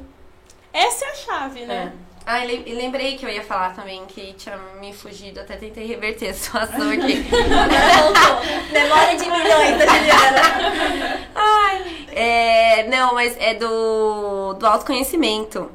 essa 0.73 1.05
é 1.05 1.09
a 1.09 1.15
chave, 1.15 1.65
né? 1.65 1.93
É. 1.99 2.13
Ah, 2.25 2.45
e 2.45 2.47
lem- 2.47 2.75
lembrei 2.75 3.17
que 3.17 3.25
eu 3.25 3.29
ia 3.29 3.43
falar 3.43 3.75
também 3.75 4.05
que 4.05 4.31
tinha 4.33 4.57
me 4.79 4.93
fugido, 4.93 5.41
até 5.41 5.57
tentei 5.57 5.85
reverter 5.85 6.29
a 6.29 6.33
situação 6.33 6.89
aqui. 6.89 7.25
Memória 8.71 9.17
de 9.17 9.29
milhões 9.29 9.77
da 9.77 9.85
Juliana. 9.87 11.27
Ai, 11.35 12.05
é, 12.13 12.87
não, 12.87 13.13
mas 13.13 13.35
é 13.37 13.53
do, 13.55 14.53
do 14.53 14.65
autoconhecimento. 14.65 15.69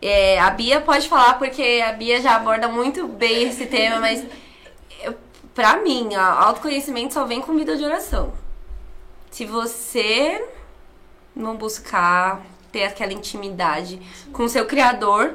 É, 0.00 0.40
a 0.40 0.50
Bia 0.50 0.80
pode 0.80 1.08
falar 1.08 1.38
porque 1.38 1.80
a 1.86 1.92
Bia 1.92 2.20
já 2.20 2.34
aborda 2.34 2.66
muito 2.66 3.06
bem 3.06 3.44
esse 3.44 3.66
tema, 3.66 4.00
mas 4.00 4.24
eu, 5.04 5.14
pra 5.54 5.76
mim, 5.76 6.08
ó, 6.16 6.20
autoconhecimento 6.20 7.14
só 7.14 7.24
vem 7.24 7.40
com 7.40 7.54
vida 7.56 7.76
de 7.76 7.84
oração. 7.84 8.32
Se 9.30 9.44
você 9.44 10.44
não 11.34 11.54
buscar 11.56 12.42
ter 12.72 12.84
aquela 12.84 13.12
intimidade 13.12 14.00
com 14.32 14.44
o 14.44 14.48
seu 14.48 14.64
criador, 14.66 15.34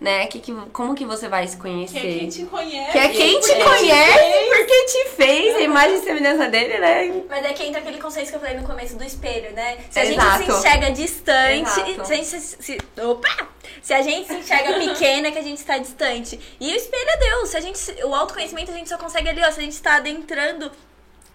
né? 0.00 0.26
Que, 0.26 0.40
que, 0.40 0.52
como 0.72 0.94
que 0.94 1.04
você 1.06 1.28
vai 1.28 1.46
se 1.46 1.56
conhecer? 1.56 2.00
Que 2.00 2.06
é 2.06 2.18
quem 2.18 2.28
te 2.28 2.44
conhece. 2.44 2.92
Que 2.92 2.98
é 2.98 3.08
quem 3.08 3.40
te 3.40 3.46
porque 3.54 3.64
conhece 3.64 4.48
porque 4.48 4.84
te 4.86 5.08
fez 5.10 5.56
a 5.56 5.60
imagem 5.60 5.96
e 5.96 6.00
semelhança 6.02 6.48
dele, 6.48 6.78
né? 6.78 7.22
Mas 7.30 7.44
é 7.44 7.52
que 7.52 7.62
entra 7.62 7.80
aquele 7.80 7.98
conceito 7.98 8.28
que 8.28 8.36
eu 8.36 8.40
falei 8.40 8.56
no 8.56 8.66
começo 8.66 8.96
do 8.96 9.04
espelho, 9.04 9.52
né? 9.52 9.78
Se 9.88 9.98
a 10.00 10.04
Exato. 10.04 10.38
gente 10.42 10.52
se 10.52 10.58
enxerga 10.58 10.90
distante, 10.90 11.80
Exato. 11.90 12.06
se 12.06 12.12
a 12.12 12.16
gente 12.16 12.26
se, 12.26 12.40
se- 12.40 12.78
opa! 13.00 13.48
Se 13.80 13.94
a 13.94 14.02
gente 14.02 14.26
se 14.26 14.34
enxerga 14.34 14.74
pequena, 14.78 15.28
é 15.28 15.30
que 15.30 15.38
a 15.38 15.42
gente 15.42 15.58
está 15.58 15.78
distante. 15.78 16.38
E 16.60 16.72
o 16.72 16.76
espelho 16.76 17.08
é 17.08 17.16
Deus. 17.16 17.50
Se 17.50 17.56
a 17.56 17.60
gente, 17.60 17.78
o 18.04 18.14
autoconhecimento 18.14 18.70
a 18.70 18.74
gente 18.74 18.88
só 18.88 18.98
consegue 18.98 19.28
ali, 19.28 19.40
ó, 19.42 19.50
se 19.50 19.60
a 19.60 19.62
gente 19.62 19.72
está 19.72 19.96
adentrando 19.96 20.70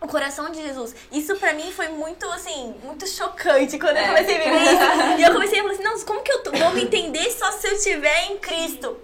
o 0.02 0.08
coração 0.08 0.50
de 0.50 0.62
Jesus. 0.62 0.96
Isso 1.12 1.36
pra 1.36 1.54
mim 1.54 1.72
foi 1.72 1.90
muito, 1.90 2.26
assim, 2.32 2.74
muito 2.84 3.06
chocante 3.08 3.78
quando 3.78 3.98
eu 3.98 4.08
comecei 4.08 4.36
a 4.36 4.44
viver 4.44 4.62
isso. 4.64 4.80
E 5.20 5.24
eu 5.24 5.34
comecei 5.34 5.60
a 5.60 5.62
falar 5.64 5.74
assim, 5.74 5.84
não, 5.84 6.00
como 6.02 6.22
que 6.22 6.32
eu 6.32 6.44
tô- 6.44 6.52
vou 6.52 6.72
me 6.72 6.84
entender 6.84 7.30
só 7.32 7.52
se 7.52 7.68
eu 7.68 7.74
estiver 7.74 8.32
em 8.32 8.38
Cristo? 8.38 8.98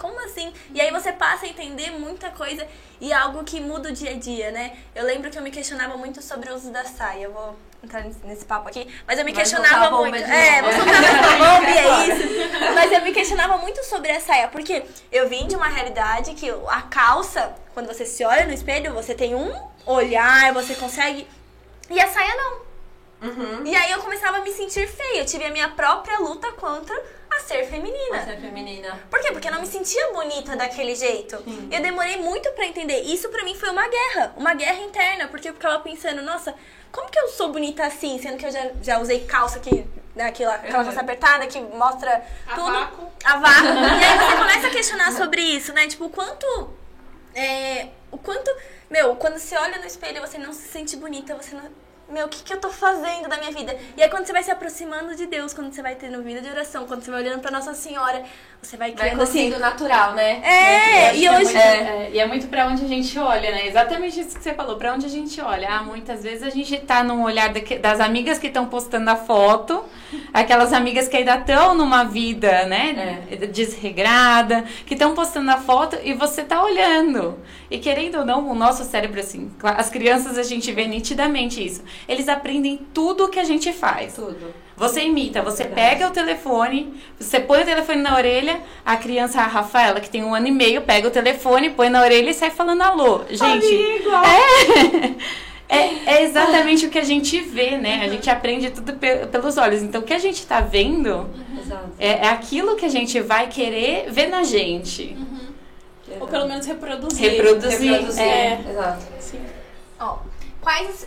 Como 0.00 0.18
assim? 0.24 0.50
E 0.72 0.80
aí 0.80 0.90
você 0.90 1.12
passa 1.12 1.44
a 1.44 1.48
entender 1.48 1.90
muita 1.90 2.30
coisa 2.30 2.66
e 2.98 3.12
é 3.12 3.14
algo 3.14 3.44
que 3.44 3.60
muda 3.60 3.90
o 3.90 3.92
dia 3.92 4.12
a 4.12 4.14
dia, 4.14 4.50
né? 4.50 4.78
Eu 4.94 5.04
lembro 5.04 5.30
que 5.30 5.38
eu 5.38 5.42
me 5.42 5.50
questionava 5.50 5.94
muito 5.98 6.22
sobre 6.22 6.50
o 6.50 6.54
uso 6.54 6.70
da 6.70 6.84
saia. 6.84 7.24
Eu 7.24 7.32
vou 7.32 7.54
entrar 7.84 8.02
nesse, 8.24 8.46
papo 8.46 8.66
aqui, 8.66 8.88
mas 9.06 9.18
eu 9.18 9.24
me 9.26 9.32
questionava 9.34 9.90
muito. 9.90 10.16
É, 10.16 10.62
vou 10.62 10.72
soltar 10.72 11.38
bomba 11.38 11.70
e 11.70 11.76
é 11.76 12.06
isso. 12.08 12.74
Mas 12.74 12.92
eu 12.92 13.02
me 13.02 13.12
questionava 13.12 13.58
muito 13.58 13.84
sobre 13.84 14.10
a 14.10 14.20
saia, 14.20 14.48
porque 14.48 14.84
eu 15.12 15.28
vim 15.28 15.46
de 15.46 15.54
uma 15.54 15.68
realidade 15.68 16.32
que 16.32 16.48
a 16.68 16.82
calça, 16.82 17.54
quando 17.74 17.86
você 17.86 18.06
se 18.06 18.24
olha 18.24 18.46
no 18.46 18.54
espelho, 18.54 18.94
você 18.94 19.14
tem 19.14 19.34
um 19.34 19.52
olhar, 19.84 20.54
você 20.54 20.74
consegue. 20.76 21.28
E 21.90 22.00
a 22.00 22.08
saia 22.08 22.34
não. 22.36 22.70
Uhum. 23.28 23.66
E 23.66 23.76
aí 23.76 23.92
eu 23.92 23.98
começava 23.98 24.38
a 24.38 24.40
me 24.40 24.50
sentir 24.50 24.88
feia. 24.88 25.20
Eu 25.20 25.26
tive 25.26 25.44
a 25.44 25.50
minha 25.50 25.68
própria 25.68 26.18
luta 26.18 26.50
contra 26.52 26.98
a 27.40 27.42
ser 27.42 27.64
feminina. 27.66 28.22
Você 28.22 28.30
é 28.30 28.36
feminina. 28.36 29.00
Por 29.10 29.20
quê? 29.20 29.32
Porque 29.32 29.48
eu 29.48 29.52
não 29.52 29.60
me 29.60 29.66
sentia 29.66 30.12
bonita 30.12 30.54
daquele 30.56 30.94
jeito. 30.94 31.36
Eu 31.70 31.82
demorei 31.82 32.18
muito 32.18 32.50
pra 32.52 32.66
entender. 32.66 33.00
Isso 33.02 33.28
pra 33.28 33.42
mim 33.44 33.54
foi 33.54 33.70
uma 33.70 33.88
guerra, 33.88 34.34
uma 34.36 34.54
guerra 34.54 34.80
interna, 34.82 35.28
porque 35.28 35.48
eu 35.48 35.54
ficava 35.54 35.80
pensando, 35.80 36.22
nossa, 36.22 36.54
como 36.92 37.10
que 37.10 37.18
eu 37.18 37.28
sou 37.28 37.50
bonita 37.52 37.84
assim, 37.84 38.18
sendo 38.20 38.36
que 38.36 38.46
eu 38.46 38.50
já, 38.50 38.70
já 38.82 38.98
usei 38.98 39.24
calça 39.24 39.58
que 39.60 39.86
né, 40.14 40.24
aquela, 40.24 40.54
aquela 40.54 40.84
calça 40.84 41.00
apertada 41.00 41.46
que 41.46 41.60
mostra 41.60 42.24
A 42.46 42.54
tudo. 42.54 42.72
vácuo. 42.72 43.06
A 43.24 43.36
vácuo. 43.38 43.66
e 43.66 44.04
aí 44.04 44.18
você 44.18 44.36
começa 44.36 44.66
a 44.66 44.70
questionar 44.70 45.12
sobre 45.12 45.40
isso, 45.40 45.72
né? 45.72 45.86
Tipo, 45.86 46.06
o 46.06 46.10
quanto 46.10 46.70
é, 47.34 47.88
o 48.10 48.18
quanto, 48.18 48.50
meu, 48.90 49.14
quando 49.16 49.38
você 49.38 49.56
olha 49.56 49.78
no 49.78 49.86
espelho, 49.86 50.20
você 50.20 50.36
não 50.36 50.52
se 50.52 50.68
sente 50.68 50.96
bonita, 50.96 51.34
você 51.34 51.54
não 51.54 51.62
meu, 52.10 52.26
o 52.26 52.28
que, 52.28 52.42
que 52.42 52.52
eu 52.52 52.58
tô 52.60 52.68
fazendo 52.70 53.28
da 53.28 53.38
minha 53.38 53.50
vida? 53.52 53.76
E 53.96 54.02
aí, 54.02 54.08
quando 54.08 54.26
você 54.26 54.32
vai 54.32 54.42
se 54.42 54.50
aproximando 54.50 55.14
de 55.14 55.26
Deus, 55.26 55.52
quando 55.54 55.72
você 55.72 55.80
vai 55.82 55.94
tendo 55.94 56.22
vida 56.22 56.40
de 56.40 56.48
oração, 56.48 56.86
quando 56.86 57.02
você 57.02 57.10
vai 57.10 57.20
olhando 57.22 57.40
pra 57.40 57.50
Nossa 57.50 57.72
Senhora, 57.74 58.22
você 58.62 58.76
vai 58.76 58.92
Vai 58.92 59.08
criando 59.08 59.22
assim. 59.22 59.50
sendo 59.50 59.58
natural, 59.60 60.12
né? 60.14 60.40
É, 60.44 61.16
e 61.16 61.24
É 61.26 61.30
hoje. 61.32 61.44
muito- 61.44 61.56
é, 61.56 62.10
e 62.12 62.18
é 62.18 62.26
muito 62.26 62.46
pra 62.48 62.66
onde 62.66 62.84
a 62.84 62.88
gente 62.88 63.18
olha, 63.18 63.50
né? 63.52 63.66
Exatamente 63.66 64.20
isso 64.20 64.36
que 64.36 64.42
você 64.42 64.52
falou, 64.52 64.76
pra 64.76 64.92
onde 64.92 65.06
a 65.06 65.08
gente 65.08 65.40
olha. 65.40 65.68
Ah, 65.70 65.82
muitas 65.82 66.22
vezes 66.22 66.42
a 66.42 66.50
gente 66.50 66.76
tá 66.80 67.02
num 67.02 67.22
olhar 67.22 67.50
das 67.80 68.00
amigas 68.00 68.38
que 68.38 68.48
estão 68.48 68.66
postando 68.66 69.08
a 69.10 69.16
foto, 69.16 69.82
aquelas 70.34 70.72
amigas 70.72 71.08
que 71.08 71.16
ainda 71.16 71.36
estão 71.36 71.74
numa 71.74 72.04
vida, 72.04 72.66
né, 72.66 73.22
desregrada, 73.50 74.64
que 74.86 74.94
estão 74.94 75.14
postando 75.14 75.50
a 75.50 75.56
foto 75.56 75.96
e 76.02 76.12
você 76.12 76.42
tá 76.42 76.62
olhando. 76.62 77.38
E 77.70 77.78
querendo 77.78 78.18
ou 78.18 78.24
não, 78.24 78.48
o 78.50 78.54
nosso 78.54 78.84
cérebro, 78.84 79.20
assim, 79.20 79.50
as 79.62 79.88
crianças 79.88 80.36
a 80.36 80.42
gente 80.42 80.70
vê 80.72 80.86
nitidamente 80.86 81.64
isso. 81.64 81.82
Eles 82.08 82.28
aprendem 82.28 82.78
tudo 82.92 83.24
o 83.24 83.28
que 83.28 83.38
a 83.38 83.44
gente 83.44 83.72
faz. 83.72 84.14
Tudo. 84.14 84.54
Você 84.76 85.02
imita, 85.02 85.42
você 85.42 85.64
pega 85.64 86.08
o 86.08 86.10
telefone, 86.10 86.94
você 87.18 87.38
põe 87.38 87.60
o 87.60 87.64
telefone 87.66 88.00
na 88.00 88.16
orelha, 88.16 88.60
a 88.84 88.96
criança, 88.96 89.40
a 89.42 89.46
Rafaela, 89.46 90.00
que 90.00 90.08
tem 90.08 90.24
um 90.24 90.34
ano 90.34 90.46
e 90.46 90.50
meio, 90.50 90.80
pega 90.80 91.06
o 91.06 91.10
telefone, 91.10 91.68
põe 91.68 91.90
na 91.90 92.00
orelha 92.00 92.30
e 92.30 92.34
sai 92.34 92.50
falando 92.50 92.80
alô. 92.80 93.20
Gente, 93.28 93.66
é, 95.68 95.76
é, 95.78 96.14
é 96.16 96.22
exatamente 96.22 96.86
o 96.86 96.90
que 96.90 96.98
a 96.98 97.04
gente 97.04 97.38
vê, 97.40 97.76
né? 97.76 98.00
A 98.02 98.08
gente 98.08 98.30
aprende 98.30 98.70
tudo 98.70 98.94
pe- 98.94 99.26
pelos 99.26 99.58
olhos. 99.58 99.82
Então, 99.82 100.00
o 100.00 100.04
que 100.04 100.14
a 100.14 100.18
gente 100.18 100.46
tá 100.46 100.60
vendo 100.60 101.28
é, 101.98 102.24
é 102.24 102.28
aquilo 102.28 102.74
que 102.76 102.86
a 102.86 102.90
gente 102.90 103.20
vai 103.20 103.48
querer 103.48 104.10
ver 104.10 104.28
na 104.28 104.42
gente. 104.44 105.14
Ou 106.18 106.26
pelo 106.26 106.48
menos 106.48 106.64
reproduzir. 106.66 107.30
Reproduzir. 107.32 107.92
Reproduzir. 107.92 108.22
É. 108.22 108.60
Exato. 108.68 109.04
Sim. 109.20 109.40
Ó, 110.00 110.16
quais, 110.60 111.06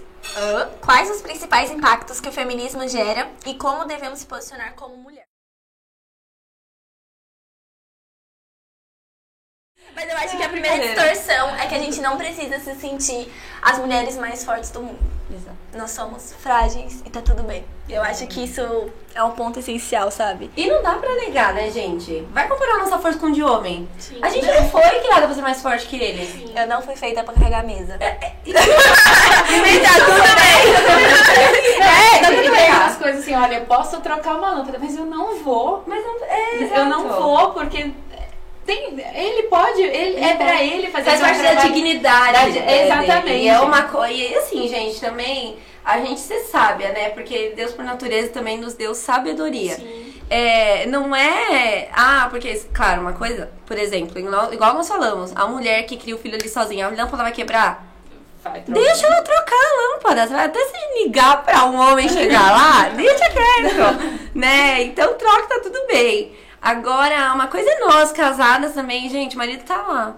quais 0.82 1.10
os 1.10 1.22
principais 1.22 1.72
impactos 1.72 2.20
que 2.20 2.30
o 2.30 2.32
feminismo 2.32 2.88
gera 2.88 3.32
e 3.46 3.56
como 3.56 3.86
devemos 3.86 4.20
se 4.20 4.26
posicionar 4.26 4.74
como 4.76 4.98
mulher? 4.98 5.28
Mas 9.96 10.10
eu 10.10 10.18
acho 10.18 10.38
que 10.38 10.44
a 10.44 10.50
primeira 10.50 10.80
distorção 10.80 11.56
é 11.56 11.68
que 11.68 11.76
a 11.76 11.80
gente 11.80 12.02
não 12.02 12.18
precisa 12.18 12.60
se 12.60 12.76
sentir 12.76 13.32
as 13.62 13.78
mulheres 13.78 14.18
mais 14.18 14.44
fortes 14.44 14.72
do 14.72 14.82
mundo. 14.82 15.00
Exato. 15.32 15.63
Nós 15.76 15.90
somos 15.92 16.34
frágeis 16.40 17.02
e 17.06 17.10
tá 17.10 17.20
tudo 17.22 17.42
bem. 17.44 17.66
Eu 17.90 18.02
acho 18.04 18.28
que 18.28 18.44
isso 18.44 18.62
é 19.16 19.24
um 19.24 19.32
ponto 19.32 19.60
essencial, 19.60 20.12
sabe? 20.12 20.50
E 20.56 20.68
não 20.68 20.84
dá 20.84 20.94
pra 20.94 21.16
negar, 21.16 21.54
né, 21.54 21.70
gente? 21.72 22.22
Vai 22.32 22.48
comparar 22.48 22.78
nossa 22.78 23.00
força 23.00 23.18
com 23.18 23.32
de 23.32 23.44
homem. 23.44 23.90
Sim. 23.98 24.20
A 24.22 24.30
gente 24.30 24.46
não 24.46 24.70
foi 24.70 24.82
criada 24.84 25.26
pra 25.26 25.34
ser 25.34 25.42
mais 25.42 25.62
forte 25.62 25.88
que 25.88 25.96
eles. 25.98 26.52
Eu 26.56 26.68
não 26.68 26.82
fui 26.82 26.96
feita 26.96 27.24
pra 27.24 27.34
carregar 27.34 27.62
a 27.62 27.64
mesa. 27.64 27.96
É, 28.00 28.12
tá 28.14 29.94
tudo 30.06 30.22
bem. 30.36 30.74
É, 31.82 32.20
tá 32.20 32.32
E 32.32 32.36
tudo 32.36 32.42
tem 32.44 32.52
bem. 32.52 32.72
umas 32.72 32.98
coisas 32.98 33.22
assim, 33.22 33.36
olha, 33.36 33.56
eu 33.56 33.66
posso 33.66 34.00
trocar 34.02 34.36
uma 34.36 34.52
lâmpada, 34.52 34.78
mas 34.80 34.96
eu 34.96 35.06
não 35.06 35.44
vou. 35.44 35.84
Mas 35.88 36.04
não, 36.04 36.24
é, 36.26 36.80
Eu 36.80 36.86
não 36.86 37.08
vou, 37.10 37.52
porque 37.52 37.92
tem, 38.66 38.98
ele 39.16 39.44
pode, 39.44 39.82
ele, 39.82 40.24
é 40.24 40.36
pra 40.36 40.64
ele 40.64 40.88
fazer 40.88 41.10
Faz 41.12 41.20
parte 41.22 41.42
da 41.42 41.54
dignidade. 41.56 42.60
Da- 42.60 42.66
né, 42.66 42.86
exatamente. 42.86 43.44
E 43.44 43.48
é 43.48 43.60
uma 43.60 43.84
coisa. 43.84 44.14
E 44.14 44.36
assim, 44.36 44.68
gente, 44.68 45.00
também 45.00 45.58
a 45.84 46.00
gente 46.00 46.20
ser 46.20 46.40
sábia, 46.42 46.90
né? 46.92 47.10
Porque 47.10 47.54
Deus, 47.56 47.72
por 47.74 47.84
natureza, 47.84 48.30
também 48.30 48.58
nos 48.58 48.74
deu 48.74 48.96
sabedoria. 48.96 49.78
É, 50.30 50.86
não 50.88 51.16
é. 51.16 51.90
Ah, 51.94 52.28
porque, 52.30 52.56
claro, 52.74 53.02
uma 53.02 53.14
coisa, 53.14 53.52
por 53.66 53.78
exemplo, 53.78 54.18
igual, 54.18 54.74
nós 54.74 54.88
falamos, 54.88 55.32
a 55.36 55.46
mulher 55.46 55.84
que 55.84 55.98
cria 55.98 56.16
o 56.16 56.18
filho 56.18 56.36
ali 56.36 56.48
sozinha, 56.50 56.88
a 56.88 56.90
lâmpada 56.90 57.24
vai 57.24 57.32
quebrar? 57.32 57.86
Vai, 58.44 58.62
troca. 58.62 58.82
Deixa 58.82 59.06
ela 59.08 59.22
trocar 59.22 59.56
a 59.56 59.94
lâmpada. 59.94 60.28
Você 60.28 60.34
vai 60.34 60.46
até 60.46 60.60
se 60.60 61.04
ligar 61.04 61.44
pra 61.44 61.66
um 61.66 61.76
homem 61.80 62.10
chegar 62.10 62.52
lá, 62.52 62.90
deixa 62.96 63.30
quieto, 63.30 64.32
né? 64.36 64.84
Então 64.84 65.14
troca, 65.16 65.48
tá 65.48 65.60
tudo 65.62 65.80
bem. 65.88 66.34
Agora, 66.64 67.34
uma 67.34 67.48
coisa 67.48 67.70
é 67.70 67.80
nós, 67.82 68.14
casadas 68.14 68.74
também, 68.74 69.10
gente, 69.10 69.36
o 69.36 69.38
marido 69.38 69.66
tá 69.66 69.82
lá. 69.82 70.16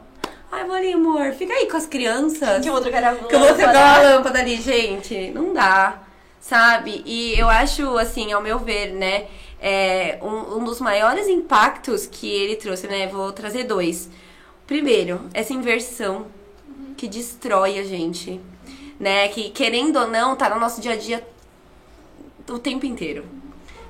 Ai, 0.51 0.63
vou 0.63 0.75
ali, 0.75 0.93
amor, 0.93 1.33
fica 1.33 1.51
aí 1.51 1.67
com 1.67 1.75
as 1.75 1.87
crianças. 1.87 2.63
Que 2.63 2.69
outro 2.69 2.91
cara 2.91 3.15
Que 3.15 3.33
eu 3.33 3.39
vou 3.39 3.55
trocar 3.55 3.97
a 3.97 4.01
lâmpada 4.03 4.37
ali, 4.37 4.61
gente. 4.61 5.31
Não 5.31 5.53
dá, 5.55 6.03
sabe? 6.39 7.01
E 7.03 7.33
eu 7.35 7.49
acho, 7.49 7.97
assim, 7.97 8.31
ao 8.31 8.43
meu 8.43 8.59
ver, 8.59 8.93
né? 8.93 9.25
É, 9.59 10.19
um, 10.21 10.57
um 10.57 10.63
dos 10.63 10.79
maiores 10.79 11.27
impactos 11.27 12.05
que 12.05 12.27
ele 12.27 12.57
trouxe, 12.57 12.85
né? 12.85 13.07
Vou 13.07 13.31
trazer 13.31 13.63
dois. 13.63 14.07
Primeiro, 14.67 15.21
essa 15.33 15.51
inversão 15.51 16.27
que 16.95 17.07
destrói 17.07 17.79
a 17.79 17.83
gente, 17.83 18.39
né? 18.99 19.27
Que 19.29 19.49
querendo 19.49 19.97
ou 19.97 20.07
não, 20.07 20.35
tá 20.35 20.47
no 20.47 20.59
nosso 20.59 20.79
dia 20.79 20.93
a 20.93 20.95
dia 20.95 21.27
o 22.47 22.59
tempo 22.59 22.85
inteiro, 22.85 23.25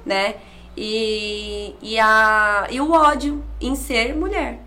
né? 0.06 0.36
E, 0.78 1.74
e, 1.82 1.98
a, 2.00 2.68
e 2.70 2.82
o 2.82 2.92
ódio 2.92 3.44
em 3.62 3.76
ser 3.76 4.16
mulher, 4.16 4.60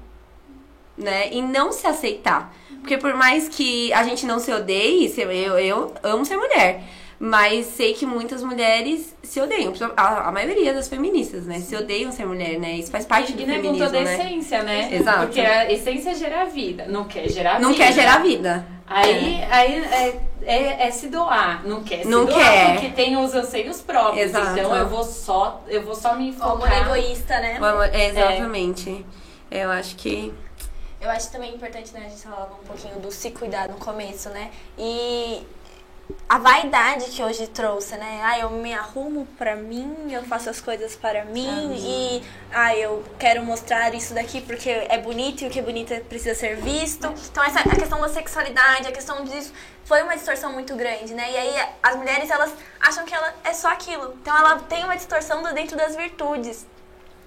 né? 0.97 1.31
E 1.33 1.43
não 1.43 1.71
se 1.71 1.87
aceitar. 1.87 2.55
Porque 2.81 2.97
por 2.97 3.15
mais 3.15 3.49
que 3.49 3.93
a 3.93 4.03
gente 4.03 4.25
não 4.25 4.39
se 4.39 4.51
odeie, 4.53 5.13
eu, 5.19 5.59
eu 5.59 5.93
amo 6.03 6.25
ser 6.25 6.37
mulher. 6.37 6.83
Mas 7.21 7.67
sei 7.67 7.95
que 7.95 8.07
muitas 8.07 8.45
mulheres 8.45 9.15
se 9.25 9.41
odeiam. 9.41 9.73
A, 9.97 10.29
a 10.29 10.33
maioria 10.33 10.73
das 10.73 10.89
feministas, 10.89 11.47
né? 11.47 11.59
Se 11.59 11.75
odeiam 11.75 12.13
ser 12.13 12.25
mulher, 12.25 12.61
né? 12.61 12.77
Isso 12.77 12.93
faz 12.93 13.05
parte 13.05 13.33
do 13.33 13.43
E 13.43 13.47
não 13.47 13.55
é 13.55 13.57
com 13.57 13.63
feminismo, 13.63 13.87
toda 13.87 13.99
a 13.99 14.05
né? 14.05 14.15
essência, 14.15 14.63
né? 14.63 14.89
Exato. 14.95 15.27
Porque 15.27 15.41
a 15.41 15.71
essência 15.71 16.11
é 16.11 16.15
gerar 16.15 16.45
vida. 16.45 16.87
Não 16.87 17.05
quer 17.05 17.29
gerar 17.29 17.61
Não 17.61 17.73
vida. 17.73 17.85
quer 17.85 17.93
gerar 17.93 18.19
vida. 18.23 18.67
Aí, 18.91 19.45
aí 19.51 19.85
é, 19.85 20.21
é, 20.43 20.87
é 20.87 20.91
se 20.91 21.09
doar, 21.09 21.63
não 21.67 21.83
quer 21.83 22.03
se 22.03 22.09
Não 22.09 22.25
doar 22.25 22.39
quer. 22.41 22.73
porque 22.75 22.89
tem 22.91 23.17
os 23.17 23.35
anseios 23.35 23.81
próprios. 23.81 24.27
Exato. 24.27 24.59
Então 24.59 24.75
eu 24.75 24.89
vou 24.89 25.05
só, 25.05 25.63
eu 25.69 25.83
vou 25.83 25.95
só 25.95 26.15
me 26.15 26.31
O 26.33 26.43
amor 26.43 26.61
focar. 26.69 26.83
egoísta, 26.87 27.39
né? 27.41 27.59
É, 27.93 28.07
exatamente. 28.09 29.05
Eu 29.51 29.71
acho 29.71 29.97
que. 29.97 30.33
Eu 31.01 31.11
acho 31.11 31.31
também 31.31 31.55
importante, 31.55 31.93
né, 31.95 32.03
a 32.07 32.09
gente 32.09 32.23
falava 32.23 32.55
um 32.61 32.67
pouquinho 32.67 32.99
do 32.99 33.13
se 33.13 33.31
cuidar 33.31 33.69
no 33.69 33.77
começo, 33.77 34.31
né? 34.31 34.51
E 34.77 35.47
a 36.29 36.39
vaidade 36.39 37.07
que 37.07 37.23
hoje 37.23 37.47
trouxe, 37.47 37.97
né? 37.97 38.21
Ah, 38.23 38.39
eu 38.39 38.51
me 38.51 38.73
arrumo 38.75 39.27
pra 39.39 39.57
mim, 39.57 39.95
eu 40.11 40.23
faço 40.25 40.49
as 40.51 40.61
coisas 40.61 40.95
para 40.97 41.25
mim 41.25 41.75
e 41.77 42.23
ah, 42.53 42.75
eu 42.77 43.03
quero 43.19 43.43
mostrar 43.43 43.95
isso 43.95 44.15
daqui 44.15 44.41
porque 44.41 44.69
é 44.71 44.99
bonito 44.99 45.43
e 45.43 45.47
o 45.47 45.51
que 45.51 45.59
é 45.59 45.63
bonito 45.63 45.95
precisa 46.05 46.35
ser 46.35 46.57
visto. 46.57 47.07
Então 47.31 47.43
essa 47.45 47.61
a 47.61 47.77
questão 47.77 48.01
da 48.01 48.09
sexualidade, 48.09 48.89
a 48.89 48.93
questão 48.93 49.25
disso 49.25 49.53
foi 49.85 50.03
uma 50.03 50.15
distorção 50.17 50.53
muito 50.53 50.75
grande, 50.77 51.15
né? 51.15 51.31
E 51.33 51.37
aí 51.37 51.69
as 51.83 51.97
mulheres 51.97 52.31
elas 52.31 52.53
acham 52.81 53.05
que 53.05 53.15
ela 53.15 53.35
é 53.45 53.53
só 53.55 53.69
aquilo. 53.69 54.15
Então 54.21 54.37
ela 54.37 54.59
tem 54.61 54.85
uma 54.85 54.97
distorção 54.97 55.43
do- 55.43 55.53
dentro 55.55 55.77
das 55.77 55.97
virtudes. 55.97 56.67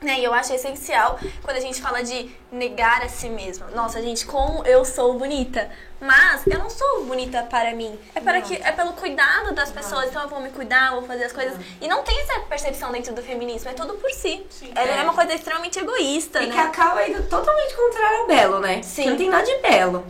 Né, 0.02 0.20
e 0.20 0.24
eu 0.24 0.34
acho 0.34 0.52
essencial 0.52 1.20
quando 1.44 1.58
a 1.58 1.60
gente 1.60 1.80
fala 1.80 2.04
de 2.04 2.32
negar 2.52 3.04
a 3.04 3.08
si 3.08 3.30
mesma. 3.30 3.68
Nossa, 3.68 4.02
gente, 4.02 4.26
como 4.26 4.66
eu 4.66 4.84
sou 4.84 5.14
bonita. 5.14 5.70
Mas 6.00 6.42
eu 6.48 6.58
não 6.58 6.72
sou 6.72 7.06
bonita 7.06 7.44
para 7.44 7.72
mim. 7.76 8.00
É, 8.16 8.20
para 8.20 8.42
que, 8.42 8.56
é 8.56 8.72
pelo 8.72 8.94
cuidado 8.94 9.54
das 9.54 9.72
pessoas. 9.72 10.10
Então 10.10 10.24
eu 10.24 10.28
vou 10.28 10.40
me 10.42 10.50
cuidar, 10.50 10.90
vou 10.96 11.04
fazer 11.04 11.26
as 11.26 11.32
coisas. 11.32 11.56
E 11.80 11.88
não 11.88 12.02
tem 12.02 12.20
essa 12.22 12.40
percepção 12.40 12.92
dentro 12.92 13.14
do 13.14 13.22
feminismo. 13.22 13.70
É 13.70 13.74
tudo 13.74 13.94
por 13.94 14.10
si. 14.10 14.44
Sim. 14.50 14.72
É, 14.74 14.98
é 14.98 15.04
uma 15.04 15.14
coisa 15.14 15.36
extremamente 15.36 15.78
egoísta, 15.78 16.42
E 16.42 16.48
né? 16.48 16.56
que 16.56 16.60
acaba 16.60 17.08
indo 17.08 17.22
totalmente 17.30 17.76
contrário 17.76 18.22
ao 18.22 18.28
belo, 18.28 18.60
né? 18.60 18.82
Sim. 18.82 19.04
Que 19.04 19.10
não 19.12 19.18
tem 19.18 19.30
nada 19.30 19.46
de 19.46 19.56
belo. 19.58 20.04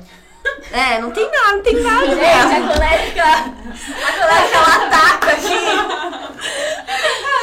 É, 0.72 1.00
não 1.00 1.12
tem 1.12 1.30
nada, 1.30 1.52
não 1.54 1.64
tem 1.64 1.82
nada 1.82 2.08
Gente, 2.08 2.24
a 2.24 2.74
colérica, 2.74 3.24
a 3.24 4.12
colérica 4.14 4.58
ela 4.58 4.86
ataca 4.86 5.32
aqui. 5.32 6.32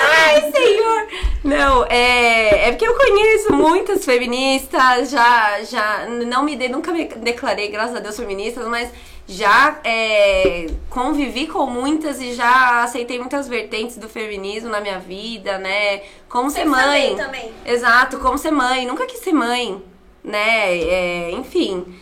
Ai, 0.00 0.50
senhor! 0.50 1.06
Não, 1.44 1.84
é, 1.84 2.68
é 2.68 2.70
porque 2.70 2.86
eu 2.86 2.94
conheço 2.94 3.52
muitas 3.52 4.04
feministas, 4.04 5.10
já, 5.10 5.62
já 5.62 6.06
não 6.06 6.42
me 6.42 6.56
de, 6.56 6.68
nunca 6.68 6.90
me 6.90 7.04
declarei, 7.06 7.68
graças 7.68 7.96
a 7.96 8.00
Deus, 8.00 8.16
feministas, 8.16 8.66
mas 8.66 8.90
já 9.26 9.78
é, 9.84 10.66
convivi 10.88 11.46
com 11.46 11.66
muitas 11.66 12.20
e 12.20 12.32
já 12.32 12.82
aceitei 12.82 13.18
muitas 13.18 13.46
vertentes 13.46 13.98
do 13.98 14.08
feminismo 14.08 14.70
na 14.70 14.80
minha 14.80 14.98
vida, 14.98 15.58
né? 15.58 16.00
Como 16.28 16.50
ser 16.50 16.64
mãe. 16.64 17.14
também. 17.14 17.52
Exato, 17.64 18.18
como 18.18 18.38
ser 18.38 18.50
mãe. 18.50 18.86
Nunca 18.86 19.06
quis 19.06 19.20
ser 19.20 19.34
mãe, 19.34 19.82
né? 20.24 20.78
É, 20.78 21.30
enfim. 21.32 21.94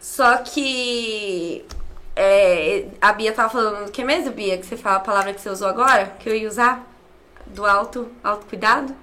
Só 0.00 0.38
que 0.38 1.64
é, 2.16 2.84
a 3.00 3.12
Bia 3.12 3.32
tava 3.32 3.50
falando 3.50 3.84
do 3.86 3.92
que 3.92 4.02
mesmo, 4.02 4.30
Bia? 4.32 4.56
Que 4.58 4.64
você 4.66 4.76
fala 4.76 4.96
a 4.96 5.00
palavra 5.00 5.32
que 5.34 5.40
você 5.40 5.50
usou 5.50 5.68
agora? 5.68 6.12
Que 6.18 6.28
eu 6.28 6.34
ia 6.34 6.48
usar? 6.48 6.86
Do 7.46 7.66
auto, 7.66 8.10
autocuidado? 8.24 8.94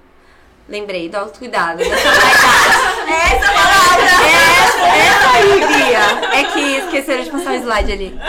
Lembrei, 0.68 1.08
do 1.08 1.16
autocuidado. 1.16 1.78
Dessa 1.78 1.94
vaidade. 1.94 3.34
Essa 3.34 3.52
palavra! 3.52 4.04
Essa, 4.04 4.86
essa 4.86 5.30
aí, 5.36 5.66
Bia. 5.66 6.38
É 6.38 6.44
que 6.44 6.60
esqueceram 6.78 7.22
de 7.24 7.30
passar 7.30 7.52
o 7.52 7.54
slide 7.56 7.92
ali. 7.92 8.18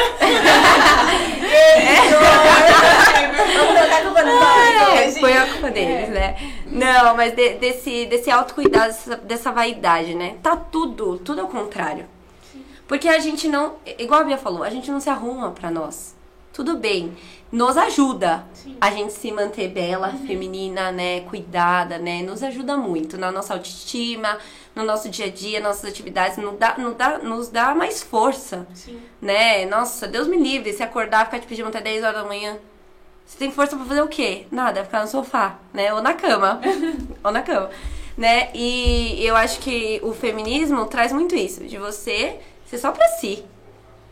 É, 5.02 5.08
hoje. 5.08 5.20
foi 5.20 5.34
a 5.38 5.46
culpa 5.48 5.70
deles, 5.72 6.10
né? 6.10 6.36
Não, 6.68 7.16
mas 7.16 7.34
de- 7.34 7.56
desse, 7.56 8.06
desse 8.06 8.30
autocuidado, 8.30 8.88
dessa, 8.88 9.16
dessa 9.18 9.52
vaidade, 9.52 10.14
né? 10.16 10.36
Tá 10.44 10.56
tudo, 10.56 11.18
tudo 11.18 11.42
ao 11.42 11.48
contrário. 11.48 12.06
Porque 12.90 13.08
a 13.08 13.20
gente 13.20 13.48
não, 13.48 13.76
igual 14.00 14.22
a 14.22 14.24
Bia 14.24 14.38
falou, 14.38 14.64
a 14.64 14.70
gente 14.72 14.90
não 14.90 15.00
se 15.00 15.12
arruma 15.12 15.52
pra 15.52 15.70
nós. 15.70 16.16
Tudo 16.52 16.76
bem, 16.76 17.16
nos 17.52 17.78
ajuda 17.78 18.44
a 18.82 18.90
gente 18.90 19.14
se 19.14 19.32
manter 19.32 19.68
bela, 19.70 20.12
feminina, 20.26 20.92
né, 20.92 21.22
cuidada, 21.22 22.00
né, 22.00 22.24
nos 22.24 22.42
ajuda 22.42 22.76
muito 22.76 23.16
na 23.16 23.32
nossa 23.32 23.54
autoestima, 23.54 24.40
no 24.76 24.84
nosso 24.84 25.08
dia 25.08 25.28
a 25.28 25.30
dia, 25.30 25.60
nossas 25.60 25.86
atividades, 25.86 26.38
nos 26.40 26.58
dá, 26.58 26.76
nos 26.80 26.96
dá, 26.96 27.18
nos 27.20 27.50
dá 27.50 27.76
mais 27.76 28.02
força, 28.02 28.68
Sim. 28.74 29.00
né? 29.22 29.68
Nossa, 29.68 30.08
Deus 30.08 30.28
me 30.28 30.38
livre, 30.38 30.74
se 30.74 30.82
acordar, 30.82 31.26
ficar 31.26 31.38
de 31.38 31.46
pijama 31.46 31.70
até 31.70 31.82
10 31.82 32.04
horas 32.04 32.24
da 32.24 32.28
manhã, 32.28 32.58
você 33.24 33.38
tem 33.38 33.52
força 33.52 33.76
pra 33.76 33.86
fazer 33.86 34.02
o 34.02 34.08
quê? 34.08 34.48
Nada, 34.52 34.84
ficar 34.84 35.02
no 35.02 35.08
sofá, 35.08 35.60
né? 35.72 35.94
Ou 35.94 36.02
na 36.02 36.16
cama. 36.16 36.60
Ou 37.24 37.32
na 37.32 37.44
cama. 37.44 37.70
Né? 38.18 38.50
E 38.56 39.24
eu 39.24 39.36
acho 39.36 39.60
que 39.60 40.02
o 40.04 40.12
feminismo 40.14 40.88
traz 40.88 41.14
muito 41.14 41.36
isso, 41.36 41.64
de 41.66 41.78
você 41.78 42.40
ser 42.70 42.78
só 42.78 42.92
pra 42.92 43.08
si. 43.08 43.44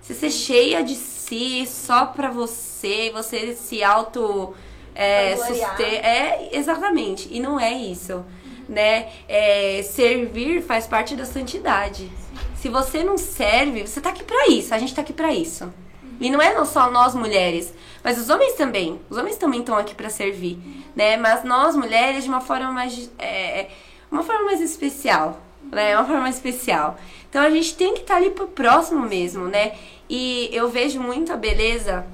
Você 0.02 0.14
ser 0.14 0.32
cheia 0.32 0.84
de 0.84 0.96
si, 0.96 1.66
só 1.68 2.06
pra 2.06 2.30
você, 2.30 3.12
você 3.14 3.54
se 3.54 3.84
auto 3.84 4.56
é, 4.96 5.36
suster. 5.36 6.06
É, 6.06 6.50
exatamente. 6.54 7.28
E 7.32 7.40
não 7.40 7.60
é 7.60 7.74
isso. 7.74 8.26
Né? 8.68 9.10
É, 9.28 9.82
servir 9.84 10.62
faz 10.62 10.88
parte 10.88 11.16
da 11.16 11.26
santidade. 11.26 12.12
Se 12.56 12.70
você 12.70 13.04
não 13.04 13.18
serve, 13.18 13.86
você 13.86 14.02
tá 14.02 14.10
aqui 14.10 14.24
pra 14.24 14.48
isso. 14.48 14.74
A 14.74 14.78
gente 14.78 14.94
tá 14.96 15.02
aqui 15.02 15.14
pra 15.14 15.34
isso. 15.34 15.72
E 16.20 16.30
não 16.30 16.42
é 16.42 16.54
não 16.54 16.66
só 16.66 16.90
nós 16.90 17.14
mulheres, 17.14 17.74
mas 18.04 18.18
os 18.18 18.30
homens 18.30 18.54
também. 18.54 19.00
Os 19.10 19.18
homens 19.18 19.38
também 19.38 19.60
estão 19.60 19.78
aqui 19.78 19.94
pra 19.94 20.10
servir, 20.10 20.58
né? 20.96 21.16
Mas 21.16 21.44
nós 21.44 21.76
mulheres 21.76 22.24
de 22.24 22.30
uma 22.30 22.42
forma 22.42 22.72
mais 22.72 23.12
é, 23.20 23.68
uma 24.12 24.24
forma 24.24 24.46
mais 24.46 24.60
especial, 24.60 25.40
né? 25.72 25.98
Uma 25.98 26.06
forma 26.06 26.30
especial. 26.30 26.98
Então 27.30 27.42
a 27.42 27.50
gente 27.50 27.76
tem 27.76 27.94
que 27.94 28.02
estar 28.02 28.16
ali 28.16 28.32
pro 28.32 28.48
próximo 28.48 29.02
mesmo, 29.02 29.46
né? 29.46 29.74
E 30.10 30.50
eu 30.54 30.70
vejo 30.70 31.00
muito 31.00 31.34
a 31.34 31.38
beleza. 31.38 32.06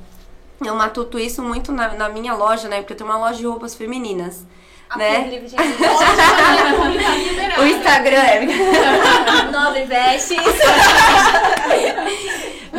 Eu 0.63 0.75
matuto 0.75 1.19
isso 1.19 1.41
muito 1.41 1.71
na, 1.71 1.93
na 1.93 2.09
minha 2.09 2.33
loja, 2.33 2.67
né? 2.67 2.77
Porque 2.77 2.93
eu 2.93 2.97
tenho 2.97 3.09
uma 3.09 3.19
loja 3.19 3.37
de 3.37 3.45
roupas 3.45 3.75
femininas. 3.75 4.45
A 4.89 4.97
né? 4.97 5.29
gente. 5.29 5.55
O 7.59 7.65
Instagram 7.65 8.17
é. 8.17 8.45
Nobre 9.51 9.85
vestes. 9.85 10.37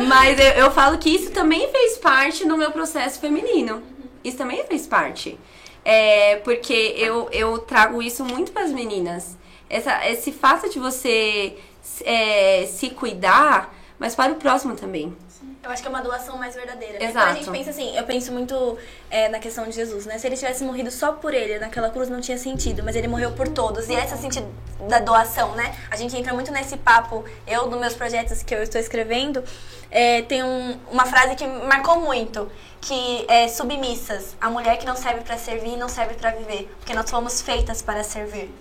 Mas 0.07 0.39
eu, 0.39 0.45
eu 0.45 0.71
falo 0.71 0.97
que 0.97 1.09
isso 1.09 1.31
também 1.31 1.69
fez 1.71 1.97
parte 1.97 2.45
do 2.45 2.57
meu 2.57 2.71
processo 2.71 3.19
feminino. 3.19 3.81
Isso 4.23 4.37
também 4.37 4.63
fez 4.65 4.85
parte. 4.85 5.39
É, 5.83 6.37
porque 6.37 6.95
eu, 6.97 7.29
eu 7.31 7.59
trago 7.59 8.01
isso 8.01 8.25
muito 8.25 8.51
para 8.51 8.63
as 8.63 8.71
meninas. 8.71 9.37
Essa, 9.69 10.07
esse 10.09 10.31
fato 10.31 10.69
de 10.69 10.79
você 10.79 11.57
é, 12.03 12.65
se 12.67 12.89
cuidar, 12.91 13.73
mas 13.97 14.15
para 14.15 14.31
o 14.31 14.35
próximo 14.35 14.75
também. 14.75 15.15
Eu 15.63 15.71
acho 15.71 15.81
que 15.81 15.87
é 15.87 15.89
uma 15.89 16.01
doação 16.01 16.37
mais 16.37 16.53
verdadeira. 16.53 17.03
Exato. 17.03 17.13
Quando 17.25 17.29
a 17.29 17.33
gente 17.33 17.49
pensa 17.51 17.69
assim, 17.71 17.97
eu 17.97 18.03
penso 18.03 18.31
muito 18.31 18.77
é, 19.09 19.29
na 19.29 19.39
questão 19.39 19.63
de 19.65 19.71
Jesus, 19.71 20.05
né? 20.05 20.19
Se 20.19 20.27
ele 20.27 20.37
tivesse 20.37 20.63
morrido 20.63 20.91
só 20.91 21.13
por 21.13 21.33
ele, 21.33 21.57
naquela 21.57 21.89
cruz 21.89 22.07
não 22.07 22.21
tinha 22.21 22.37
sentido, 22.37 22.83
mas 22.83 22.95
ele 22.95 23.07
morreu 23.07 23.31
por 23.31 23.47
todos. 23.47 23.89
E 23.89 23.93
esse 23.93 24.13
é 24.13 24.15
o 24.15 24.19
sentido 24.19 24.47
da 24.87 24.99
doação, 24.99 25.55
né? 25.55 25.75
A 25.89 25.95
gente 25.95 26.15
entra 26.15 26.33
muito 26.35 26.51
nesse 26.51 26.77
papo. 26.77 27.25
Eu, 27.47 27.65
nos 27.67 27.79
meus 27.79 27.95
projetos 27.95 28.43
que 28.43 28.53
eu 28.53 28.61
estou 28.61 28.79
escrevendo, 28.79 29.43
é, 29.89 30.21
tem 30.21 30.43
um- 30.43 30.77
uma 30.91 31.05
frase 31.07 31.35
que 31.35 31.47
marcou 31.47 31.99
muito, 31.99 32.47
que 32.79 33.25
é 33.27 33.47
submissas. 33.47 34.35
A 34.39 34.51
mulher 34.51 34.77
que 34.77 34.85
não 34.85 34.95
serve 34.95 35.21
para 35.21 35.37
servir 35.37 35.77
não 35.77 35.89
serve 35.89 36.13
para 36.13 36.29
viver, 36.29 36.69
porque 36.77 36.93
nós 36.93 37.09
fomos 37.09 37.41
feitas 37.41 37.81
para 37.81 38.03
servir. 38.03 38.53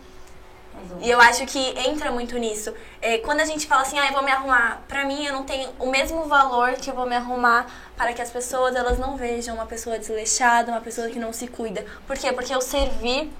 E 1.00 1.10
eu 1.10 1.20
acho 1.20 1.46
que 1.46 1.58
entra 1.88 2.10
muito 2.10 2.38
nisso. 2.38 2.72
É, 3.00 3.18
quando 3.18 3.40
a 3.40 3.44
gente 3.44 3.66
fala 3.66 3.82
assim, 3.82 3.98
ah, 3.98 4.06
eu 4.06 4.12
vou 4.12 4.22
me 4.22 4.30
arrumar, 4.30 4.82
pra 4.88 5.04
mim 5.04 5.24
eu 5.24 5.32
não 5.32 5.44
tenho 5.44 5.70
o 5.78 5.90
mesmo 5.90 6.24
valor 6.24 6.72
que 6.72 6.90
eu 6.90 6.94
vou 6.94 7.06
me 7.06 7.16
arrumar 7.16 7.66
para 7.96 8.12
que 8.12 8.22
as 8.22 8.30
pessoas 8.30 8.74
elas 8.74 8.98
não 8.98 9.16
vejam 9.16 9.54
uma 9.54 9.66
pessoa 9.66 9.98
desleixada, 9.98 10.70
uma 10.70 10.80
pessoa 10.80 11.08
que 11.08 11.18
não 11.18 11.32
se 11.32 11.46
cuida. 11.46 11.84
Por 12.06 12.16
quê? 12.16 12.32
Porque 12.32 12.54
o 12.54 12.60
servir, 12.60 13.30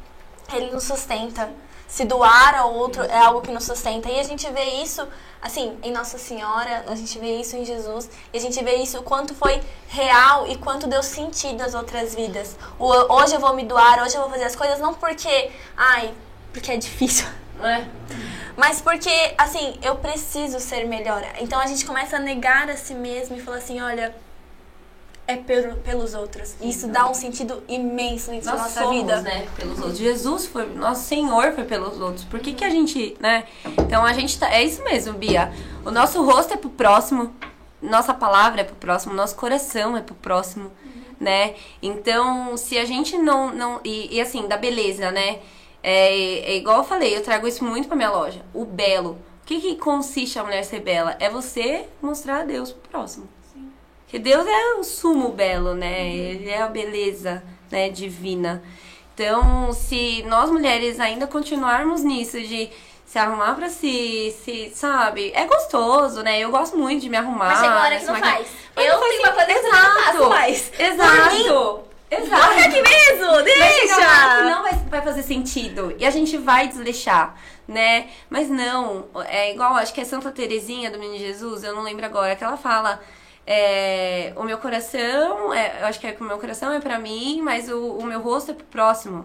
ele 0.52 0.70
nos 0.70 0.84
sustenta. 0.84 1.50
Se 1.86 2.04
doar 2.04 2.58
ao 2.58 2.74
outro 2.74 3.04
é 3.04 3.18
algo 3.18 3.40
que 3.40 3.52
nos 3.52 3.64
sustenta. 3.64 4.10
E 4.10 4.18
a 4.18 4.22
gente 4.22 4.50
vê 4.50 4.64
isso, 4.82 5.06
assim, 5.40 5.78
em 5.82 5.92
Nossa 5.92 6.18
Senhora, 6.18 6.84
a 6.88 6.94
gente 6.94 7.18
vê 7.18 7.36
isso 7.36 7.56
em 7.56 7.64
Jesus, 7.64 8.10
e 8.32 8.38
a 8.38 8.40
gente 8.40 8.62
vê 8.64 8.76
isso 8.76 8.98
o 8.98 9.02
quanto 9.02 9.34
foi 9.34 9.62
real 9.88 10.46
e 10.48 10.56
quanto 10.56 10.88
deu 10.88 11.02
sentido 11.02 11.62
às 11.62 11.74
outras 11.74 12.14
vidas. 12.14 12.56
O, 12.78 12.88
hoje 13.14 13.34
eu 13.36 13.40
vou 13.40 13.54
me 13.54 13.64
doar, 13.64 14.02
hoje 14.02 14.16
eu 14.16 14.22
vou 14.22 14.30
fazer 14.30 14.44
as 14.44 14.56
coisas, 14.56 14.80
não 14.80 14.94
porque, 14.94 15.52
ai, 15.76 16.12
porque 16.54 16.70
é 16.72 16.76
difícil. 16.78 17.26
É. 17.62 17.84
Mas 18.56 18.80
porque, 18.80 19.10
assim, 19.36 19.74
eu 19.82 19.96
preciso 19.96 20.60
ser 20.60 20.86
melhor. 20.86 21.22
Então 21.40 21.60
a 21.60 21.66
gente 21.66 21.84
começa 21.84 22.16
a 22.16 22.20
negar 22.20 22.70
a 22.70 22.76
si 22.76 22.94
mesmo 22.94 23.36
e 23.36 23.42
falar 23.42 23.58
assim, 23.58 23.80
olha, 23.80 24.14
é 25.26 25.36
pelo, 25.36 25.76
pelos 25.76 26.14
outros. 26.14 26.54
E 26.60 26.70
isso 26.70 26.86
dá 26.88 27.10
um 27.10 27.14
sentido 27.14 27.62
imenso 27.66 28.30
dentro 28.30 28.46
da 28.46 28.56
nossa 28.56 28.82
somos, 28.82 28.96
vida. 28.96 29.20
né, 29.22 29.46
pelos 29.56 29.78
outros. 29.78 29.98
Jesus 29.98 30.46
foi, 30.46 30.66
nosso 30.74 31.04
Senhor 31.04 31.52
foi 31.52 31.64
pelos 31.64 32.00
outros. 32.00 32.24
Por 32.24 32.38
que 32.40 32.52
que 32.52 32.64
a 32.64 32.70
gente, 32.70 33.16
né? 33.18 33.44
Então 33.78 34.04
a 34.04 34.12
gente 34.12 34.38
tá, 34.38 34.52
é 34.52 34.62
isso 34.62 34.82
mesmo, 34.84 35.14
Bia. 35.14 35.52
O 35.84 35.90
nosso 35.90 36.22
rosto 36.22 36.54
é 36.54 36.56
pro 36.56 36.70
próximo, 36.70 37.34
nossa 37.82 38.14
palavra 38.14 38.60
é 38.60 38.64
pro 38.64 38.76
próximo, 38.76 39.14
nosso 39.14 39.34
coração 39.34 39.96
é 39.96 40.00
pro 40.00 40.14
próximo, 40.14 40.70
né? 41.18 41.54
Então, 41.82 42.56
se 42.56 42.78
a 42.78 42.84
gente 42.84 43.16
não. 43.16 43.52
não 43.52 43.80
e, 43.84 44.16
e 44.16 44.20
assim, 44.20 44.46
da 44.46 44.56
beleza, 44.56 45.10
né? 45.10 45.40
É, 45.86 46.52
é 46.52 46.56
igual 46.56 46.78
eu 46.78 46.84
falei, 46.84 47.14
eu 47.14 47.22
trago 47.22 47.46
isso 47.46 47.62
muito 47.62 47.86
pra 47.86 47.96
minha 47.96 48.10
loja. 48.10 48.40
O 48.54 48.64
belo. 48.64 49.18
O 49.42 49.46
que, 49.46 49.60
que 49.60 49.76
consiste 49.76 50.38
a 50.38 50.42
mulher 50.42 50.64
ser 50.64 50.80
bela? 50.80 51.14
É 51.20 51.28
você 51.28 51.86
mostrar 52.00 52.40
a 52.40 52.44
Deus 52.44 52.72
pro 52.72 52.88
próximo. 52.88 53.28
Porque 54.00 54.18
Deus 54.18 54.46
é 54.46 54.74
o 54.76 54.84
sumo 54.84 55.28
belo, 55.28 55.74
né? 55.74 56.08
Ele 56.08 56.48
é 56.48 56.62
a 56.62 56.68
beleza, 56.68 57.42
né, 57.70 57.90
divina. 57.90 58.62
Então, 59.12 59.72
se 59.74 60.22
nós 60.26 60.50
mulheres 60.50 60.98
ainda 60.98 61.26
continuarmos 61.26 62.02
nisso 62.02 62.40
de 62.40 62.70
se 63.04 63.18
arrumar 63.18 63.54
pra 63.54 63.68
si, 63.68 64.34
se, 64.42 64.72
sabe? 64.74 65.30
É 65.34 65.44
gostoso, 65.44 66.22
né? 66.22 66.40
Eu 66.40 66.50
gosto 66.50 66.78
muito 66.78 67.02
de 67.02 67.10
me 67.10 67.16
arrumar. 67.18 67.48
Mas 67.48 67.58
chega 67.58 67.72
uma 67.72 67.82
hora 67.82 67.94
que 67.96 68.00
se 68.00 68.06
não 68.06 68.16
faz. 68.16 68.48
Mas 68.74 68.86
Eu 68.86 68.92
não 68.94 69.08
tenho 69.08 69.22
uma 69.22 69.32
coisa 69.32 69.46
que 69.46 69.66
eu 69.66 69.72
não 69.72 70.02
faço 70.02 70.28
mais. 70.30 70.72
Exato. 70.78 71.93
Exato. 72.22 72.42
Olha 72.50 72.64
aqui 72.66 72.82
mesmo, 72.82 73.32
Vai 73.32 73.42
deixa! 73.44 74.44
não 74.44 74.62
vai, 74.62 74.72
vai 74.90 75.02
fazer 75.02 75.22
sentido. 75.22 75.94
E 75.98 76.04
a 76.06 76.10
gente 76.10 76.36
vai 76.38 76.68
desleixar, 76.68 77.34
né? 77.66 78.06
Mas 78.30 78.48
não, 78.48 79.06
é 79.26 79.52
igual, 79.52 79.74
acho 79.76 79.92
que 79.92 80.00
é 80.00 80.04
Santa 80.04 80.30
Terezinha 80.30 80.90
do 80.90 80.98
Menino 80.98 81.18
Jesus, 81.18 81.62
eu 81.64 81.74
não 81.74 81.82
lembro 81.82 82.04
agora, 82.06 82.34
que 82.36 82.44
ela 82.44 82.56
fala. 82.56 83.00
é, 83.46 84.32
o 84.36 84.42
meu 84.44 84.58
coração, 84.58 85.52
é, 85.52 85.78
eu 85.82 85.86
acho 85.86 86.00
que 86.00 86.06
é 86.06 86.12
que 86.12 86.22
o 86.22 86.24
meu 86.26 86.38
coração 86.38 86.72
é 86.72 86.80
pra 86.80 86.98
mim, 86.98 87.40
mas 87.42 87.68
o, 87.68 87.98
o 87.98 88.04
meu 88.04 88.20
rosto 88.20 88.50
é 88.52 88.54
pro 88.54 88.64
próximo, 88.66 89.24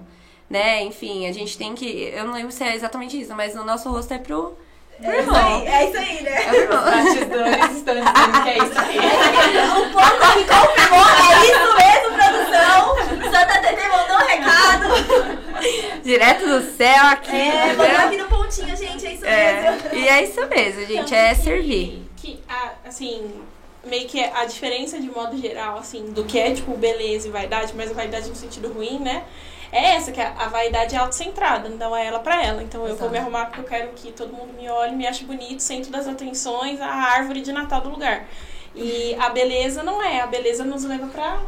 né? 0.50 0.82
Enfim, 0.84 1.28
a 1.28 1.32
gente 1.32 1.58
tem 1.58 1.74
que. 1.76 2.12
Eu 2.14 2.26
não 2.26 2.34
lembro 2.34 2.52
se 2.52 2.64
é 2.64 2.76
exatamente 2.76 3.20
isso, 3.20 3.34
mas 3.36 3.56
o 3.56 3.64
nosso 3.64 3.90
rosto 3.90 4.14
é 4.14 4.18
pro, 4.18 4.58
pro 5.02 5.12
irmão. 5.12 5.64
É 5.66 5.86
isso 5.90 5.98
aí, 5.98 6.22
né? 6.22 6.32
É 6.32 6.44
pro 6.50 6.56
irmão. 6.58 6.84
Bastidores 6.84 7.76
estão 7.78 7.96
dizendo 7.96 8.44
que 8.44 8.50
é 8.50 8.58
isso 8.58 8.80
aí. 8.80 8.98
O 9.70 9.94
povo 9.94 10.24
aqui 10.24 10.44
confirmou, 10.44 11.06
é 11.06 11.46
isso 11.46 11.76
mesmo, 11.78 11.89
produção! 12.64 13.32
Santa 13.32 13.60
Tete 13.62 13.88
mandou 13.88 14.18
um 14.18 14.28
recado. 14.28 16.04
Direto 16.04 16.46
do 16.46 16.62
céu 16.76 17.06
aqui, 17.08 17.36
É, 17.36 17.68
entendeu? 17.68 17.78
mandou 17.78 18.06
aqui 18.08 18.18
no 18.18 18.26
pontinho, 18.28 18.76
gente, 18.76 19.06
é 19.06 19.14
isso 19.14 19.26
É, 19.26 19.62
mesmo. 19.72 19.96
e 20.00 20.08
é 20.08 20.24
isso 20.24 20.48
mesmo, 20.48 20.86
gente, 20.86 21.14
é 21.16 21.34
servir. 21.36 22.10
Que, 22.18 22.40
a- 22.50 22.72
assim, 22.88 23.42
meio 23.84 24.08
que 24.08 24.24
a 24.24 24.46
diferença 24.46 25.00
de 25.00 25.10
modo 25.10 25.38
geral, 25.38 25.78
assim, 25.78 26.12
do 26.12 26.24
que 26.24 26.40
é, 26.40 26.52
tipo, 26.54 26.76
beleza 26.76 27.28
e 27.28 27.32
vaidade, 27.32 27.74
mas 27.76 27.92
a 27.92 27.94
vaidade 27.94 28.30
no 28.30 28.36
sentido 28.36 28.72
ruim, 28.72 29.00
né? 29.00 29.24
É 29.72 29.92
essa, 29.96 30.12
que 30.12 30.20
a, 30.20 30.30
a 30.32 30.48
vaidade 30.48 30.96
é 30.96 30.98
autocentrada, 30.98 31.68
então 31.70 31.96
é 31.96 32.08
ela 32.08 32.20
pra 32.20 32.44
ela. 32.44 32.64
Então 32.64 32.82
eu 32.82 32.88
vou 32.96 33.08
Exato. 33.08 33.12
me 33.12 33.18
arrumar 33.20 33.46
porque 33.46 33.60
eu 33.62 33.66
quero 33.66 33.90
que 33.90 34.12
todo 34.12 34.34
mundo 34.34 34.52
me 34.60 34.68
olhe, 34.68 34.96
me 34.96 35.06
ache 35.06 35.24
bonito, 35.26 35.60
centro 35.62 35.92
das 35.92 36.08
atenções, 36.08 36.82
a 36.82 36.88
árvore 36.88 37.42
de 37.42 37.52
Natal 37.52 37.80
do 37.82 37.90
lugar. 37.90 38.26
E 38.76 39.16
a 39.16 39.30
beleza 39.30 39.84
não 39.84 40.02
é, 40.02 40.22
a 40.22 40.28
beleza 40.28 40.64
nos 40.64 40.84
leva 40.84 41.08
pra, 41.08 41.42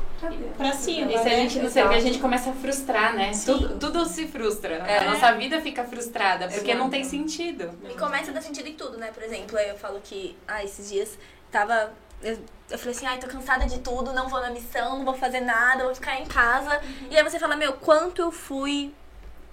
pra 0.57 0.71
cima, 0.73 1.11
E 1.11 1.17
se 1.17 1.21
a 1.21 1.23
né? 1.23 1.35
gente 1.37 1.59
não 1.59 1.69
servir, 1.69 1.95
a 1.95 1.99
gente 1.99 2.19
começa 2.19 2.49
a 2.49 2.53
frustrar, 2.53 3.13
né? 3.15 3.31
Sim. 3.33 3.53
Tudo, 3.53 3.79
tudo 3.79 4.05
se 4.05 4.27
frustra. 4.27 4.75
É. 4.75 4.99
A 4.99 5.11
nossa 5.11 5.31
vida 5.33 5.61
fica 5.61 5.83
frustrada, 5.83 6.47
porque 6.47 6.71
Exato. 6.71 6.77
não 6.83 6.89
tem 6.89 7.03
sentido. 7.03 7.71
E 7.89 7.93
começa 7.97 8.31
a 8.31 8.33
dar 8.33 8.41
sentido 8.41 8.67
em 8.67 8.73
tudo, 8.73 8.97
né? 8.97 9.11
Por 9.13 9.23
exemplo, 9.23 9.57
eu 9.57 9.77
falo 9.77 9.99
que, 10.03 10.35
ah, 10.47 10.63
esses 10.63 10.89
dias 10.89 11.17
tava. 11.51 11.93
Eu, 12.23 12.37
eu 12.69 12.77
falei 12.77 12.93
assim, 12.95 13.05
ai, 13.05 13.17
tô 13.17 13.27
cansada 13.27 13.65
de 13.65 13.79
tudo, 13.79 14.13
não 14.13 14.29
vou 14.29 14.39
na 14.39 14.51
missão, 14.51 14.97
não 14.97 15.05
vou 15.05 15.15
fazer 15.15 15.39
nada, 15.41 15.83
vou 15.83 15.95
ficar 15.95 16.19
em 16.19 16.25
casa. 16.25 16.79
E 17.09 17.17
aí 17.17 17.23
você 17.23 17.39
fala, 17.39 17.55
meu, 17.55 17.73
quanto 17.73 18.21
eu 18.21 18.31
fui 18.31 18.93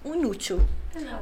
um 0.05 0.15
inútil. 0.15 0.61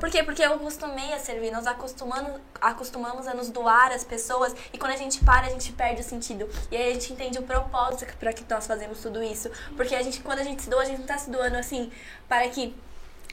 Por 0.00 0.10
quê? 0.10 0.22
Porque 0.22 0.42
eu 0.42 0.54
acostumei 0.54 1.12
a 1.12 1.18
servir, 1.18 1.50
nós 1.50 1.66
acostumamos, 1.66 2.40
acostumamos 2.60 3.26
a 3.26 3.34
nos 3.34 3.50
doar 3.50 3.92
às 3.92 4.04
pessoas 4.04 4.54
e 4.72 4.78
quando 4.78 4.92
a 4.92 4.96
gente 4.96 5.22
para, 5.24 5.46
a 5.46 5.50
gente 5.50 5.72
perde 5.72 6.00
o 6.00 6.04
sentido. 6.04 6.48
E 6.70 6.76
aí 6.76 6.90
a 6.90 6.94
gente 6.94 7.12
entende 7.12 7.38
o 7.38 7.42
propósito 7.42 8.06
para 8.18 8.32
que 8.32 8.44
nós 8.48 8.66
fazemos 8.66 9.00
tudo 9.00 9.22
isso. 9.22 9.50
Porque 9.76 9.94
a 9.94 10.02
gente, 10.02 10.20
quando 10.20 10.38
a 10.38 10.44
gente 10.44 10.62
se 10.62 10.70
doa, 10.70 10.82
a 10.82 10.84
gente 10.84 11.00
não 11.00 11.06
tá 11.06 11.18
se 11.18 11.30
doando 11.30 11.56
assim 11.56 11.90
para 12.28 12.48
que 12.48 12.74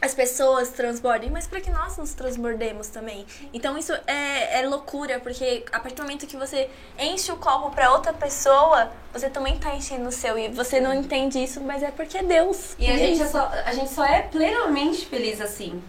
as 0.04 0.14
pessoas 0.14 0.70
transbordem, 0.70 1.32
mas 1.32 1.48
para 1.48 1.62
que 1.62 1.72
nós 1.72 1.98
nos 1.98 2.14
transbordemos 2.14 2.88
também. 2.88 3.26
Então 3.54 3.78
isso 3.78 3.94
é, 4.06 4.60
é 4.60 4.68
loucura, 4.68 5.20
porque 5.22 5.64
a 5.72 5.80
partir 5.80 5.96
do 5.96 6.02
momento 6.02 6.28
que 6.28 6.36
você 6.36 6.70
enche 7.00 7.32
o 7.32 7.38
copo 7.38 7.72
para 7.72 7.90
outra 7.90 8.12
pessoa, 8.12 8.92
você 9.14 9.30
também 9.30 9.58
tá 9.58 9.74
enchendo 9.74 10.10
o 10.10 10.12
seu. 10.12 10.38
E 10.38 10.50
você 10.50 10.82
não 10.82 10.94
entende 10.94 11.42
isso, 11.42 11.62
mas 11.62 11.82
é 11.82 11.90
porque 11.90 12.18
é 12.18 12.24
Deus. 12.24 12.76
E 12.78 12.86
a 12.86 12.94
é 12.94 12.98
gente, 12.98 13.22
é 13.22 13.28
só, 13.28 13.50
a 13.66 13.72
gente 13.72 13.92
só 13.92 14.04
é 14.04 14.24
plenamente 14.24 15.06
feliz 15.06 15.40
assim, 15.40 15.82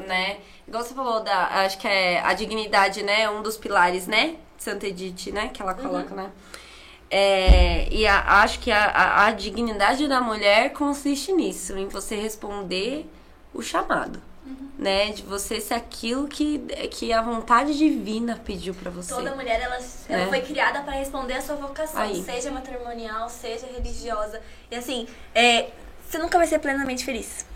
né? 0.00 0.38
Igual 0.66 0.82
você 0.82 0.92
falou 0.94 1.22
da, 1.22 1.46
acho 1.64 1.78
que 1.78 1.86
é 1.86 2.20
a 2.22 2.34
dignidade, 2.34 3.04
né? 3.04 3.30
Um 3.30 3.40
dos 3.40 3.56
pilares, 3.56 4.08
né? 4.08 4.34
de 4.56 4.64
Santa 4.64 4.86
Edith, 4.86 5.30
né? 5.32 5.50
Que 5.54 5.62
ela 5.62 5.74
coloca, 5.74 6.12
né? 6.14 6.30
É, 7.10 7.86
e 7.92 8.04
a- 8.06 8.42
acho 8.42 8.58
que 8.58 8.72
a, 8.72 8.84
a, 8.86 9.26
a 9.26 9.30
dignidade 9.30 10.08
da 10.08 10.20
mulher 10.20 10.72
consiste 10.72 11.32
nisso, 11.32 11.76
em 11.78 11.86
você 11.86 12.16
responder 12.16 13.06
o 13.54 13.62
chamado, 13.62 14.20
né? 14.78 15.10
De 15.12 15.22
você 15.22 15.60
ser 15.60 15.74
aquilo 15.74 16.26
que, 16.28 16.58
que 16.90 17.12
a 17.12 17.22
vontade 17.22 17.76
divina 17.78 18.40
pediu 18.44 18.74
pra 18.74 18.90
você. 18.90 19.14
Toda 19.14 19.34
mulher, 19.34 19.60
ela, 19.62 19.78
ela 20.08 20.22
É. 20.24 20.26
foi 20.26 20.40
criada 20.42 20.82
para 20.82 20.92
responder 20.94 21.34
a 21.34 21.40
sua 21.40 21.54
vocação, 21.56 22.02
Aí. 22.02 22.22
seja 22.22 22.50
matrimonial, 22.50 23.28
seja 23.28 23.66
religiosa. 23.66 24.40
E 24.70 24.76
assim, 24.76 25.06
é, 25.34 25.70
você 26.06 26.18
nunca 26.18 26.36
vai 26.36 26.46
ser 26.46 26.58
plenamente 26.58 27.04
feliz. 27.04 27.46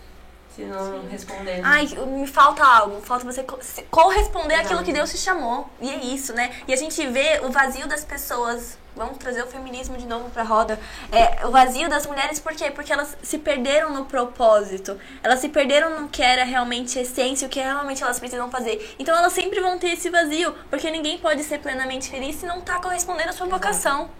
Se 0.58 0.64
não 0.64 1.08
responder. 1.08 1.60
Ai, 1.62 1.86
me 1.86 2.26
falta 2.26 2.64
algo, 2.64 3.00
falta 3.00 3.24
você 3.24 3.44
corresponder 3.88 4.56
àquilo 4.56 4.82
que 4.82 4.92
Deus 4.92 5.08
te 5.08 5.16
chamou. 5.16 5.70
E 5.80 5.88
é 5.88 6.04
isso, 6.04 6.32
né? 6.32 6.50
E 6.66 6.72
a 6.72 6.76
gente 6.76 7.06
vê 7.06 7.40
o 7.44 7.48
vazio 7.48 7.86
das 7.86 8.04
pessoas. 8.04 8.76
Vamos 8.96 9.18
trazer 9.18 9.40
o 9.44 9.46
feminismo 9.46 9.96
de 9.96 10.04
novo 10.04 10.28
pra 10.30 10.42
roda. 10.42 10.76
É, 11.12 11.46
o 11.46 11.52
vazio 11.52 11.88
das 11.88 12.04
mulheres, 12.08 12.40
por 12.40 12.52
quê? 12.54 12.72
Porque 12.72 12.92
elas 12.92 13.16
se 13.22 13.38
perderam 13.38 13.92
no 13.92 14.06
propósito. 14.06 14.98
Elas 15.22 15.38
se 15.38 15.48
perderam 15.48 16.00
no 16.00 16.08
que 16.08 16.20
era 16.20 16.42
realmente 16.42 16.98
essência, 16.98 17.46
o 17.46 17.48
que 17.48 17.60
realmente 17.60 18.02
elas 18.02 18.18
precisam 18.18 18.50
fazer. 18.50 18.96
Então 18.98 19.16
elas 19.16 19.32
sempre 19.32 19.60
vão 19.60 19.78
ter 19.78 19.90
esse 19.90 20.10
vazio, 20.10 20.52
porque 20.68 20.90
ninguém 20.90 21.18
pode 21.18 21.44
ser 21.44 21.60
plenamente 21.60 22.10
feliz 22.10 22.34
se 22.34 22.46
não 22.46 22.60
tá 22.60 22.80
correspondendo 22.80 23.30
à 23.30 23.32
sua 23.32 23.46
vocação. 23.46 24.10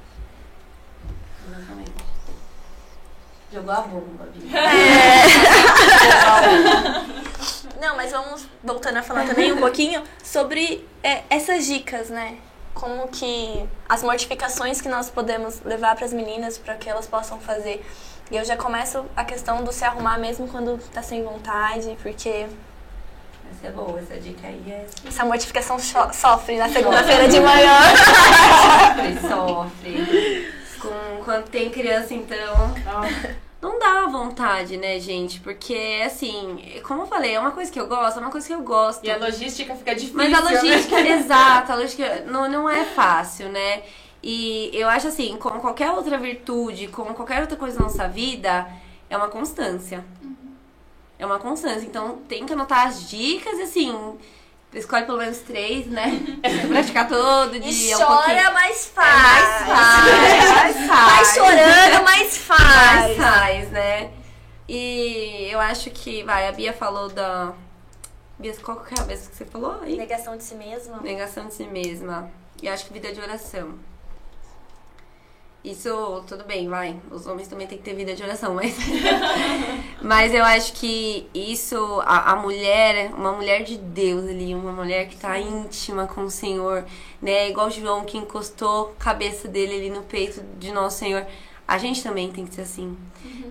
Exatamente. 1.49 2.08
Jogou 3.53 3.73
a 3.73 3.81
bomba, 3.81 4.29
Bia. 4.35 4.61
Não, 7.81 7.97
mas 7.97 8.11
vamos 8.11 8.47
voltando 8.63 8.99
a 8.99 9.03
falar 9.03 9.27
também 9.27 9.53
um 9.53 9.57
pouquinho 9.57 10.03
sobre 10.23 10.87
é, 11.03 11.23
essas 11.31 11.65
dicas, 11.65 12.11
né? 12.11 12.37
Como 12.75 13.09
que 13.09 13.65
as 13.89 14.03
mortificações 14.03 14.81
que 14.81 14.89
nós 14.89 15.09
podemos 15.09 15.61
levar 15.65 15.97
para 15.97 16.05
as 16.05 16.13
meninas 16.13 16.59
para 16.59 16.75
que 16.75 16.89
elas 16.91 17.07
possam 17.07 17.39
fazer. 17.41 17.85
E 18.31 18.37
eu 18.37 18.45
já 18.45 18.57
começo 18.57 19.05
a 19.17 19.25
questão 19.25 19.65
do 19.65 19.73
se 19.73 19.85
arrumar 19.85 20.19
mesmo 20.19 20.47
quando 20.49 20.79
tá 20.93 21.03
sem 21.03 21.25
vontade, 21.25 21.97
porque 22.03 22.47
Essa 23.51 23.69
é 23.69 23.71
boa, 23.71 23.99
essa 23.99 24.21
dica 24.21 24.47
aí 24.47 24.63
é. 24.69 24.85
essa 25.07 25.25
mortificação 25.25 25.79
sofre 25.79 26.59
na 26.59 26.69
segunda-feira 26.69 27.27
de 27.29 27.41
manhã. 27.41 27.79
Sofre, 29.23 29.29
sofre. 29.29 30.53
Com, 30.81 31.25
quando 31.25 31.49
tem 31.49 31.71
criança, 31.71 32.15
então. 32.15 32.55
Não 33.61 33.77
dá 33.79 34.07
vontade, 34.07 34.77
né, 34.77 35.01
gente? 35.01 35.41
Porque, 35.41 36.01
assim, 36.07 36.81
como 36.85 37.03
eu 37.03 37.07
falei, 37.07 37.35
é 37.35 37.41
uma 37.41 37.51
coisa 37.51 37.73
que 37.73 37.81
eu 37.81 37.89
gosto, 37.89 38.19
é 38.19 38.21
uma 38.21 38.31
coisa 38.31 38.47
que 38.47 38.55
eu 38.55 38.63
gosto. 38.63 39.05
E 39.05 39.11
a 39.11 39.17
logística 39.17 39.75
fica 39.75 39.95
difícil. 39.95 40.17
Mas 40.17 40.33
a 40.33 40.41
né? 40.43 40.51
logística, 40.53 41.01
exato, 41.01 41.73
a 41.73 41.75
logística 41.75 42.25
não, 42.27 42.49
não 42.49 42.71
é 42.71 42.85
fácil, 42.85 43.49
né? 43.49 43.83
E 44.23 44.71
eu 44.73 44.89
acho 44.89 45.09
assim, 45.09 45.37
como 45.37 45.61
qualquer 45.61 45.91
outra 45.91 46.19
virtude, 46.19 46.89
como 46.89 47.15
qualquer 47.15 47.41
outra 47.41 47.57
coisa 47.57 47.79
na 47.79 47.87
nossa 47.87 48.09
vida, 48.09 48.69
é 49.11 49.17
uma 49.17 49.29
constância. 49.29 50.05
É 51.19 51.27
uma 51.27 51.41
constância. 51.41 51.85
Então 51.85 52.19
tem 52.29 52.47
que 52.47 52.53
anotar 52.53 52.87
as 52.87 53.09
dicas 53.09 53.59
e 53.59 53.63
assim, 53.63 54.19
escolhe 54.73 55.05
pelo 55.07 55.19
menos 55.19 55.39
três, 55.39 55.87
né? 55.87 56.21
Praticar 56.69 57.09
todo 57.09 57.57
E 57.57 57.61
dia. 57.61 57.97
um 57.97 58.01
chora, 58.01 58.17
pouquinho. 58.17 58.53
mas 58.53 58.87
É 58.87 58.91
faz. 58.91 59.67
mais 59.69 59.69
faz, 59.69 60.77
mais 60.87 60.87
Vai 60.89 61.25
chorando, 61.35 62.05
mas 62.05 62.37
faz. 62.39 62.61
Mais 62.61 63.17
faz, 63.17 63.71
né? 63.71 64.11
E 64.69 65.49
eu 65.51 65.59
acho 65.61 65.91
que, 65.91 66.23
vai, 66.25 66.47
a 66.49 66.53
Bia 66.53 66.73
falou 66.73 67.09
da. 67.09 67.53
Bia, 68.39 68.55
qual 68.63 68.79
que 68.81 68.95
é 68.95 69.01
a 69.03 69.05
vez 69.05 69.27
que 69.27 69.35
você 69.37 69.45
falou 69.45 69.81
aí? 69.83 69.97
Negação 69.97 70.37
de 70.37 70.45
si 70.45 70.55
mesma. 70.55 70.99
Negação 71.01 71.47
de 71.47 71.55
si 71.55 71.65
mesma. 71.65 72.31
E 72.63 72.69
acho 72.69 72.85
que 72.87 72.93
vida 72.93 73.13
de 73.13 73.21
oração. 73.21 73.75
Isso, 75.65 76.23
tudo 76.27 76.45
bem, 76.45 76.69
vai. 76.69 76.97
Os 77.11 77.27
homens 77.27 77.49
também 77.49 77.67
têm 77.67 77.77
que 77.77 77.85
ter 77.85 77.95
vida 77.95 78.15
de 78.15 78.23
oração, 78.23 78.55
mas. 78.55 78.77
mas 80.01 80.33
eu 80.33 80.45
acho 80.45 80.73
que 80.75 81.29
isso, 81.35 82.01
a, 82.07 82.33
a 82.33 82.37
mulher, 82.37 83.13
uma 83.13 83.33
mulher 83.33 83.65
de 83.65 83.77
Deus 83.77 84.29
ali, 84.29 84.55
uma 84.55 84.73
mulher 84.73 85.09
que 85.09 85.17
tá 85.17 85.39
íntima 85.39 86.07
com 86.07 86.23
o 86.23 86.31
Senhor, 86.31 86.85
né? 87.21 87.51
Igual 87.51 87.71
João 87.71 88.05
que 88.05 88.17
encostou 88.17 88.95
a 88.97 89.03
cabeça 89.03 89.49
dele 89.49 89.75
ali 89.75 89.91
no 89.91 90.03
peito 90.03 90.43
de 90.59 90.73
nosso 90.73 90.99
Senhor. 90.99 91.27
A 91.67 91.77
gente 91.77 92.03
também 92.03 92.31
tem 92.31 92.47
que 92.47 92.55
ser 92.55 92.63
assim. 92.63 92.97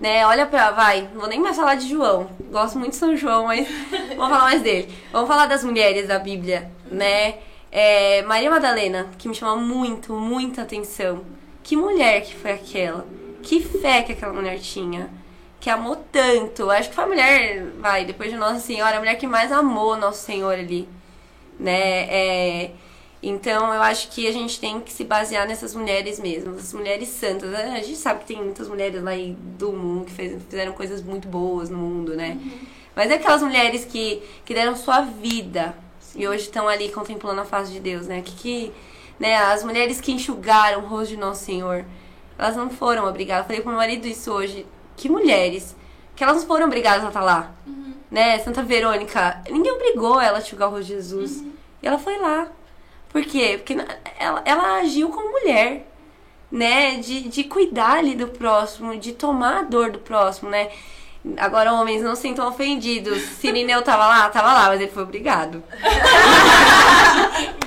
Né? 0.00 0.26
Olha 0.26 0.46
pra. 0.46 0.70
Vai, 0.70 1.02
não 1.12 1.20
vou 1.20 1.28
nem 1.28 1.38
mais 1.38 1.56
falar 1.56 1.74
de 1.74 1.88
João. 1.88 2.28
Gosto 2.50 2.78
muito 2.78 2.92
de 2.92 2.96
São 2.96 3.16
João, 3.16 3.46
mas 3.46 3.68
vamos 4.16 4.30
falar 4.30 4.44
mais 4.44 4.62
dele. 4.62 4.92
Vamos 5.12 5.28
falar 5.28 5.46
das 5.46 5.62
mulheres 5.62 6.08
da 6.08 6.18
Bíblia, 6.18 6.70
né? 6.90 7.36
É, 7.70 8.22
Maria 8.22 8.50
Madalena, 8.50 9.10
que 9.18 9.28
me 9.28 9.34
chamou 9.34 9.58
muito, 9.58 10.14
muita 10.14 10.62
atenção. 10.62 11.37
Que 11.68 11.76
mulher 11.76 12.22
que 12.22 12.34
foi 12.34 12.52
aquela? 12.52 13.06
Que 13.42 13.60
fé 13.60 14.02
que 14.02 14.12
aquela 14.12 14.32
mulher 14.32 14.58
tinha. 14.58 15.10
Que 15.60 15.68
amou 15.68 15.96
tanto. 16.10 16.70
Acho 16.70 16.88
que 16.88 16.94
foi 16.94 17.04
a 17.04 17.06
mulher, 17.06 17.62
vai, 17.78 18.06
depois 18.06 18.30
de 18.30 18.38
Nossa 18.38 18.58
Senhora, 18.58 18.96
a 18.96 18.98
mulher 19.00 19.16
que 19.16 19.26
mais 19.26 19.52
amou 19.52 19.94
Nosso 19.94 20.24
Senhor 20.24 20.54
ali. 20.54 20.88
Né? 21.60 22.06
É, 22.08 22.70
então 23.22 23.74
eu 23.74 23.82
acho 23.82 24.08
que 24.08 24.26
a 24.26 24.32
gente 24.32 24.58
tem 24.58 24.80
que 24.80 24.90
se 24.90 25.04
basear 25.04 25.46
nessas 25.46 25.74
mulheres 25.74 26.18
mesmo, 26.18 26.54
as 26.54 26.72
mulheres 26.72 27.10
santas. 27.10 27.52
A 27.54 27.76
gente 27.80 27.96
sabe 27.96 28.20
que 28.20 28.28
tem 28.28 28.42
muitas 28.42 28.66
mulheres 28.66 29.02
lá 29.02 29.12
do 29.58 29.70
mundo 29.72 30.06
que 30.06 30.12
fez- 30.12 30.42
fizeram 30.48 30.72
coisas 30.72 31.02
muito 31.02 31.28
boas 31.28 31.68
no 31.68 31.76
mundo, 31.76 32.16
né? 32.16 32.38
Mas 32.96 33.10
é 33.10 33.14
aquelas 33.16 33.42
mulheres 33.42 33.84
que, 33.84 34.22
que 34.44 34.54
deram 34.54 34.74
sua 34.74 35.02
vida 35.02 35.76
e 36.16 36.26
hoje 36.26 36.44
estão 36.44 36.66
ali 36.66 36.88
contemplando 36.88 37.42
a 37.42 37.44
face 37.44 37.70
de 37.72 37.80
Deus, 37.80 38.06
né? 38.06 38.22
Que, 38.24 38.32
que, 38.32 38.72
né? 39.18 39.36
As 39.36 39.64
mulheres 39.64 40.00
que 40.00 40.12
enxugaram 40.12 40.80
o 40.82 40.86
rosto 40.86 41.10
de 41.10 41.16
Nosso 41.16 41.44
Senhor, 41.44 41.84
elas 42.38 42.56
não 42.56 42.70
foram 42.70 43.06
obrigadas. 43.06 43.42
Eu 43.42 43.46
falei 43.46 43.60
pro 43.60 43.70
meu 43.70 43.78
marido 43.78 44.06
isso 44.06 44.30
hoje. 44.32 44.66
Que 44.96 45.08
mulheres? 45.08 45.76
Que 46.14 46.24
elas 46.24 46.36
não 46.36 46.46
foram 46.46 46.66
obrigadas 46.66 47.04
a 47.04 47.08
estar 47.08 47.22
lá. 47.22 47.54
Né? 48.10 48.38
Santa 48.38 48.62
Verônica, 48.62 49.42
ninguém 49.50 49.72
obrigou 49.72 50.20
ela 50.20 50.38
a 50.38 50.40
enxugar 50.40 50.68
o 50.68 50.72
rosto 50.72 50.86
de 50.86 50.94
Jesus. 50.94 51.44
E 51.82 51.86
ela 51.86 51.98
foi 51.98 52.18
lá. 52.18 52.48
Por 53.08 53.22
quê? 53.24 53.54
Porque 53.58 53.76
ela, 54.18 54.42
ela 54.44 54.76
agiu 54.76 55.08
como 55.10 55.30
mulher, 55.30 55.86
né? 56.50 56.96
De, 56.96 57.28
de 57.28 57.44
cuidar 57.44 57.98
ali 57.98 58.14
do 58.14 58.28
próximo, 58.28 58.96
de 58.98 59.12
tomar 59.12 59.58
a 59.58 59.62
dor 59.62 59.90
do 59.90 59.98
próximo, 59.98 60.50
né? 60.50 60.70
Agora, 61.36 61.72
homens, 61.72 62.02
não 62.02 62.14
se 62.14 62.22
sintam 62.22 62.48
ofendidos. 62.48 63.20
Sirineu 63.22 63.82
tava 63.82 64.06
lá? 64.06 64.28
Tava 64.30 64.52
lá, 64.52 64.68
mas 64.68 64.80
ele 64.80 64.90
foi 64.90 65.02
obrigado. 65.02 65.62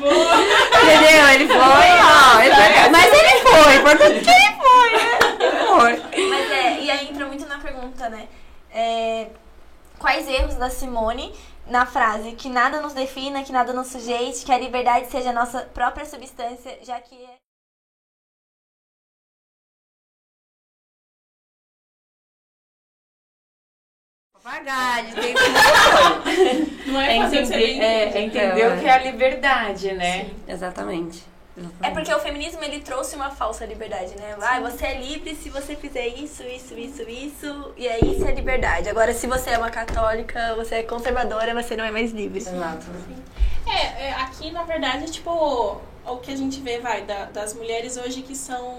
Entendeu? 0.02 1.28
Ele 1.34 1.48
foi, 1.48 1.58
ó. 1.58 2.42
ele 2.42 2.56
foi- 2.56 2.90
mas 2.90 3.14
ele 3.14 3.40
foi, 3.42 3.76
importante 3.76 4.20
que 4.22 4.30
ele 4.30 4.56
foi, 4.58 4.92
né? 4.92 5.20
Ele 5.40 5.66
foi. 5.68 6.28
Mas 6.30 6.52
é, 6.52 6.80
e 6.82 6.92
aí 6.92 7.10
entra 7.10 7.26
muito 7.28 7.46
na 7.48 7.60
pergunta, 7.60 8.10
né? 8.10 8.28
É, 8.74 9.28
quais 10.00 10.28
erros 10.28 10.56
da 10.56 10.70
Simone 10.70 11.34
na 11.68 11.86
frase 11.86 12.32
que 12.34 12.50
nada 12.50 12.82
nos 12.82 12.94
defina, 12.94 13.44
que 13.44 13.52
nada 13.52 13.74
nos 13.74 13.88
sujeite, 13.88 14.44
que 14.46 14.52
a 14.52 14.58
liberdade 14.58 15.12
seja 15.12 15.30
a 15.30 15.34
nossa 15.34 15.62
própria 15.74 16.06
substância, 16.06 16.80
já 16.84 17.00
que 17.00 17.16
é 17.16 17.41
Papagaio, 24.44 25.14
tem 25.16 25.34
que 25.34 26.90
Não 26.92 27.00
É 27.02 27.18
é 27.18 27.20
que 27.24 27.30
você 27.30 27.38
entender, 27.38 27.58
bem 27.58 27.82
é, 27.82 28.04
é 28.06 28.22
entender 28.22 28.62
É, 28.62 28.74
o 28.74 28.80
que 28.80 28.86
é 28.86 28.92
a 28.92 28.98
liberdade, 29.00 29.92
né? 29.94 30.30
Exatamente. 30.48 31.24
É 31.84 31.92
porque 31.92 32.12
o 32.12 32.20
feminismo 32.20 32.64
ele 32.64 32.80
trouxe 32.80 33.16
uma 33.16 33.30
falsa 33.30 33.66
liberdade, 33.66 34.16
né? 34.18 34.36
Ah, 34.42 34.60
você 34.62 34.86
é 34.88 35.00
livre 35.00 35.36
se 35.36 35.50
você 35.50 35.76
fizer 35.76 36.08
isso, 36.08 36.42
isso, 36.44 36.74
isso, 36.74 37.04
isso, 37.08 37.74
e 37.78 37.88
aí 37.88 38.16
isso 38.16 38.26
é 38.26 38.32
liberdade. 38.32 38.90
Agora, 38.90 39.14
se 39.14 39.28
você 39.28 39.52
é 39.52 39.58
uma 39.58 39.70
católica, 39.70 40.56
você 40.56 40.76
é 40.76 40.84
conservadora, 40.84 41.54
você 41.54 41.76
não 41.76 41.84
é 41.84 41.92
mais 41.92 42.12
livre. 42.12 42.40
Exato. 42.40 42.86
É, 43.68 44.08
é, 44.08 44.14
aqui 44.14 44.50
na 44.50 44.64
verdade, 44.64 45.12
tipo, 45.12 45.30
o 46.08 46.18
que 46.18 46.32
a 46.32 46.36
gente 46.38 46.60
vê, 46.62 46.80
vai, 46.80 47.02
da- 47.04 47.26
das 47.26 47.54
mulheres 47.54 47.96
hoje 47.98 48.22
que 48.24 48.36
são 48.36 48.76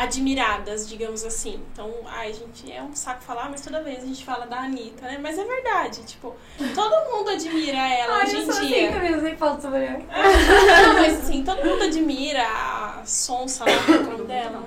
admiradas, 0.00 0.88
digamos 0.88 1.24
assim. 1.24 1.60
Então, 1.72 1.92
ai, 2.06 2.32
gente, 2.32 2.72
é 2.72 2.82
um 2.82 2.94
saco 2.94 3.22
falar, 3.22 3.50
mas 3.50 3.60
toda 3.60 3.82
vez 3.82 4.02
a 4.02 4.06
gente 4.06 4.24
fala 4.24 4.46
da 4.46 4.60
Anitta, 4.60 5.06
né? 5.06 5.18
Mas 5.20 5.38
é 5.38 5.44
verdade, 5.44 6.02
tipo, 6.04 6.34
todo 6.74 7.12
mundo 7.12 7.28
admira 7.30 7.76
ela 7.76 8.22
hoje 8.24 8.36
em 8.36 8.66
dia. 8.66 8.90
eu 8.92 9.20
sempre 9.20 9.36
falo 9.36 9.60
sobre 9.60 9.84
ela. 9.84 9.98
Não, 10.86 10.94
mas 10.94 11.18
assim, 11.18 11.44
todo 11.44 11.62
mundo 11.62 11.84
admira 11.84 12.42
a 12.42 13.02
Sonsa 13.04 13.64
lá, 13.64 13.72
o 13.98 14.02
nome 14.10 14.24
dela? 14.24 14.62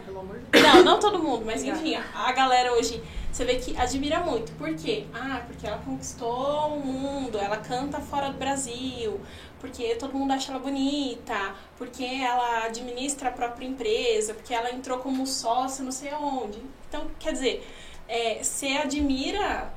Não, 0.54 0.84
não 0.84 1.00
todo 1.00 1.18
mundo, 1.18 1.44
mas 1.46 1.64
enfim, 1.64 1.96
a 2.14 2.32
galera 2.32 2.72
hoje, 2.74 3.02
você 3.32 3.44
vê 3.44 3.56
que 3.56 3.76
admira 3.76 4.20
muito. 4.20 4.52
Por 4.54 4.74
quê? 4.76 5.06
Ah, 5.14 5.42
porque 5.48 5.66
ela 5.66 5.78
conquistou 5.80 6.76
o 6.76 6.80
mundo, 6.80 7.23
ela 7.54 7.62
canta 7.62 8.00
fora 8.00 8.30
do 8.32 8.38
Brasil, 8.38 9.20
porque 9.60 9.96
todo 9.96 10.14
mundo 10.14 10.32
acha 10.34 10.52
ela 10.52 10.60
bonita, 10.60 11.54
porque 11.78 12.04
ela 12.04 12.66
administra 12.66 13.30
a 13.30 13.32
própria 13.32 13.66
empresa, 13.66 14.34
porque 14.34 14.54
ela 14.54 14.72
entrou 14.72 14.98
como 15.00 15.26
sócia 15.28 15.84
não 15.84 15.92
sei 15.92 16.10
aonde. 16.12 16.60
Então, 16.90 17.08
quer 17.20 17.34
dizer, 17.34 17.68
é, 18.08 18.42
você 18.44 18.68
admira 18.78 19.72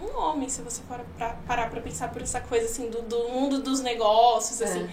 um 0.00 0.16
homem, 0.16 0.48
se 0.48 0.62
você 0.62 0.80
for 0.86 1.00
pra, 1.16 1.30
parar 1.46 1.68
pra 1.70 1.80
pensar 1.80 2.08
por 2.10 2.22
essa 2.22 2.40
coisa 2.40 2.66
assim, 2.66 2.88
do, 2.88 3.02
do 3.02 3.28
mundo 3.30 3.60
dos 3.60 3.80
negócios, 3.80 4.62
assim. 4.62 4.88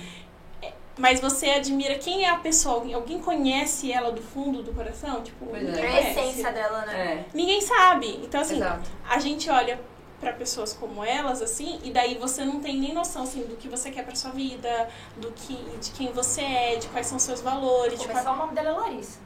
É, 0.63 0.73
Mas 0.97 1.19
você 1.19 1.47
admira 1.51 1.95
quem 1.95 2.23
é 2.26 2.30
a 2.30 2.38
pessoa? 2.38 2.76
Alguém- 2.76 2.93
Alguém 2.95 3.19
conhece 3.19 3.91
ela 3.91 4.11
do 4.11 4.21
fundo 4.21 4.63
do 4.63 4.73
coração? 4.73 5.21
Tipo, 5.21 5.45
Pois 5.45 5.61
é. 5.63 5.65
ninguém 5.71 5.84
É 5.86 5.97
a 5.97 6.11
essência 6.11 6.51
dela, 6.51 6.86
né? 6.88 6.93
É, 6.97 7.26
Ninguém 7.36 7.61
sabe. 7.61 8.19
Então, 8.23 8.41
assim, 8.41 8.55
exato. 8.55 8.89
a 9.07 9.19
gente 9.19 9.47
olha 9.49 9.80
pra 10.20 10.34
pessoas 10.34 10.74
como 10.74 11.03
elas, 11.03 11.41
assim, 11.41 11.80
e 11.84 11.91
daí 11.91 12.16
você 12.18 12.45
não 12.45 12.59
tem 12.59 12.78
nem 12.78 12.93
noção, 12.93 13.24
assim, 13.24 13.41
do 13.41 13.55
que 13.55 13.68
você 13.68 13.89
quer 13.91 14.03
pra 14.03 14.16
sua 14.16 14.32
vida, 14.32 14.89
do 15.18 15.32
que, 15.32 15.55
de 15.80 15.91
quem 15.91 16.11
você 16.11 16.41
é, 16.41 16.76
de 16.78 16.88
quais 16.88 17.05
são 17.07 17.20
seus 17.20 17.41
valores, 17.41 17.99
de 17.99 18.05
qual... 18.05 18.16
Começar 18.16 18.34
o 18.34 18.38
nome 18.38 18.55
dela 18.55 18.70
é 18.70 18.72
Larissa. 18.72 19.20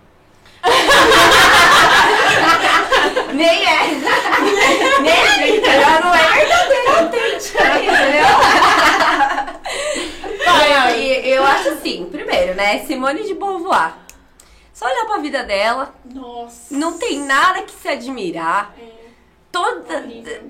Nem 3.34 3.66
é. 3.66 3.88
Nem 5.02 5.14
é. 5.14 5.76
Ela 5.76 6.02
não 6.02 6.14
é 6.14 6.28
verdadeira, 6.36 7.00
autêntica, 7.00 7.64
entendeu? 7.78 8.26
Olha, 10.52 10.92
eu 11.26 11.46
acho 11.46 11.70
assim, 11.70 12.10
primeiro, 12.12 12.56
né? 12.56 12.84
Simone 12.86 13.24
de 13.24 13.34
Beauvoir. 13.36 13.94
Só 14.74 14.86
olhar 14.86 15.06
pra 15.06 15.18
vida 15.18 15.44
dela, 15.44 15.94
Nossa. 16.06 16.74
não 16.74 16.98
tem 16.98 17.20
nada 17.20 17.64
que 17.64 17.72
se 17.72 17.88
admirar. 17.88 18.74
É. 18.80 18.99
Toda, 19.52 20.02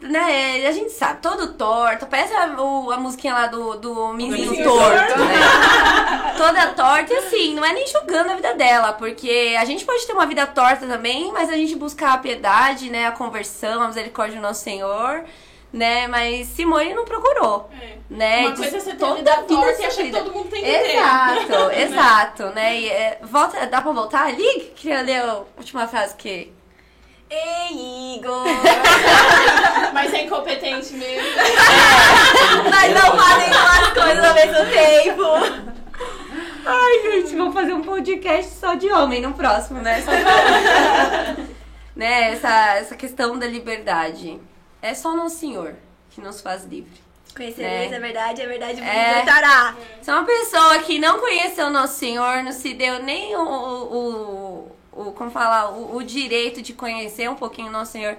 né, 0.02 0.68
a 0.68 0.72
gente 0.74 0.92
sabe, 0.92 1.22
todo 1.22 1.54
torto, 1.54 2.06
parece 2.06 2.34
a, 2.34 2.48
o- 2.62 2.92
a 2.92 2.98
musiquinha 2.98 3.34
lá 3.34 3.48
do, 3.48 3.76
do 3.78 4.10
Minzinho 4.14 4.62
Torto, 4.62 5.20
né? 5.20 6.34
Toda 6.36 6.68
torta, 6.74 7.14
e 7.14 7.18
assim, 7.18 7.56
não 7.56 7.64
é 7.64 7.72
nem 7.72 7.88
julgando 7.88 8.32
a 8.32 8.36
vida 8.36 8.54
dela, 8.56 8.92
porque 8.92 9.56
a 9.58 9.64
gente 9.64 9.86
pode 9.86 10.06
ter 10.06 10.12
uma 10.12 10.26
vida 10.26 10.46
torta 10.46 10.86
também, 10.86 11.32
mas 11.32 11.50
a 11.50 11.54
gente 11.56 11.76
buscar 11.76 12.14
a 12.14 12.18
piedade, 12.18 12.90
né, 12.90 13.08
a 13.08 13.12
conversão, 13.14 13.82
a 13.82 13.88
misericórdia 13.88 14.36
do 14.36 14.42
nosso 14.42 14.64
Senhor, 14.64 15.24
né, 15.72 16.06
mas 16.08 16.48
Simone 16.48 16.94
não 16.94 17.06
procurou, 17.06 17.70
É. 17.82 17.96
né? 18.10 18.48
Uma 18.48 18.56
coisa 18.58 18.78
é 18.78 18.80
você 18.82 18.96
toda 18.96 19.16
vida 19.16 19.32
a 19.34 19.42
vida 19.42 19.48
torta 19.48 19.82
e 19.82 19.86
achar 19.86 20.04
que 20.04 20.12
todo 20.12 20.34
mundo 20.34 20.50
tem 20.50 20.62
que 20.62 20.70
ter. 20.70 20.96
Exato, 20.98 21.72
exato, 21.72 22.44
né, 22.48 22.76
e, 22.78 22.90
é, 22.90 23.20
volta, 23.22 23.66
dá 23.66 23.82
pra 23.82 23.92
voltar 23.94 24.28
ali? 24.28 24.74
Queria 24.76 25.02
ler 25.02 25.22
a 25.22 25.42
última 25.58 25.88
frase 25.88 26.16
que... 26.16 26.52
Ei, 27.30 28.16
Igor! 28.18 28.44
Mas 29.94 30.14
é 30.14 30.24
incompetente 30.24 30.94
mesmo. 30.94 31.28
Nós 32.72 32.94
não 32.94 33.18
fazem 33.18 33.50
duas 33.50 33.90
coisas 33.94 34.26
ao 34.26 34.34
mesmo 34.34 34.72
tempo! 34.72 35.24
Ai, 36.66 37.00
gente, 37.22 37.36
vou 37.36 37.52
fazer 37.52 37.74
um 37.74 37.82
podcast 37.82 38.52
só 38.56 38.74
de 38.76 38.92
homem 38.92 39.22
no 39.22 39.34
próximo, 39.34 39.80
né? 39.82 40.04
Né? 41.96 42.32
Essa, 42.32 42.76
essa 42.78 42.96
questão 42.96 43.38
da 43.38 43.46
liberdade. 43.46 44.40
É 44.82 44.94
só 44.94 45.14
no 45.14 45.30
Senhor 45.30 45.76
que 46.12 46.22
nos 46.22 46.40
faz 46.40 46.64
livre. 46.64 46.94
Conhecereis 47.36 47.92
É. 47.92 47.96
a 47.98 48.00
verdade, 48.00 48.42
a 48.42 48.48
verdade 48.48 48.80
vos 48.80 48.90
É. 48.90 49.10
libertará. 49.10 49.76
Se 50.02 50.10
uma 50.10 50.24
pessoa 50.24 50.80
que 50.80 50.98
não 50.98 51.20
conheceu 51.20 51.68
o 51.68 51.70
nosso 51.70 51.98
Senhor, 52.00 52.42
não 52.42 52.54
se 52.54 52.74
deu 52.74 53.04
nem 53.04 53.36
o, 53.36 53.42
o, 53.42 54.72
o 55.08 55.12
como 55.14 55.32
falar, 55.32 55.70
o, 55.72 55.96
o 55.96 56.04
direito 56.04 56.62
de 56.62 56.74
conhecer 56.74 57.30
um 57.30 57.36
pouquinho 57.36 57.68
o 57.70 57.72
nosso 57.72 57.94
Senhor, 57.94 58.18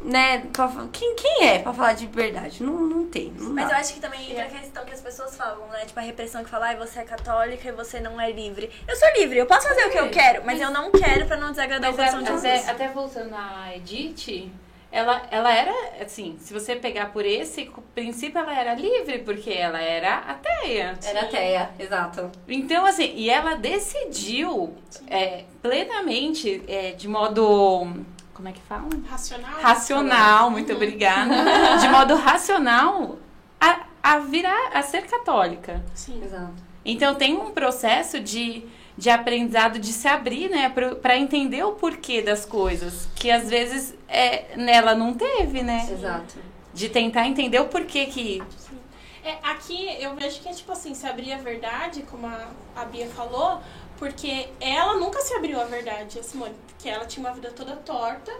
né? 0.00 0.46
pra 0.52 0.70
quem, 0.92 1.14
quem 1.16 1.48
é 1.48 1.58
pra 1.58 1.72
falar 1.72 1.92
de 1.94 2.06
liberdade? 2.06 2.62
Não, 2.62 2.72
não 2.74 3.06
tem. 3.06 3.32
Não 3.32 3.52
Mas 3.52 3.68
dá. 3.68 3.74
eu 3.74 3.80
acho 3.80 3.94
que 3.94 4.00
também 4.00 4.30
entra 4.30 4.44
a 4.44 4.48
questão 4.48 4.84
que 4.84 4.92
as 4.92 5.00
pessoas 5.00 5.36
falam, 5.36 5.66
né? 5.68 5.84
Tipo, 5.86 5.98
a 5.98 6.02
repressão 6.02 6.44
que 6.44 6.50
fala, 6.50 6.66
ai, 6.66 6.76
você 6.76 7.00
é 7.00 7.04
católica 7.04 7.68
e 7.68 7.72
você 7.72 8.00
não 8.00 8.20
é 8.20 8.30
livre. 8.30 8.70
Eu 8.86 8.96
sou 8.96 9.08
livre, 9.16 9.38
eu 9.38 9.46
posso 9.46 9.66
fazer 9.66 9.86
o 9.86 9.90
que 9.90 9.98
eu 9.98 10.10
quero, 10.10 10.44
mas 10.44 10.60
eu 10.60 10.70
não 10.70 10.90
quero 10.90 11.26
pra 11.26 11.36
não 11.36 11.50
desagradar 11.50 11.90
o 11.92 11.96
Mas 11.96 12.06
é, 12.06 12.10
coração 12.10 12.22
de 12.22 12.38
até, 12.38 12.56
Jesus. 12.56 12.68
até 12.68 12.88
voltando 12.88 13.34
à 13.34 13.74
Edith, 13.74 14.50
ela, 14.90 15.22
ela 15.30 15.52
era, 15.52 15.72
assim, 16.00 16.36
se 16.40 16.52
você 16.52 16.74
pegar 16.74 17.12
por 17.12 17.24
esse 17.24 17.70
princípio, 17.94 18.38
ela 18.38 18.58
era 18.58 18.74
livre, 18.74 19.18
porque 19.18 19.50
ela 19.50 19.80
era 19.80 20.18
ateia. 20.18 20.98
Era 21.04 21.20
ateia, 21.22 21.70
exato. 21.78 22.30
Então, 22.48 22.86
assim, 22.86 23.12
e 23.14 23.28
ela 23.28 23.54
decidiu 23.54 24.74
é, 25.06 25.44
plenamente, 25.60 26.62
é, 26.66 26.92
de 26.92 27.06
modo. 27.06 28.04
Como 28.32 28.48
é 28.48 28.52
que 28.52 28.60
fala? 28.60 28.88
Racional? 29.08 29.60
Racional, 29.60 30.50
muito 30.50 30.72
obrigada. 30.72 31.34
De 31.78 31.88
modo 31.88 32.14
racional, 32.14 33.18
a, 33.60 33.80
a 34.02 34.18
virar, 34.20 34.70
a 34.72 34.82
ser 34.82 35.06
católica. 35.06 35.84
Sim. 35.94 36.22
Exato. 36.24 36.68
Então 36.84 37.14
tem 37.14 37.36
um 37.36 37.50
processo 37.50 38.18
de, 38.20 38.64
de 38.98 39.08
aprendizado, 39.08 39.78
de 39.78 39.92
se 39.92 40.08
abrir, 40.08 40.50
né, 40.50 40.74
para 41.00 41.16
entender 41.16 41.62
o 41.62 41.72
porquê 41.72 42.20
das 42.20 42.44
coisas, 42.44 43.08
que 43.14 43.30
às 43.30 43.48
vezes 43.48 43.94
é, 44.08 44.56
nela 44.56 44.92
não 44.92 45.14
teve, 45.14 45.62
né? 45.62 45.88
Exato. 45.88 46.34
De 46.74 46.88
tentar 46.88 47.28
entender 47.28 47.60
o 47.60 47.66
porquê 47.66 48.06
que. 48.06 48.42
É, 49.24 49.38
aqui 49.44 49.96
eu 50.02 50.16
vejo 50.16 50.40
que 50.40 50.48
é 50.48 50.52
tipo 50.52 50.72
assim, 50.72 50.94
se 50.94 51.06
abrir 51.06 51.32
a 51.32 51.38
verdade, 51.38 52.02
como 52.10 52.26
a, 52.26 52.48
a 52.74 52.84
Bia 52.86 53.06
falou, 53.06 53.60
porque 53.96 54.48
ela 54.60 54.96
nunca 54.96 55.20
se 55.20 55.32
abriu 55.32 55.60
a 55.60 55.64
verdade, 55.64 56.18
a 56.18 56.22
Simone, 56.24 56.54
porque 56.66 56.88
ela 56.88 57.06
tinha 57.06 57.24
uma 57.24 57.32
vida 57.32 57.52
toda 57.52 57.76
torta 57.76 58.32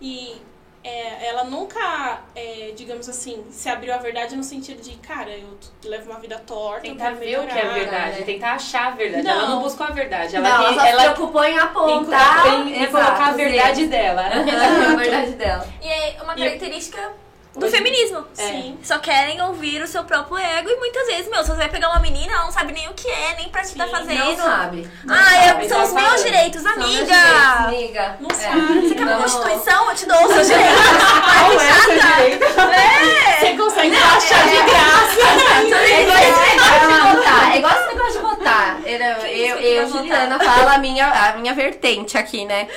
e 0.00 0.40
é, 0.86 1.26
ela 1.28 1.44
nunca, 1.44 2.20
é, 2.34 2.72
digamos 2.76 3.08
assim, 3.08 3.44
se 3.50 3.68
abriu 3.68 3.92
a 3.92 3.98
verdade 3.98 4.36
no 4.36 4.44
sentido 4.44 4.80
de, 4.80 4.96
cara, 4.98 5.30
eu 5.30 5.58
levo 5.84 6.10
uma 6.10 6.20
vida 6.20 6.38
torta, 6.46 6.82
Tentar 6.82 7.10
ver 7.10 7.40
o 7.40 7.46
que 7.46 7.58
é 7.58 7.68
verdade, 7.72 8.20
né? 8.20 8.24
tentar 8.24 8.52
achar 8.52 8.86
a 8.88 8.90
verdade. 8.92 9.24
Não. 9.24 9.30
Ela 9.32 9.48
não 9.48 9.62
buscou 9.62 9.86
a 9.86 9.90
verdade. 9.90 10.36
Ela, 10.36 10.48
Não, 10.48 10.64
ela 10.66 10.74
só 10.74 10.80
se 10.80 10.86
ela 10.88 11.02
preocupou 11.12 11.44
em 11.44 11.58
apontar. 11.58 12.46
em, 12.54 12.82
em 12.82 12.86
colocar 12.86 13.28
a 13.28 13.32
verdade 13.32 13.86
dela. 13.86 14.22
a 14.92 14.94
verdade 14.96 15.32
dela. 15.32 15.66
E 15.82 15.88
é 15.88 16.16
uma 16.22 16.34
E- 16.34 16.38
característica 16.38 17.12
do 17.56 17.68
feminismo. 17.70 18.24
Sim. 18.34 18.78
Só 18.82 18.98
querem 18.98 19.40
ouvir 19.42 19.82
o 19.82 19.86
seu 19.86 20.04
próprio 20.04 20.36
ego 20.38 20.68
e 20.70 20.76
muitas 20.76 21.06
vezes, 21.06 21.28
meu, 21.30 21.42
se 21.42 21.48
você 21.50 21.56
vai 21.56 21.68
pegar 21.68 21.88
uma 21.90 22.00
menina, 22.00 22.32
ela 22.32 22.44
não 22.44 22.52
sabe 22.52 22.72
nem 22.72 22.88
o 22.88 22.94
que 22.94 23.08
é, 23.08 23.34
nem 23.36 23.48
pra 23.48 23.62
que 23.62 23.74
tá 23.74 23.84
Sim, 23.86 23.90
fazendo. 23.90 24.24
Não 24.24 24.36
sabe. 24.36 24.90
Ah, 25.08 25.36
é- 25.36 25.48
sabe, 25.48 25.68
são 25.68 25.82
os 25.82 25.88
tá 25.90 25.94
meus 25.94 26.06
falando. 26.08 26.24
direitos, 26.24 26.62
São 26.62 26.76
meus 26.76 26.84
amiga. 26.90 27.04
direitos, 27.14 27.64
amiga. 27.66 28.16
Não 28.20 28.30
É. 28.30 28.34
sabe. 28.34 28.80
Você 28.88 28.94
quer 28.94 29.02
uma 29.02 29.12
Não. 29.14 29.22
constituição? 29.22 29.88
Eu 29.90 29.94
te 29.96 30.06
dou 30.06 30.24
os 30.26 30.32
seus 30.34 30.46
direitos. 30.48 30.76
Qual 31.26 31.60
é 31.60 31.72
o 31.72 31.82
seu 31.82 31.98
direito? 32.00 32.44
Você 33.40 33.56
consegue 33.56 33.96
achar 33.96 34.48
de 34.48 34.56
graça. 34.62 35.16
É 37.52 37.58
igual 37.58 37.72
esse 37.72 37.86
negócio 37.94 38.05
de 38.46 38.56
votar. 38.56 38.80
Eu, 38.86 39.58
eu, 39.58 39.88
Juliana, 39.88 40.38
fala 40.38 40.74
a 40.74 40.78
minha, 40.78 41.06
a 41.06 41.36
minha 41.36 41.54
vertente 41.54 42.16
aqui, 42.16 42.44
né? 42.44 42.68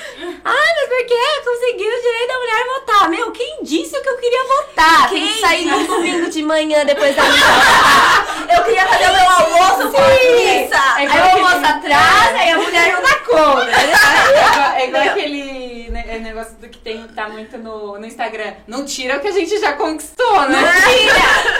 Ai, 0.43 0.67
mas 0.75 0.89
por 0.89 1.05
que 1.05 1.41
conseguiu 1.45 1.87
o 1.87 2.01
direito 2.01 2.27
da 2.27 2.39
mulher 2.39 2.65
votar? 2.65 3.09
Meu, 3.09 3.31
quem 3.31 3.63
disse 3.63 4.01
que 4.01 4.09
eu 4.09 4.17
queria 4.17 4.43
votar? 4.43 5.09
Tem 5.09 5.27
que 5.27 5.33
Quem 5.33 5.41
sair 5.41 5.65
no 5.65 5.85
domingo 5.85 6.29
de 6.29 6.43
manhã 6.43 6.85
depois 6.85 7.15
da 7.15 7.23
minha 7.23 8.57
Eu 8.57 8.63
queria 8.63 8.85
fazer 8.87 9.09
o 9.09 9.13
meu 9.13 9.29
almoço 9.29 9.91
com 9.91 10.01
pizza. 10.01 10.77
É 10.97 11.07
Aí 11.07 11.07
o 11.07 11.31
almoço 11.35 11.65
atrasa, 11.65 12.37
aí 12.37 12.51
a 12.51 12.57
mulher 12.57 12.93
não 12.93 13.01
dá 13.01 13.15
conta. 13.19 13.71
É 13.71 13.85
igual, 13.85 14.75
é 14.75 14.87
igual 14.87 15.03
aquele 15.09 15.79
é 16.09 16.17
negócio 16.17 16.55
do 16.55 16.67
que 16.67 16.79
tem, 16.79 17.07
tá 17.09 17.29
muito 17.29 17.57
no, 17.57 17.99
no 17.99 18.05
Instagram. 18.05 18.53
Não 18.67 18.83
tira 18.85 19.17
o 19.17 19.19
que 19.19 19.27
a 19.27 19.31
gente 19.31 19.59
já 19.59 19.73
conquistou, 19.73 20.41
né? 20.49 20.59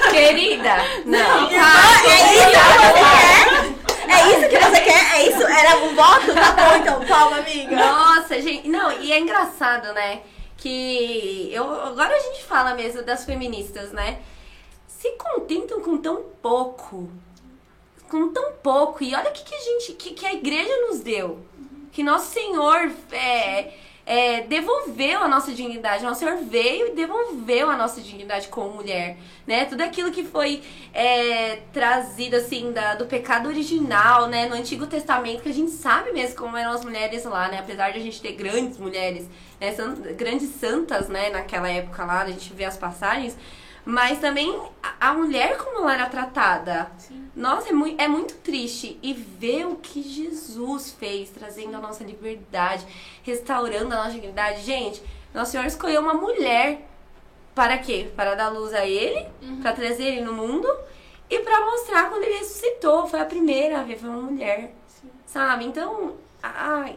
Querida! 0.09 0.75
Não. 1.05 1.49
Ah, 1.51 2.01
é 2.07 2.33
isso 2.33 2.49
que 2.49 2.55
você 2.55 2.93
quer? 2.93 3.78
É 4.09 4.37
isso 4.37 4.49
que 4.49 4.57
você 4.57 4.81
quer? 4.81 5.15
É 5.15 5.29
isso? 5.29 5.43
Era 5.43 5.77
um 5.77 5.95
voto? 5.95 6.33
Tá 6.33 6.51
bom, 6.51 6.75
então. 6.77 7.05
Toma, 7.05 7.37
amiga. 7.37 7.75
Nossa, 7.75 8.41
gente. 8.41 8.67
Não, 8.67 8.91
e 8.99 9.11
é 9.11 9.19
engraçado, 9.19 9.93
né? 9.93 10.21
Que 10.57 11.49
eu, 11.53 11.63
agora 11.83 12.15
a 12.15 12.19
gente 12.19 12.43
fala 12.43 12.73
mesmo 12.73 13.03
das 13.03 13.23
feministas, 13.23 13.91
né? 13.91 14.19
Se 14.87 15.11
contentam 15.11 15.81
com 15.81 15.97
tão 15.97 16.23
pouco. 16.41 17.09
Com 18.09 18.33
tão 18.33 18.53
pouco. 18.53 19.03
E 19.03 19.15
olha 19.15 19.29
o 19.29 19.33
que, 19.33 19.43
que 19.43 19.55
a 19.55 19.59
gente. 19.59 19.93
Que, 19.93 20.11
que 20.11 20.25
a 20.25 20.33
igreja 20.33 20.75
nos 20.87 20.99
deu. 20.99 21.45
Que 21.91 22.03
nosso 22.03 22.33
Senhor 22.33 22.91
é, 23.11 23.73
é, 24.09 24.41
devolveu 24.41 25.21
a 25.21 25.27
nossa 25.27 25.51
dignidade. 25.51 26.03
Nosso 26.03 26.21
Senhor 26.21 26.37
veio 26.37 26.87
e 26.87 26.95
devolveu 26.95 27.69
a 27.69 27.77
nossa 27.77 28.01
dignidade 28.01 28.47
como 28.47 28.73
mulher. 28.73 29.17
Né? 29.45 29.65
Tudo 29.65 29.81
aquilo 29.81 30.09
que 30.09 30.23
foi 30.23 30.63
é, 30.91 31.57
trazido 31.71 32.35
assim 32.35 32.71
da, 32.71 32.95
do 32.95 33.05
pecado 33.05 33.47
original, 33.47 34.27
né? 34.27 34.47
No 34.47 34.55
Antigo 34.55 34.87
Testamento, 34.87 35.43
que 35.43 35.49
a 35.49 35.53
gente 35.53 35.69
sabe 35.69 36.11
mesmo 36.11 36.35
como 36.35 36.57
eram 36.57 36.71
as 36.71 36.83
mulheres 36.83 37.23
lá, 37.23 37.49
né? 37.49 37.59
Apesar 37.59 37.91
de 37.91 37.99
a 37.99 38.01
gente 38.01 38.19
ter 38.19 38.31
grandes 38.31 38.79
mulheres, 38.79 39.29
né? 39.61 39.75
grandes 40.17 40.55
santas, 40.55 41.07
né? 41.07 41.29
Naquela 41.29 41.69
época 41.69 42.03
lá, 42.03 42.21
a 42.21 42.31
gente 42.31 42.51
vê 42.51 42.65
as 42.65 42.77
passagens. 42.77 43.37
Mas 43.89 44.19
também 44.19 44.55
a, 44.83 45.09
a 45.09 45.13
mulher 45.15 45.57
como 45.57 45.79
ela 45.79 45.95
era 45.95 46.05
tratada. 46.05 46.91
Nossa, 47.35 47.69
é 47.69 47.71
muito, 47.71 47.99
é 47.99 48.07
muito 48.07 48.35
triste. 48.35 48.99
E 49.01 49.13
ver 49.13 49.65
o 49.65 49.77
que 49.77 50.03
Jesus 50.03 50.91
fez, 50.91 51.31
trazendo 51.31 51.75
a 51.75 51.79
nossa 51.79 52.03
liberdade, 52.03 52.85
restaurando 53.23 53.91
a 53.91 53.97
nossa 53.97 54.11
dignidade. 54.11 54.61
Gente, 54.61 55.01
Nosso 55.33 55.53
Senhor 55.53 55.65
escolheu 55.65 56.01
uma 56.01 56.13
mulher 56.13 56.87
para 57.55 57.79
quê? 57.79 58.11
Para 58.15 58.35
dar 58.35 58.49
luz 58.49 58.75
a 58.75 58.85
ele, 58.85 59.25
para 59.63 59.73
trazer 59.73 60.03
ele 60.03 60.21
no 60.21 60.33
mundo 60.33 60.67
e 61.27 61.39
para 61.39 61.65
mostrar 61.65 62.09
quando 62.09 62.23
ele 62.23 62.37
ressuscitou. 62.37 63.07
Foi 63.07 63.19
a 63.19 63.25
primeira 63.25 63.79
a 63.79 63.83
ver, 63.83 63.97
foi 63.97 64.09
uma 64.09 64.21
mulher. 64.21 64.75
Sabe? 65.25 65.65
Então, 65.65 66.13
ai, 66.41 66.95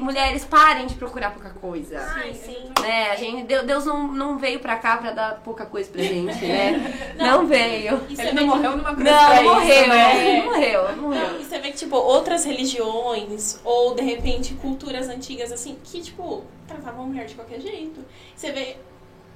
mulheres, 0.00 0.44
parem 0.44 0.86
de 0.86 0.94
procurar 0.94 1.30
pouca 1.32 1.50
coisa. 1.50 2.00
Ai, 2.16 2.34
sim. 2.34 2.70
Né? 2.80 3.10
A 3.10 3.16
gente, 3.16 3.44
Deus 3.44 3.64
Deus 3.64 3.84
não, 3.86 4.08
não 4.12 4.38
veio 4.38 4.58
pra 4.60 4.76
cá 4.76 4.96
pra 4.96 5.12
dar 5.12 5.40
pouca 5.44 5.64
coisa 5.66 5.90
pra 5.90 6.02
gente, 6.02 6.44
né? 6.44 7.14
Não, 7.16 7.46
veio. 7.46 8.00
E 8.08 8.16
você 8.16 8.22
Ele 8.22 8.30
vê 8.32 8.34
não 8.40 8.42
que- 8.42 8.56
morreu 8.56 8.76
numa 8.76 8.94
cruz 8.94 9.10
Não, 9.10 9.42
morreu, 9.44 9.80
isso, 9.80 9.88
né? 9.88 10.36
não 10.38 10.44
morreu, 10.46 10.96
não 10.96 11.02
morreu. 11.04 11.40
E 11.40 11.44
você 11.44 11.58
vê 11.58 11.70
que, 11.70 11.76
tipo, 11.76 11.96
outras 11.96 12.44
religiões, 12.44 13.60
ou 13.64 13.94
de 13.94 14.02
repente 14.02 14.54
culturas 14.54 15.08
antigas, 15.08 15.52
assim, 15.52 15.76
que, 15.84 16.00
tipo, 16.02 16.42
tratavam 16.66 17.04
a 17.04 17.06
mulher 17.06 17.26
de 17.26 17.34
qualquer 17.34 17.60
jeito. 17.60 18.00
Você 18.34 18.50
vê, 18.52 18.76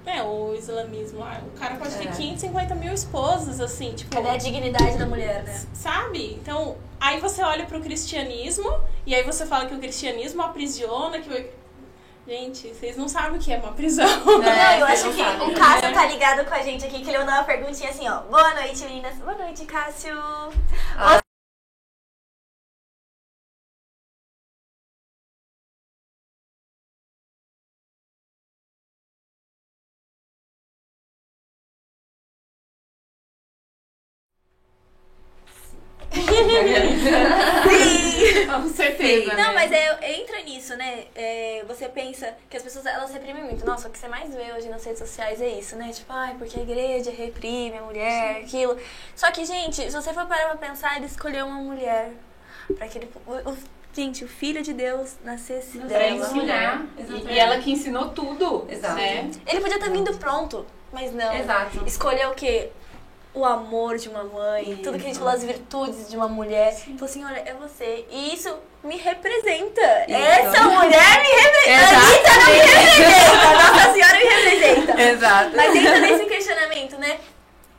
é, 0.06 0.22
o 0.22 0.54
islamismo 0.54 1.20
lá, 1.20 1.40
o 1.54 1.58
cara 1.58 1.76
pode 1.76 1.94
ter 1.96 2.08
É. 2.08 2.12
550 2.12 2.74
mil 2.74 2.92
esposas, 2.92 3.60
assim, 3.60 3.94
tipo. 3.94 4.14
Cadê 4.14 4.28
a 4.30 4.36
dignidade 4.36 4.98
da 4.98 5.06
mulher, 5.06 5.42
né? 5.44 5.64
Sabe? 5.72 6.34
Então, 6.34 6.76
aí 7.00 7.20
você 7.20 7.42
olha 7.42 7.64
pro 7.66 7.80
cristianismo, 7.80 8.70
e 9.06 9.14
aí 9.14 9.22
você 9.22 9.46
fala 9.46 9.66
que 9.66 9.74
o 9.74 9.78
cristianismo 9.78 10.42
aprisiona, 10.42 11.20
que 11.20 11.30
o... 11.30 11.64
Gente, 12.26 12.68
vocês 12.68 12.96
não 12.96 13.06
sabem 13.06 13.38
o 13.38 13.38
que 13.38 13.52
é 13.52 13.58
uma 13.58 13.72
prisão. 13.72 14.06
É, 14.06 14.78
não, 14.78 14.78
eu 14.80 14.86
acho 14.86 15.06
não 15.06 15.12
que 15.12 15.22
sabe. 15.22 15.44
o 15.44 15.54
Cássio 15.54 15.92
tá 15.92 16.06
ligado 16.06 16.44
com 16.46 16.54
a 16.54 16.62
gente 16.62 16.84
aqui, 16.86 17.02
que 17.02 17.08
ele 17.10 17.18
mandou 17.18 17.34
uma 17.34 17.44
perguntinha 17.44 17.90
assim, 17.90 18.08
ó. 18.08 18.20
Boa 18.22 18.54
noite, 18.54 18.82
meninas. 18.84 19.14
Boa 19.16 19.34
noite, 19.34 19.64
Cássio. 19.66 20.16
Sim! 20.52 21.23
Certeza. 39.14 39.30
Sim. 39.30 39.36
né? 39.36 39.42
Não, 39.44 39.54
mas 39.54 39.72
é, 39.72 40.20
entra 40.20 40.40
nisso, 40.42 40.76
né? 40.76 41.04
É, 41.14 41.64
você 41.66 41.88
pensa 41.88 42.34
que 42.50 42.56
as 42.56 42.62
pessoas 42.62 42.86
elas 42.86 43.10
reprimem 43.12 43.42
muito. 43.44 43.64
Nossa, 43.64 43.88
o 43.88 43.90
que 43.90 43.98
você 43.98 44.08
mais 44.08 44.34
vê 44.34 44.52
hoje 44.52 44.68
nas 44.68 44.84
redes 44.84 44.98
sociais 45.00 45.40
é 45.40 45.48
isso, 45.48 45.76
né? 45.76 45.90
Tipo, 45.92 46.12
ai, 46.12 46.34
porque 46.38 46.58
a 46.58 46.62
igreja 46.62 47.10
reprime 47.10 47.78
a 47.78 47.82
mulher, 47.82 48.38
aquilo. 48.42 48.76
Só 49.16 49.30
que, 49.30 49.44
gente, 49.44 49.76
se 49.76 49.90
você 49.90 50.12
for 50.12 50.26
parar 50.26 50.56
pra 50.56 50.68
pensar, 50.68 50.96
ele 50.96 51.06
escolheu 51.06 51.46
uma 51.46 51.60
mulher 51.60 52.10
pra 52.76 52.86
que 52.88 52.98
ele. 52.98 53.10
o- 53.26 53.50
o- 53.50 53.56
gente, 53.94 54.24
o 54.24 54.28
filho 54.28 54.62
de 54.62 54.72
Deus 54.72 55.14
nascesse 55.24 55.78
Pra 55.78 55.86
dela. 55.86 56.16
ensinar. 56.16 56.86
Exatamente. 56.98 57.28
E, 57.30 57.34
e 57.34 57.38
ela 57.38 57.58
que 57.58 57.70
ensinou 57.70 58.08
tudo. 58.10 58.66
Exato. 58.68 58.96
Né? 58.96 59.30
Ele 59.46 59.60
podia 59.60 59.78
ter 59.78 59.90
vindo 59.90 60.12
pronto, 60.18 60.66
mas 60.92 61.12
não. 61.12 61.32
Exato. 61.34 61.84
Escolheu 61.86 62.30
o 62.30 62.34
quê? 62.34 62.70
O 63.34 63.44
amor 63.44 63.98
de 63.98 64.08
uma 64.08 64.22
mãe, 64.22 64.78
tudo 64.82 64.96
que 64.96 65.04
a 65.04 65.08
gente 65.08 65.18
falou, 65.18 65.34
as 65.34 65.42
virtudes 65.42 66.08
de 66.08 66.16
uma 66.16 66.28
mulher. 66.28 66.72
Falou 66.72 67.04
assim, 67.04 67.24
olha, 67.24 67.42
é 67.44 67.52
você. 67.54 68.06
E 68.08 68.32
isso 68.32 68.56
me 68.84 68.96
representa. 68.96 69.80
Essa 69.80 70.62
mulher 70.62 71.22
me 71.22 71.28
representa. 71.42 71.96
Anitta 71.96 72.32
não 72.32 72.46
me 72.46 72.58
representa. 72.60 73.72
Nossa 73.74 73.92
Senhora 73.92 74.18
me 74.18 74.24
representa. 74.24 75.02
Exato. 75.02 75.56
Mas 75.56 75.74
entra 75.74 75.98
nesse 75.98 76.24
questionamento, 76.26 76.96
né? 76.98 77.18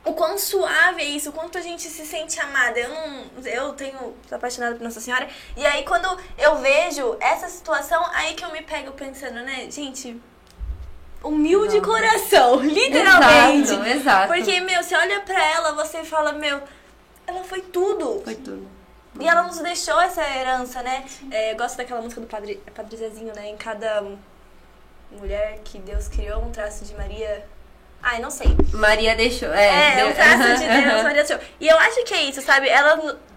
O 0.04 0.12
quão 0.12 0.38
suave 0.38 1.02
é 1.02 1.04
isso, 1.04 1.30
o 1.30 1.32
quanto 1.32 1.58
a 1.58 1.60
gente 1.60 1.82
se 1.82 2.06
sente 2.06 2.38
amada. 2.38 2.78
Eu 2.78 2.90
não. 2.90 3.24
Eu 3.44 3.72
tenho. 3.72 4.14
sou 4.28 4.36
apaixonada 4.36 4.76
por 4.76 4.84
Nossa 4.84 5.00
Senhora. 5.00 5.26
E 5.56 5.66
aí, 5.66 5.84
quando 5.84 6.06
eu 6.38 6.56
vejo 6.58 7.16
essa 7.18 7.48
situação, 7.48 8.04
aí 8.12 8.34
que 8.34 8.44
eu 8.44 8.52
me 8.52 8.62
pego 8.62 8.92
pensando, 8.92 9.40
né, 9.42 9.68
gente. 9.70 10.20
Humilde 11.28 11.76
Exato. 11.76 11.90
coração, 11.90 12.60
literalmente. 12.62 13.72
Exato, 13.72 13.88
exato. 13.88 14.26
Porque, 14.28 14.60
meu, 14.60 14.82
você 14.82 14.96
olha 14.96 15.20
pra 15.20 15.42
ela, 15.52 15.72
você 15.72 16.04
fala, 16.04 16.32
meu, 16.32 16.60
ela 17.26 17.44
foi 17.44 17.60
tudo. 17.60 18.20
Foi 18.24 18.34
tudo. 18.34 18.66
E 19.18 19.26
ela 19.26 19.42
nos 19.44 19.58
deixou 19.58 20.00
essa 20.00 20.22
herança, 20.22 20.82
né? 20.82 21.04
É, 21.30 21.52
eu 21.52 21.56
gosto 21.56 21.76
daquela 21.76 22.02
música 22.02 22.20
do 22.20 22.26
Padre, 22.26 22.60
Padre 22.74 22.96
Zezinho, 22.96 23.34
né? 23.34 23.48
Em 23.48 23.56
cada 23.56 24.04
mulher 25.10 25.60
que 25.64 25.78
Deus 25.78 26.08
criou, 26.08 26.42
um 26.42 26.50
traço 26.50 26.84
de 26.84 26.94
Maria. 26.94 27.46
Ai, 28.08 28.20
não 28.20 28.30
sei. 28.30 28.46
Maria 28.72 29.16
deixou. 29.16 29.48
É, 29.52 29.98
É, 30.00 30.04
um 30.04 30.12
deu- 30.12 30.22
aham, 30.24 30.54
de 30.54 30.66
Deus. 30.88 31.02
Maria 31.02 31.24
deixou. 31.24 31.38
E 31.58 31.66
eu 31.66 31.76
acho 31.76 32.04
que 32.04 32.14
é 32.14 32.22
isso, 32.22 32.40
sabe? 32.40 32.68
Ela. 32.68 33.18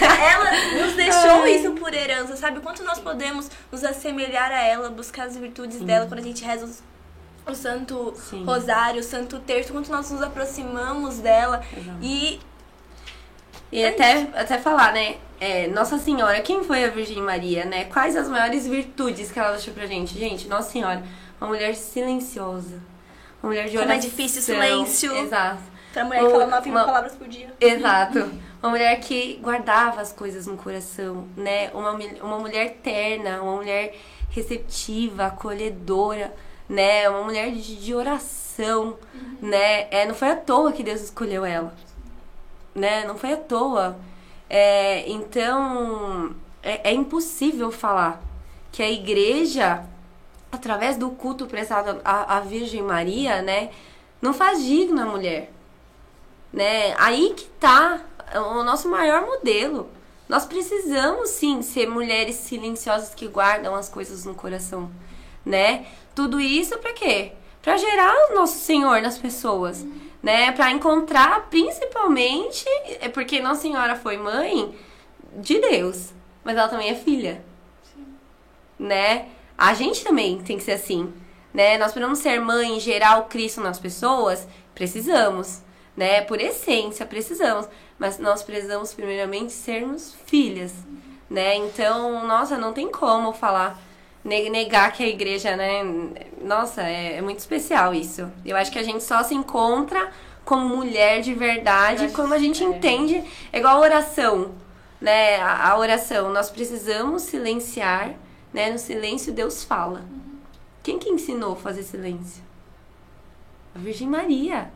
ela 0.00 0.50
nos 0.84 0.94
deixou 0.94 1.46
isso 1.46 1.72
por 1.72 1.92
herança, 1.92 2.34
sabe? 2.36 2.60
Quanto 2.60 2.82
nós 2.82 2.98
podemos 2.98 3.50
nos 3.70 3.84
assemelhar 3.84 4.50
a 4.50 4.62
ela, 4.62 4.88
buscar 4.90 5.24
as 5.26 5.36
virtudes 5.36 5.80
dela 5.80 6.06
quando 6.06 6.20
a 6.20 6.22
gente 6.22 6.42
reza 6.44 6.64
os- 6.64 6.82
o 7.46 7.54
Santo 7.54 8.14
Sim. 8.16 8.44
Rosário, 8.44 9.00
o 9.00 9.04
Santo 9.04 9.38
Terço, 9.40 9.72
quanto 9.72 9.90
nós 9.90 10.10
nos 10.10 10.22
aproximamos 10.22 11.18
dela. 11.18 11.62
Exato. 11.76 11.98
E 12.02 12.40
E 13.70 13.84
até, 13.84 14.26
até 14.34 14.56
falar, 14.58 14.92
né? 14.92 15.16
É, 15.40 15.66
Nossa 15.68 15.98
Senhora, 15.98 16.40
quem 16.40 16.62
foi 16.64 16.84
a 16.84 16.88
Virgem 16.88 17.22
Maria, 17.22 17.64
né? 17.64 17.84
Quais 17.84 18.16
as 18.16 18.28
maiores 18.28 18.66
virtudes 18.66 19.30
que 19.30 19.38
ela 19.38 19.52
deixou 19.52 19.72
pra 19.74 19.86
gente? 19.86 20.18
Gente, 20.18 20.48
Nossa 20.48 20.70
Senhora, 20.70 21.02
uma 21.40 21.48
mulher 21.48 21.74
silenciosa. 21.74 22.80
uma 23.42 23.48
mulher 23.50 23.64
de 23.66 23.76
Como 23.76 23.82
oração. 23.84 23.96
é 23.96 23.98
difícil 24.00 24.40
o 24.40 24.44
silêncio. 24.44 25.16
Exato. 25.16 25.62
Pra 25.92 26.04
mulher 26.04 26.24
que 26.24 26.30
fala 26.30 26.46
9 26.46 26.70
mil 26.70 26.84
palavras 26.84 27.14
por 27.14 27.26
dia. 27.28 27.52
Exato. 27.60 28.30
Uma 28.62 28.70
mulher 28.70 28.98
que 29.00 29.36
guardava 29.42 30.00
as 30.00 30.12
coisas 30.12 30.46
no 30.46 30.56
coração, 30.56 31.26
né? 31.36 31.70
Uma, 31.72 31.92
uma 32.22 32.38
mulher 32.38 32.78
terna, 32.82 33.40
uma 33.40 33.56
mulher 33.56 33.94
receptiva, 34.30 35.26
acolhedora, 35.26 36.32
né? 36.68 37.08
Uma 37.08 37.22
mulher 37.22 37.50
de, 37.52 37.76
de 37.76 37.94
oração, 37.94 38.98
né? 39.40 39.86
É, 39.90 40.04
não 40.06 40.14
foi 40.14 40.30
à 40.30 40.36
toa 40.36 40.72
que 40.72 40.82
Deus 40.82 41.00
escolheu 41.00 41.44
ela, 41.44 41.72
né? 42.74 43.04
Não 43.06 43.16
foi 43.16 43.32
à 43.32 43.36
toa. 43.36 43.96
É, 44.48 45.08
então, 45.10 46.34
é, 46.62 46.90
é 46.90 46.92
impossível 46.92 47.70
falar 47.70 48.22
que 48.72 48.82
a 48.82 48.90
igreja, 48.90 49.84
através 50.50 50.96
do 50.96 51.10
culto 51.10 51.46
prestado 51.46 52.00
à, 52.04 52.36
à 52.36 52.40
Virgem 52.40 52.82
Maria, 52.82 53.42
né? 53.42 53.70
Não 54.20 54.34
faz 54.34 54.64
digna 54.64 55.04
a 55.04 55.06
mulher 55.06 55.50
né? 56.52 56.94
Aí 56.98 57.34
que 57.34 57.44
tá 57.60 58.00
o 58.34 58.62
nosso 58.62 58.88
maior 58.88 59.26
modelo. 59.26 59.88
Nós 60.28 60.44
precisamos 60.44 61.30
sim 61.30 61.62
ser 61.62 61.88
mulheres 61.88 62.36
silenciosas 62.36 63.14
que 63.14 63.28
guardam 63.28 63.74
as 63.74 63.88
coisas 63.88 64.24
no 64.24 64.34
coração, 64.34 64.90
né? 65.44 65.86
Tudo 66.14 66.38
isso 66.38 66.76
para 66.78 66.92
quê? 66.92 67.32
Para 67.62 67.76
gerar 67.76 68.14
o 68.30 68.34
nosso 68.34 68.58
Senhor 68.58 69.00
nas 69.00 69.16
pessoas, 69.16 69.86
né? 70.22 70.52
Para 70.52 70.70
encontrar 70.70 71.48
principalmente 71.48 72.64
é 73.00 73.08
porque 73.08 73.40
Nossa 73.40 73.62
Senhora 73.62 73.96
foi 73.96 74.16
mãe 74.16 74.74
de 75.36 75.60
Deus, 75.60 76.12
mas 76.44 76.56
ela 76.56 76.68
também 76.68 76.90
é 76.90 76.94
filha. 76.94 77.44
Né? 78.78 79.28
A 79.56 79.74
gente 79.74 80.04
também 80.04 80.38
tem 80.40 80.56
que 80.56 80.62
ser 80.62 80.72
assim, 80.72 81.12
né? 81.52 81.76
Nós 81.78 81.92
precisamos 81.92 82.20
ser 82.20 82.40
mãe 82.40 82.76
e 82.76 82.80
gerar 82.80 83.18
o 83.18 83.24
Cristo 83.24 83.60
nas 83.60 83.78
pessoas, 83.78 84.46
precisamos 84.74 85.62
né? 85.98 86.20
Por 86.20 86.40
essência, 86.40 87.04
precisamos. 87.04 87.68
Mas 87.98 88.20
nós 88.20 88.44
precisamos, 88.44 88.94
primeiramente, 88.94 89.52
sermos 89.52 90.14
filhas, 90.26 90.72
né? 91.28 91.56
Então, 91.56 92.24
nossa, 92.24 92.56
não 92.56 92.72
tem 92.72 92.88
como 92.88 93.32
falar, 93.32 93.82
negar 94.28 94.92
que 94.92 95.02
a 95.02 95.08
igreja, 95.08 95.56
né? 95.56 95.82
Nossa, 96.42 96.82
é, 96.82 97.16
é 97.16 97.22
muito 97.22 97.38
especial 97.38 97.94
isso. 97.94 98.30
Eu 98.44 98.56
acho 98.56 98.70
que 98.70 98.78
a 98.78 98.82
gente 98.82 99.02
só 99.02 99.22
se 99.22 99.34
encontra 99.34 100.10
como 100.44 100.76
mulher 100.76 101.20
de 101.20 101.34
verdade 101.34 102.08
quando 102.08 102.32
a 102.32 102.38
gente 102.38 102.62
é. 102.62 102.66
entende. 102.66 103.24
É 103.52 103.58
igual 103.58 103.76
a 103.76 103.80
oração, 103.80 104.52
né? 105.00 105.36
A, 105.40 105.70
a 105.70 105.78
oração, 105.78 106.32
nós 106.32 106.50
precisamos 106.50 107.22
silenciar, 107.22 108.14
né? 108.52 108.70
No 108.70 108.78
silêncio, 108.78 109.32
Deus 109.32 109.64
fala. 109.64 110.04
Quem 110.82 110.98
que 110.98 111.10
ensinou 111.10 111.52
a 111.52 111.56
fazer 111.56 111.82
silêncio? 111.82 112.42
A 113.74 113.78
Virgem 113.78 114.08
Maria 114.08 114.70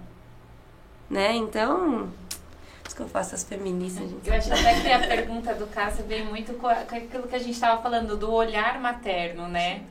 né? 1.13 1.37
Então, 1.37 2.09
que 3.03 3.09
eu 3.09 3.09
faço 3.09 3.35
as 3.35 3.43
feministas, 3.45 4.09
gente. 4.09 4.29
Eu 4.29 4.35
acho 4.35 4.53
até 4.53 4.81
que 4.81 4.91
a 4.93 4.99
pergunta 5.01 5.55
do 5.55 5.67
Cássio 5.67 6.05
vem 6.05 6.25
muito 6.25 6.55
com 6.55 6.67
a- 6.67 6.73
aquilo 6.81 7.27
que 7.29 7.35
a 7.37 7.39
gente 7.39 7.53
estava 7.53 7.83
falando, 7.83 8.17
do 8.17 8.31
olhar 8.33 8.81
materno, 8.81 9.49
né? 9.49 9.83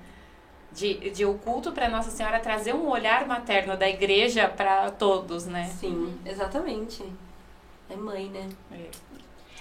De, 0.72 1.09
de 1.12 1.26
o 1.26 1.34
culto 1.36 1.72
para 1.74 1.89
Nossa 1.89 2.09
Senhora 2.12 2.39
trazer 2.39 2.74
um 2.74 2.88
olhar 2.88 3.28
materno 3.28 3.76
da 3.76 3.89
igreja 3.89 4.47
para 4.47 4.89
todos, 4.91 5.45
né? 5.45 5.70
Sim, 5.80 6.18
exatamente. 6.26 7.03
É 7.89 7.95
mãe, 7.95 8.30
né? 8.30 8.47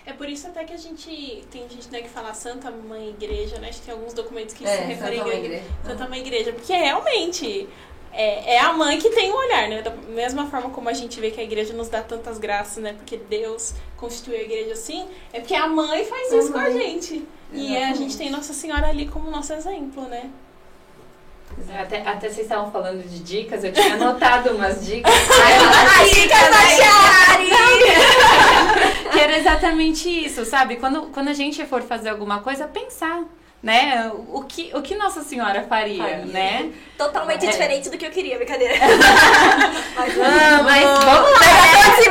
É 0.07 0.13
por 0.13 0.29
isso 0.29 0.47
até 0.47 0.65
que 0.65 0.73
a 0.73 0.77
gente. 0.77 1.45
Tem 1.51 1.69
gente 1.69 1.91
né, 1.91 2.01
que 2.01 2.09
fala 2.09 2.33
Santa 2.33 2.71
Mãe 2.71 3.11
Igreja, 3.11 3.59
né? 3.59 3.69
Acho 3.69 3.81
que 3.81 3.87
tem 3.87 3.95
alguns 3.95 4.15
documentos 4.15 4.55
que 4.55 4.65
se 4.65 4.71
É, 4.73 4.85
referem 4.85 5.19
Santa 5.19 5.25
Mãe 5.29 5.37
a 5.37 5.45
Igreja. 5.45 5.65
Santa 5.85 6.09
Mãe 6.09 6.21
Igreja. 6.21 6.53
Porque 6.53 6.73
realmente 6.73 7.69
é, 8.13 8.55
é 8.55 8.61
a 8.61 8.73
mãe 8.73 8.99
que 8.99 9.11
tem 9.11 9.31
o 9.33 9.37
olhar, 9.37 9.69
né? 9.69 9.83
Da 9.83 9.91
mesma 9.91 10.47
forma 10.47 10.71
como 10.71 10.89
a 10.89 10.93
gente 10.93 11.21
vê 11.21 11.31
que 11.31 11.41
a 11.41 11.45
igreja 11.45 11.73
nos 11.73 11.89
dá 11.89 12.03
tantas 12.03 12.39
graças, 12.39 12.83
né? 12.83 12.95
Porque 12.95 13.17
Deus 13.17 13.75
constituiu 13.97 14.39
a 14.39 14.43
igreja 14.43 14.73
assim, 14.73 15.07
é 15.33 15.41
porque 15.41 15.55
a 15.55 15.67
mãe 15.67 16.05
faz 16.05 16.33
isso 16.33 16.53
com 16.53 16.59
a 16.59 16.71
gente. 16.71 17.27
E 17.53 17.77
é, 17.77 17.91
a 17.91 17.95
gente 17.95 18.17
tem 18.17 18.31
Nossa 18.31 18.53
Senhora 18.53 18.89
ali 18.89 19.07
como 19.07 19.31
nosso 19.31 19.53
exemplo, 19.53 20.03
né? 20.05 20.31
Até, 21.79 22.01
até 22.01 22.29
vocês 22.29 22.47
estavam 22.47 22.71
falando 22.71 23.03
de 23.03 23.19
dicas, 23.19 23.65
eu 23.65 23.73
tinha 23.73 23.95
anotado 23.95 24.51
umas 24.51 24.87
dicas. 24.87 25.13
Dicas 26.15 26.49
da 26.49 26.61
que 29.11 29.19
era 29.19 29.37
exatamente 29.37 30.09
isso, 30.09 30.45
sabe? 30.45 30.77
Quando, 30.77 31.09
quando 31.13 31.29
a 31.29 31.33
gente 31.33 31.65
for 31.67 31.83
fazer 31.83 32.11
alguma 32.11 32.41
coisa, 32.41 32.69
pensar, 32.69 33.25
né? 33.63 34.11
O 34.29 34.43
que, 34.45 34.71
o 34.75 34.81
que 34.83 34.95
Nossa 34.95 35.23
Senhora 35.23 35.63
faria, 35.69 36.03
Faria. 36.03 36.25
né? 36.27 36.73
Totalmente 36.97 37.47
É. 37.47 37.51
diferente 37.51 37.91
do 37.91 37.99
que 37.99 38.07
eu 38.07 38.11
queria, 38.11 38.37
brincadeira. 38.37 38.75
Mas 39.97 40.15
Ah, 40.19 40.63
mas 40.63 40.85
vamos 40.85 41.31
lá! 41.31 41.41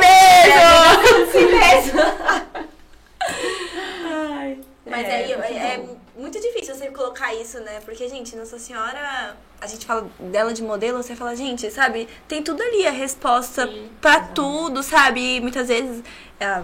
Melhor 0.00 1.02
de 1.02 1.32
si 1.32 1.46
mesmo! 1.46 2.00
Mas 4.86 5.06
É, 5.06 5.14
aí 5.16 5.32
é, 5.32 5.74
é 5.74 5.78
bom. 5.78 5.96
muito 6.18 6.40
difícil 6.40 6.74
você 6.74 6.88
colocar 6.88 7.32
isso, 7.34 7.60
né? 7.60 7.80
Porque, 7.84 8.08
gente, 8.08 8.34
Nossa 8.34 8.58
Senhora, 8.58 9.36
a 9.60 9.66
gente 9.68 9.86
fala 9.86 10.08
dela 10.18 10.52
de 10.52 10.62
modelo, 10.62 11.00
você 11.02 11.14
fala, 11.14 11.36
gente, 11.36 11.70
sabe, 11.70 12.08
tem 12.26 12.42
tudo 12.42 12.60
ali, 12.62 12.86
a 12.86 12.90
resposta 12.90 13.68
pra 14.00 14.20
tudo, 14.20 14.82
sabe? 14.82 15.36
E 15.36 15.40
muitas 15.40 15.68
vezes 15.68 16.02
a, 16.40 16.62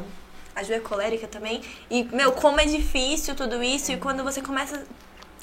a 0.57 0.63
Ju 0.63 0.73
é 0.73 0.81
colérica 0.81 1.29
também. 1.29 1.63
E, 1.91 2.03
meu, 2.05 2.33
como 2.33 2.59
é 2.59 2.65
difícil 2.65 3.35
tudo 3.35 3.63
isso, 3.63 3.93
e 3.93 3.99
quando 3.99 4.25
você 4.25 4.41
começa 4.41 4.87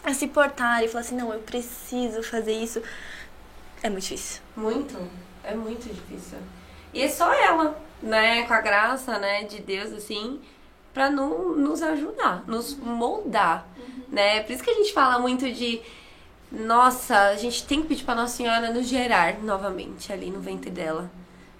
a 0.04 0.14
se 0.14 0.28
portar 0.28 0.84
e 0.84 0.88
falar 0.88 1.02
assim, 1.02 1.16
não, 1.16 1.32
eu 1.32 1.40
preciso 1.40 2.24
fazer 2.24 2.52
isso, 2.54 2.82
é 3.84 3.90
muito 3.90 4.02
difícil. 4.02 4.42
Muito. 4.58 4.98
É 5.44 5.54
muito 5.54 5.88
difícil. 5.88 6.40
E 6.92 7.02
é 7.02 7.08
só 7.08 7.32
ela, 7.32 7.80
né? 8.02 8.44
Com 8.44 8.54
a 8.54 8.62
graça, 8.62 9.20
né, 9.20 9.44
de 9.44 9.62
Deus, 9.62 9.94
assim, 9.94 10.42
pra 10.94 11.10
no, 11.10 11.56
nos 11.56 11.82
ajudar, 11.84 12.44
nos 12.48 12.76
moldar, 12.76 13.68
né? 14.10 14.42
Por 14.42 14.54
isso 14.54 14.64
que 14.64 14.72
a 14.72 14.76
gente 14.76 14.94
fala 14.94 15.20
muito 15.20 15.50
de... 15.52 15.80
Nossa, 16.52 17.30
a 17.30 17.36
gente 17.36 17.66
tem 17.66 17.82
que 17.82 17.88
pedir 17.88 18.04
pra 18.04 18.14
Nossa 18.14 18.38
Senhora 18.38 18.72
nos 18.72 18.88
gerar 18.88 19.40
novamente 19.40 20.14
ali 20.14 20.30
no 20.30 20.40
ventre 20.40 20.70
dela. 20.70 21.10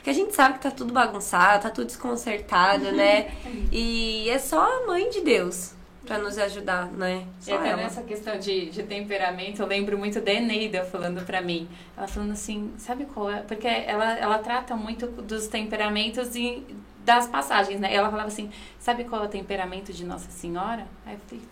Porque 0.04 0.10
a 0.10 0.14
gente 0.14 0.36
sabe 0.36 0.56
que 0.56 0.64
tá 0.64 0.70
tudo 0.70 0.92
bagunçado, 0.92 1.64
tá 1.64 1.70
tudo 1.70 1.88
desconcertado, 1.88 2.92
né? 2.92 3.32
E 3.72 4.30
é 4.30 4.38
só 4.38 4.62
a 4.62 4.86
mãe 4.86 5.10
de 5.10 5.22
Deus 5.22 5.74
pra 6.06 6.18
nos 6.18 6.38
ajudar, 6.38 6.88
né? 6.92 7.26
E 7.40 7.46
Só 7.46 7.56
até 7.56 7.70
ela. 7.70 7.78
nessa 7.84 8.02
questão 8.02 8.38
de, 8.38 8.70
de 8.70 8.84
temperamento, 8.84 9.62
eu 9.62 9.66
lembro 9.66 9.98
muito 9.98 10.20
da 10.20 10.34
Eneida 10.34 10.84
falando 10.84 11.26
pra 11.26 11.42
mim. 11.42 11.70
Ela 11.96 12.06
falando 12.06 12.34
assim, 12.34 12.74
sabe 12.78 13.06
qual 13.06 13.32
é? 13.32 13.44
Porque 13.44 13.66
ela, 13.66 14.18
ela 14.18 14.40
trata 14.40 14.76
muito 14.76 15.08
dos 15.08 15.48
temperamentos 15.48 16.36
e 16.36 16.62
das 17.06 17.26
passagens, 17.26 17.80
né? 17.80 17.94
Ela 17.96 18.10
falava 18.10 18.28
assim, 18.28 18.52
sabe 18.80 19.06
qual 19.06 19.24
é 19.24 19.26
o 19.26 19.30
temperamento 19.30 19.94
de 19.94 20.04
Nossa 20.04 20.30
Senhora? 20.30 20.86
Aí 21.06 21.14
eu 21.14 21.20
falei, 21.26 21.44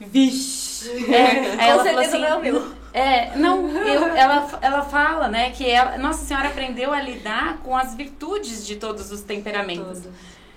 vixe! 0.00 0.90
É, 1.12 1.20
aí 1.22 1.56
Com 1.56 1.62
ela 1.62 1.84
falou 1.84 1.84
certeza 1.84 2.08
assim, 2.08 2.18
não 2.20 2.28
é 2.28 2.34
o 2.36 2.40
meu. 2.40 2.72
é, 2.92 3.30
não, 3.36 3.68
eu- 3.70 4.08
ela, 4.16 4.48
ela 4.60 4.82
fala, 4.82 5.28
né, 5.28 5.50
que 5.50 5.68
ela- 5.68 5.96
Nossa 5.98 6.24
Senhora 6.24 6.48
aprendeu 6.48 6.92
a 6.92 7.00
lidar 7.00 7.58
com 7.64 7.76
as 7.76 7.94
virtudes 7.94 8.66
de 8.66 8.76
todos 8.76 9.10
os 9.10 9.22
temperamentos. 9.22 10.00
Tudo. 10.00 10.12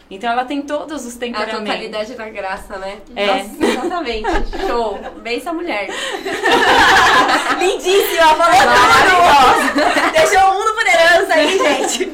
Então 0.10 0.32
ela 0.32 0.46
tem 0.46 0.62
todos 0.62 1.06
os 1.06 1.18
A 1.18 1.20
temperamentos. 1.20 1.60
totalidade 1.60 2.16
da 2.16 2.30
graça, 2.30 2.78
né? 2.78 2.98
É. 3.14 3.26
Nossa, 3.44 3.66
exatamente. 3.66 4.30
Show. 4.66 4.98
Bem 5.22 5.36
essa 5.38 5.52
mulher. 5.52 5.88
Lindíssima, 7.60 8.36
falou 8.36 8.56
tudo! 8.56 10.12
Deixou 10.14 10.40
o 10.50 10.54
mundo 10.54 10.74
por 10.76 10.88
herança 10.88 11.34
aí, 11.34 11.58
gente. 11.60 12.06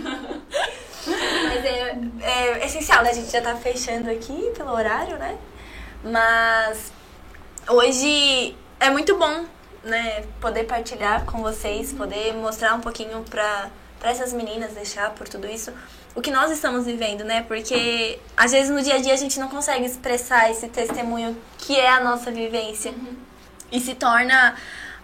Mas 1.05 1.65
é, 1.65 1.95
é 2.23 2.65
essencial, 2.65 3.03
né? 3.03 3.11
A 3.11 3.13
gente 3.13 3.31
já 3.31 3.41
tá 3.41 3.55
fechando 3.55 4.09
aqui 4.09 4.51
pelo 4.57 4.71
horário, 4.71 5.17
né? 5.17 5.35
Mas 6.03 6.91
hoje 7.69 8.55
é 8.79 8.89
muito 8.89 9.17
bom, 9.17 9.45
né? 9.83 10.23
Poder 10.39 10.65
partilhar 10.65 11.25
com 11.25 11.41
vocês, 11.41 11.93
poder 11.93 12.33
mostrar 12.33 12.75
um 12.75 12.81
pouquinho 12.81 13.23
pra, 13.29 13.69
pra 13.99 14.11
essas 14.11 14.33
meninas, 14.33 14.73
deixar 14.73 15.11
por 15.11 15.27
tudo 15.27 15.47
isso, 15.47 15.71
o 16.15 16.21
que 16.21 16.31
nós 16.31 16.51
estamos 16.51 16.85
vivendo, 16.85 17.23
né? 17.23 17.43
Porque 17.47 18.19
às 18.37 18.51
vezes 18.51 18.69
no 18.69 18.81
dia 18.81 18.95
a 18.95 19.01
dia 19.01 19.13
a 19.13 19.17
gente 19.17 19.39
não 19.39 19.49
consegue 19.49 19.85
expressar 19.85 20.51
esse 20.51 20.67
testemunho 20.67 21.35
que 21.57 21.79
é 21.79 21.89
a 21.89 21.99
nossa 21.99 22.31
vivência. 22.31 22.93
E 23.71 23.79
se 23.79 23.95
torna 23.95 24.55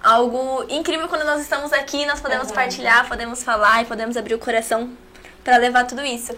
algo 0.04 0.64
incrível 0.70 1.08
quando 1.08 1.26
nós 1.26 1.42
estamos 1.42 1.74
aqui, 1.74 2.06
nós 2.06 2.20
podemos 2.20 2.46
Exato. 2.46 2.60
partilhar, 2.60 3.08
podemos 3.08 3.44
falar 3.44 3.82
e 3.82 3.86
podemos 3.86 4.16
abrir 4.16 4.36
o 4.36 4.40
coração 4.40 4.92
para 5.44 5.58
levar 5.58 5.86
tudo 5.86 6.04
isso. 6.06 6.36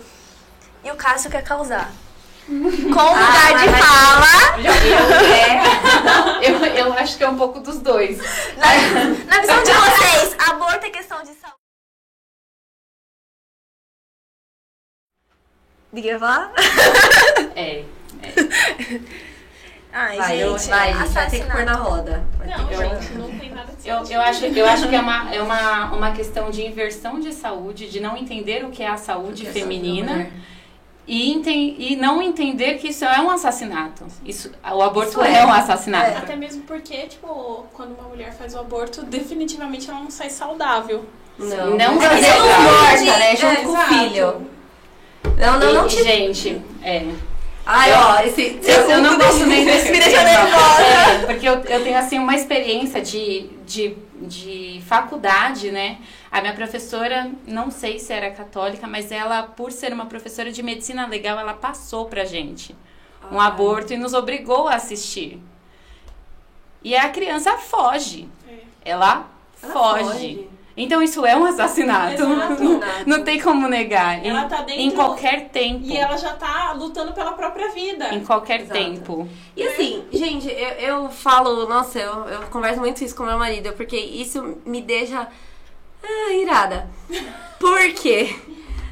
E 0.83 0.89
o 0.89 0.95
Cássio 0.95 1.29
quer 1.29 1.43
causar. 1.43 1.91
Com 2.47 2.53
lugar 2.57 3.57
de 3.59 3.69
mas- 3.69 3.85
fala, 3.85 4.57
Eu, 6.43 6.65
eu 6.87 6.93
acho 6.93 7.17
que 7.17 7.23
é 7.23 7.29
um 7.29 7.37
pouco 7.37 7.59
dos 7.59 7.79
dois. 7.79 8.17
na, 8.57 8.65
na 9.25 9.41
visão 9.41 9.63
de 9.63 9.71
vocês, 9.71 10.35
aborto 10.49 10.85
é 10.85 10.89
questão 10.89 11.21
de 11.21 11.29
saúde. 11.35 11.55
Ninguém 15.91 16.17
vai 16.17 16.19
falar? 16.19 16.53
É. 17.55 17.83
Ai, 19.93 20.17
Vai, 20.17 20.41
eu- 20.43 20.57
gente, 20.57 20.69
vai, 20.69 20.93
vai 20.93 21.03
ter 21.03 21.11
que 21.11 21.17
assassinato. 21.19 21.51
pôr 21.51 21.65
na 21.65 21.73
roda. 21.73 22.23
Não, 22.45 22.71
Eu- 22.71 22.77
gente, 23.01 23.13
não 23.13 23.37
tem 23.39 23.49
nada 23.51 23.73
de 23.73 23.87
Eu, 23.89 24.03
eu, 24.05 24.21
acho, 24.21 24.45
eu 24.45 24.65
acho 24.65 24.87
que 24.87 24.95
é 24.95 24.99
uma, 25.01 25.35
é 25.35 25.41
uma, 25.41 25.91
uma 25.91 26.11
questão 26.13 26.49
de 26.49 26.65
inversão 26.65 27.19
de 27.19 27.33
saúde, 27.33 27.89
de 27.89 27.99
não 27.99 28.15
entender 28.15 28.63
o 28.63 28.71
que 28.71 28.81
é 28.83 28.87
a 28.87 28.95
saúde 28.97 29.43
Porque 29.43 29.49
essa 29.49 29.59
feminina 29.59 30.11
mulher- 30.13 30.31
e, 31.07 31.31
enten- 31.33 31.75
e 31.77 31.95
não 31.95 32.21
entender 32.21 32.75
que 32.75 32.89
isso 32.89 33.03
é 33.03 33.19
um 33.19 33.29
assassinato. 33.29 34.05
Isso, 34.25 34.51
o 34.63 34.81
aborto 34.81 35.09
Isso 35.11 35.21
é, 35.21 35.39
é. 35.39 35.45
um 35.45 35.51
assassinato. 35.51 36.17
Até 36.19 36.35
mesmo 36.35 36.61
porque, 36.63 36.95
tipo, 37.07 37.65
quando 37.73 37.93
uma 37.97 38.07
mulher 38.07 38.33
faz 38.33 38.53
o 38.53 38.59
aborto, 38.59 39.03
definitivamente 39.03 39.89
ela 39.89 39.99
não 39.99 40.11
sai 40.11 40.29
saudável. 40.29 41.03
Não, 41.37 41.71
Não 41.75 41.99
ser 41.99 42.09
ser 42.23 42.39
morta, 42.39 43.17
né? 43.19 43.33
É, 43.33 43.35
Junto 43.35 43.61
com 43.63 43.71
o 43.71 43.77
filho. 43.77 44.47
Não, 45.37 45.59
não, 45.59 45.73
não 45.73 45.85
E, 45.85 45.89
te... 45.89 46.03
gente, 46.03 46.61
é. 46.83 47.03
Ai, 47.65 47.91
ó, 47.93 48.19
esse... 48.25 48.59
Eu, 48.63 48.89
eu 48.89 49.01
não 49.01 49.17
gosto 49.17 49.45
nem 49.45 49.65
desse 49.65 49.91
Me 49.91 49.99
deixa 49.99 50.23
nervosa. 50.23 50.81
É, 51.21 51.25
porque 51.25 51.47
eu, 51.47 51.53
eu 51.53 51.83
tenho, 51.83 51.97
assim, 51.97 52.19
uma 52.19 52.35
experiência 52.35 53.01
de, 53.01 53.49
de, 53.65 53.95
de 54.21 54.81
faculdade, 54.85 55.71
né? 55.71 55.99
A 56.31 56.41
minha 56.41 56.53
professora, 56.53 57.31
não 57.47 57.69
sei 57.71 57.99
se 57.99 58.13
era 58.13 58.31
católica, 58.31 58.87
mas 58.87 59.11
ela, 59.11 59.43
por 59.43 59.71
ser 59.71 59.93
uma 59.93 60.05
professora 60.05 60.51
de 60.51 60.61
medicina 60.63 61.07
legal, 61.07 61.39
ela 61.39 61.53
passou 61.53 62.05
pra 62.05 62.23
gente 62.25 62.75
um 63.31 63.39
Ai. 63.39 63.47
aborto 63.47 63.93
e 63.93 63.97
nos 63.97 64.13
obrigou 64.13 64.67
a 64.67 64.75
assistir. 64.75 65.41
E 66.83 66.95
a 66.95 67.09
criança 67.09 67.57
foge. 67.57 68.27
É. 68.47 68.59
Ela, 68.83 69.27
Ela 69.61 69.73
foge. 69.73 70.03
foge. 70.03 70.49
Então 70.83 71.01
isso 71.01 71.25
é 71.25 71.35
um 71.35 71.45
assassinato. 71.45 72.21
Exato. 72.23 72.63
Não, 72.63 72.79
não 73.05 73.23
tem 73.23 73.39
como 73.39 73.67
negar. 73.67 74.25
Ela 74.25 74.43
em, 74.45 74.47
tá 74.47 74.57
dentro- 74.61 74.81
em 74.81 74.91
qualquer 74.91 75.49
tempo. 75.49 75.81
E 75.83 75.97
ela 75.97 76.17
já 76.17 76.33
tá 76.33 76.73
lutando 76.73 77.13
pela 77.13 77.33
própria 77.33 77.69
vida. 77.69 78.13
Em 78.13 78.23
qualquer 78.23 78.61
Exato. 78.61 78.79
tempo. 78.79 79.27
E 79.55 79.63
assim, 79.67 80.03
gente, 80.11 80.47
eu, 80.49 80.69
eu 81.03 81.09
falo, 81.09 81.67
nossa, 81.67 81.99
eu, 81.99 82.25
eu 82.27 82.41
converso 82.51 82.79
muito 82.79 83.03
isso 83.03 83.15
com 83.15 83.23
meu 83.23 83.37
marido, 83.37 83.73
porque 83.73 83.97
isso 83.97 84.57
me 84.65 84.81
deixa 84.81 85.27
ah, 86.03 86.33
irada. 86.33 86.89
Por 87.59 87.93
quê? 87.93 88.35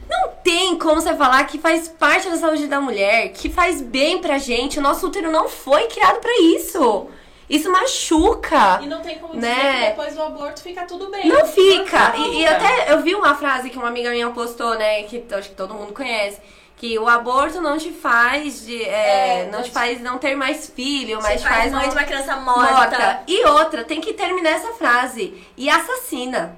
Não 0.10 0.30
tem 0.44 0.78
como 0.78 1.02
você 1.02 1.16
falar 1.16 1.44
que 1.46 1.60
faz 1.60 1.88
parte 1.88 2.30
da 2.30 2.38
saúde 2.38 2.68
da 2.68 2.82
mulher, 2.82 3.30
que 3.30 3.50
faz 3.50 3.82
bem 3.82 4.20
pra 4.20 4.38
gente. 4.40 4.80
O 4.80 4.82
nosso 4.82 5.08
útero 5.08 5.32
não 5.32 5.48
foi 5.48 5.88
criado 5.88 6.20
pra 6.20 6.32
isso. 6.42 7.08
Isso 7.50 7.72
machuca. 7.72 8.80
E 8.82 8.86
não 8.88 9.02
tem 9.02 9.18
como 9.18 9.34
dizer 9.34 9.48
Né? 9.48 9.82
que 9.82 9.88
depois 9.90 10.14
do 10.16 10.22
aborto 10.22 10.62
fica 10.62 10.86
tudo 10.86 11.10
bem. 11.10 11.28
Não 11.28 11.46
fica. 11.48 12.16
E, 12.16 12.42
e 12.42 12.46
até 12.48 12.94
eu 12.94 13.02
vi 13.02 13.16
uma 13.16 13.34
frase 13.36 13.70
que 13.72 13.78
uma 13.78 13.88
amiga 13.88 14.12
minha 14.12 14.30
postou, 14.30 14.76
né? 14.78 15.04
Que 15.04 15.26
acho 15.34 15.50
que 15.50 15.56
todo 15.56 15.74
mundo 15.74 15.92
conhece. 15.94 16.40
Que 16.78 16.98
o 17.00 17.10
aborto 17.10 17.60
não 17.60 17.78
te 17.78 17.92
faz 17.92 18.66
de, 18.66 18.82
é, 18.84 19.40
É, 19.42 19.46
não 19.46 19.58
não 19.58 19.62
te 19.64 19.70
te- 19.70 19.74
faz 19.74 20.00
não 20.02 20.18
ter 20.18 20.36
mais 20.36 20.70
filho, 20.70 21.20
Você 21.20 21.28
mas 21.28 21.44
faz 21.44 21.56
faz 21.56 21.72
mãe 21.74 21.82
não 21.82 21.90
de 21.90 21.96
uma 21.96 22.04
criança 22.06 22.36
morta. 22.38 22.74
morta. 22.74 23.24
E 23.28 23.46
outra, 23.48 23.84
tem 23.84 24.00
que 24.00 24.14
terminar 24.14 24.52
essa 24.52 24.72
frase. 24.74 25.34
E 25.58 25.70
assassina. 25.70 26.56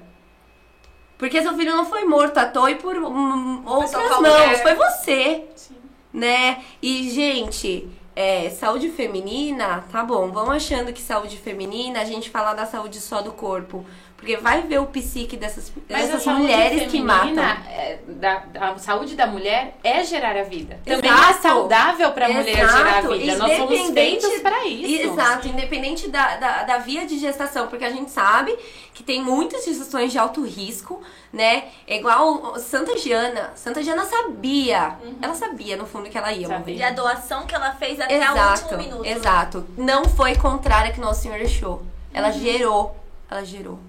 Porque 1.18 1.40
seu 1.40 1.54
filho 1.56 1.74
não 1.74 1.86
foi 1.86 2.04
morto 2.04 2.36
à 2.38 2.46
toa 2.46 2.70
e 2.70 2.74
por 2.74 2.96
hum, 2.96 3.62
outras 3.64 3.92
mãos. 3.92 4.16
qualquer. 4.18 4.62
Foi 4.62 4.74
você, 4.74 5.44
Sim. 5.56 5.76
né? 6.12 6.62
E, 6.82 7.10
gente, 7.10 7.88
é, 8.14 8.50
saúde 8.50 8.90
feminina, 8.90 9.84
tá 9.90 10.04
bom. 10.04 10.30
Vão 10.30 10.50
achando 10.50 10.92
que 10.92 11.00
saúde 11.00 11.36
feminina, 11.38 12.00
a 12.00 12.04
gente 12.04 12.30
fala 12.30 12.52
da 12.54 12.66
saúde 12.66 13.00
só 13.00 13.22
do 13.22 13.32
corpo. 13.32 13.84
Porque 14.22 14.36
vai 14.36 14.62
ver 14.62 14.78
o 14.78 14.86
psique 14.86 15.36
dessas, 15.36 15.72
dessas 15.88 16.24
mulheres 16.26 16.88
que 16.88 17.02
matam. 17.02 17.42
é, 17.68 17.98
da, 18.06 18.44
a 18.60 18.78
saúde 18.78 19.16
da 19.16 19.26
mulher 19.26 19.76
é 19.82 20.04
gerar 20.04 20.36
a 20.36 20.44
vida. 20.44 20.78
Também 20.84 21.10
Exato. 21.10 21.30
é 21.30 21.40
saudável 21.42 22.12
para 22.12 22.26
a 22.26 22.28
mulher 22.28 22.54
gerar 22.54 22.98
a 22.98 23.00
vida. 23.00 23.36
Nós 23.36 23.56
somos 23.56 23.90
feitos 23.90 24.38
para 24.40 24.64
isso. 24.66 25.10
Exato, 25.10 25.48
independente 25.48 26.08
da, 26.08 26.36
da, 26.36 26.62
da 26.62 26.78
via 26.78 27.04
de 27.04 27.18
gestação, 27.18 27.66
porque 27.66 27.84
a 27.84 27.90
gente 27.90 28.12
sabe 28.12 28.56
que 28.94 29.02
tem 29.02 29.20
muitas 29.20 29.64
gestações 29.64 30.12
de 30.12 30.18
alto 30.18 30.44
risco, 30.44 31.02
né? 31.32 31.64
É 31.88 31.96
igual 31.96 32.56
Santa 32.60 32.96
Giana. 32.96 33.50
Santa 33.56 33.82
Giana 33.82 34.04
sabia. 34.04 34.98
Ela 35.20 35.34
sabia, 35.34 35.76
no 35.76 35.84
fundo, 35.84 36.08
que 36.08 36.16
ela 36.16 36.32
ia 36.32 36.46
Sabia. 36.46 36.74
E 36.74 36.78
morrer. 36.78 36.84
a 36.84 36.90
doação 36.92 37.44
que 37.44 37.56
ela 37.56 37.72
fez 37.72 37.98
até 38.00 38.18
o 38.20 38.22
Exato, 38.22 38.62
último 38.62 38.78
minuto. 38.78 39.04
exato. 39.04 39.66
Não 39.76 40.04
foi 40.04 40.36
contrária 40.36 40.92
que 40.92 41.00
Nosso 41.00 41.22
Senhor 41.22 41.38
deixou. 41.38 41.82
Ela 42.14 42.28
Uhum. 42.28 42.34
gerou. 42.40 42.96
Ela 43.28 43.44
gerou. 43.44 43.80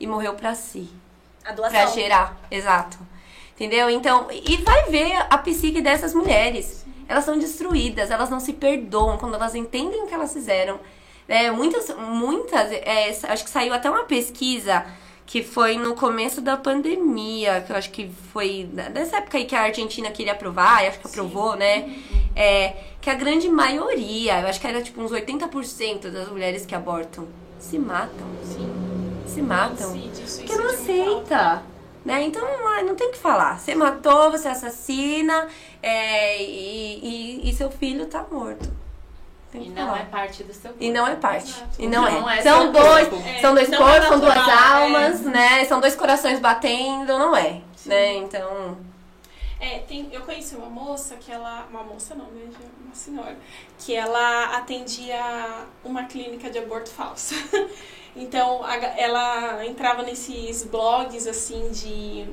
E 0.00 0.06
morreu 0.06 0.34
pra 0.34 0.54
si. 0.54 0.88
A 1.44 1.52
Pra 1.52 1.68
doação. 1.70 1.94
gerar, 1.94 2.36
exato. 2.50 2.98
Entendeu? 3.54 3.90
Então, 3.90 4.28
e 4.30 4.56
vai 4.58 4.84
ver 4.84 5.12
a 5.28 5.36
psique 5.38 5.80
dessas 5.82 6.14
mulheres. 6.14 6.84
Elas 7.06 7.24
são 7.24 7.38
destruídas, 7.38 8.10
elas 8.10 8.30
não 8.30 8.40
se 8.40 8.52
perdoam 8.54 9.18
quando 9.18 9.34
elas 9.34 9.54
entendem 9.54 10.02
o 10.02 10.06
que 10.06 10.14
elas 10.14 10.32
fizeram. 10.32 10.80
É, 11.28 11.50
muitas, 11.50 11.94
muitas, 11.96 12.72
é, 12.72 13.10
acho 13.28 13.44
que 13.44 13.50
saiu 13.50 13.72
até 13.74 13.90
uma 13.90 14.04
pesquisa 14.04 14.84
que 15.26 15.42
foi 15.44 15.76
no 15.76 15.94
começo 15.94 16.40
da 16.40 16.56
pandemia, 16.56 17.60
que 17.60 17.70
eu 17.70 17.76
acho 17.76 17.90
que 17.90 18.10
foi 18.32 18.68
dessa 18.92 19.18
época 19.18 19.38
aí 19.38 19.44
que 19.44 19.54
a 19.54 19.62
Argentina 19.62 20.10
queria 20.10 20.32
aprovar, 20.32 20.82
e 20.82 20.88
acho 20.88 20.98
que 20.98 21.06
aprovou, 21.06 21.54
né? 21.54 21.94
É, 22.34 22.74
que 23.00 23.08
a 23.10 23.14
grande 23.14 23.48
maioria, 23.48 24.40
eu 24.40 24.48
acho 24.48 24.60
que 24.60 24.66
era 24.66 24.82
tipo 24.82 25.00
uns 25.00 25.12
80% 25.12 26.10
das 26.10 26.28
mulheres 26.28 26.66
que 26.66 26.74
abortam, 26.74 27.28
se 27.60 27.78
matam. 27.78 28.26
Se 29.34 29.42
matam. 29.42 29.92
Porque 29.92 30.56
não 30.56 30.70
é 30.70 30.74
aceita. 30.74 31.62
Né? 32.04 32.22
Então 32.22 32.42
não 32.84 32.94
tem 32.94 33.08
o 33.08 33.12
que 33.12 33.18
falar. 33.18 33.58
Você 33.58 33.74
matou, 33.74 34.30
você 34.30 34.48
assassina 34.48 35.48
é, 35.82 36.42
e, 36.42 37.42
e, 37.44 37.50
e 37.50 37.54
seu 37.54 37.70
filho 37.70 38.06
tá 38.06 38.24
morto. 38.30 38.70
Tem 39.52 39.64
E 39.64 39.68
não 39.70 39.86
falar. 39.86 40.00
é 40.00 40.04
parte 40.04 40.44
do 40.44 40.52
seu 40.54 40.70
corpo. 40.70 40.84
E 40.84 40.90
não 40.92 41.06
é 41.06 41.16
parte. 41.16 41.50
Exato. 41.50 41.82
E 41.82 41.86
não, 41.88 42.02
Não 42.02 42.30
é. 42.30 42.38
é 42.38 42.42
São 42.42 42.72
dois. 42.72 43.08
É, 43.26 43.40
são 43.40 43.54
dois 43.54 43.68
corpos, 43.68 44.04
é 44.04 44.08
são 44.08 44.20
duas 44.20 44.34
natural, 44.34 44.82
almas, 44.82 45.20
né? 45.22 45.64
São 45.64 45.80
dois 45.80 45.96
corações 45.96 46.38
batendo, 46.38 47.18
não 47.18 47.36
é. 47.36 47.60
Né? 47.84 48.14
Então. 48.16 48.78
É, 49.58 49.80
tem, 49.80 50.08
eu 50.12 50.22
conheci 50.22 50.54
uma 50.54 50.70
moça 50.70 51.16
que 51.16 51.32
ela. 51.32 51.66
Uma 51.68 51.82
moça 51.82 52.14
não, 52.14 52.26
né? 52.26 52.48
Uma 52.84 52.94
senhora. 52.94 53.36
Que 53.78 53.94
ela 53.94 54.56
atendia 54.56 55.66
uma 55.84 56.04
clínica 56.04 56.48
de 56.48 56.58
aborto 56.58 56.90
falso. 56.90 57.34
então, 58.16 58.64
a 58.64 58.76
ela 58.76 59.64
entrava 59.64 60.02
nesses 60.02 60.64
blogs 60.64 61.26
assim 61.26 61.70
de. 61.70 62.26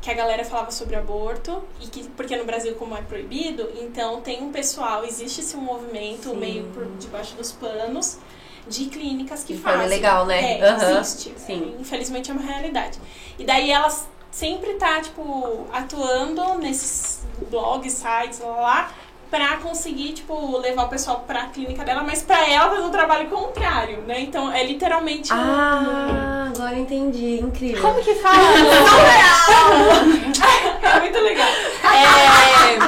Que 0.00 0.10
a 0.10 0.14
galera 0.14 0.44
falava 0.44 0.72
sobre 0.72 0.96
aborto, 0.96 1.62
e 1.80 1.86
que, 1.86 2.02
porque 2.08 2.34
no 2.34 2.44
Brasil, 2.44 2.74
como 2.74 2.96
é 2.96 3.02
proibido, 3.02 3.70
então 3.80 4.20
tem 4.20 4.42
um 4.42 4.50
pessoal, 4.50 5.04
existe 5.04 5.42
esse 5.42 5.56
movimento 5.56 6.30
Sim. 6.30 6.36
meio 6.36 6.64
por 6.74 6.84
debaixo 6.96 7.36
dos 7.36 7.52
panos 7.52 8.18
de 8.66 8.86
clínicas 8.86 9.44
que 9.44 9.56
fazem. 9.56 9.86
legal, 9.86 10.26
né? 10.26 10.58
É, 10.58 10.68
Aham, 10.68 11.00
existe. 11.00 11.32
sim. 11.36 11.74
É, 11.76 11.80
infelizmente 11.80 12.32
é 12.32 12.34
uma 12.34 12.42
realidade. 12.42 12.98
E 13.38 13.44
daí 13.44 13.70
elas 13.70 14.08
sempre 14.28 14.74
tá, 14.74 15.00
tipo, 15.00 15.66
atuando 15.72 16.54
nesses 16.58 17.20
blogs, 17.48 17.92
sites, 17.92 18.40
lá, 18.40 18.56
lá, 18.56 18.92
pra 19.32 19.56
conseguir, 19.56 20.12
tipo, 20.12 20.58
levar 20.58 20.84
o 20.84 20.88
pessoal 20.88 21.24
pra 21.26 21.46
clínica 21.46 21.82
dela, 21.84 22.02
mas 22.02 22.20
pra 22.20 22.46
ela 22.46 22.68
fazer 22.68 22.82
o 22.82 22.90
trabalho 22.90 23.30
contrário, 23.30 24.02
né? 24.06 24.20
Então 24.20 24.52
é 24.52 24.62
literalmente 24.62 25.32
um- 25.32 25.36
Ah, 25.38 26.50
agora 26.54 26.78
entendi. 26.78 27.40
Incrível. 27.40 27.80
Como 27.80 28.02
que 28.02 28.14
fala? 28.16 28.36
É 30.82 31.00
muito 31.00 31.18
legal. 31.20 31.48
É, 31.48 32.78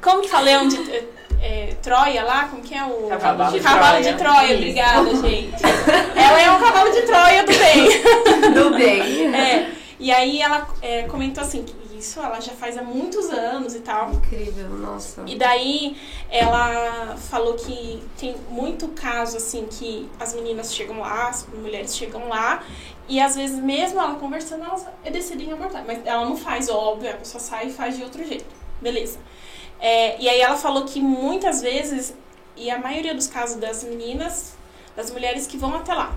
como 0.00 0.22
que 0.22 0.28
fala 0.28 0.44
Leão 0.44 0.66
de 0.68 1.04
é, 1.42 1.74
Troia 1.82 2.24
lá? 2.24 2.48
Como 2.50 2.62
que 2.62 2.74
é 2.74 2.82
o. 2.84 3.08
Cavalo 3.08 3.52
de 3.52 3.60
Cavalo 3.60 3.96
Troia. 3.98 4.12
de 4.12 4.18
Troia, 4.18 4.44
Isso. 4.46 4.54
obrigada, 4.54 5.16
gente. 5.16 5.62
Ela 6.16 6.40
é 6.40 6.50
um 6.50 6.60
cavalo 6.60 6.90
de 6.92 7.02
Troia 7.02 7.44
do 7.44 7.52
bem. 7.52 7.88
Tudo 8.54 8.70
bem. 8.78 9.34
É, 9.34 9.66
e 10.00 10.10
aí 10.10 10.40
ela 10.40 10.66
é, 10.80 11.02
comentou 11.02 11.44
assim, 11.44 11.62
que 11.62 11.74
isso 12.04 12.20
ela 12.20 12.38
já 12.38 12.52
faz 12.52 12.76
há 12.76 12.82
muitos 12.82 13.30
anos 13.30 13.74
e 13.74 13.80
tal. 13.80 14.12
Incrível, 14.12 14.68
nossa. 14.68 15.22
E 15.26 15.36
daí 15.36 15.96
ela 16.30 17.16
falou 17.16 17.54
que 17.54 18.02
tem 18.18 18.36
muito 18.50 18.88
caso 18.88 19.38
assim 19.38 19.66
que 19.66 20.08
as 20.20 20.34
meninas 20.34 20.74
chegam 20.74 21.00
lá, 21.00 21.28
as 21.28 21.46
mulheres 21.46 21.96
chegam 21.96 22.28
lá 22.28 22.62
e 23.08 23.18
às 23.20 23.34
vezes 23.34 23.58
mesmo 23.58 23.98
ela 23.98 24.14
conversando 24.16 24.64
elas 24.64 24.86
decidem 25.10 25.52
abortar, 25.52 25.84
mas 25.86 26.04
ela 26.04 26.24
não 26.24 26.36
faz, 26.36 26.68
óbvio, 26.68 27.10
a 27.10 27.14
pessoa 27.14 27.40
sai 27.40 27.68
e 27.68 27.72
faz 27.72 27.96
de 27.96 28.02
outro 28.02 28.22
jeito, 28.24 28.46
beleza? 28.80 29.18
É, 29.80 30.20
e 30.20 30.28
aí 30.28 30.40
ela 30.40 30.56
falou 30.56 30.84
que 30.84 31.00
muitas 31.00 31.60
vezes 31.60 32.14
e 32.56 32.70
a 32.70 32.78
maioria 32.78 33.14
dos 33.14 33.26
casos 33.26 33.56
das 33.56 33.82
meninas, 33.82 34.54
das 34.94 35.10
mulheres 35.10 35.46
que 35.46 35.56
vão 35.56 35.74
até 35.74 35.92
lá, 35.92 36.14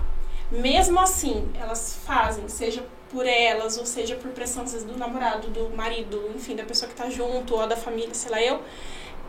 mesmo 0.50 0.98
assim 1.00 1.48
elas 1.58 1.98
fazem, 2.04 2.48
seja 2.48 2.84
por 3.10 3.26
elas, 3.26 3.78
ou 3.78 3.86
seja 3.86 4.16
por 4.16 4.30
pressão 4.32 4.64
às 4.64 4.72
vezes, 4.72 4.86
do 4.86 4.96
namorado, 4.96 5.48
do 5.48 5.70
marido, 5.74 6.30
enfim, 6.34 6.54
da 6.54 6.64
pessoa 6.64 6.88
que 6.88 6.94
tá 6.94 7.08
junto, 7.08 7.54
ou 7.54 7.66
da 7.66 7.76
família, 7.76 8.14
sei 8.14 8.30
lá 8.30 8.40
eu, 8.40 8.60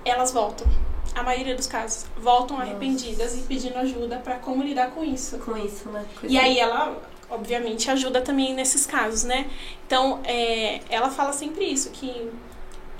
elas 0.04 0.32
voltam. 0.32 0.68
A 1.16 1.24
maioria 1.24 1.56
dos 1.56 1.68
casos 1.68 2.06
voltam 2.18 2.60
arrependidas 2.60 3.36
e 3.36 3.42
pedindo 3.42 3.78
ajuda 3.78 4.18
pra 4.18 4.36
como 4.36 4.64
lidar 4.64 4.92
com 4.92 5.04
isso. 5.04 5.40
Com 5.40 5.58
isso, 5.58 5.90
né? 5.90 6.06
Coisa 6.20 6.34
E 6.34 6.38
aí 6.38 6.60
ela, 6.60 7.02
obviamente, 7.30 7.90
ajuda 7.90 8.22
também 8.22 8.54
nesses 8.54 8.86
casos, 8.86 9.24
né? 9.24 9.50
Então, 9.86 10.20
é, 10.24 10.82
ela 10.90 11.10
fala 11.10 11.34
sempre 11.34 11.66
isso, 11.66 11.90
que 11.90 12.30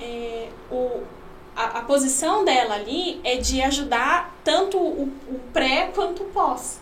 é, 0.02 0.50
o, 0.72 1.04
a, 1.56 1.80
a 1.80 1.82
posição 1.84 2.44
dela 2.44 2.76
ali 2.76 3.20
é 3.24 3.38
de 3.38 3.62
ajudar 3.62 4.36
tanto 4.44 4.78
o, 4.78 5.04
o 5.04 5.40
pré 5.54 5.92
quanto 5.94 6.24
o 6.24 6.26
pós. 6.28 6.80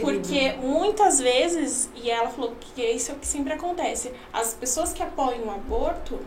Porque 0.00 0.52
muitas 0.60 1.18
vezes, 1.20 1.88
e 1.94 2.10
ela 2.10 2.28
falou 2.28 2.54
que 2.60 2.82
isso 2.82 3.10
é 3.10 3.14
o 3.14 3.18
que 3.18 3.26
sempre 3.26 3.52
acontece, 3.54 4.12
as 4.32 4.52
pessoas 4.54 4.92
que 4.92 5.02
apoiam 5.02 5.44
o 5.46 5.50
aborto 5.50 6.20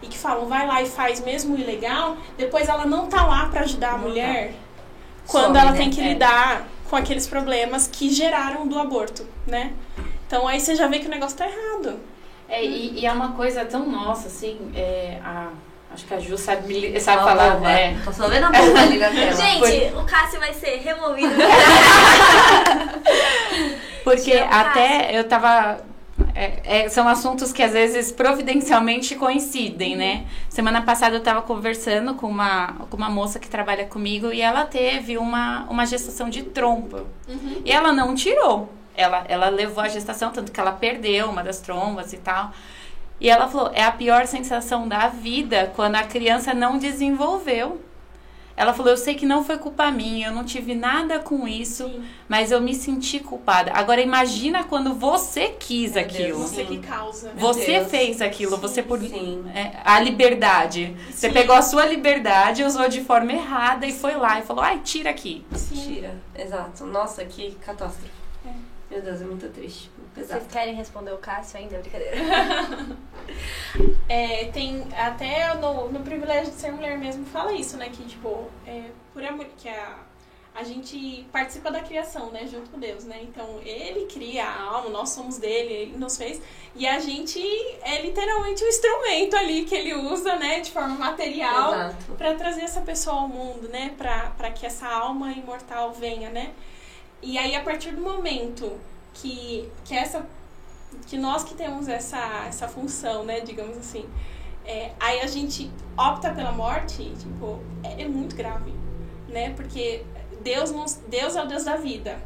e 0.00 0.06
que 0.06 0.16
falam 0.16 0.46
vai 0.46 0.66
lá 0.66 0.82
e 0.82 0.86
faz 0.86 1.20
mesmo 1.20 1.54
o 1.56 1.58
ilegal, 1.58 2.16
depois 2.36 2.68
ela 2.68 2.86
não 2.86 3.08
tá 3.08 3.24
lá 3.26 3.46
para 3.48 3.62
ajudar 3.62 3.90
a 3.94 3.98
Não 3.98 4.08
mulher 4.08 4.52
tá. 4.52 4.82
quando 5.26 5.56
ela 5.56 5.72
tem 5.72 5.90
que 5.90 6.00
É. 6.00 6.08
lidar 6.08 6.68
com 6.88 6.96
aqueles 6.96 7.26
problemas 7.26 7.86
que 7.88 8.10
geraram 8.10 8.66
do 8.66 8.78
aborto, 8.78 9.26
né? 9.46 9.72
Então 10.26 10.46
aí 10.46 10.60
você 10.60 10.74
já 10.76 10.86
vê 10.86 10.98
que 11.00 11.06
o 11.06 11.10
negócio 11.10 11.36
tá 11.36 11.46
errado. 11.48 11.98
É, 12.48 12.64
e, 12.64 13.00
e 13.00 13.06
é 13.06 13.12
uma 13.12 13.32
coisa 13.32 13.64
tão 13.64 13.88
nossa, 13.88 14.28
assim, 14.28 14.58
é, 14.74 15.18
a, 15.24 15.48
acho 15.92 16.04
que 16.06 16.14
a 16.14 16.18
Ju 16.18 16.36
sabe, 16.38 16.66
me- 16.90 17.00
sabe 17.00 17.22
falar, 17.22 17.54
bomba. 17.54 17.68
né? 17.68 18.00
Tô 18.04 18.12
só 18.12 18.28
vendo 18.28 18.44
a 18.46 18.50
bomba 18.50 18.80
ali 18.80 18.98
na 18.98 19.08
tela. 19.10 19.32
Gente, 19.36 19.94
o 19.96 20.04
Cássio 20.04 20.40
vai 20.40 20.52
ser 20.54 20.76
removido. 20.78 21.34
Porque 24.04 24.32
Chama 24.38 24.50
o 24.50 24.54
até 24.54 25.18
eu 25.18 25.24
tava. 25.24 25.80
é, 26.34 26.82
é, 26.84 26.88
são 26.88 27.06
assuntos 27.08 27.52
que 27.52 27.62
às 27.62 27.72
vezes 27.72 28.10
providencialmente 28.10 29.14
coincidem, 29.14 29.96
né? 29.96 30.24
Semana 30.48 30.82
passada 30.82 31.16
eu 31.16 31.20
tava 31.22 31.42
conversando 31.42 32.14
com 32.14 32.26
uma, 32.26 32.68
com 32.90 32.96
uma 32.96 33.08
moça 33.08 33.38
que 33.38 33.48
trabalha 33.48 33.84
comigo 33.86 34.32
e 34.32 34.40
ela 34.40 34.64
teve 34.64 35.16
uma, 35.18 35.64
uma 35.70 35.86
gestação 35.86 36.28
de 36.28 36.42
trompa. 36.42 37.04
E 37.64 37.70
ela 37.70 37.92
não 37.92 38.14
tirou. 38.14 38.72
Ela, 38.94 39.24
ela 39.28 39.48
levou 39.48 39.82
a 39.82 39.88
gestação, 39.88 40.30
tanto 40.30 40.52
que 40.52 40.60
ela 40.60 40.72
perdeu 40.72 41.30
uma 41.30 41.42
das 41.42 41.60
trombas 41.60 42.12
e 42.12 42.18
tal. 42.18 42.50
E 43.22 43.30
ela 43.30 43.46
falou: 43.48 43.70
é 43.72 43.84
a 43.84 43.92
pior 43.92 44.26
sensação 44.26 44.88
da 44.88 45.06
vida 45.06 45.72
quando 45.76 45.94
a 45.94 46.02
criança 46.02 46.52
não 46.52 46.76
desenvolveu. 46.76 47.80
Ela 48.56 48.74
falou: 48.74 48.90
eu 48.90 48.96
sei 48.96 49.14
que 49.14 49.24
não 49.24 49.44
foi 49.44 49.58
culpa 49.58 49.92
minha, 49.92 50.26
eu 50.26 50.32
não 50.34 50.44
tive 50.44 50.74
nada 50.74 51.20
com 51.20 51.46
isso, 51.46 51.84
Sim. 51.84 52.04
mas 52.28 52.50
eu 52.50 52.60
me 52.60 52.74
senti 52.74 53.20
culpada. 53.20 53.70
Agora 53.74 54.00
imagina 54.00 54.64
quando 54.64 54.92
você 54.92 55.50
quis 55.50 55.92
Meu 55.92 56.02
aquilo. 56.02 56.38
Deus. 56.38 56.50
Você 56.50 56.64
que 56.64 56.78
causa. 56.78 57.32
Você 57.36 57.78
Deus. 57.78 57.90
fez 57.92 58.20
aquilo, 58.20 58.56
você 58.56 58.82
por 58.82 58.98
Sim. 58.98 59.44
é, 59.54 59.70
a 59.84 60.00
liberdade. 60.00 60.96
Você 61.08 61.28
Sim. 61.28 61.32
pegou 61.32 61.54
a 61.54 61.62
sua 61.62 61.86
liberdade, 61.86 62.64
usou 62.64 62.88
de 62.88 63.02
forma 63.02 63.32
errada 63.32 63.86
e 63.86 63.92
foi 63.92 64.16
lá 64.16 64.40
e 64.40 64.42
falou: 64.42 64.64
"Ai, 64.64 64.80
tira 64.82 65.10
aqui". 65.10 65.46
Sim. 65.54 65.76
Tira, 65.76 66.20
exato. 66.36 66.84
Nossa, 66.86 67.24
que 67.24 67.52
catástrofe. 67.64 68.21
É. 68.92 68.94
Meu 68.94 69.02
Deus, 69.02 69.20
é 69.22 69.24
muito 69.24 69.48
triste. 69.48 69.90
muito 69.96 70.12
Pesado. 70.14 70.40
Vocês 70.40 70.52
querem 70.52 70.74
responder 70.74 71.12
o 71.12 71.18
Cássio 71.18 71.58
ainda? 71.58 71.78
Brincadeira. 71.78 72.16
É, 74.08 74.46
tem 74.52 74.86
até 74.94 75.54
no, 75.54 75.90
no 75.90 76.00
privilégio 76.00 76.52
de 76.52 76.58
ser 76.60 76.70
mulher 76.72 76.98
mesmo 76.98 77.24
fala 77.24 77.52
isso, 77.52 77.76
né? 77.78 77.88
Que 77.88 78.02
tipo, 78.04 78.50
é, 78.66 78.90
por 79.14 79.24
a, 79.24 79.32
mu- 79.32 79.46
que 79.56 79.68
a, 79.68 79.96
a 80.54 80.62
gente 80.62 81.26
participa 81.32 81.70
da 81.70 81.80
criação, 81.80 82.30
né? 82.30 82.46
Junto 82.46 82.68
com 82.70 82.78
Deus, 82.78 83.04
né? 83.04 83.20
Então 83.22 83.58
ele 83.64 84.04
cria 84.06 84.44
a 84.44 84.62
alma, 84.64 84.90
nós 84.90 85.10
somos 85.10 85.38
dele, 85.38 85.72
ele 85.72 85.96
nos 85.96 86.18
fez. 86.18 86.42
E 86.76 86.86
a 86.86 86.98
gente 86.98 87.40
é 87.82 88.02
literalmente 88.02 88.62
o 88.62 88.68
instrumento 88.68 89.34
ali 89.36 89.64
que 89.64 89.74
ele 89.74 89.94
usa, 89.94 90.36
né? 90.36 90.60
De 90.60 90.70
forma 90.70 90.94
material. 90.96 91.70
Para 92.18 92.34
trazer 92.34 92.62
essa 92.62 92.82
pessoa 92.82 93.16
ao 93.22 93.28
mundo, 93.28 93.68
né? 93.70 93.94
Para 93.96 94.50
que 94.50 94.66
essa 94.66 94.86
alma 94.86 95.32
imortal 95.32 95.92
venha, 95.92 96.28
né? 96.28 96.52
E 97.22 97.38
aí, 97.38 97.54
a 97.54 97.62
partir 97.62 97.92
do 97.92 98.00
momento 98.02 98.72
que, 99.14 99.68
que 99.84 99.94
essa 99.94 100.26
que 101.06 101.16
nós 101.16 101.42
que 101.42 101.54
temos 101.54 101.88
essa, 101.88 102.44
essa 102.46 102.68
função, 102.68 103.24
né, 103.24 103.40
digamos 103.40 103.78
assim, 103.78 104.04
é, 104.64 104.92
aí 105.00 105.20
a 105.20 105.26
gente 105.26 105.70
opta 105.96 106.30
pela 106.34 106.52
morte, 106.52 107.10
tipo, 107.18 107.60
é, 107.82 108.02
é 108.02 108.08
muito 108.08 108.36
grave, 108.36 108.72
né? 109.28 109.50
Porque 109.54 110.04
Deus, 110.42 110.70
nos, 110.70 110.94
Deus 111.08 111.34
é 111.34 111.42
o 111.42 111.46
Deus 111.46 111.64
da 111.64 111.76
vida. 111.76 112.22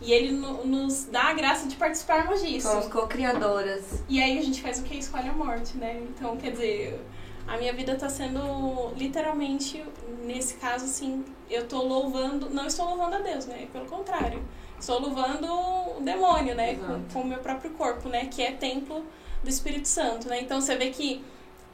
E 0.00 0.12
Ele 0.12 0.30
no- 0.32 0.66
nos 0.66 1.06
dá 1.06 1.24
a 1.30 1.32
graça 1.32 1.66
de 1.66 1.74
participarmos 1.76 2.42
disso. 2.42 2.68
Somos 2.68 2.86
co-criadoras. 2.88 4.02
E 4.08 4.22
aí 4.22 4.38
a 4.38 4.42
gente 4.42 4.60
faz 4.60 4.78
o 4.78 4.82
que? 4.82 4.98
Escolhe 4.98 5.28
a 5.28 5.32
morte, 5.32 5.78
né? 5.78 5.98
Então, 6.10 6.36
quer 6.36 6.50
dizer, 6.50 7.00
a 7.48 7.56
minha 7.56 7.72
vida 7.72 7.94
tá 7.96 8.08
sendo 8.10 8.92
literalmente, 8.94 9.82
nesse 10.24 10.54
caso, 10.54 10.84
assim, 10.84 11.24
eu 11.50 11.66
tô 11.66 11.82
louvando, 11.82 12.50
não 12.50 12.66
estou 12.66 12.86
louvando 12.88 13.16
a 13.16 13.18
Deus, 13.20 13.46
né? 13.46 13.68
Pelo 13.72 13.86
contrário. 13.86 14.42
Estou 14.78 15.00
louvando 15.00 15.46
o 15.50 16.00
demônio, 16.00 16.54
né? 16.54 16.74
Com, 16.74 16.84
Exato. 16.84 17.00
com 17.12 17.20
o 17.22 17.26
meu 17.26 17.38
próprio 17.38 17.70
corpo, 17.72 18.08
né? 18.08 18.26
Que 18.26 18.42
é 18.42 18.52
templo 18.52 19.04
do 19.42 19.48
Espírito 19.48 19.88
Santo, 19.88 20.28
né? 20.28 20.40
Então 20.42 20.60
você 20.60 20.76
vê 20.76 20.90
que 20.90 21.24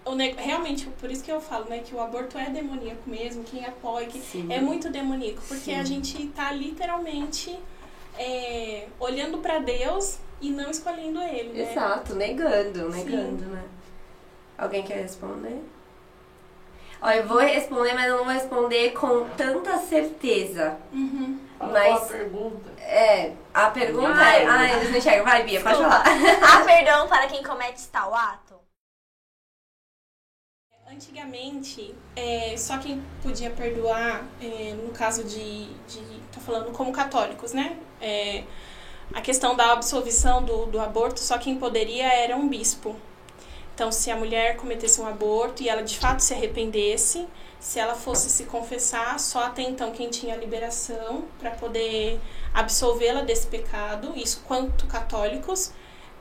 o 0.04 0.14
ne- 0.14 0.32
realmente, 0.36 0.86
por 1.00 1.10
isso 1.10 1.22
que 1.24 1.30
eu 1.32 1.40
falo, 1.40 1.64
né? 1.68 1.78
Que 1.78 1.94
o 1.94 2.00
aborto 2.00 2.38
é 2.38 2.48
demoníaco 2.50 3.08
mesmo, 3.08 3.42
quem 3.44 3.64
apoia, 3.64 4.06
que 4.06 4.20
Sim. 4.20 4.46
é 4.52 4.60
muito 4.60 4.88
demoníaco, 4.90 5.40
porque 5.48 5.72
Sim. 5.72 5.74
a 5.80 5.84
gente 5.84 6.26
tá 6.28 6.52
literalmente 6.52 7.58
é, 8.18 8.86
olhando 9.00 9.38
pra 9.38 9.58
Deus 9.58 10.18
e 10.40 10.50
não 10.50 10.70
escolhendo 10.70 11.20
ele, 11.22 11.52
né? 11.58 11.70
Exato, 11.72 12.14
negando, 12.14 12.88
negando, 12.90 13.44
né? 13.46 13.64
Alguém 14.58 14.82
quer 14.82 15.02
responder? 15.02 15.60
Ó, 17.02 17.10
eu 17.10 17.26
vou 17.26 17.38
responder, 17.38 17.94
mas 17.94 18.06
eu 18.06 18.18
não 18.18 18.24
vou 18.24 18.32
responder 18.32 18.92
com 18.92 19.28
tanta 19.30 19.76
certeza. 19.78 20.78
Uhum. 20.92 21.40
Mas, 21.58 22.08
pergunta. 22.08 22.70
é, 22.80 23.32
a 23.52 23.70
pergunta 23.70 24.14
Vai. 24.14 24.42
é... 24.42 24.46
Ah, 24.46 24.72
eles 24.72 24.90
não 24.90 24.98
enxergam. 24.98 25.24
Vai, 25.24 25.42
Bia, 25.42 25.60
pode 25.60 25.76
falar. 25.76 26.04
Há 26.42 26.60
perdão 26.64 27.08
para 27.08 27.26
quem 27.26 27.42
comete 27.42 27.88
tal 27.88 28.14
ato? 28.14 28.54
Antigamente, 30.88 31.94
é, 32.14 32.54
só 32.56 32.78
quem 32.78 33.02
podia 33.22 33.50
perdoar, 33.50 34.22
é, 34.40 34.74
no 34.74 34.90
caso 34.90 35.24
de, 35.24 35.72
de. 35.86 36.20
tô 36.30 36.38
falando 36.40 36.70
como 36.72 36.92
católicos, 36.92 37.52
né? 37.52 37.78
É, 38.00 38.44
a 39.14 39.20
questão 39.20 39.56
da 39.56 39.72
absolvição 39.72 40.42
do, 40.44 40.66
do 40.66 40.78
aborto, 40.78 41.18
só 41.18 41.38
quem 41.38 41.56
poderia 41.58 42.06
era 42.12 42.36
um 42.36 42.46
bispo. 42.46 42.94
Então, 43.74 43.90
se 43.90 44.10
a 44.10 44.16
mulher 44.16 44.56
cometesse 44.56 45.00
um 45.00 45.06
aborto 45.06 45.62
e 45.62 45.68
ela 45.68 45.82
de 45.82 45.98
fato 45.98 46.20
se 46.20 46.34
arrependesse, 46.34 47.26
se 47.58 47.78
ela 47.78 47.94
fosse 47.94 48.28
se 48.28 48.44
confessar, 48.44 49.18
só 49.18 49.44
até 49.44 49.62
então 49.62 49.92
quem 49.92 50.10
tinha 50.10 50.36
liberação 50.36 51.24
para 51.38 51.52
poder 51.52 52.20
absolvê-la 52.52 53.22
desse 53.22 53.46
pecado, 53.46 54.12
isso 54.16 54.42
quanto 54.46 54.86
católicos, 54.86 55.72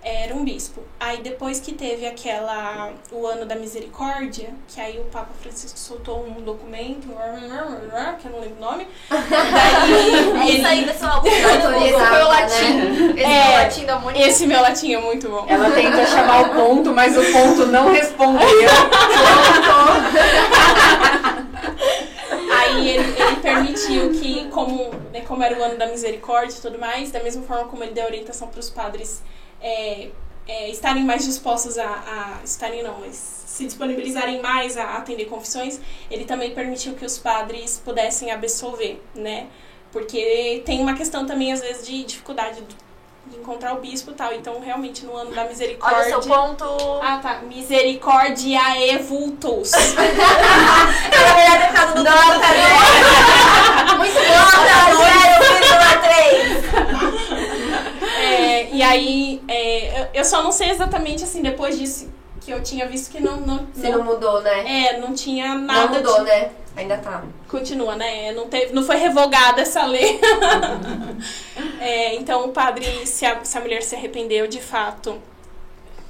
era 0.03 0.33
um 0.33 0.43
bispo. 0.43 0.81
Aí 0.99 1.21
depois 1.21 1.59
que 1.59 1.73
teve 1.73 2.05
aquela 2.07 2.91
o 3.11 3.25
ano 3.27 3.45
da 3.45 3.55
misericórdia, 3.55 4.49
que 4.67 4.81
aí 4.81 4.99
o 4.99 5.03
Papa 5.05 5.29
Francisco 5.41 5.77
soltou 5.77 6.25
um 6.25 6.41
documento, 6.41 7.07
que 8.19 8.27
eu 8.27 8.31
não 8.31 8.39
lembro 8.39 8.57
o 8.57 8.61
nome. 8.61 8.87
Daí 9.09 9.21
É 10.41 10.45
isso 10.45 10.57
ele- 10.57 10.65
aí, 10.65 10.85
pessoal. 10.85 11.17
Autorizada, 11.17 11.69
Foi 11.69 12.21
o 12.21 12.23
né? 12.23 12.23
latim. 12.23 13.13
Esse 13.15 13.23
É, 13.23 13.23
é, 13.23 13.49
o 13.49 13.63
latim 13.63 13.85
da 13.85 13.93
harmonia. 13.95 14.27
Esse 14.27 14.47
meu 14.47 14.61
latim 14.61 14.93
é 14.93 14.97
muito 15.01 15.29
bom. 15.29 15.45
Ela 15.47 15.69
tenta 15.71 16.05
chamar 16.07 16.41
o 16.41 16.49
ponto, 16.55 16.91
mas 16.93 17.15
o 17.17 17.23
ponto 17.31 17.65
não 17.67 17.91
respondeu. 17.91 18.41
Aí 22.53 22.89
ele, 22.89 23.21
ele 23.21 23.35
permitiu 23.37 24.11
que, 24.11 24.47
como, 24.49 24.91
né, 25.13 25.21
como 25.27 25.43
era 25.43 25.57
o 25.59 25.63
ano 25.63 25.77
da 25.77 25.87
misericórdia 25.87 26.55
e 26.57 26.61
tudo 26.61 26.77
mais, 26.79 27.11
da 27.11 27.21
mesma 27.21 27.43
forma 27.43 27.65
como 27.65 27.83
ele 27.83 27.93
deu 27.93 28.05
orientação 28.05 28.47
para 28.47 28.59
os 28.59 28.69
padres 28.69 29.21
é, 29.61 30.09
é, 30.47 30.69
estarem 30.69 31.03
mais 31.03 31.25
dispostos 31.25 31.77
a, 31.77 31.85
a. 31.87 32.43
estarem 32.43 32.83
não, 32.83 32.99
mas 32.99 33.15
se 33.15 33.65
disponibilizarem 33.65 34.41
mais 34.41 34.77
a 34.77 34.97
atender 34.97 35.25
confissões, 35.25 35.79
ele 36.09 36.25
também 36.25 36.53
permitiu 36.53 36.93
que 36.93 37.05
os 37.05 37.17
padres 37.17 37.81
pudessem 37.83 38.31
absolver, 38.31 39.01
né? 39.13 39.47
Porque 39.91 40.63
tem 40.65 40.79
uma 40.79 40.93
questão 40.93 41.25
também, 41.25 41.51
às 41.51 41.59
vezes, 41.59 41.85
de 41.85 42.03
dificuldade 42.05 42.61
de 43.27 43.37
encontrar 43.37 43.73
o 43.73 43.81
bispo 43.81 44.11
e 44.11 44.13
tal. 44.13 44.33
Então, 44.33 44.59
realmente, 44.59 45.05
no 45.05 45.15
ano 45.15 45.31
da 45.31 45.45
misericórdia. 45.45 45.99
Olha 45.99 46.17
o 46.17 46.23
seu 46.23 46.33
ponto. 46.33 46.65
Ah, 47.01 47.19
tá. 47.21 47.41
Misericórdia 47.41 48.59
e 48.77 48.97
vultus. 48.99 49.73
Era 49.73 50.03
melhor 51.35 51.59
ter 51.59 51.67
ficado 51.67 51.95
no 51.95 52.03
Nota 52.03 52.47
Muito 53.97 54.15
bom, 54.15 54.51
0,3. 56.95 57.00
É, 58.81 58.83
e 58.83 58.83
aí, 58.83 59.41
é, 59.47 60.09
eu, 60.13 60.25
só 60.25 60.41
não 60.41 60.51
sei 60.51 60.69
exatamente, 60.69 61.23
assim, 61.23 61.41
depois 61.41 61.77
disso, 61.77 62.09
que 62.41 62.51
eu 62.51 62.61
tinha 62.63 62.87
visto 62.87 63.11
que 63.11 63.21
não... 63.21 63.37
não, 63.37 63.67
Se 63.73 63.89
não 63.89 64.03
mudou, 64.03 64.41
né? 64.41 64.87
é, 64.87 64.97
não 64.99 65.13
tinha 65.13 65.55
nada 65.55 65.87
Não 65.87 65.97
mudou, 65.99 66.19
de- 66.19 66.25
né? 66.25 66.51
Ainda 66.75 66.97
tá. 66.97 67.23
Continua, 67.49 67.95
né? 67.97 68.31
Não, 68.31 68.47
teve, 68.47 68.73
não 68.73 68.83
foi 68.83 68.95
revogada 68.95 69.61
essa 69.61 69.85
lei. 69.85 70.19
É, 71.79 72.13
então, 72.15 72.45
o 72.45 72.49
padre, 72.49 72.85
se 73.07 73.25
a, 73.25 73.43
se 73.43 73.57
a 73.57 73.61
mulher 73.61 73.81
se 73.81 73.95
arrependeu 73.95 74.45
de 74.45 74.61
fato 74.61 75.19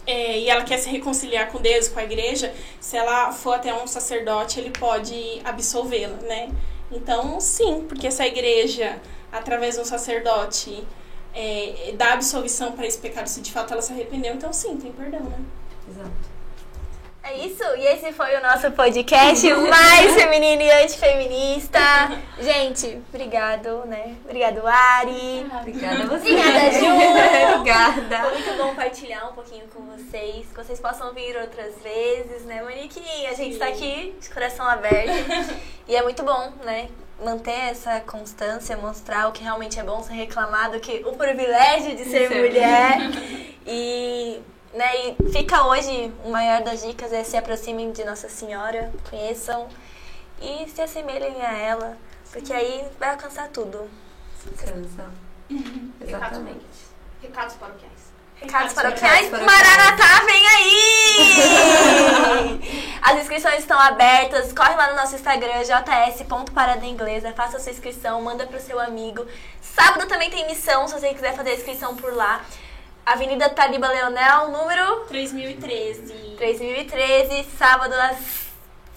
é, 0.06 0.38
e 0.40 0.50
ela 0.50 0.64
quer 0.64 0.78
se 0.78 0.90
reconciliar 0.90 1.50
com 1.50 1.62
Deus, 1.62 1.88
com 1.88 1.98
a 2.00 2.04
igreja, 2.04 2.54
se 2.80 2.98
ela 2.98 3.32
for 3.32 3.54
até 3.54 3.74
um 3.74 3.88
sacerdote, 3.88 4.60
ele 4.60 4.70
pode 4.72 5.42
absolvê-la, 5.46 6.18
né? 6.28 6.50
Então, 6.92 7.40
sim, 7.40 7.86
porque 7.88 8.08
essa 8.08 8.28
igreja, 8.28 8.98
através 9.32 9.76
de 9.76 9.82
um 9.82 9.86
sacerdote, 9.86 10.84
é, 11.34 11.94
dá 11.96 12.14
absolvição 12.14 12.74
para 12.74 12.86
esse 12.86 12.98
pecado, 12.98 13.28
se 13.28 13.42
de 13.42 13.52
fato 13.52 13.74
ela 13.74 13.82
se 13.82 13.94
arrependeu, 13.94 14.34
então 14.34 14.52
sim, 14.52 14.78
tem 14.78 14.92
perdão, 14.92 15.22
né? 15.22 15.40
Exato. 15.90 16.32
É 17.24 17.38
isso, 17.38 17.64
e 17.78 17.86
esse 17.86 18.12
foi 18.14 18.36
o 18.36 18.42
nosso 18.42 18.72
podcast 18.72 19.48
mais 19.54 20.16
feminino 20.16 20.64
e 20.64 20.72
antifeminista. 20.72 21.80
Gente, 22.42 23.00
obrigado, 23.08 23.86
né? 23.86 24.16
Obrigado, 24.26 24.66
Ari. 24.66 25.46
Obrigada 25.60 26.04
a 26.04 26.08
você. 26.08 26.32
Obrigada, 26.32 26.72
Ju. 26.72 27.56
Obrigada. 27.56 28.22
Foi 28.24 28.32
muito 28.32 28.58
bom 28.58 28.74
partilhar 28.74 29.30
um 29.30 29.34
pouquinho 29.34 29.66
com 29.68 29.84
vocês. 29.86 30.48
Que 30.48 30.56
vocês 30.56 30.80
possam 30.80 31.14
vir 31.14 31.38
outras 31.38 31.76
vezes, 31.84 32.42
né, 32.46 32.64
Moniquinha? 32.64 33.30
A 33.30 33.36
gente 33.36 33.58
tá 33.58 33.68
aqui 33.68 34.16
de 34.20 34.30
coração 34.30 34.66
aberto. 34.68 35.12
E 35.88 35.96
é 35.96 36.02
muito 36.04 36.24
bom, 36.24 36.54
né? 36.64 36.88
Manter 37.24 37.70
essa 37.70 38.00
constância, 38.00 38.76
mostrar 38.78 39.28
o 39.28 39.32
que 39.32 39.44
realmente 39.44 39.80
é 39.80 39.84
bom, 39.84 40.02
ser 40.02 40.14
reclamado, 40.14 40.80
que 40.80 41.04
o 41.06 41.14
privilégio 41.14 41.96
de 41.96 42.06
ser 42.06 42.30
mulher. 42.30 42.98
E, 43.64 44.42
né, 44.74 44.90
e 44.98 45.16
fica 45.32 45.68
hoje, 45.68 46.12
o 46.26 46.32
maior 46.32 46.64
das 46.64 46.82
dicas 46.82 47.14
é 47.14 47.24
se 47.24 47.38
aproximem 47.38 47.92
de 47.92 48.04
Nossa 48.04 48.28
Senhora, 48.28 48.92
conheçam 49.08 49.68
e 50.42 50.68
se 50.68 50.82
assemelhem 50.82 51.40
a 51.44 51.56
ela, 51.56 51.96
porque 52.32 52.52
aí 52.52 52.84
vai 53.00 53.12
alcançar 53.12 53.50
tudo. 53.50 53.88
Cansa. 54.58 55.12
Exatamente. 56.02 56.66
Recados 57.22 57.56
paroquiais. 57.56 58.12
Recados 58.36 58.74
paroquiais, 58.74 59.30
paroquiais. 59.30 59.46
Maranatá, 59.46 60.26
vem 60.26 60.48
aí! 60.48 60.72
As 63.02 63.18
inscrições 63.18 63.60
estão 63.60 63.80
abertas, 63.80 64.54
corre 64.54 64.76
lá 64.76 64.92
no 64.92 64.96
nosso 64.96 65.16
Instagram, 65.16 65.64
js.paradenglesa, 65.64 67.34
faça 67.34 67.60
sua 67.60 67.72
inscrição, 67.72 68.22
manda 68.22 68.46
pro 68.46 68.60
seu 68.60 68.80
amigo. 68.80 69.26
Sábado 69.60 70.08
também 70.08 70.30
tem 70.30 70.46
missão, 70.46 70.88
se 70.88 70.94
você 70.94 71.12
quiser 71.14 71.36
fazer 71.36 71.50
a 71.50 71.56
inscrição 71.56 71.96
por 71.96 72.14
lá. 72.14 72.42
Avenida 73.04 73.50
Taliba 73.50 73.88
Leonel, 73.88 74.50
número 74.50 75.06
3013. 75.08 76.36
3013, 76.38 77.48
sábado 77.58 77.94
às 77.94 78.18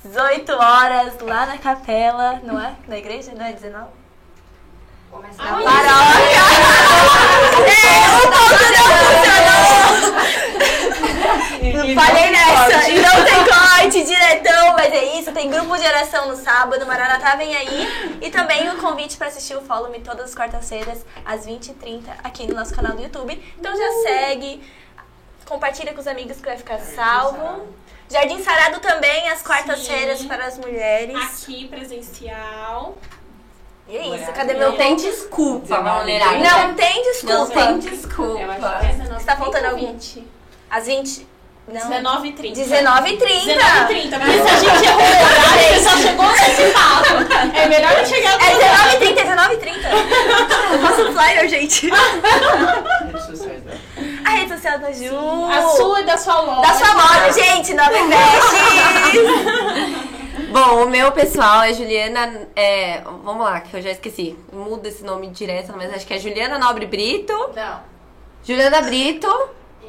18 0.05 0.53
horas, 0.53 1.19
lá 1.21 1.47
na 1.47 1.57
capela, 1.57 2.41
não 2.43 2.61
é? 2.61 2.75
Na 2.87 2.99
igreja, 2.99 3.33
não 3.35 3.47
é 3.47 3.53
19? 3.53 3.87
Começa 5.11 5.43
na. 5.43 5.51
Paróquia! 5.51 6.45
É, 7.71 8.07
o 8.17 8.21
ponto 8.21 8.65
não 8.77 8.87
funcionou! 9.01 9.65
Falei 11.95 12.31
nessa! 12.31 12.91
E 12.91 13.01
não 13.01 13.25
tem 13.25 13.45
diretão, 13.91 14.73
mas 14.73 14.93
é 14.93 15.19
isso. 15.19 15.33
Tem 15.33 15.51
grupo 15.51 15.77
de 15.77 15.87
oração 15.87 16.29
no 16.29 16.37
sábado, 16.37 16.85
Maranatá 16.87 17.37
vem 17.37 17.55
aí. 17.57 18.19
E 18.21 18.31
também 18.31 18.69
o 18.71 18.77
convite 18.79 19.17
pra 19.17 19.29
assistir 19.29 19.57
o 19.57 19.61
Follow 19.61 19.91
Me 19.91 20.01
todas 20.01 20.27
as 20.27 20.35
quartas-feiras, 20.35 21.05
às 21.25 21.47
20h30, 21.47 22.03
aqui 22.23 22.47
no 22.47 22.55
nosso 22.55 22.75
canal 22.75 22.97
do 22.97 23.03
YouTube. 23.03 23.55
Então 23.59 23.77
já 23.77 23.93
segue, 24.03 24.63
compartilha 25.47 25.93
com 25.93 26.01
os 26.01 26.07
amigos 26.07 26.39
que 26.39 26.47
vai 26.47 26.57
ficar 26.57 26.79
salvo. 26.79 27.69
Jardim 28.11 28.43
Sarado 28.43 28.81
também, 28.81 29.29
às 29.31 29.43
quartas-feiras 29.43 30.25
para 30.25 30.47
as 30.47 30.59
mulheres. 30.59 31.17
Aqui, 31.17 31.69
presencial. 31.69 32.97
E 33.89 33.97
é 33.97 34.07
isso, 34.17 34.33
cadê 34.33 34.55
meu 34.55 34.71
Não 34.71 34.77
tem 34.79 34.97
desculpa. 34.97 35.79
Não 35.79 36.75
tem 36.75 36.95
Não 36.97 37.03
desculpa. 37.03 37.53
tem 37.53 37.79
desculpa. 37.79 38.41
Eu 38.41 38.51
acho 38.51 38.81
que 38.81 38.87
é 38.87 38.93
19 38.93 39.25
Você 41.67 41.79
tá 41.79 41.81
faltando 41.81 42.09
algum? 42.09 42.23
20. 42.23 42.51
Às 42.51 42.59
20. 42.59 42.83
Não. 42.83 42.95
19h30. 42.95 43.15
19h30. 43.15 43.55
19h30. 43.55 44.21
Porque 44.21 44.39
se 44.39 44.49
a 44.49 44.59
gente 44.59 44.85
errou 44.87 45.01
o 45.01 45.05
horário, 45.05 45.63
você 45.65 45.81
só 45.81 45.97
chegou 45.97 46.27
antecipado. 46.27 47.09
É 47.57 47.69
melhor 47.69 47.97
não 47.97 48.05
chegar 48.05 48.35
É 48.35 48.55
19h30, 48.55 49.19
é 49.19 49.25
19h30. 49.25 49.85
Eu 50.73 50.79
faço 50.81 51.13
flyer, 51.13 51.49
gente. 51.49 51.91
A 54.25 54.31
rede 54.31 54.49
social 54.55 54.79
da 54.79 54.93
Ju. 54.93 55.47
A 55.51 55.63
sua 55.77 56.01
e 56.01 56.05
da 56.05 56.17
sua 56.19 56.41
loja. 56.41 56.63
Da 56.63 56.75
sua 56.75 56.95
loja, 56.95 57.33
gente. 57.33 57.75
Nova 57.75 57.99
Invest. 57.99 58.55
Bom, 60.51 60.85
o 60.85 60.89
meu 60.89 61.11
pessoal 61.13 61.63
é 61.63 61.73
Juliana. 61.73 62.47
É, 62.55 63.01
vamos 63.25 63.43
lá, 63.45 63.61
que 63.61 63.75
eu 63.75 63.83
já 63.83 63.91
esqueci. 63.91 64.37
Muda 64.53 64.89
esse 64.89 65.03
nome 65.03 65.29
direto, 65.29 65.73
mas 65.77 65.93
acho 65.93 66.07
que 66.07 66.15
é 66.15 66.19
Juliana 66.19 66.59
Nobre 66.59 66.87
Brito. 66.87 67.33
Não. 67.55 67.81
Juliana 68.45 68.83
Brito. 68.83 69.29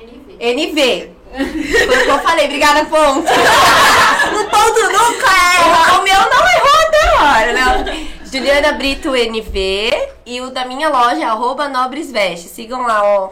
NV. 0.06 0.38
NV. 0.40 1.16
Foi 1.36 1.98
o 1.98 2.04
que 2.04 2.10
eu 2.10 2.20
falei, 2.20 2.46
obrigada, 2.46 2.86
ponto. 2.86 3.28
o 3.28 4.46
ponto 4.50 4.82
nunca 4.92 5.28
é. 5.28 5.60
O, 5.62 5.66
o 6.00 6.04
meu 6.04 6.16
não 6.16 6.48
errou 6.48 6.78
até 6.88 7.02
agora, 7.10 7.54
né? 7.54 8.08
Juliana 8.32 8.72
Brito 8.74 9.16
NV 9.16 10.10
e 10.26 10.42
o 10.42 10.50
da 10.50 10.66
minha 10.66 10.90
loja, 10.90 11.22
é 11.22 11.24
arroba 11.24 11.68
Nobres 11.68 12.12
Veste. 12.12 12.48
Sigam 12.48 12.86
lá, 12.86 13.04
ó. 13.04 13.30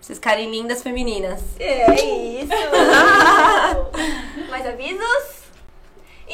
Vocês 0.00 0.18
ficarem 0.18 0.50
lindas 0.50 0.82
femininas. 0.82 1.40
É 1.58 1.94
isso. 1.94 2.50
Mais 4.50 4.66
avisos? 4.66 5.43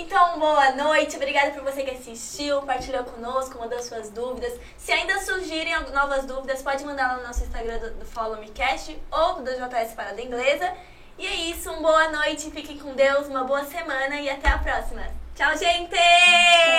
Então, 0.00 0.38
boa 0.38 0.72
noite. 0.72 1.16
Obrigada 1.16 1.50
por 1.50 1.62
você 1.62 1.82
que 1.82 1.90
assistiu, 1.90 2.62
partilhou 2.62 3.04
conosco, 3.04 3.58
mandou 3.58 3.82
suas 3.82 4.08
dúvidas. 4.08 4.58
Se 4.78 4.90
ainda 4.90 5.20
surgirem 5.20 5.74
novas 5.92 6.24
dúvidas, 6.24 6.62
pode 6.62 6.82
mandar 6.86 7.08
lá 7.08 7.16
no 7.18 7.26
nosso 7.26 7.44
Instagram 7.44 7.78
do, 7.78 7.90
do 7.96 8.06
Follow 8.06 8.40
Me 8.40 8.48
Cast 8.48 8.98
ou 9.10 9.42
do 9.42 9.50
JS 9.50 9.92
Parada 9.94 10.20
Inglesa. 10.22 10.72
E 11.18 11.26
é 11.26 11.34
isso, 11.50 11.70
uma 11.70 11.82
boa 11.82 12.08
noite, 12.12 12.50
fiquem 12.50 12.78
com 12.78 12.94
Deus, 12.94 13.26
uma 13.26 13.44
boa 13.44 13.62
semana 13.64 14.18
e 14.18 14.30
até 14.30 14.48
a 14.48 14.56
próxima. 14.58 15.02
Tchau, 15.34 15.54
gente! 15.56 15.94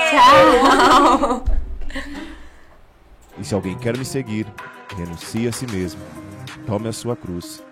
Tchau! 0.09 1.45
E 3.37 3.45
se 3.45 3.55
alguém 3.55 3.77
quer 3.77 3.97
me 3.97 4.03
seguir, 4.03 4.45
renuncie 4.95 5.47
a 5.47 5.51
si 5.53 5.65
mesmo. 5.65 6.01
Tome 6.67 6.89
a 6.89 6.93
sua 6.93 7.15
cruz 7.15 7.63